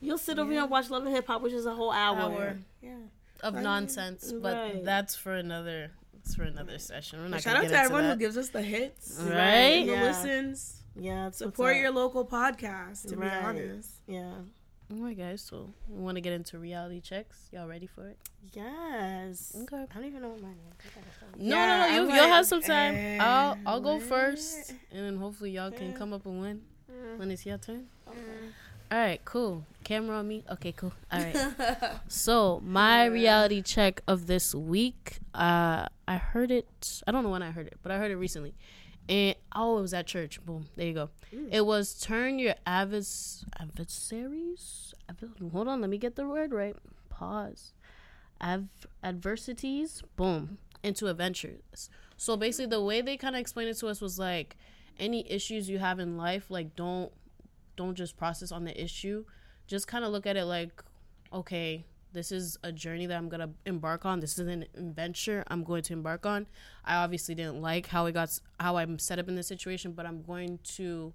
You'll 0.00 0.18
sit 0.18 0.38
over 0.38 0.50
here 0.52 0.62
and 0.62 0.70
watch 0.70 0.88
Love 0.90 1.04
and 1.06 1.14
Hip 1.14 1.26
Hop, 1.26 1.42
which 1.42 1.52
is 1.52 1.66
a 1.66 1.74
whole 1.74 1.92
hour. 1.92 2.18
Hour. 2.18 2.56
yeah. 2.82 2.96
of 3.42 3.54
nonsense, 3.54 4.32
but 4.32 4.54
Right. 4.56 4.84
that's 4.84 5.14
for 5.14 5.34
another. 5.34 5.90
It's 6.20 6.34
for 6.34 6.44
another 6.44 6.78
session. 6.78 7.20
We're 7.20 7.28
not 7.28 7.42
Shout 7.42 7.56
out 7.56 7.62
get 7.62 7.68
to 7.68 7.74
into 7.74 7.84
everyone 7.84 8.04
who 8.10 8.16
gives 8.16 8.38
us 8.38 8.48
the 8.48 8.62
hits, 8.62 9.18
Right? 9.20 9.34
and 9.34 9.88
the 9.88 9.92
Yeah. 9.92 10.02
listens. 10.02 10.80
Yeah, 10.96 11.26
it's 11.26 11.38
Support 11.38 11.76
your 11.76 11.90
local 11.90 12.24
podcast. 12.24 13.08
To 13.08 13.16
Right. 13.16 13.30
be 13.30 13.46
honest, 13.46 13.90
Yeah. 14.06 14.32
All 14.92 14.98
right, 15.04 15.16
guys. 15.16 15.40
So 15.40 15.72
we 15.88 16.02
want 16.02 16.16
to 16.16 16.20
get 16.20 16.32
into 16.32 16.58
reality 16.58 17.00
checks. 17.00 17.48
Y'all 17.52 17.66
ready 17.66 17.86
for 17.86 18.08
it? 18.08 18.18
Yes. 18.52 19.56
Okay. 19.62 19.84
I 19.90 19.94
don't 19.94 20.04
even 20.04 20.22
know 20.22 20.28
what 20.28 20.42
mine 20.42 20.56
is. 20.68 20.86
I 20.86 21.00
gotta 21.00 21.10
find 21.18 21.34
it. 21.34 21.40
No, 21.48 21.56
Yeah, 21.56 21.66
no, 21.66 21.88
no. 21.88 21.94
You, 22.02 22.08
like, 22.08 22.14
you'll 22.16 22.28
have 22.32 22.46
some 22.46 22.62
time. 22.62 22.94
eh, 22.94 23.18
I'll 23.20 23.58
I'll 23.66 23.80
go 23.80 23.98
first, 23.98 24.70
and 24.92 25.04
then 25.06 25.16
hopefully 25.16 25.50
y'all 25.52 25.70
can 25.70 25.94
come 25.94 26.12
up 26.12 26.26
and 26.26 26.40
win 26.40 26.62
when 27.16 27.30
it's 27.30 27.46
your 27.46 27.58
turn. 27.58 27.86
All 28.92 28.98
right, 29.00 29.24
cool. 29.24 29.64
Camera 29.82 30.18
on 30.18 30.28
me. 30.28 30.44
Okay, 30.52 30.72
cool. 30.72 30.92
All 31.10 31.18
right. 31.20 31.36
so 32.08 32.60
my 32.64 33.06
reality 33.06 33.62
check 33.62 34.02
of 34.06 34.26
this 34.26 34.54
week, 34.54 35.18
uh, 35.34 35.86
I 36.06 36.16
heard 36.18 36.50
it. 36.50 37.00
I 37.06 37.10
don't 37.10 37.24
know 37.24 37.30
when 37.30 37.42
I 37.42 37.50
heard 37.50 37.66
it, 37.66 37.78
but 37.82 37.90
I 37.90 37.98
heard 37.98 38.10
it 38.12 38.16
recently. 38.16 38.54
And 39.08 39.36
oh, 39.54 39.78
it 39.78 39.82
was 39.82 39.94
at 39.94 40.06
church. 40.06 40.44
Boom. 40.44 40.66
There 40.76 40.86
you 40.86 40.94
go. 40.94 41.10
Mm. 41.34 41.48
It 41.52 41.66
was 41.66 42.00
turn 42.00 42.38
your 42.38 42.54
advers- 42.66 43.44
adversaries. 43.58 44.94
Hold 45.52 45.68
on, 45.68 45.80
let 45.80 45.90
me 45.90 45.98
get 45.98 46.16
the 46.16 46.26
word 46.26 46.52
right. 46.52 46.76
Pause. 47.10 47.72
Av- 48.40 48.86
adversities. 49.02 50.02
Boom. 50.16 50.58
Into 50.82 51.08
adventures. 51.08 51.90
So 52.16 52.36
basically, 52.36 52.66
the 52.66 52.82
way 52.82 53.00
they 53.00 53.16
kind 53.16 53.34
of 53.34 53.40
explained 53.40 53.70
it 53.70 53.78
to 53.78 53.88
us 53.88 54.00
was 54.00 54.18
like, 54.18 54.56
any 54.98 55.30
issues 55.30 55.68
you 55.68 55.78
have 55.78 55.98
in 55.98 56.16
life, 56.16 56.50
like 56.50 56.76
don't 56.76 57.12
don't 57.76 57.94
just 57.94 58.16
process 58.16 58.52
on 58.52 58.64
the 58.64 58.82
issue. 58.82 59.24
Just 59.66 59.88
kind 59.88 60.04
of 60.04 60.12
look 60.12 60.26
at 60.26 60.36
it 60.36 60.44
like, 60.44 60.82
okay, 61.32 61.84
This 62.14 62.32
is 62.32 62.56
a 62.62 62.72
journey 62.72 63.06
that 63.06 63.16
I'm 63.16 63.28
gonna 63.28 63.50
embark 63.66 64.06
on. 64.06 64.20
This 64.20 64.38
is 64.38 64.46
an 64.46 64.64
adventure 64.74 65.44
I'm 65.48 65.64
going 65.64 65.82
to 65.82 65.92
embark 65.92 66.24
on. 66.24 66.46
I 66.84 66.94
obviously 66.94 67.34
didn't 67.34 67.60
like 67.60 67.88
how 67.88 68.06
it 68.06 68.12
got 68.12 68.38
how 68.58 68.76
I'm 68.78 68.98
set 68.98 69.18
up 69.18 69.28
in 69.28 69.34
this 69.34 69.48
situation, 69.48 69.92
but 69.92 70.06
I'm 70.06 70.22
going 70.22 70.60
to 70.76 71.12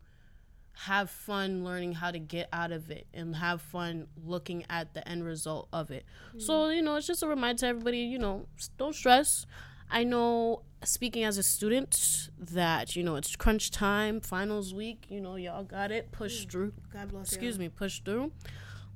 have 0.74 1.10
fun 1.10 1.64
learning 1.64 1.94
how 1.94 2.12
to 2.12 2.20
get 2.20 2.48
out 2.54 2.72
of 2.72 2.90
it 2.90 3.06
and 3.14 3.36
have 3.36 3.62
fun 3.62 4.08
looking 4.26 4.66
at 4.70 4.94
the 4.94 5.06
end 5.08 5.26
result 5.26 5.68
of 5.74 5.92
it. 5.92 6.06
So, 6.38 6.70
you 6.70 6.82
know, 6.82 6.96
it's 6.96 7.08
just 7.08 7.22
a 7.22 7.28
reminder 7.28 7.60
to 7.62 7.68
everybody, 7.68 8.00
you 8.00 8.18
know, 8.18 8.46
don't 8.78 8.96
stress. 8.96 9.46
I 9.92 10.04
know 10.06 10.62
speaking 10.84 11.24
as 11.26 11.38
a 11.38 11.44
student 11.44 12.30
that, 12.40 12.96
you 12.96 13.04
know, 13.04 13.16
it's 13.16 13.36
crunch 13.36 13.72
time, 13.72 14.22
finals 14.22 14.74
week, 14.74 15.06
you 15.10 15.20
know, 15.20 15.36
y'all 15.36 15.64
got 15.64 15.92
it, 15.92 16.12
push 16.12 16.46
through. 16.46 16.74
God 16.94 17.10
bless 17.10 17.28
Excuse 17.28 17.60
me, 17.60 17.68
push 17.68 18.00
through. 18.00 18.32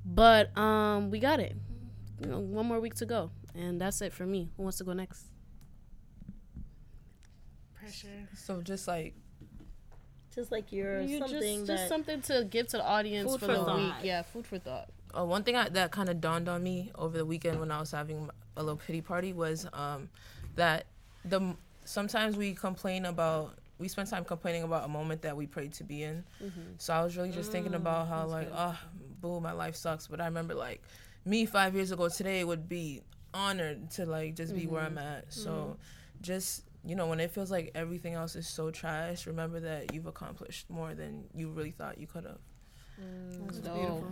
But 0.06 0.56
um 0.56 1.10
we 1.10 1.18
got 1.18 1.40
it. 1.40 1.56
You 2.20 2.26
know, 2.28 2.38
one 2.38 2.66
more 2.66 2.80
week 2.80 2.94
to 2.96 3.06
go. 3.06 3.30
And 3.54 3.80
that's 3.80 4.00
it 4.02 4.12
for 4.12 4.24
me. 4.26 4.50
Who 4.56 4.62
wants 4.64 4.78
to 4.78 4.84
go 4.84 4.92
next? 4.92 5.26
Pressure. 7.74 8.28
So 8.36 8.60
just 8.62 8.86
like 8.88 9.14
Just 10.34 10.50
like 10.50 10.72
you're 10.72 11.00
You 11.02 11.18
something 11.18 11.40
just, 11.58 11.66
just 11.66 11.88
something 11.88 12.22
to 12.22 12.44
give 12.48 12.68
to 12.68 12.78
the 12.78 12.84
audience 12.86 13.30
Food 13.30 13.40
for, 13.40 13.46
for 13.46 13.52
the 13.52 13.64
thought. 13.64 13.76
week. 13.78 13.92
Yeah, 14.02 14.22
food 14.22 14.46
for 14.46 14.58
thought. 14.58 14.88
uh, 15.16 15.24
one 15.24 15.42
thing 15.44 15.56
I, 15.56 15.68
that 15.70 15.90
kind 15.92 16.08
of 16.08 16.20
dawned 16.20 16.48
on 16.48 16.62
me 16.62 16.90
over 16.94 17.16
the 17.18 17.24
weekend 17.26 17.60
when 17.60 17.70
I 17.70 17.78
was 17.80 17.90
having 17.90 18.30
a 18.56 18.62
little 18.62 18.76
pity 18.76 19.00
party 19.00 19.32
was 19.32 19.66
um, 19.72 20.08
that 20.56 20.86
the 21.24 21.54
sometimes 21.84 22.36
we 22.36 22.54
complain 22.54 23.04
about 23.06 23.58
we 23.78 23.88
spend 23.88 24.08
time 24.08 24.24
complaining 24.24 24.62
about 24.62 24.84
a 24.84 24.88
moment 24.88 25.22
that 25.22 25.36
we 25.36 25.46
prayed 25.46 25.72
to 25.74 25.84
be 25.84 26.02
in. 26.04 26.24
So 26.78 26.94
I 26.94 27.02
was 27.02 27.16
really 27.16 27.30
just 27.30 27.50
thinking 27.52 27.74
about 27.74 28.06
how 28.08 28.26
like 28.26 28.48
oh 28.54 28.78
boo 29.20 29.40
my 29.40 29.52
life 29.52 29.74
sucks, 29.76 30.06
but 30.06 30.20
I 30.20 30.26
remember 30.26 30.54
like 30.54 30.80
me 31.24 31.46
five 31.46 31.74
years 31.74 31.90
ago 31.90 32.08
today 32.08 32.44
would 32.44 32.68
be 32.68 33.02
honored 33.32 33.90
to 33.92 34.06
like 34.06 34.36
just 34.36 34.54
be 34.54 34.66
where 34.66 34.82
I'm 34.82 34.96
mm-hmm. 34.96 34.98
at. 34.98 35.32
So 35.32 35.50
mm-hmm. 35.50 35.72
just 36.22 36.64
you 36.84 36.94
know 36.94 37.06
when 37.06 37.20
it 37.20 37.30
feels 37.30 37.50
like 37.50 37.72
everything 37.74 38.14
else 38.14 38.36
is 38.36 38.46
so 38.46 38.70
trash, 38.70 39.26
remember 39.26 39.60
that 39.60 39.94
you've 39.94 40.06
accomplished 40.06 40.70
more 40.70 40.94
than 40.94 41.24
you 41.34 41.50
really 41.50 41.70
thought 41.70 41.98
you 41.98 42.06
could 42.06 42.24
have. 42.24 42.38
Mm, 43.00 43.46
That's 43.46 43.58
beautiful. 43.60 44.06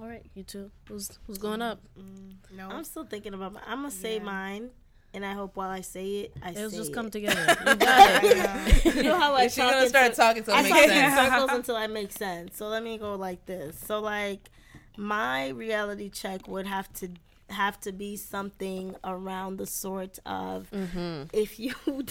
All 0.00 0.08
right, 0.08 0.24
you 0.34 0.42
two. 0.42 0.70
Who's 0.88 1.18
who's 1.26 1.38
going 1.38 1.62
up? 1.62 1.80
Mm, 1.98 2.34
no. 2.56 2.68
I'm 2.70 2.84
still 2.84 3.04
thinking 3.04 3.34
about. 3.34 3.52
My, 3.52 3.60
I'm 3.66 3.78
gonna 3.78 3.90
say 3.90 4.18
mine, 4.18 4.70
and 5.12 5.24
I 5.24 5.32
hope 5.34 5.56
while 5.56 5.68
I 5.68 5.82
say 5.82 6.06
it, 6.20 6.34
I 6.42 6.52
say 6.54 6.58
It'll 6.60 6.70
say 6.70 6.76
just 6.78 6.90
it. 6.90 6.94
come 6.94 7.10
together. 7.10 7.56
You 7.66 7.74
got 7.76 8.24
it. 8.24 8.84
you 8.96 9.02
know 9.02 9.18
how 9.18 9.34
I 9.34 9.44
She's 9.44 9.56
talk 9.56 9.72
gonna 9.72 9.88
start 9.88 10.06
into- 10.06 10.16
talking 10.16 10.44
so 10.44 10.52
it 10.52 10.56
I 10.56 10.62
make 10.62 10.72
talk 10.72 10.82
in 10.82 10.88
sense. 10.88 11.14
circles 11.14 11.50
until 11.52 11.76
I 11.76 11.86
make 11.88 12.12
sense. 12.12 12.56
So 12.56 12.68
let 12.68 12.82
me 12.82 12.96
go 12.96 13.14
like 13.16 13.44
this. 13.44 13.78
So 13.78 14.00
like, 14.00 14.50
my 14.96 15.48
reality 15.48 16.08
check 16.10 16.46
would 16.48 16.66
have 16.66 16.92
to 16.94 17.08
have 17.50 17.78
to 17.80 17.92
be 17.92 18.16
something 18.16 18.94
around 19.04 19.58
the 19.58 19.66
sort 19.66 20.18
of 20.24 20.70
Mm-hmm. 20.70 21.24
if 21.32 21.58
you 21.60 21.74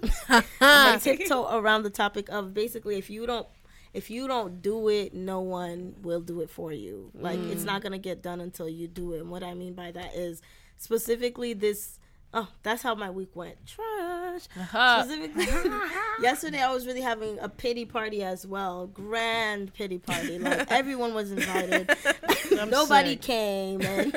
tiptoe 1.00 1.48
around 1.58 1.82
the 1.82 1.90
topic 1.90 2.28
of 2.28 2.54
basically 2.54 2.96
if 2.96 3.10
you 3.10 3.26
don't 3.26 3.46
if 3.94 4.10
you 4.10 4.28
don't 4.28 4.60
do 4.60 4.88
it, 4.90 5.14
no 5.14 5.40
one 5.40 5.94
will 6.02 6.20
do 6.20 6.40
it 6.42 6.50
for 6.50 6.72
you. 6.72 7.10
Like 7.14 7.38
it's 7.38 7.64
not 7.64 7.82
gonna 7.82 7.98
get 7.98 8.22
done 8.22 8.40
until 8.40 8.68
you 8.68 8.86
do 8.86 9.14
it. 9.14 9.20
And 9.20 9.30
what 9.30 9.42
I 9.42 9.54
mean 9.54 9.72
by 9.74 9.90
that 9.92 10.14
is 10.14 10.42
specifically 10.76 11.54
this. 11.54 11.98
Oh, 12.34 12.48
that's 12.62 12.82
how 12.82 12.94
my 12.94 13.08
week 13.10 13.34
went. 13.34 13.56
Trash. 14.46 15.04
Specifically, 15.04 15.46
yesterday 16.22 16.62
I 16.62 16.72
was 16.72 16.86
really 16.86 17.00
having 17.00 17.38
a 17.40 17.48
pity 17.48 17.84
party 17.84 18.22
as 18.22 18.46
well. 18.46 18.86
Grand 18.86 19.72
pity 19.74 19.98
party. 19.98 20.38
Like 20.38 20.66
everyone 20.70 21.14
was 21.14 21.32
invited. 21.32 21.90
Nobody 22.50 23.12
sick. 23.12 23.22
came. 23.22 23.82
And 23.82 24.12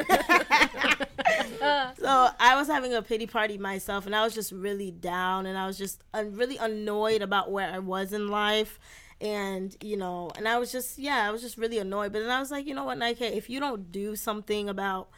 so 1.98 2.30
I 2.40 2.56
was 2.56 2.68
having 2.68 2.94
a 2.94 3.02
pity 3.02 3.28
party 3.28 3.58
myself, 3.58 4.06
and 4.06 4.16
I 4.16 4.24
was 4.24 4.34
just 4.34 4.52
really 4.52 4.92
down, 4.92 5.46
and 5.46 5.58
I 5.58 5.68
was 5.68 5.78
just 5.78 6.04
uh, 6.14 6.24
really 6.30 6.58
annoyed 6.58 7.22
about 7.22 7.52
where 7.52 7.72
I 7.72 7.80
was 7.80 8.14
in 8.14 8.28
life, 8.30 8.80
and 9.20 9.76
you 9.82 9.98
know, 9.98 10.32
and 10.36 10.48
I 10.48 10.58
was 10.58 10.72
just 10.72 10.98
yeah, 10.98 11.28
I 11.28 11.32
was 11.32 11.42
just 11.42 11.58
really 11.58 11.78
annoyed. 11.78 12.12
But 12.12 12.20
then 12.20 12.32
I 12.32 12.40
was 12.40 12.52
like, 12.52 12.66
you 12.66 12.74
know 12.74 12.86
what, 12.86 12.98
Naïkey, 12.98 13.36
if 13.36 13.50
you 13.50 13.60
don't 13.60 13.92
do 13.92 14.16
something 14.16 14.70
about 14.70 15.10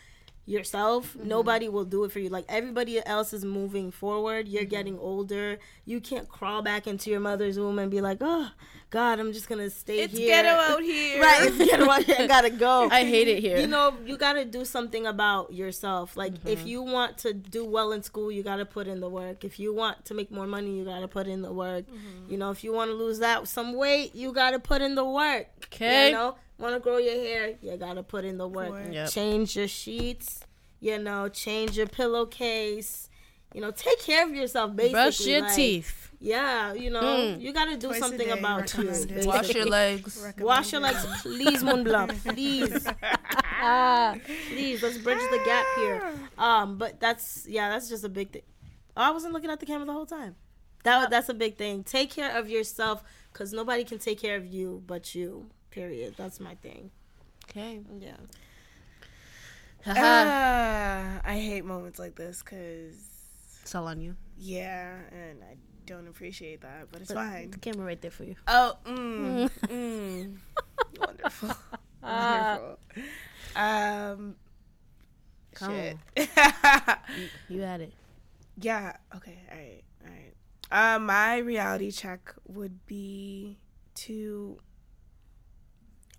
yourself. 0.45 1.13
Mm-hmm. 1.13 1.27
Nobody 1.27 1.69
will 1.69 1.85
do 1.85 2.03
it 2.03 2.11
for 2.11 2.19
you. 2.19 2.29
Like 2.29 2.45
everybody 2.49 3.05
else 3.05 3.33
is 3.33 3.45
moving 3.45 3.91
forward. 3.91 4.47
You're 4.47 4.63
mm-hmm. 4.63 4.69
getting 4.69 4.99
older. 4.99 5.59
You 5.85 6.01
can't 6.01 6.27
crawl 6.27 6.61
back 6.61 6.87
into 6.87 7.09
your 7.09 7.19
mother's 7.19 7.57
womb 7.57 7.79
and 7.79 7.91
be 7.91 8.01
like 8.01 8.17
oh 8.21 8.51
god 8.93 9.19
i'm 9.19 9.33
just 9.33 9.49
gonna 9.49 9.71
stay 9.71 10.01
It's 10.01 10.15
here 10.15 10.43
ghetto 10.43 10.49
out 10.49 10.83
here. 10.91 11.19
right 11.19 11.47
it's 11.47 11.57
ghetto 11.57 11.89
out 11.89 12.03
here 12.03 12.15
i 12.19 12.27
gotta 12.27 12.51
go 12.51 12.87
I 12.91 13.03
hate 13.05 13.27
it 13.27 13.39
here. 13.39 13.57
you 13.57 13.65
know 13.65 13.95
you 14.05 14.17
gotta 14.17 14.45
do 14.45 14.63
something 14.65 15.07
about 15.07 15.51
yourself 15.51 16.15
like 16.15 16.33
if 16.45 16.59
mm-hmm. 16.59 16.67
you 16.67 16.81
want 16.83 17.17
to 17.19 17.33
do 17.33 17.65
well 17.65 17.91
in 17.91 18.03
school 18.03 18.31
you 18.31 18.43
gotta 18.43 18.65
put 18.65 18.87
in 18.87 18.99
the 18.99 19.09
work 19.09 19.43
if 19.43 19.59
you 19.59 19.73
want 19.73 20.05
to 20.05 20.13
make 20.13 20.29
more 20.29 20.45
money 20.45 20.77
you 20.77 20.85
gotta 20.85 21.07
put 21.07 21.25
in 21.25 21.41
the 21.41 21.51
work 21.51 21.85
mm-hmm. 21.87 22.31
you 22.31 22.37
know 22.37 22.51
if 22.51 22.63
you 22.63 22.71
want 22.71 22.91
to 22.91 22.95
lose 22.95 23.17
that 23.17 23.47
some 23.47 23.73
weight 23.75 24.13
you 24.13 24.31
gotta 24.31 24.59
put 24.59 24.79
in 24.79 24.93
the 24.93 25.05
work 25.05 25.47
Okay. 25.65 26.09
you 26.09 26.13
know 26.13 26.35
want 26.59 26.75
to 26.75 26.79
grow 26.79 26.97
your 26.97 27.15
hair 27.15 27.55
you 27.63 27.75
gotta 27.77 28.03
put 28.03 28.23
in 28.23 28.37
the 28.37 28.47
work 28.47 28.69
Work. 28.69 28.93
Yep. 28.93 29.09
change 29.09 29.55
your 29.55 29.67
sheets 29.67 30.41
you 30.79 30.99
know 30.99 31.29
change 31.29 31.75
your 31.77 31.87
pillowcase 31.87 33.09
you 33.53 33.61
know 33.61 33.71
take 33.71 33.99
care 34.01 34.25
of 34.25 34.33
yourself 34.33 34.75
basically 34.75 34.93
Brush 34.93 35.25
your 35.25 35.41
like, 35.41 35.55
teeth. 35.55 36.11
yeah 36.19 36.73
you 36.73 36.89
know 36.89 37.35
you 37.39 37.53
gotta 37.53 37.77
do 37.77 37.87
Twice 37.87 37.99
something 37.99 38.27
day, 38.27 38.39
about 38.39 38.73
you 38.75 38.89
recommended. 38.89 39.25
Wash 39.25 39.53
your 39.53 39.65
legs. 39.65 40.33
Wash 40.39 40.71
your 40.71 40.81
legs, 40.81 41.05
please, 41.21 41.63
Moon 41.63 41.83
Blanc, 41.83 42.11
please. 42.23 42.87
Ah, 43.01 44.15
please, 44.49 44.81
let's 44.83 44.97
bridge 44.97 45.19
the 45.31 45.41
gap 45.45 45.65
here. 45.77 46.13
Um, 46.37 46.77
but 46.77 46.99
that's 46.99 47.45
yeah, 47.47 47.69
that's 47.69 47.89
just 47.89 48.03
a 48.03 48.09
big 48.09 48.31
thing. 48.31 48.43
Oh, 48.95 49.01
I 49.03 49.11
wasn't 49.11 49.33
looking 49.33 49.49
at 49.49 49.59
the 49.59 49.65
camera 49.65 49.85
the 49.85 49.93
whole 49.93 50.05
time. 50.05 50.35
That 50.83 51.09
that's 51.09 51.29
a 51.29 51.33
big 51.33 51.57
thing. 51.57 51.83
Take 51.83 52.09
care 52.09 52.37
of 52.37 52.49
yourself, 52.49 53.03
cause 53.33 53.53
nobody 53.53 53.83
can 53.83 53.99
take 53.99 54.19
care 54.19 54.35
of 54.35 54.45
you 54.45 54.83
but 54.85 55.13
you. 55.15 55.49
Period. 55.71 56.15
That's 56.17 56.39
my 56.39 56.55
thing. 56.55 56.91
Okay. 57.49 57.81
Yeah. 57.99 58.17
Ah, 59.85 61.19
I 61.25 61.37
hate 61.39 61.65
moments 61.65 61.99
like 61.99 62.15
this 62.15 62.41
because, 62.41 62.95
It's 63.63 63.73
all 63.75 63.87
on 63.87 63.99
you. 63.99 64.15
yeah, 64.37 64.95
and 65.11 65.41
I 65.43 65.55
don't 65.85 66.07
appreciate 66.07 66.61
that, 66.61 66.87
but 66.91 67.01
it's 67.01 67.09
The 67.09 67.15
fine. 67.15 67.51
camera 67.61 67.85
right 67.85 68.01
there 68.01 68.11
for 68.11 68.23
you. 68.25 68.35
Oh, 68.47 68.77
mm, 68.85 69.49
mm. 69.67 70.37
wonderful, 70.99 71.49
wonderful. 72.03 72.77
Um, 73.55 74.35
Come 75.55 75.71
shit. 75.71 75.97
You 77.49 77.61
had 77.61 77.81
it. 77.81 77.93
yeah. 78.59 78.95
Okay. 79.15 79.39
All 79.51 79.57
right. 79.57 79.83
All 80.05 80.11
right. 80.11 80.33
Uh, 80.95 80.99
my 80.99 81.37
reality 81.37 81.91
check 81.91 82.33
would 82.47 82.85
be 82.87 83.57
to 83.95 84.57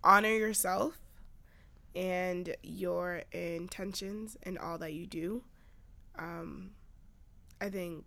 honor 0.02 0.28
yourself 0.28 0.94
and 1.96 2.54
your 2.62 3.22
intentions 3.32 4.36
and 4.44 4.58
all 4.58 4.78
that 4.78 4.92
you 4.94 5.06
do. 5.06 5.42
Um, 6.18 6.70
I 7.60 7.70
think 7.70 8.04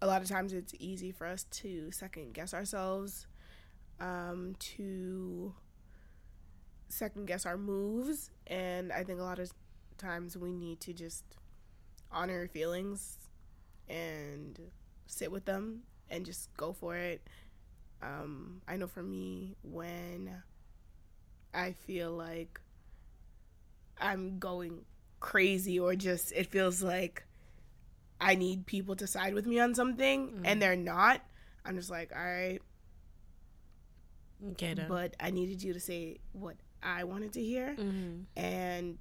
a 0.00 0.06
lot 0.06 0.22
of 0.22 0.28
times 0.28 0.52
it's 0.52 0.74
easy 0.78 1.12
for 1.12 1.26
us 1.26 1.44
to 1.44 1.90
second 1.90 2.34
guess 2.34 2.54
ourselves, 2.54 3.26
um, 4.00 4.54
to 4.58 5.54
second 6.88 7.26
guess 7.26 7.46
our 7.46 7.56
moves, 7.56 8.30
and 8.46 8.92
I 8.92 9.04
think 9.04 9.20
a 9.20 9.24
lot 9.24 9.38
of 9.38 9.52
times 9.98 10.36
we 10.36 10.52
need 10.52 10.80
to 10.80 10.92
just 10.92 11.24
honor 12.10 12.48
feelings 12.48 13.18
and 13.88 14.58
sit 15.06 15.30
with 15.30 15.44
them 15.44 15.82
and 16.10 16.24
just 16.24 16.54
go 16.56 16.72
for 16.72 16.96
it. 16.96 17.26
Um, 18.02 18.60
I 18.68 18.76
know 18.76 18.86
for 18.86 19.02
me, 19.02 19.56
when 19.62 20.30
I 21.52 21.72
feel 21.72 22.10
like 22.12 22.60
I'm 24.00 24.38
going 24.38 24.84
crazy 25.20 25.78
or 25.78 25.94
just 25.94 26.32
it 26.32 26.46
feels 26.48 26.82
like 26.82 27.24
I 28.24 28.34
need 28.34 28.66
people 28.66 28.96
to 28.96 29.06
side 29.06 29.34
with 29.34 29.46
me 29.46 29.60
on 29.60 29.74
something 29.74 30.40
and 30.44 30.60
they're 30.60 30.76
not, 30.76 31.20
I'm 31.64 31.76
just 31.76 31.90
like, 31.90 32.10
all 32.14 32.22
right, 32.22 32.60
Okay, 34.52 34.74
then. 34.74 34.86
but 34.88 35.14
I 35.20 35.30
needed 35.30 35.62
you 35.62 35.72
to 35.72 35.80
say 35.80 36.18
what 36.32 36.56
I 36.82 37.04
wanted 37.04 37.32
to 37.34 37.42
hear. 37.42 37.76
Mm-hmm. 37.78 38.22
And 38.36 38.98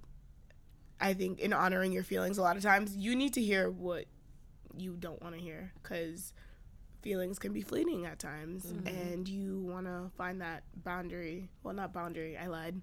I 1.00 1.13
think 1.13 1.39
in 1.39 1.54
honoring 1.54 1.91
your 1.91 2.04
feelings, 2.04 2.37
a 2.37 2.41
lot 2.41 2.55
of 2.58 2.63
times 2.63 2.95
you 2.95 3.16
need 3.16 3.33
to 3.33 3.41
hear 3.41 3.70
what 3.70 4.05
you 4.78 4.95
don't 4.97 5.21
want 5.21 5.36
to 5.36 5.41
hear 5.41 5.71
because 5.82 6.33
feelings 7.01 7.39
can 7.39 7.51
be 7.51 7.62
fleeting 7.62 8.05
at 8.05 8.20
times. 8.20 8.74
And 8.86 9.28
you 9.28 9.59
want 9.59 9.86
to 9.86 10.12
find 10.17 10.41
that 10.41 10.63
boundary. 10.83 11.50
Well, 11.62 11.74
not 11.74 11.93
boundary, 11.93 12.37
I 12.37 12.47
lied. 12.47 12.79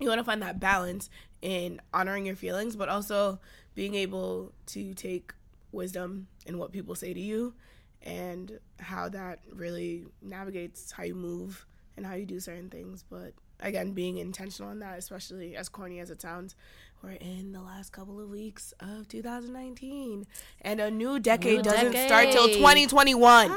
You 0.00 0.08
want 0.08 0.18
to 0.20 0.24
find 0.24 0.42
that 0.42 0.60
balance 0.60 1.10
in 1.42 1.80
honoring 1.92 2.26
your 2.26 2.36
feelings, 2.36 2.76
but 2.76 2.88
also 2.88 3.40
being 3.74 3.94
able 3.94 4.52
to 4.66 4.94
take 4.94 5.32
wisdom 5.72 6.28
and 6.46 6.58
what 6.58 6.72
people 6.72 6.94
say 6.94 7.12
to 7.12 7.20
you 7.20 7.54
and 8.02 8.58
how 8.78 9.08
that 9.08 9.40
really 9.52 10.06
navigates 10.22 10.92
how 10.92 11.02
you 11.02 11.14
move 11.14 11.66
and 11.96 12.06
how 12.06 12.14
you 12.14 12.26
do 12.26 12.40
certain 12.40 12.70
things. 12.70 13.04
But 13.08 13.32
again, 13.60 13.92
being 13.92 14.18
intentional 14.18 14.70
in 14.70 14.78
that, 14.80 14.98
especially 14.98 15.56
as 15.56 15.68
corny 15.68 15.98
as 16.00 16.10
it 16.10 16.22
sounds, 16.22 16.54
we're 17.02 17.12
in 17.12 17.52
the 17.52 17.60
last 17.60 17.92
couple 17.92 18.20
of 18.20 18.28
weeks 18.28 18.74
of 18.80 19.06
2019, 19.08 20.26
and 20.62 20.80
a 20.80 20.90
new 20.90 21.20
decade 21.20 21.58
New 21.58 21.62
doesn't 21.62 21.96
start 21.96 22.30
till 22.30 22.46
decade. 22.46 22.58
2021. 22.58 23.56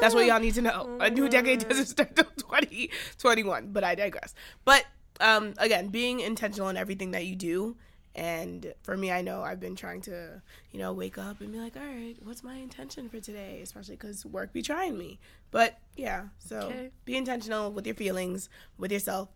That's 0.00 0.14
what 0.14 0.26
y'all 0.26 0.40
need 0.40 0.54
to 0.54 0.62
know. 0.62 0.98
A 1.00 1.08
new 1.08 1.28
decade 1.28 1.66
doesn't 1.68 1.86
start 1.86 2.16
till 2.16 2.26
2021. 2.36 3.72
But 3.72 3.84
I 3.84 3.94
digress. 3.94 4.34
But 4.64 4.84
um, 5.20 5.54
again, 5.58 5.88
being 5.88 6.20
intentional 6.20 6.68
in 6.68 6.76
everything 6.76 7.12
that 7.12 7.24
you 7.24 7.36
do. 7.36 7.76
And 8.14 8.74
for 8.82 8.96
me, 8.96 9.10
I 9.10 9.22
know 9.22 9.42
I've 9.42 9.60
been 9.60 9.74
trying 9.74 10.02
to, 10.02 10.42
you 10.70 10.78
know, 10.78 10.92
wake 10.92 11.16
up 11.16 11.40
and 11.40 11.50
be 11.50 11.58
like, 11.58 11.76
all 11.76 11.82
right, 11.82 12.14
what's 12.22 12.42
my 12.44 12.56
intention 12.56 13.08
for 13.08 13.20
today? 13.20 13.60
Especially 13.62 13.96
because 13.96 14.26
work 14.26 14.52
be 14.52 14.60
trying 14.60 14.98
me. 14.98 15.18
But 15.50 15.78
yeah, 15.96 16.24
so 16.38 16.58
Okay. 16.60 16.90
be 17.04 17.16
intentional 17.16 17.72
with 17.72 17.86
your 17.86 17.94
feelings, 17.94 18.48
with 18.76 18.92
yourself, 18.92 19.30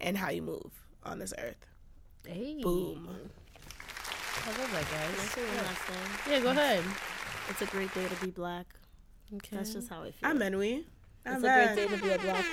and 0.00 0.16
how 0.16 0.30
you 0.30 0.42
move 0.42 0.70
on 1.02 1.18
this 1.18 1.34
earth. 1.38 1.66
Hey. 2.26 2.60
Boom. 2.62 3.08
I 4.44 4.48
love 4.58 4.72
that, 4.72 4.90
guys. 4.90 5.30
Say 5.30 5.44
one 5.44 5.56
last 5.56 5.78
thing. 5.82 6.32
Yeah, 6.32 6.40
go 6.40 6.50
ahead. 6.50 6.84
It's 7.48 7.62
a 7.62 7.66
great 7.66 7.92
day 7.94 8.06
to 8.06 8.24
be 8.24 8.30
black. 8.30 8.66
Okay. 9.34 9.56
That's 9.56 9.72
just 9.72 9.88
how 9.88 10.02
I 10.02 10.10
feel. 10.12 10.28
I'm 10.30 10.38
Enwy. 10.38 10.84
I'm 11.26 11.34
it's 11.34 11.44
a 11.44 11.48
great 11.48 11.74
day 11.76 11.96
to 11.96 12.02
be 12.02 12.10
a 12.10 12.18
black 12.18 12.44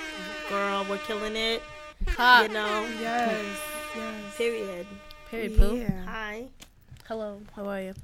girl. 0.48 0.86
We're 0.88 0.98
killing 0.98 1.36
it. 1.36 1.62
Hot. 2.08 2.48
You 2.48 2.54
know. 2.54 2.88
Yes. 3.00 3.58
Yes. 3.96 4.36
Period. 4.36 4.86
Period. 5.30 5.56
Pooh. 5.56 5.76
Yeah. 5.76 6.04
Hi. 6.06 6.46
Hello. 7.06 7.40
How 7.54 7.66
are 7.66 7.80
you? 7.80 7.94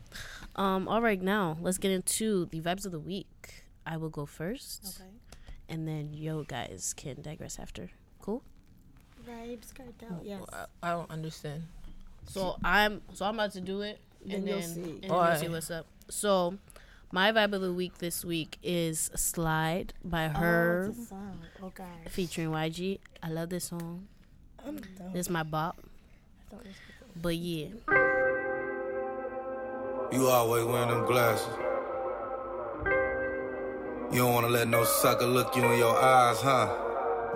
Um. 0.54 0.88
All 0.88 1.02
right. 1.02 1.20
Now 1.20 1.56
let's 1.60 1.78
get 1.78 1.90
into 1.90 2.46
the 2.46 2.60
vibes 2.60 2.86
of 2.86 2.92
the 2.92 3.00
week. 3.00 3.64
I 3.86 3.96
will 3.96 4.08
go 4.10 4.26
first, 4.26 5.00
Okay. 5.00 5.10
and 5.68 5.86
then 5.86 6.12
yo 6.12 6.42
guys 6.42 6.92
can 6.96 7.22
digress 7.22 7.58
after. 7.58 7.90
Cool. 8.20 8.42
Vibes 9.28 9.74
cartel. 9.74 10.20
Yes. 10.24 10.42
I, 10.52 10.66
I 10.82 10.90
don't 10.90 11.10
understand. 11.10 11.64
So 12.28 12.56
I'm 12.64 13.02
so 13.12 13.24
I'm 13.26 13.34
about 13.34 13.52
to 13.52 13.60
do 13.60 13.82
it, 13.82 13.98
Then 14.24 14.38
and 14.38 14.48
you'll 14.48 14.58
then 14.60 14.68
see. 14.74 14.80
and 14.80 15.02
then 15.02 15.10
you'll 15.10 15.36
see 15.36 15.48
what's 15.48 15.70
up. 15.70 15.86
So 16.10 16.58
my 17.12 17.30
vibe 17.32 17.52
of 17.54 17.60
the 17.60 17.72
week 17.72 17.98
this 17.98 18.24
week 18.24 18.58
is 18.62 19.10
"Slide" 19.14 19.94
by 20.04 20.26
H.E.R., 20.26 20.84
Oh, 20.86 20.90
it's 20.90 20.98
a 20.98 21.04
song. 21.06 21.38
Oh 21.62 21.72
gosh. 21.74 21.86
featuring 22.08 22.50
YG. 22.50 22.98
I 23.22 23.28
love 23.30 23.50
this 23.50 23.64
song. 23.66 24.08
I'm 24.66 24.76
done. 24.78 25.12
This 25.12 25.26
is 25.26 25.30
my 25.30 25.42
bop. 25.44 25.78
But 27.22 27.36
yeah, 27.36 27.68
You 30.12 30.28
always 30.28 30.64
wearing 30.64 30.90
them 30.90 31.06
glasses. 31.06 31.48
You 34.12 34.18
don't 34.18 34.34
wanna 34.34 34.48
let 34.48 34.68
no 34.68 34.84
sucker 34.84 35.26
look 35.26 35.56
you 35.56 35.64
in 35.64 35.78
your 35.78 35.96
eyes, 35.96 36.40
huh? 36.40 36.68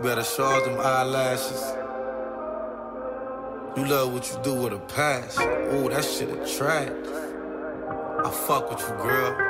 Better 0.02 0.22
show 0.22 0.60
them 0.64 0.78
eyelashes. 0.80 1.62
You 3.76 3.86
love 3.86 4.12
what 4.12 4.30
you 4.30 4.38
do 4.42 4.54
with 4.62 4.74
a 4.74 4.78
passion. 4.80 5.48
Ooh, 5.74 5.88
that 5.88 6.04
shit 6.04 6.28
attractive. 6.28 7.06
I 8.24 8.30
fuck 8.30 8.70
with 8.70 8.80
you, 8.80 8.94
girl. 8.96 9.49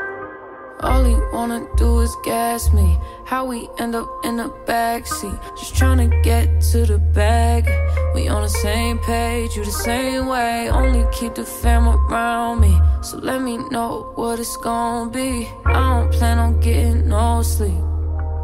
All 0.83 1.05
he 1.05 1.15
wanna 1.33 1.67
do 1.77 2.01
is 2.01 2.17
gas 2.25 2.73
me. 2.73 2.99
How 3.25 3.45
we 3.45 3.69
end 3.79 3.95
up 3.95 4.09
in 4.25 4.39
the 4.39 4.49
backseat. 4.67 5.39
Just 5.59 5.75
tryna 5.75 6.23
get 6.23 6.63
to 6.73 6.87
the 6.87 6.99
bag. 6.99 7.69
We 8.15 8.29
on 8.29 8.43
the 8.43 8.49
same 8.49 8.99
page, 8.99 9.57
you 9.57 9.65
the 9.65 9.71
same 9.71 10.27
way. 10.27 10.71
Only 10.71 11.05
keep 11.13 11.35
the 11.35 11.45
fam 11.45 11.87
around 11.87 12.61
me. 12.61 12.81
So 13.03 13.19
let 13.19 13.43
me 13.43 13.59
know 13.59 14.13
what 14.15 14.41
it's 14.41 14.57
gonna 14.57 15.11
be. 15.11 15.49
I 15.67 16.01
don't 16.01 16.13
plan 16.13 16.39
on 16.39 16.61
getting 16.61 17.09
no 17.09 17.43
sleep. 17.43 17.85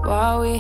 While 0.04 0.42
we 0.42 0.58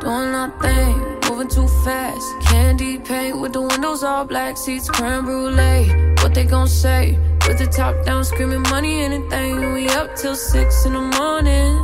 doing 0.00 0.32
nothing, 0.32 1.20
moving 1.28 1.48
too 1.48 1.68
fast. 1.84 2.26
Candy 2.48 2.98
paint 2.98 3.38
with 3.38 3.52
the 3.52 3.60
windows 3.60 4.02
all 4.02 4.24
black, 4.24 4.56
seats 4.56 4.88
creme 4.88 5.26
brulee. 5.26 6.14
What 6.22 6.32
they 6.32 6.44
gon' 6.44 6.68
say? 6.68 7.18
With 7.50 7.58
the 7.58 7.66
top 7.66 8.04
down, 8.04 8.24
screaming 8.24 8.62
money, 8.62 9.00
anything. 9.00 9.72
We 9.72 9.88
up 9.88 10.14
till 10.14 10.36
six 10.36 10.84
in 10.84 10.92
the 10.92 11.00
morning. 11.00 11.74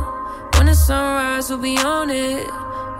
When 0.55 0.67
the 0.67 0.73
sunrise, 0.73 1.49
we'll 1.49 1.59
be 1.59 1.77
on 1.77 2.09
it. 2.09 2.47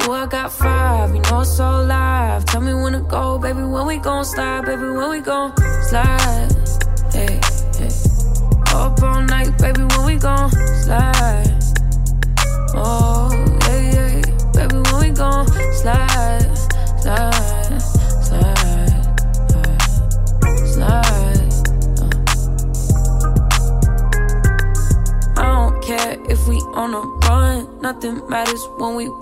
Oh, 0.02 0.12
I 0.12 0.26
got 0.26 0.52
five, 0.52 1.16
you 1.16 1.22
know 1.22 1.40
it's 1.40 1.62
all 1.62 1.86
live. 1.86 2.44
Tell 2.44 2.60
me 2.60 2.74
when 2.74 2.92
to 2.92 3.00
go, 3.00 3.40
baby. 3.40 3.62
When 3.62 3.86
we 3.88 4.00
gon' 4.00 4.26
slide, 4.26 4.66
baby. 4.66 4.82
When 4.82 5.10
we 5.10 5.22
gon' 5.22 5.54
slide. 5.84 6.57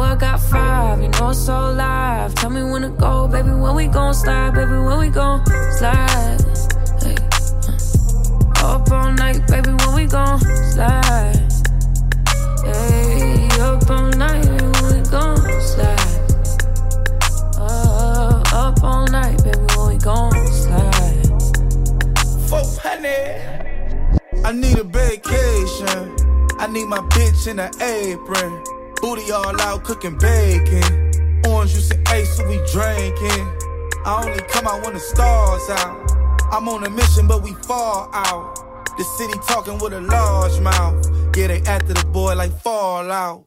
I 0.00 0.14
got 0.14 0.40
five, 0.40 1.02
you 1.02 1.08
know 1.08 1.30
it's 1.30 1.48
all 1.48 1.72
live. 1.72 2.34
Tell 2.36 2.50
me 2.50 2.62
when 2.62 2.82
to 2.82 2.90
go, 2.90 3.26
baby. 3.26 3.50
When 3.50 3.74
we 3.74 3.86
gon' 3.86 4.14
slide, 4.14 4.54
baby. 4.54 4.72
When 4.72 4.98
we 4.98 5.08
gon' 5.08 5.44
slide. 5.78 6.40
Hey, 7.02 7.16
uh. 7.68 8.74
Up 8.74 8.90
all 8.90 9.12
night, 9.12 9.46
baby. 9.48 9.70
When 9.70 9.94
we 9.94 10.06
gon' 10.06 10.38
slide. 10.72 11.36
Hey, 12.64 13.48
up 13.60 13.90
all 13.90 14.10
night, 14.10 14.44
baby. 14.44 14.66
When 14.66 14.94
we 14.94 15.00
gon' 15.10 15.36
slide. 15.60 16.20
Uh, 17.56 18.42
up 18.52 18.82
all 18.84 19.06
night, 19.08 19.42
baby. 19.42 19.58
When 19.76 19.88
we 19.88 19.98
gon' 19.98 20.46
slide. 20.52 21.26
400. 22.48 24.20
I 24.44 24.52
need 24.52 24.78
a 24.78 24.84
vacation. 24.84 26.16
I 26.60 26.66
need 26.70 26.86
my 26.86 27.00
bitch 27.10 27.48
in 27.48 27.58
an 27.58 27.70
apron. 27.80 28.77
Booty 29.00 29.30
all 29.30 29.60
out 29.60 29.84
cooking 29.84 30.18
bacon. 30.18 31.10
Orange 31.46 31.72
juice 31.72 31.90
and 31.90 32.08
ace, 32.08 32.36
so 32.36 32.46
we 32.48 32.56
drinking. 32.72 33.46
I 34.04 34.24
only 34.24 34.42
come 34.48 34.66
out 34.66 34.84
when 34.84 34.94
the 34.94 35.00
stars 35.00 35.70
out. 35.70 36.10
I'm 36.52 36.68
on 36.68 36.84
a 36.84 36.90
mission, 36.90 37.26
but 37.26 37.42
we 37.42 37.52
fall 37.54 38.10
out. 38.12 38.56
The 38.96 39.04
city 39.04 39.38
talking 39.46 39.78
with 39.78 39.92
a 39.92 40.00
large 40.00 40.60
mouth. 40.60 41.06
Yeah, 41.36 41.46
they 41.48 41.60
after 41.62 41.94
the 41.94 42.04
boy 42.06 42.34
like 42.34 42.52
Fallout. 42.62 43.44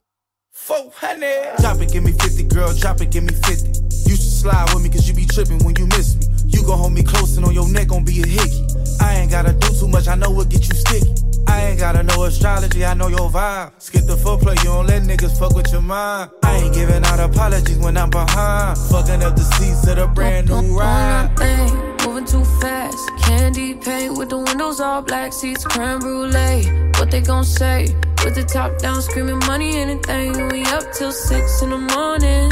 400. 0.54 1.58
Drop 1.60 1.82
it, 1.82 1.92
give 1.92 2.04
me 2.04 2.14
50, 2.14 2.44
girl, 2.44 2.74
drop 2.74 3.02
it, 3.02 3.12
give 3.12 3.24
me 3.24 3.34
50. 3.34 3.68
You 4.08 4.16
should 4.16 4.20
slide 4.20 4.74
with 4.74 4.84
me, 4.84 4.90
cause 4.90 5.08
you 5.08 5.14
be 5.14 5.26
tripping 5.26 5.64
when 5.66 5.76
you 5.76 5.88
miss 5.88 6.16
me. 6.16 6.28
You 6.48 6.64
gon' 6.64 6.78
hold 6.78 6.94
me 6.94 7.04
close 7.04 7.36
and 7.36 7.46
on 7.46 7.54
your 7.54 7.68
neck 7.70 7.90
gon' 7.90 8.06
be 8.06 8.22
a 8.22 8.26
hickey. 8.26 8.68
I 9.02 9.16
ain't 9.16 9.32
gotta 9.32 9.54
do 9.54 9.68
too 9.78 9.88
much, 9.88 10.08
I 10.08 10.16
know 10.16 10.30
what 10.32 10.50
get 10.50 10.68
you 10.68 10.76
sticky. 10.76 11.31
I 11.48 11.68
ain't 11.68 11.80
gotta 11.80 12.04
know 12.04 12.24
astrology, 12.24 12.86
I 12.86 12.94
know 12.94 13.08
your 13.08 13.30
vibe. 13.30 13.72
Skip 13.80 14.06
the 14.06 14.16
footplay, 14.16 14.58
you 14.64 14.70
don't 14.70 14.88
let 14.88 15.04
niggas 15.04 15.38
fuck 15.38 15.54
with 15.56 15.72
your 15.72 15.82
mind. 15.82 16.32
I 16.44 16.58
ain't 16.58 16.74
giving 16.74 17.04
out 17.06 17.20
apologies 17.20 17.78
when 17.78 17.98
I'm 17.98 18.10
behind. 18.10 18.78
Fucking 18.78 19.24
up 19.24 19.36
the 19.36 19.44
seats 19.44 19.88
of 19.88 19.98
the 19.98 20.08
brand 20.08 20.50
new 20.50 20.78
ride. 20.78 21.36
thing, 21.38 21.74
moving 22.06 22.26
too 22.26 22.46
fast. 22.62 22.98
Candy 23.24 23.74
paint 23.76 24.18
with 24.18 24.30
the 24.30 24.38
windows 24.38 24.80
all 24.80 25.02
black, 25.02 25.34
seats 25.34 25.66
creme 25.66 26.00
brulee. 26.00 26.66
What 26.98 27.12
they 27.12 27.22
gon' 27.22 27.44
say? 27.44 27.96
With 28.24 28.36
the 28.36 28.44
top 28.44 28.78
down, 28.78 29.02
screaming 29.02 29.40
money, 29.48 29.78
anything. 29.78 30.34
We 30.50 30.64
up 30.66 30.92
till 30.94 31.12
six 31.12 31.62
in 31.62 31.72
the 31.72 31.78
morning. 31.78 32.52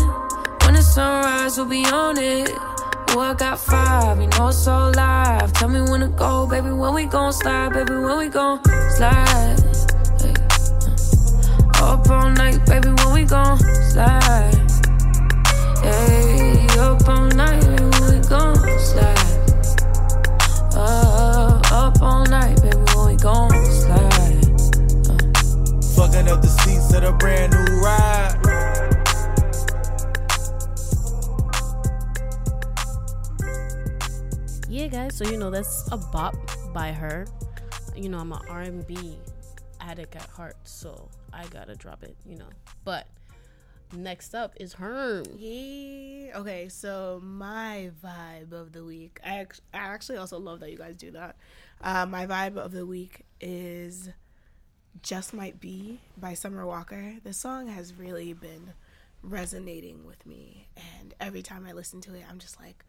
When 0.65 0.73
the 0.73 0.81
sunrise, 0.81 1.57
we'll 1.57 1.67
be 1.67 1.85
on 1.85 2.17
it. 2.17 2.68
I 3.17 3.33
got 3.33 3.59
five, 3.59 4.21
you 4.21 4.27
know 4.27 4.49
it's 4.49 4.67
all 4.67 4.91
live. 4.91 5.51
Tell 5.53 5.69
me 5.69 5.81
when 5.81 6.01
to 6.01 6.07
go, 6.09 6.45
baby. 6.47 6.69
When 6.69 6.93
we 6.93 7.05
gon' 7.05 7.33
slide, 7.33 7.73
baby. 7.73 7.95
When 7.95 8.17
we 8.17 8.27
gon' 8.27 8.63
slide. 8.97 9.55
Hey, 10.19 10.33
uh. 11.79 11.93
Up 11.93 12.09
all 12.09 12.29
night, 12.31 12.65
baby. 12.67 12.89
When 12.89 13.13
we 13.13 13.23
gon' 13.23 13.57
slide. 13.89 14.53
Hey, 15.81 16.67
up 16.77 17.07
all 17.07 17.25
night, 17.27 17.61
baby. 17.61 17.83
When 17.83 18.13
we 18.13 18.27
gon' 18.27 18.79
slide. 18.79 19.17
Uh, 20.75 21.61
up 21.71 22.01
all 22.01 22.25
night, 22.25 22.61
baby. 22.61 22.77
When 22.95 23.07
we 23.07 23.15
gon' 23.15 23.49
slide. 23.65 24.45
Fucking 25.95 26.27
up 26.29 26.41
the 26.41 26.47
seats 26.63 26.93
of 26.93 27.01
the 27.01 27.15
brand 27.17 27.53
new 27.53 27.81
ride. 27.81 28.78
Yeah, 34.69 34.87
guys. 34.87 35.17
So 35.17 35.25
you 35.25 35.37
know 35.37 35.49
that's 35.49 35.89
a 35.91 35.97
bop 35.97 36.35
by 36.73 36.91
her. 36.91 37.25
You 37.95 38.09
know 38.09 38.19
I'm 38.19 38.31
an 38.31 38.39
R&B 38.47 39.17
addict 39.81 40.15
at 40.15 40.27
heart, 40.29 40.55
so 40.63 41.09
I 41.33 41.45
gotta 41.47 41.75
drop 41.75 42.03
it. 42.03 42.15
You 42.25 42.37
know, 42.37 42.49
but 42.85 43.07
next 43.95 44.35
up 44.35 44.53
is 44.59 44.73
Herm. 44.73 45.25
Yeah. 45.37 46.37
Okay, 46.37 46.69
so 46.69 47.19
my 47.23 47.89
vibe 48.03 48.51
of 48.51 48.71
the 48.71 48.85
week. 48.85 49.19
I, 49.25 49.39
act- 49.39 49.61
I 49.73 49.77
actually 49.77 50.17
also 50.17 50.37
love 50.37 50.59
that 50.59 50.71
you 50.71 50.77
guys 50.77 50.95
do 50.95 51.11
that. 51.11 51.35
Uh, 51.81 52.05
my 52.05 52.27
vibe 52.27 52.57
of 52.57 52.71
the 52.71 52.85
week 52.85 53.25
is 53.41 54.09
Just 55.01 55.33
Might 55.33 55.59
Be 55.59 55.99
by 56.17 56.35
Summer 56.35 56.65
Walker. 56.67 57.15
The 57.23 57.33
song 57.33 57.67
has 57.67 57.93
really 57.95 58.33
been 58.33 58.73
resonating 59.23 60.05
with 60.05 60.23
me. 60.25 60.67
And 60.99 61.15
every 61.19 61.41
time 61.41 61.65
I 61.67 61.71
listen 61.71 61.99
to 62.01 62.13
it, 62.13 62.23
I'm 62.29 62.37
just 62.37 62.59
like, 62.59 62.85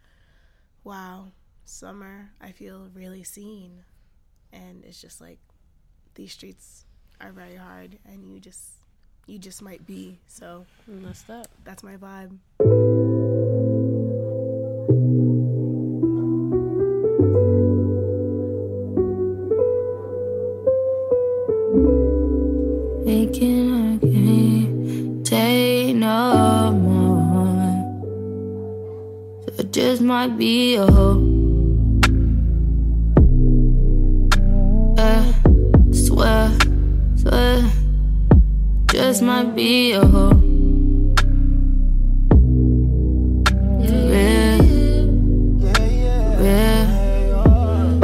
wow, 0.85 1.29
Summer, 1.65 2.33
I 2.41 2.53
feel 2.53 2.89
really 2.95 3.23
seen. 3.23 3.85
And 4.53 4.85
it's 4.85 5.01
just 5.01 5.21
like, 5.21 5.39
these 6.15 6.33
streets 6.33 6.85
are 7.21 7.33
very 7.33 7.57
hard 7.57 7.99
and 8.05 8.33
you 8.33 8.41
just 8.41 8.61
you 9.27 9.39
just 9.39 9.63
might 9.63 9.87
be 9.87 10.19
so 10.27 10.67
messed 10.87 11.31
up. 11.31 11.47
that's 11.65 11.83
my 11.83 11.97
vibe 11.97 12.37
Thinking 23.05 23.73
I 23.73 23.99
can't 23.99 25.27
take 25.27 25.97
no 25.97 26.73
more. 26.73 27.61
Just 29.71 30.03
might 30.03 30.37
be 30.37 30.77
a 30.77 30.87
hoe. 30.87 31.30
Just 39.11 39.23
might 39.23 39.57
be 39.57 39.91
a 39.91 40.07
hoe. 40.07 40.31
Yeah, 43.81 44.63
yeah. 46.41 46.85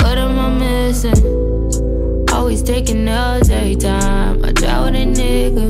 What 0.03 0.19
am 0.19 0.37
I 0.37 0.49
missing? 0.59 1.15
Always 2.33 2.61
taking 2.65 3.07
L's 3.07 3.49
every 3.51 3.77
time 3.77 4.45
I 4.45 4.51
try 4.51 4.81
with 4.85 4.97
a 4.97 5.07
nigga. 5.07 5.67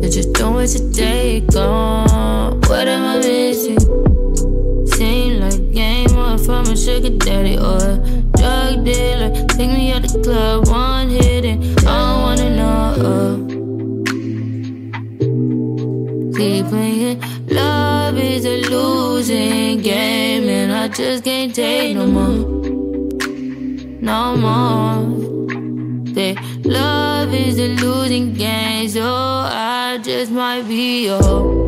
You're 0.00 0.10
just 0.10 0.32
doing 0.32 0.66
take 0.94 1.54
on. 1.54 2.58
What 2.62 2.88
am 2.88 3.04
I 3.04 3.18
missing? 3.18 3.78
Seem 4.86 5.40
like 5.40 5.70
game 5.70 6.16
on 6.16 6.38
from 6.38 6.64
a 6.64 6.76
sugar 6.78 7.10
daddy 7.10 7.58
or 7.58 7.76
a 7.76 7.96
drug 8.38 8.86
dealer. 8.86 9.34
Take 9.48 9.70
me 9.76 9.92
out 9.92 10.00
the 10.00 10.18
club, 10.24 10.66
just 20.96 21.24
can't 21.24 21.54
take 21.54 21.94
no 21.94 22.06
more. 22.06 22.38
No 24.00 24.36
more. 24.36 26.14
Say 26.14 26.34
love 26.64 27.34
is 27.34 27.58
a 27.58 27.68
losing 27.84 28.32
game, 28.32 28.88
so 28.88 29.04
I 29.04 29.98
just 30.02 30.32
might 30.32 30.62
be 30.62 31.08
a 31.08 31.65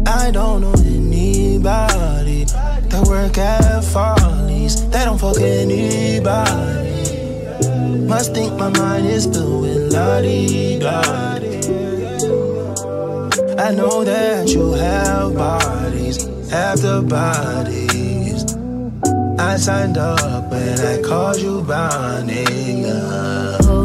I 0.06 0.30
don't 0.30 0.60
know 0.60 0.72
anybody 0.86 2.44
that 2.44 3.04
work 3.08 3.36
at 3.36 3.82
Follies. 3.84 4.88
They 4.90 5.04
don't 5.04 5.18
fuck 5.18 5.40
anybody. 5.40 6.86
Must 8.06 8.32
think 8.32 8.54
my 8.58 8.68
mind 8.68 9.06
is 9.06 9.26
filled 9.26 9.62
with 9.62 9.92
lottie 9.92 10.78
I 13.58 13.72
know 13.72 14.04
that 14.04 14.48
you 14.48 14.72
have 14.72 15.34
bodies 15.34 16.28
after 16.52 17.02
bodies. 17.02 18.44
I 19.38 19.56
signed 19.56 19.98
up 19.98 20.50
when 20.50 20.78
I 20.78 21.02
called 21.02 21.38
you 21.38 21.62
by 21.62 22.22
name. 22.24 23.79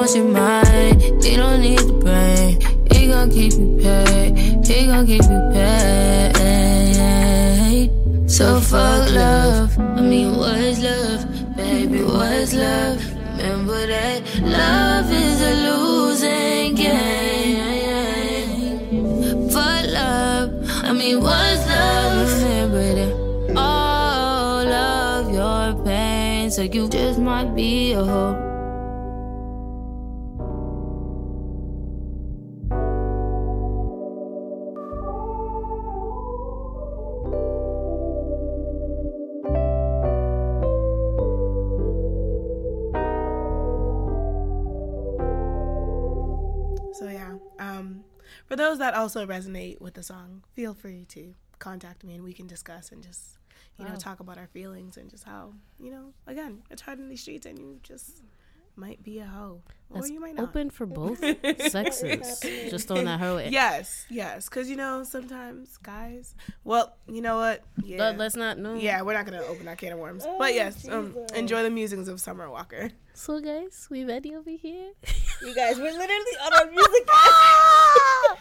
Just 0.00 0.16
your 0.16 0.24
mind. 0.28 1.02
He 1.22 1.36
don't 1.36 1.60
need 1.60 1.78
the 1.80 1.92
brain. 1.92 2.58
He 2.90 3.08
gon' 3.08 3.30
keep 3.30 3.52
you 3.52 3.76
paid. 3.82 4.34
He 4.66 4.86
gon' 4.86 5.06
keep 5.06 5.22
you 5.22 5.50
paid. 5.52 6.32
So 8.26 8.60
fuck 8.60 9.10
love. 9.10 9.78
I 9.78 10.00
mean, 10.00 10.38
what 10.38 10.56
is 10.56 10.82
love? 10.82 11.26
Baby, 11.54 12.02
what 12.02 12.32
is 12.32 12.54
love? 12.54 12.98
Remember 13.36 13.86
that 13.86 14.22
love 14.40 15.12
is 15.12 15.40
a 15.42 15.54
losing 15.68 16.76
game. 16.76 18.00
Fuck 19.50 19.86
love. 19.92 20.50
I 20.82 20.92
mean, 20.94 21.20
what's 21.20 21.66
love? 21.68 22.42
Remember 22.42 22.94
that 22.94 23.12
all 23.54 24.66
of 24.66 25.30
your 25.30 25.74
pain. 25.84 26.50
So 26.50 26.62
you 26.62 26.88
just 26.88 27.18
might 27.20 27.54
be 27.54 27.92
a 27.92 28.02
hoe. 28.02 28.39
Those 48.70 48.78
that 48.78 48.94
also 48.94 49.26
resonate 49.26 49.80
with 49.80 49.94
the 49.94 50.02
song, 50.02 50.44
feel 50.54 50.74
free 50.74 51.04
to 51.08 51.34
contact 51.58 52.04
me 52.04 52.14
and 52.14 52.22
we 52.22 52.32
can 52.32 52.46
discuss 52.46 52.92
and 52.92 53.02
just 53.02 53.36
you 53.78 53.84
know 53.84 53.94
talk 53.96 54.20
about 54.20 54.38
our 54.38 54.46
feelings 54.46 54.96
and 54.96 55.10
just 55.10 55.24
how 55.24 55.52
you 55.78 55.90
know 55.90 56.12
again 56.26 56.62
it's 56.70 56.80
hard 56.80 56.98
in 56.98 57.08
these 57.08 57.20
streets 57.20 57.44
and 57.46 57.58
you 57.58 57.78
just 57.82 58.22
might 58.80 59.02
be 59.02 59.18
a 59.20 59.26
hoe 59.26 59.62
or 59.90 60.00
That's 60.00 60.10
you 60.10 60.20
might 60.20 60.34
not. 60.36 60.44
open 60.48 60.70
for 60.70 60.86
both 60.86 61.18
sexes. 61.68 62.40
Just 62.70 62.88
throwing 62.88 63.04
that 63.04 63.20
hoe. 63.20 63.36
way. 63.36 63.48
Yes, 63.50 64.06
yes, 64.08 64.48
because 64.48 64.70
you 64.70 64.76
know 64.76 65.04
sometimes 65.04 65.76
guys. 65.78 66.34
Well, 66.64 66.96
you 67.08 67.20
know 67.22 67.36
what? 67.36 67.62
Yeah, 67.84 67.98
Let, 67.98 68.18
let's 68.18 68.36
not 68.36 68.58
know. 68.58 68.74
yeah, 68.74 69.02
we're 69.02 69.14
not 69.14 69.26
gonna 69.26 69.42
open 69.42 69.66
that 69.66 69.78
can 69.78 69.92
of 69.92 69.98
worms. 69.98 70.26
but 70.38 70.54
yes, 70.54 70.88
um, 70.88 71.14
enjoy 71.34 71.62
the 71.62 71.70
musings 71.70 72.08
of 72.08 72.20
Summer 72.20 72.48
Walker. 72.50 72.90
So 73.14 73.38
guys, 73.40 73.86
we 73.90 74.04
ready 74.04 74.34
over 74.34 74.50
here? 74.50 74.92
You 75.42 75.54
guys, 75.54 75.76
we're 75.78 75.92
literally 75.92 76.36
on 76.44 76.52
our 76.54 76.66
music 76.70 77.08
app. 77.12 78.38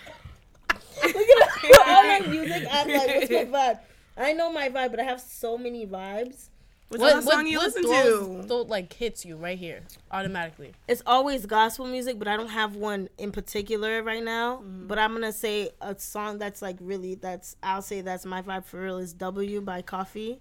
Look 1.04 1.16
at 1.16 1.48
us. 1.48 1.64
We're 1.64 1.94
on 1.94 2.06
our 2.10 2.28
music 2.30 2.64
app. 2.74 2.88
Like, 2.88 3.08
what's 3.16 3.30
my 3.32 3.46
vibe? 3.46 3.80
I 4.18 4.34
know 4.34 4.52
my 4.52 4.70
vibe, 4.70 4.92
but 4.92 5.00
I 5.00 5.04
have 5.04 5.20
so 5.22 5.58
many 5.58 5.88
vibes. 5.88 6.50
What's 6.90 7.26
the 7.26 7.32
song 7.32 7.46
you 7.46 7.60
listen 7.60 7.84
throws- 7.84 8.42
to? 8.42 8.48
throw- 8.48 8.62
like 8.64 8.92
hits 8.94 9.24
you 9.24 9.38
right 9.38 9.58
here 9.58 9.82
automatically? 10.12 10.74
It's 10.88 11.04
always 11.06 11.46
gospel 11.46 11.86
music, 11.86 12.18
but 12.18 12.28
I 12.28 12.36
don't 12.36 12.50
have 12.50 12.76
one 12.76 13.10
in 13.20 13.32
particular 13.32 14.02
right 14.02 14.24
now. 14.24 14.64
But 14.66 14.98
I'm 14.98 15.14
gonna 15.14 15.32
say 15.32 15.70
a 15.82 15.98
song 16.00 16.40
that's 16.40 16.62
like 16.64 16.78
really 16.82 17.14
that's 17.16 17.56
I'll 17.62 17.84
say 17.84 18.02
that's 18.02 18.26
my 18.26 18.42
vibe 18.42 18.66
for 18.66 18.82
real 18.82 18.98
is 18.98 19.14
W 19.14 19.62
by 19.62 19.84
Koffee. 19.84 20.40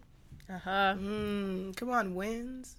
Uh 0.50 0.58
huh. 0.58 0.94
Mm, 0.98 1.76
come 1.76 1.90
on, 1.90 2.14
wins. 2.14 2.76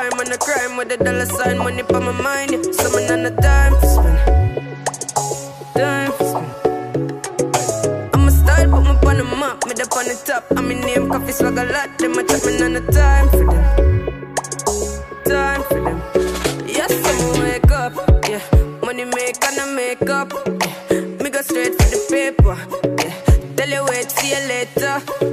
My 0.00 0.08
prime 0.08 0.20
on 0.20 0.30
the 0.30 0.38
crime 0.38 0.76
with 0.78 0.88
the 0.88 0.96
dollar 0.96 1.26
sign, 1.26 1.58
money 1.58 1.82
for 1.82 2.00
my 2.00 2.12
mind. 2.12 2.52
Yeah. 2.52 2.62
Summon 2.72 3.10
on 3.12 3.22
the 3.22 3.30
time 3.42 3.74
to 3.74 3.86
spend. 3.86 4.18
Time 5.76 6.12
to 6.16 6.24
spend. 6.24 6.50
I'm 8.14 8.26
a 8.26 8.30
style, 8.30 8.70
put 8.70 8.82
me 8.82 8.88
on 9.10 9.16
the 9.18 9.24
map, 9.24 9.62
me 9.66 9.72
up 9.72 9.92
on 9.94 10.06
the 10.08 10.14
top. 10.24 10.44
I'm 10.56 10.70
in 10.70 10.80
name, 10.80 11.10
Koffee 11.10 11.34
swag 11.34 11.58
a 11.58 11.64
lot. 11.70 11.98
Them 11.98 12.16
a 12.16 12.24
chat 12.24 12.46
me 12.46 12.62
on 12.62 12.72
the 12.72 12.80
time 12.90 13.28
for 13.28 13.44
them. 13.44 13.64
Time 15.28 15.62
for 15.68 15.80
them. 15.84 16.00
Yes, 16.66 16.92
I'm 17.04 17.42
wake 17.42 17.70
up. 17.70 17.92
Yeah, 18.26 18.40
money 18.80 19.04
make 19.04 19.44
and 19.44 19.60
I 19.60 19.66
make 19.74 20.08
up. 20.08 20.32
Yeah. 20.32 21.00
Me 21.20 21.28
go 21.28 21.42
straight 21.42 21.74
for 21.74 21.88
the 21.92 22.00
paper. 22.08 22.56
Yeah, 23.04 23.14
tell 23.54 23.68
you 23.68 23.84
wait, 23.84 24.10
see 24.10 24.30
you 24.30 24.48
later. 24.48 25.29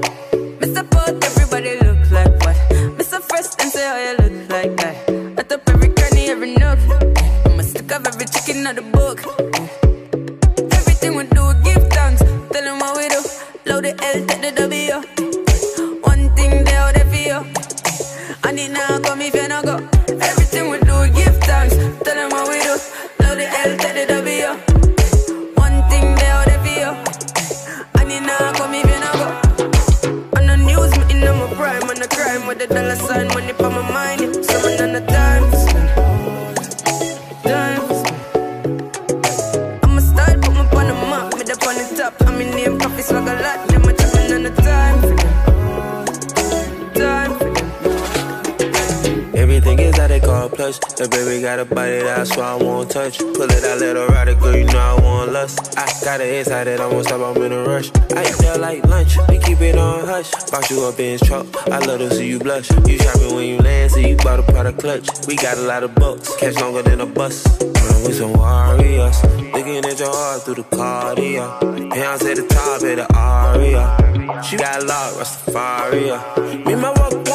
In 60.87 60.93
his 60.95 61.21
truck, 61.21 61.45
I 61.67 61.79
love 61.79 61.99
to 61.99 62.09
see 62.09 62.27
you 62.29 62.39
blush. 62.39 62.71
You 62.87 62.97
shopping 62.97 63.35
when 63.35 63.45
you 63.49 63.57
land, 63.57 63.91
so 63.91 63.99
you 63.99 64.15
bought 64.15 64.39
a 64.39 64.43
product 64.43 64.79
clutch. 64.79 65.27
We 65.27 65.35
got 65.35 65.57
a 65.57 65.61
lot 65.61 65.83
of 65.83 65.93
bucks, 65.93 66.33
catch 66.37 66.55
longer 66.55 66.81
than 66.81 67.01
a 67.01 67.05
bus. 67.05 67.45
Run 67.61 68.03
with 68.03 68.15
some 68.15 68.31
warriors, 68.33 69.21
looking 69.53 69.83
at 69.83 69.99
your 69.99 70.09
heart 70.09 70.43
through 70.43 70.55
the 70.55 70.63
cardio. 70.63 71.59
Pounds 71.93 72.25
at 72.25 72.37
the 72.37 72.47
top 72.47 72.81
of 72.81 72.95
the 72.95 73.05
aria. 73.13 74.41
She 74.41 74.55
got 74.55 74.81
a 74.81 74.85
locked, 74.85 75.17
Rastafari. 75.17 76.65
Me 76.65 76.75
my 76.75 76.89
walk 76.91 77.26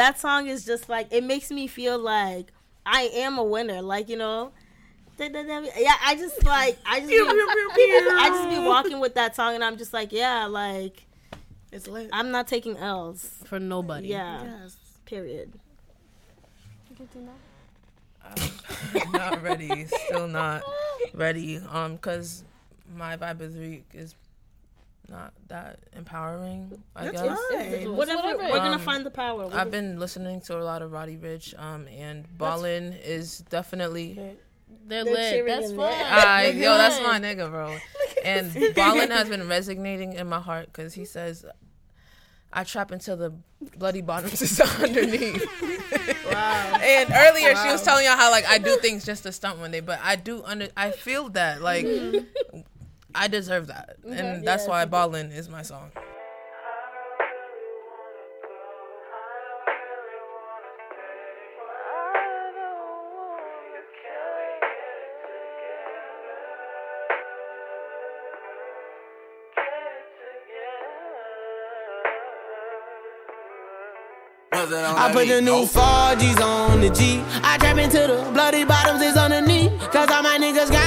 that 0.00 0.18
song 0.18 0.46
is 0.46 0.64
just 0.64 0.88
like 0.88 1.08
it 1.12 1.22
makes 1.22 1.50
me 1.50 1.66
feel 1.66 1.98
like 1.98 2.52
I 2.86 3.10
am 3.14 3.36
a 3.38 3.44
winner. 3.44 3.82
Like, 3.82 4.08
you 4.08 4.16
know. 4.16 4.52
Yeah, 5.18 5.94
I 6.02 6.14
just 6.16 6.42
like 6.46 6.78
I 6.86 7.00
just 7.00 7.10
be, 7.10 7.16
I 7.20 8.28
just 8.32 8.48
be 8.48 8.66
walking 8.66 9.00
with 9.00 9.14
that 9.16 9.36
song 9.36 9.54
and 9.54 9.62
I'm 9.62 9.76
just 9.76 9.92
like, 9.92 10.12
yeah, 10.12 10.46
like 10.46 11.04
it's 11.70 11.86
lit. 11.86 12.08
I'm 12.10 12.30
not 12.30 12.48
taking 12.48 12.78
L's 12.78 13.28
for 13.44 13.60
nobody. 13.60 14.08
Yeah. 14.08 14.42
Yes. 14.62 14.76
Period. 15.04 15.52
not 19.12 19.42
ready. 19.42 19.84
Still 20.06 20.26
not 20.26 20.62
ready. 21.12 21.58
Um, 21.58 21.98
cause 21.98 22.44
my 22.96 23.18
vibe 23.18 23.42
is 23.42 23.54
week 23.54 23.84
is 23.92 24.14
not 25.10 25.32
that 25.48 25.80
empowering. 25.94 26.82
I 26.94 27.06
That's 27.06 27.20
guess. 27.22 27.38
fine. 27.52 27.96
Whatever. 27.96 28.36
We're 28.38 28.48
gonna 28.58 28.76
Um, 28.76 28.80
find 28.80 29.04
the 29.04 29.10
power. 29.10 29.38
We're 29.38 29.44
I've 29.46 29.50
gonna- 29.50 29.70
been 29.70 29.98
listening 30.00 30.40
to 30.42 30.58
a 30.58 30.62
lot 30.62 30.82
of 30.82 30.92
Roddy 30.92 31.16
Ricch, 31.16 31.58
um, 31.60 31.88
and 31.88 32.26
Ballin 32.38 32.92
is 32.92 33.38
definitely. 33.50 34.14
They're, 34.14 35.04
They're 35.04 35.04
lit. 35.04 35.46
That's 35.46 35.70
in 35.70 35.76
fine. 35.76 35.90
there. 35.90 36.06
I, 36.06 36.52
They're 36.52 36.62
yo, 36.62 36.78
that's 36.78 37.00
my 37.02 37.18
nigga, 37.20 37.50
bro. 37.50 37.76
And 38.24 38.74
Ballin 38.74 39.10
has 39.10 39.28
been 39.28 39.48
resonating 39.48 40.12
in 40.12 40.26
my 40.28 40.40
heart 40.40 40.66
because 40.66 40.92
he 40.94 41.04
says, 41.06 41.44
"I 42.52 42.64
trap 42.64 42.90
until 42.90 43.16
the 43.16 43.32
bloody 43.78 44.02
bottoms 44.02 44.40
is 44.42 44.60
underneath." 44.80 45.46
Wow. 46.30 46.78
and 46.80 47.10
earlier 47.12 47.56
she 47.56 47.68
was 47.72 47.82
telling 47.82 48.04
y'all 48.04 48.16
how 48.16 48.30
like 48.30 48.46
I 48.46 48.58
do 48.58 48.76
things 48.76 49.04
just 49.04 49.24
to 49.24 49.32
stunt 49.32 49.58
one 49.58 49.72
day, 49.72 49.80
but 49.80 49.98
I 50.02 50.14
do 50.14 50.42
under 50.44 50.68
I 50.76 50.92
feel 50.92 51.28
that 51.30 51.60
like 51.60 51.84
I 53.14 53.28
deserve 53.28 53.66
that, 53.68 53.96
Okay. 54.04 54.18
and 54.18 54.46
that's 54.46 54.64
Yeah, 54.64 54.70
why 54.70 54.84
Ballin 54.84 55.30
is 55.32 55.48
my 55.48 55.62
song. 55.62 55.90
I 74.52 75.10
put 75.12 75.28
the 75.28 75.40
new 75.40 75.64
4Gs 75.64 76.40
on 76.42 76.80
the 76.80 76.90
G. 76.90 77.22
I 77.42 77.56
trap 77.58 77.78
into 77.78 77.98
the 77.98 78.30
bloody 78.32 78.64
bottoms 78.64 79.00
is 79.00 79.16
underneath. 79.16 79.70
Cause 79.90 80.10
all 80.10 80.22
my 80.22 80.38
niggas 80.38 80.70
got 80.70 80.70
it 80.70 80.70
out 80.70 80.70
the 80.70 80.79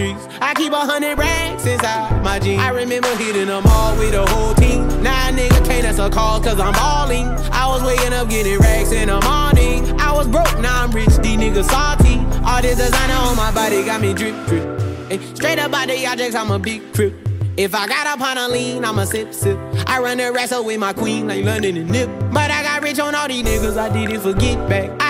streets. 0.00 0.26
I 0.40 0.54
keep 0.54 0.72
a 0.72 0.80
hundred 0.80 1.18
racks 1.18 1.66
inside 1.66 2.22
my 2.22 2.38
jeans. 2.38 2.60
I 2.60 2.70
remember 2.70 3.14
hitting 3.16 3.46
them 3.46 3.64
all 3.66 3.96
with 3.98 4.12
the 4.12 4.24
whole 4.26 4.54
team. 4.54 4.88
A 5.00 5.32
nigga 5.32 5.64
can't 5.64 5.84
answer 5.84 6.08
call 6.08 6.40
cause 6.40 6.58
I'm 6.58 6.72
balling. 6.72 7.28
I 7.52 7.66
was 7.66 7.82
waking 7.82 8.12
up 8.12 8.28
getting 8.28 8.58
racks 8.58 8.92
in 8.92 9.08
the 9.08 9.20
morning. 9.20 10.00
I 10.00 10.12
was 10.12 10.26
broke, 10.26 10.58
now 10.60 10.82
I'm 10.82 10.90
rich, 10.90 11.14
these 11.18 11.38
niggas 11.38 11.64
salty. 11.64 12.18
All 12.44 12.62
this 12.62 12.78
designer 12.78 13.14
on 13.14 13.36
my 13.36 13.52
body 13.52 13.84
got 13.84 14.00
me 14.00 14.14
drip, 14.14 14.34
drip. 14.46 14.80
Hey, 15.10 15.18
straight 15.34 15.58
up 15.58 15.72
out 15.72 15.88
the 15.88 16.06
objects, 16.06 16.34
I'm 16.34 16.50
a 16.50 16.58
big 16.58 16.94
crip. 16.94 17.14
If 17.56 17.74
I 17.74 17.86
got 17.86 18.06
up 18.06 18.20
on 18.20 18.38
a 18.38 18.48
lean, 18.48 18.84
I'm 18.84 18.98
a 18.98 19.06
sip, 19.06 19.34
sip. 19.34 19.58
I 19.86 20.00
run 20.00 20.18
the 20.18 20.32
wrestle 20.32 20.64
with 20.64 20.78
my 20.78 20.92
queen 20.92 21.28
like 21.28 21.44
London 21.44 21.76
and 21.76 21.90
Nip. 21.90 22.08
But 22.32 22.50
I 22.50 22.62
got 22.62 22.82
rich 22.82 22.98
on 22.98 23.14
all 23.14 23.28
these 23.28 23.44
niggas, 23.44 23.76
I 23.76 23.88
did 23.92 24.10
it 24.10 24.20
for 24.20 24.32
get 24.32 24.56
back. 24.68 24.90
I 25.00 25.09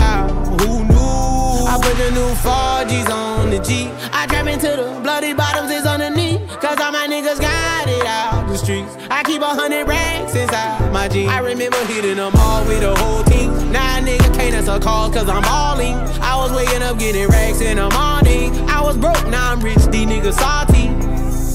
I 1.71 1.77
put 1.77 1.95
the 1.95 2.11
new 2.11 2.27
4Gs 2.43 3.09
on 3.09 3.49
the 3.49 3.59
G. 3.63 3.87
I 4.11 4.27
trap 4.27 4.45
into 4.45 4.67
the 4.67 4.99
bloody 5.01 5.31
bottoms 5.31 5.71
is 5.71 5.85
underneath. 5.85 6.41
Cause 6.59 6.77
all 6.81 6.91
my 6.91 7.07
niggas 7.07 7.39
got 7.39 7.87
it 7.87 8.05
out 8.05 8.45
the 8.49 8.57
streets. 8.57 8.93
I 9.09 9.23
keep 9.23 9.41
a 9.41 9.45
hundred 9.45 9.87
racks 9.87 10.35
inside 10.35 10.91
my 10.91 11.07
jeans. 11.07 11.31
I 11.31 11.39
remember 11.39 11.77
hitting 11.85 12.17
them 12.17 12.33
all 12.35 12.67
with 12.67 12.81
the 12.81 12.93
whole 12.93 13.23
team. 13.23 13.71
Now 13.71 13.99
a 13.99 14.01
nigga 14.01 14.35
can't 14.35 14.53
answer 14.53 14.79
call 14.79 15.09
cause 15.13 15.29
I'm 15.29 15.43
balling. 15.43 15.95
I 16.19 16.35
was 16.35 16.51
waking 16.51 16.83
up 16.83 16.99
getting 16.99 17.29
racks 17.29 17.61
in 17.61 17.77
the 17.77 17.89
morning. 17.89 18.51
I 18.69 18.81
was 18.81 18.97
broke, 18.97 19.25
now 19.29 19.53
I'm 19.53 19.61
rich, 19.61 19.77
these 19.95 20.07
niggas 20.07 20.33
salty. 20.33 20.89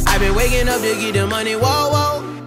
i 0.09 0.16
been 0.16 0.34
waking 0.34 0.66
up 0.66 0.80
to 0.80 0.97
get 0.97 1.12
the 1.12 1.26
money, 1.26 1.56
whoa, 1.56 1.90
whoa. 1.93 2.26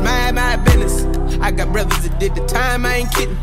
Just 0.00 0.04
mind 0.04 0.36
my 0.36 0.56
business. 0.56 1.38
I 1.40 1.50
got 1.50 1.72
brothers 1.72 2.08
that 2.08 2.18
did 2.18 2.34
the 2.34 2.46
time, 2.46 2.86
I 2.86 3.04
ain't 3.04 3.12
kidding. 3.12 3.36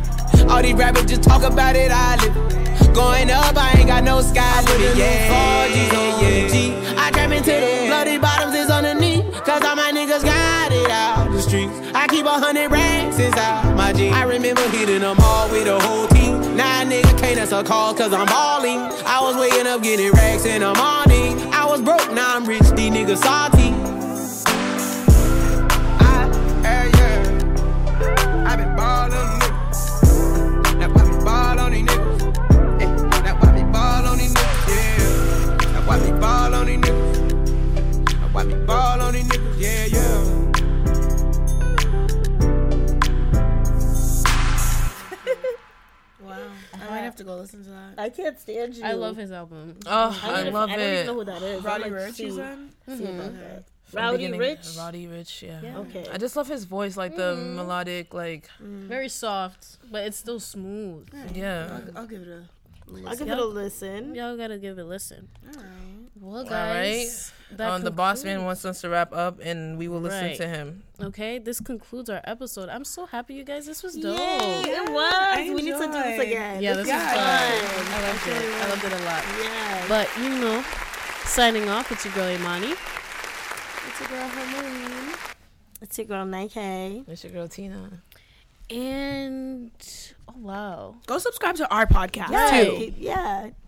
All 0.49 0.61
these 0.61 0.73
rappers 0.73 1.05
just 1.05 1.21
talk 1.21 1.43
about 1.43 1.75
it, 1.75 1.91
I 1.91 2.15
live 2.17 2.35
it. 2.35 2.95
Going 2.95 3.29
up, 3.29 3.55
I 3.55 3.75
ain't 3.77 3.87
got 3.87 4.03
no 4.03 4.21
sky 4.21 4.61
limit. 4.65 4.97
Yeah, 4.97 5.67
4G's 5.69 5.93
on 5.93 6.23
the 6.23 6.49
G. 6.49 6.73
I 6.97 7.11
trap 7.11 7.31
into 7.31 7.51
the 7.51 7.85
bloody 7.85 8.17
bottoms 8.17 8.55
is 8.55 8.69
underneath. 8.71 9.25
Cause 9.45 9.61
all 9.61 9.75
my 9.75 9.91
niggas 9.91 10.23
got 10.23 10.71
it 10.71 10.89
out 10.89 11.31
the 11.31 11.41
streets. 11.41 11.73
I 11.93 12.07
keep 12.07 12.25
a 12.25 12.29
hundred 12.29 12.71
racks 12.71 13.19
inside 13.19 13.75
my 13.75 13.93
jeans. 13.93 14.15
I 14.15 14.23
remember 14.23 14.67
hitting 14.69 15.01
them 15.01 15.17
all 15.21 15.49
with 15.51 15.67
a 15.67 15.79
whole 15.79 16.07
team. 16.07 16.57
Now 16.57 16.83
nigga 16.83 17.19
can't 17.19 17.37
answer 17.37 17.61
call 17.63 17.93
cause 17.93 18.13
I'm 18.13 18.25
balling. 18.25 18.79
I 19.05 19.21
was 19.21 19.37
waking 19.37 19.67
up 19.67 19.83
getting 19.83 20.11
racks 20.11 20.45
in 20.45 20.61
the 20.61 20.73
morning. 20.73 21.37
I 21.53 21.65
was 21.69 21.81
broke, 21.81 22.11
now 22.13 22.35
I'm 22.35 22.45
rich, 22.45 22.67
these 22.71 22.91
niggas 22.91 23.17
salty. 23.17 23.96
Yeah. 35.89 35.97
That's 35.97 36.05
why 36.05 36.11
we 36.11 36.19
ball 36.19 36.53
on 36.55 36.65
these 36.65 36.77
niggas. 36.79 38.19
That's 38.19 38.33
why 38.33 38.45
we 38.45 38.53
ball 38.65 39.01
on 39.01 39.13
these 39.13 39.27
niggas. 39.27 39.59
Yeah, 39.59 39.85
yeah. 39.85 41.37
Wow. 46.19 46.35
I 46.73 46.89
might 46.89 46.99
have 47.01 47.15
to 47.17 47.23
go 47.23 47.35
listen 47.37 47.63
to 47.63 47.69
that. 47.69 47.93
I 47.97 48.09
can't 48.09 48.39
stand 48.39 48.75
you. 48.75 48.83
I 48.83 48.93
love 48.93 49.15
his 49.15 49.31
album. 49.31 49.77
Oh, 49.85 50.19
I 50.23 50.43
don't 50.43 50.53
love 50.53 50.69
I 50.69 50.75
don't 50.75 50.93
even 50.93 51.05
know 51.05 51.13
who 51.13 51.23
that 51.25 51.41
is. 51.43 51.63
Roddy 51.63 51.83
I'm 51.85 51.91
like, 51.93 52.01
Ricch, 52.01 52.19
you 52.19 52.29
see- 52.31 52.35
said? 52.35 52.57
see 52.87 53.03
Mhm. 53.03 53.15
about 53.19 53.33
that. 53.39 53.63
From 53.85 53.99
Rowdy 54.01 54.31
Rich. 54.37 54.67
Roddy 54.77 55.07
Ricch, 55.07 55.41
yeah. 55.43 55.61
Yeah. 55.61 55.77
Okay. 55.77 56.05
I 56.11 56.17
just 56.17 56.35
love 56.35 56.47
his 56.49 56.65
voice, 56.65 56.97
like 56.97 57.15
the 57.15 57.35
melodic, 57.35 58.13
like 58.13 58.49
Very 58.59 59.07
soft, 59.09 59.77
but 59.89 60.05
it's 60.05 60.17
still 60.17 60.39
smooth. 60.41 61.07
yeah. 61.33 61.79
I'll, 61.95 61.99
I'll 61.99 62.07
give 62.07 62.21
it 62.23 62.27
a. 62.27 62.43
I'll 63.05 63.15
give 63.15 63.27
it 63.29 63.37
a 63.37 63.45
listen. 63.45 64.15
Y'all 64.15 64.37
gotta 64.37 64.57
give 64.57 64.77
it 64.77 64.81
a 64.81 64.85
listen. 64.85 65.27
All 65.45 65.53
right. 65.61 65.63
Well, 66.19 66.43
guys, 66.45 67.31
right. 67.51 67.57
that 67.57 67.69
Um, 67.69 67.81
the 67.83 67.91
boss 67.91 68.23
man 68.23 68.43
wants 68.43 68.65
us 68.65 68.81
to 68.81 68.89
wrap 68.89 69.13
up, 69.13 69.39
and 69.43 69.77
we 69.77 69.87
will 69.87 69.99
listen 70.01 70.23
Right. 70.25 70.37
to 70.37 70.47
him. 70.47 70.83
Okay, 71.01 71.37
this 71.37 71.59
concludes 71.59 72.09
our 72.09 72.21
episode. 72.23 72.69
I'm 72.69 72.83
so 72.85 73.05
happy, 73.05 73.35
you 73.35 73.43
guys. 73.43 73.65
This 73.67 73.83
was 73.83 73.93
dope. 73.95 74.17
Yay, 74.17 74.61
it 74.71 74.89
was. 74.91 75.13
I 75.13 75.43
we 75.53 75.61
need 75.61 75.73
to 75.73 75.77
do 75.79 75.91
this 75.91 76.19
again. 76.19 76.63
Yeah, 76.63 76.73
this 76.73 76.87
is 76.87 76.93
was 76.93 77.01
Yeah, 77.01 77.13
fun. 77.13 77.93
I 77.93 78.07
loved 78.07 78.27
it. 78.27 78.63
I 78.63 78.69
loved 78.69 78.83
it 78.83 78.93
a 78.93 79.05
lot. 79.05 79.23
Yeah. 79.43 79.85
But 79.87 80.09
you 80.23 80.29
know, 80.29 80.63
signing 81.25 81.69
off. 81.69 81.91
It's 81.91 82.03
your 82.05 82.13
girl 82.15 82.29
Imani. 82.29 82.71
It's 82.71 83.99
your 83.99 84.09
girl 84.09 84.27
Harmony. 84.27 85.13
It's 85.81 85.97
your 85.99 86.07
girl 86.07 86.25
Naïkey. 86.25 87.07
It's 87.07 87.23
your 87.23 87.33
girl 87.33 87.47
Tina. 87.47 88.01
And 88.71 89.71
oh 90.27 90.33
wow. 90.37 90.95
Go 91.05 91.17
subscribe 91.17 91.55
to 91.57 91.69
our 91.73 91.85
podcast 91.85 92.29
Yeah. 92.31 92.63
too. 92.63 92.93
Yeah. 92.97 93.49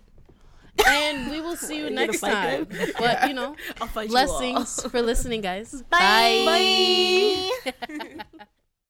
And 0.87 1.29
we 1.29 1.41
will 1.41 1.57
see 1.57 1.75
you 1.77 1.85
You 1.85 1.89
next 1.89 2.21
time. 2.21 2.63
them? 2.63 2.91
But 2.97 3.27
you 3.27 3.33
know, 3.33 3.53
I'll 3.81 3.87
fight 3.87 4.09
you 4.09 4.15
all. 4.17 4.25
blessings 4.25 4.81
for 4.89 5.01
listening, 5.01 5.41
guys. 5.41 5.81
Bye. 5.89 7.49
Bye. 7.75 8.45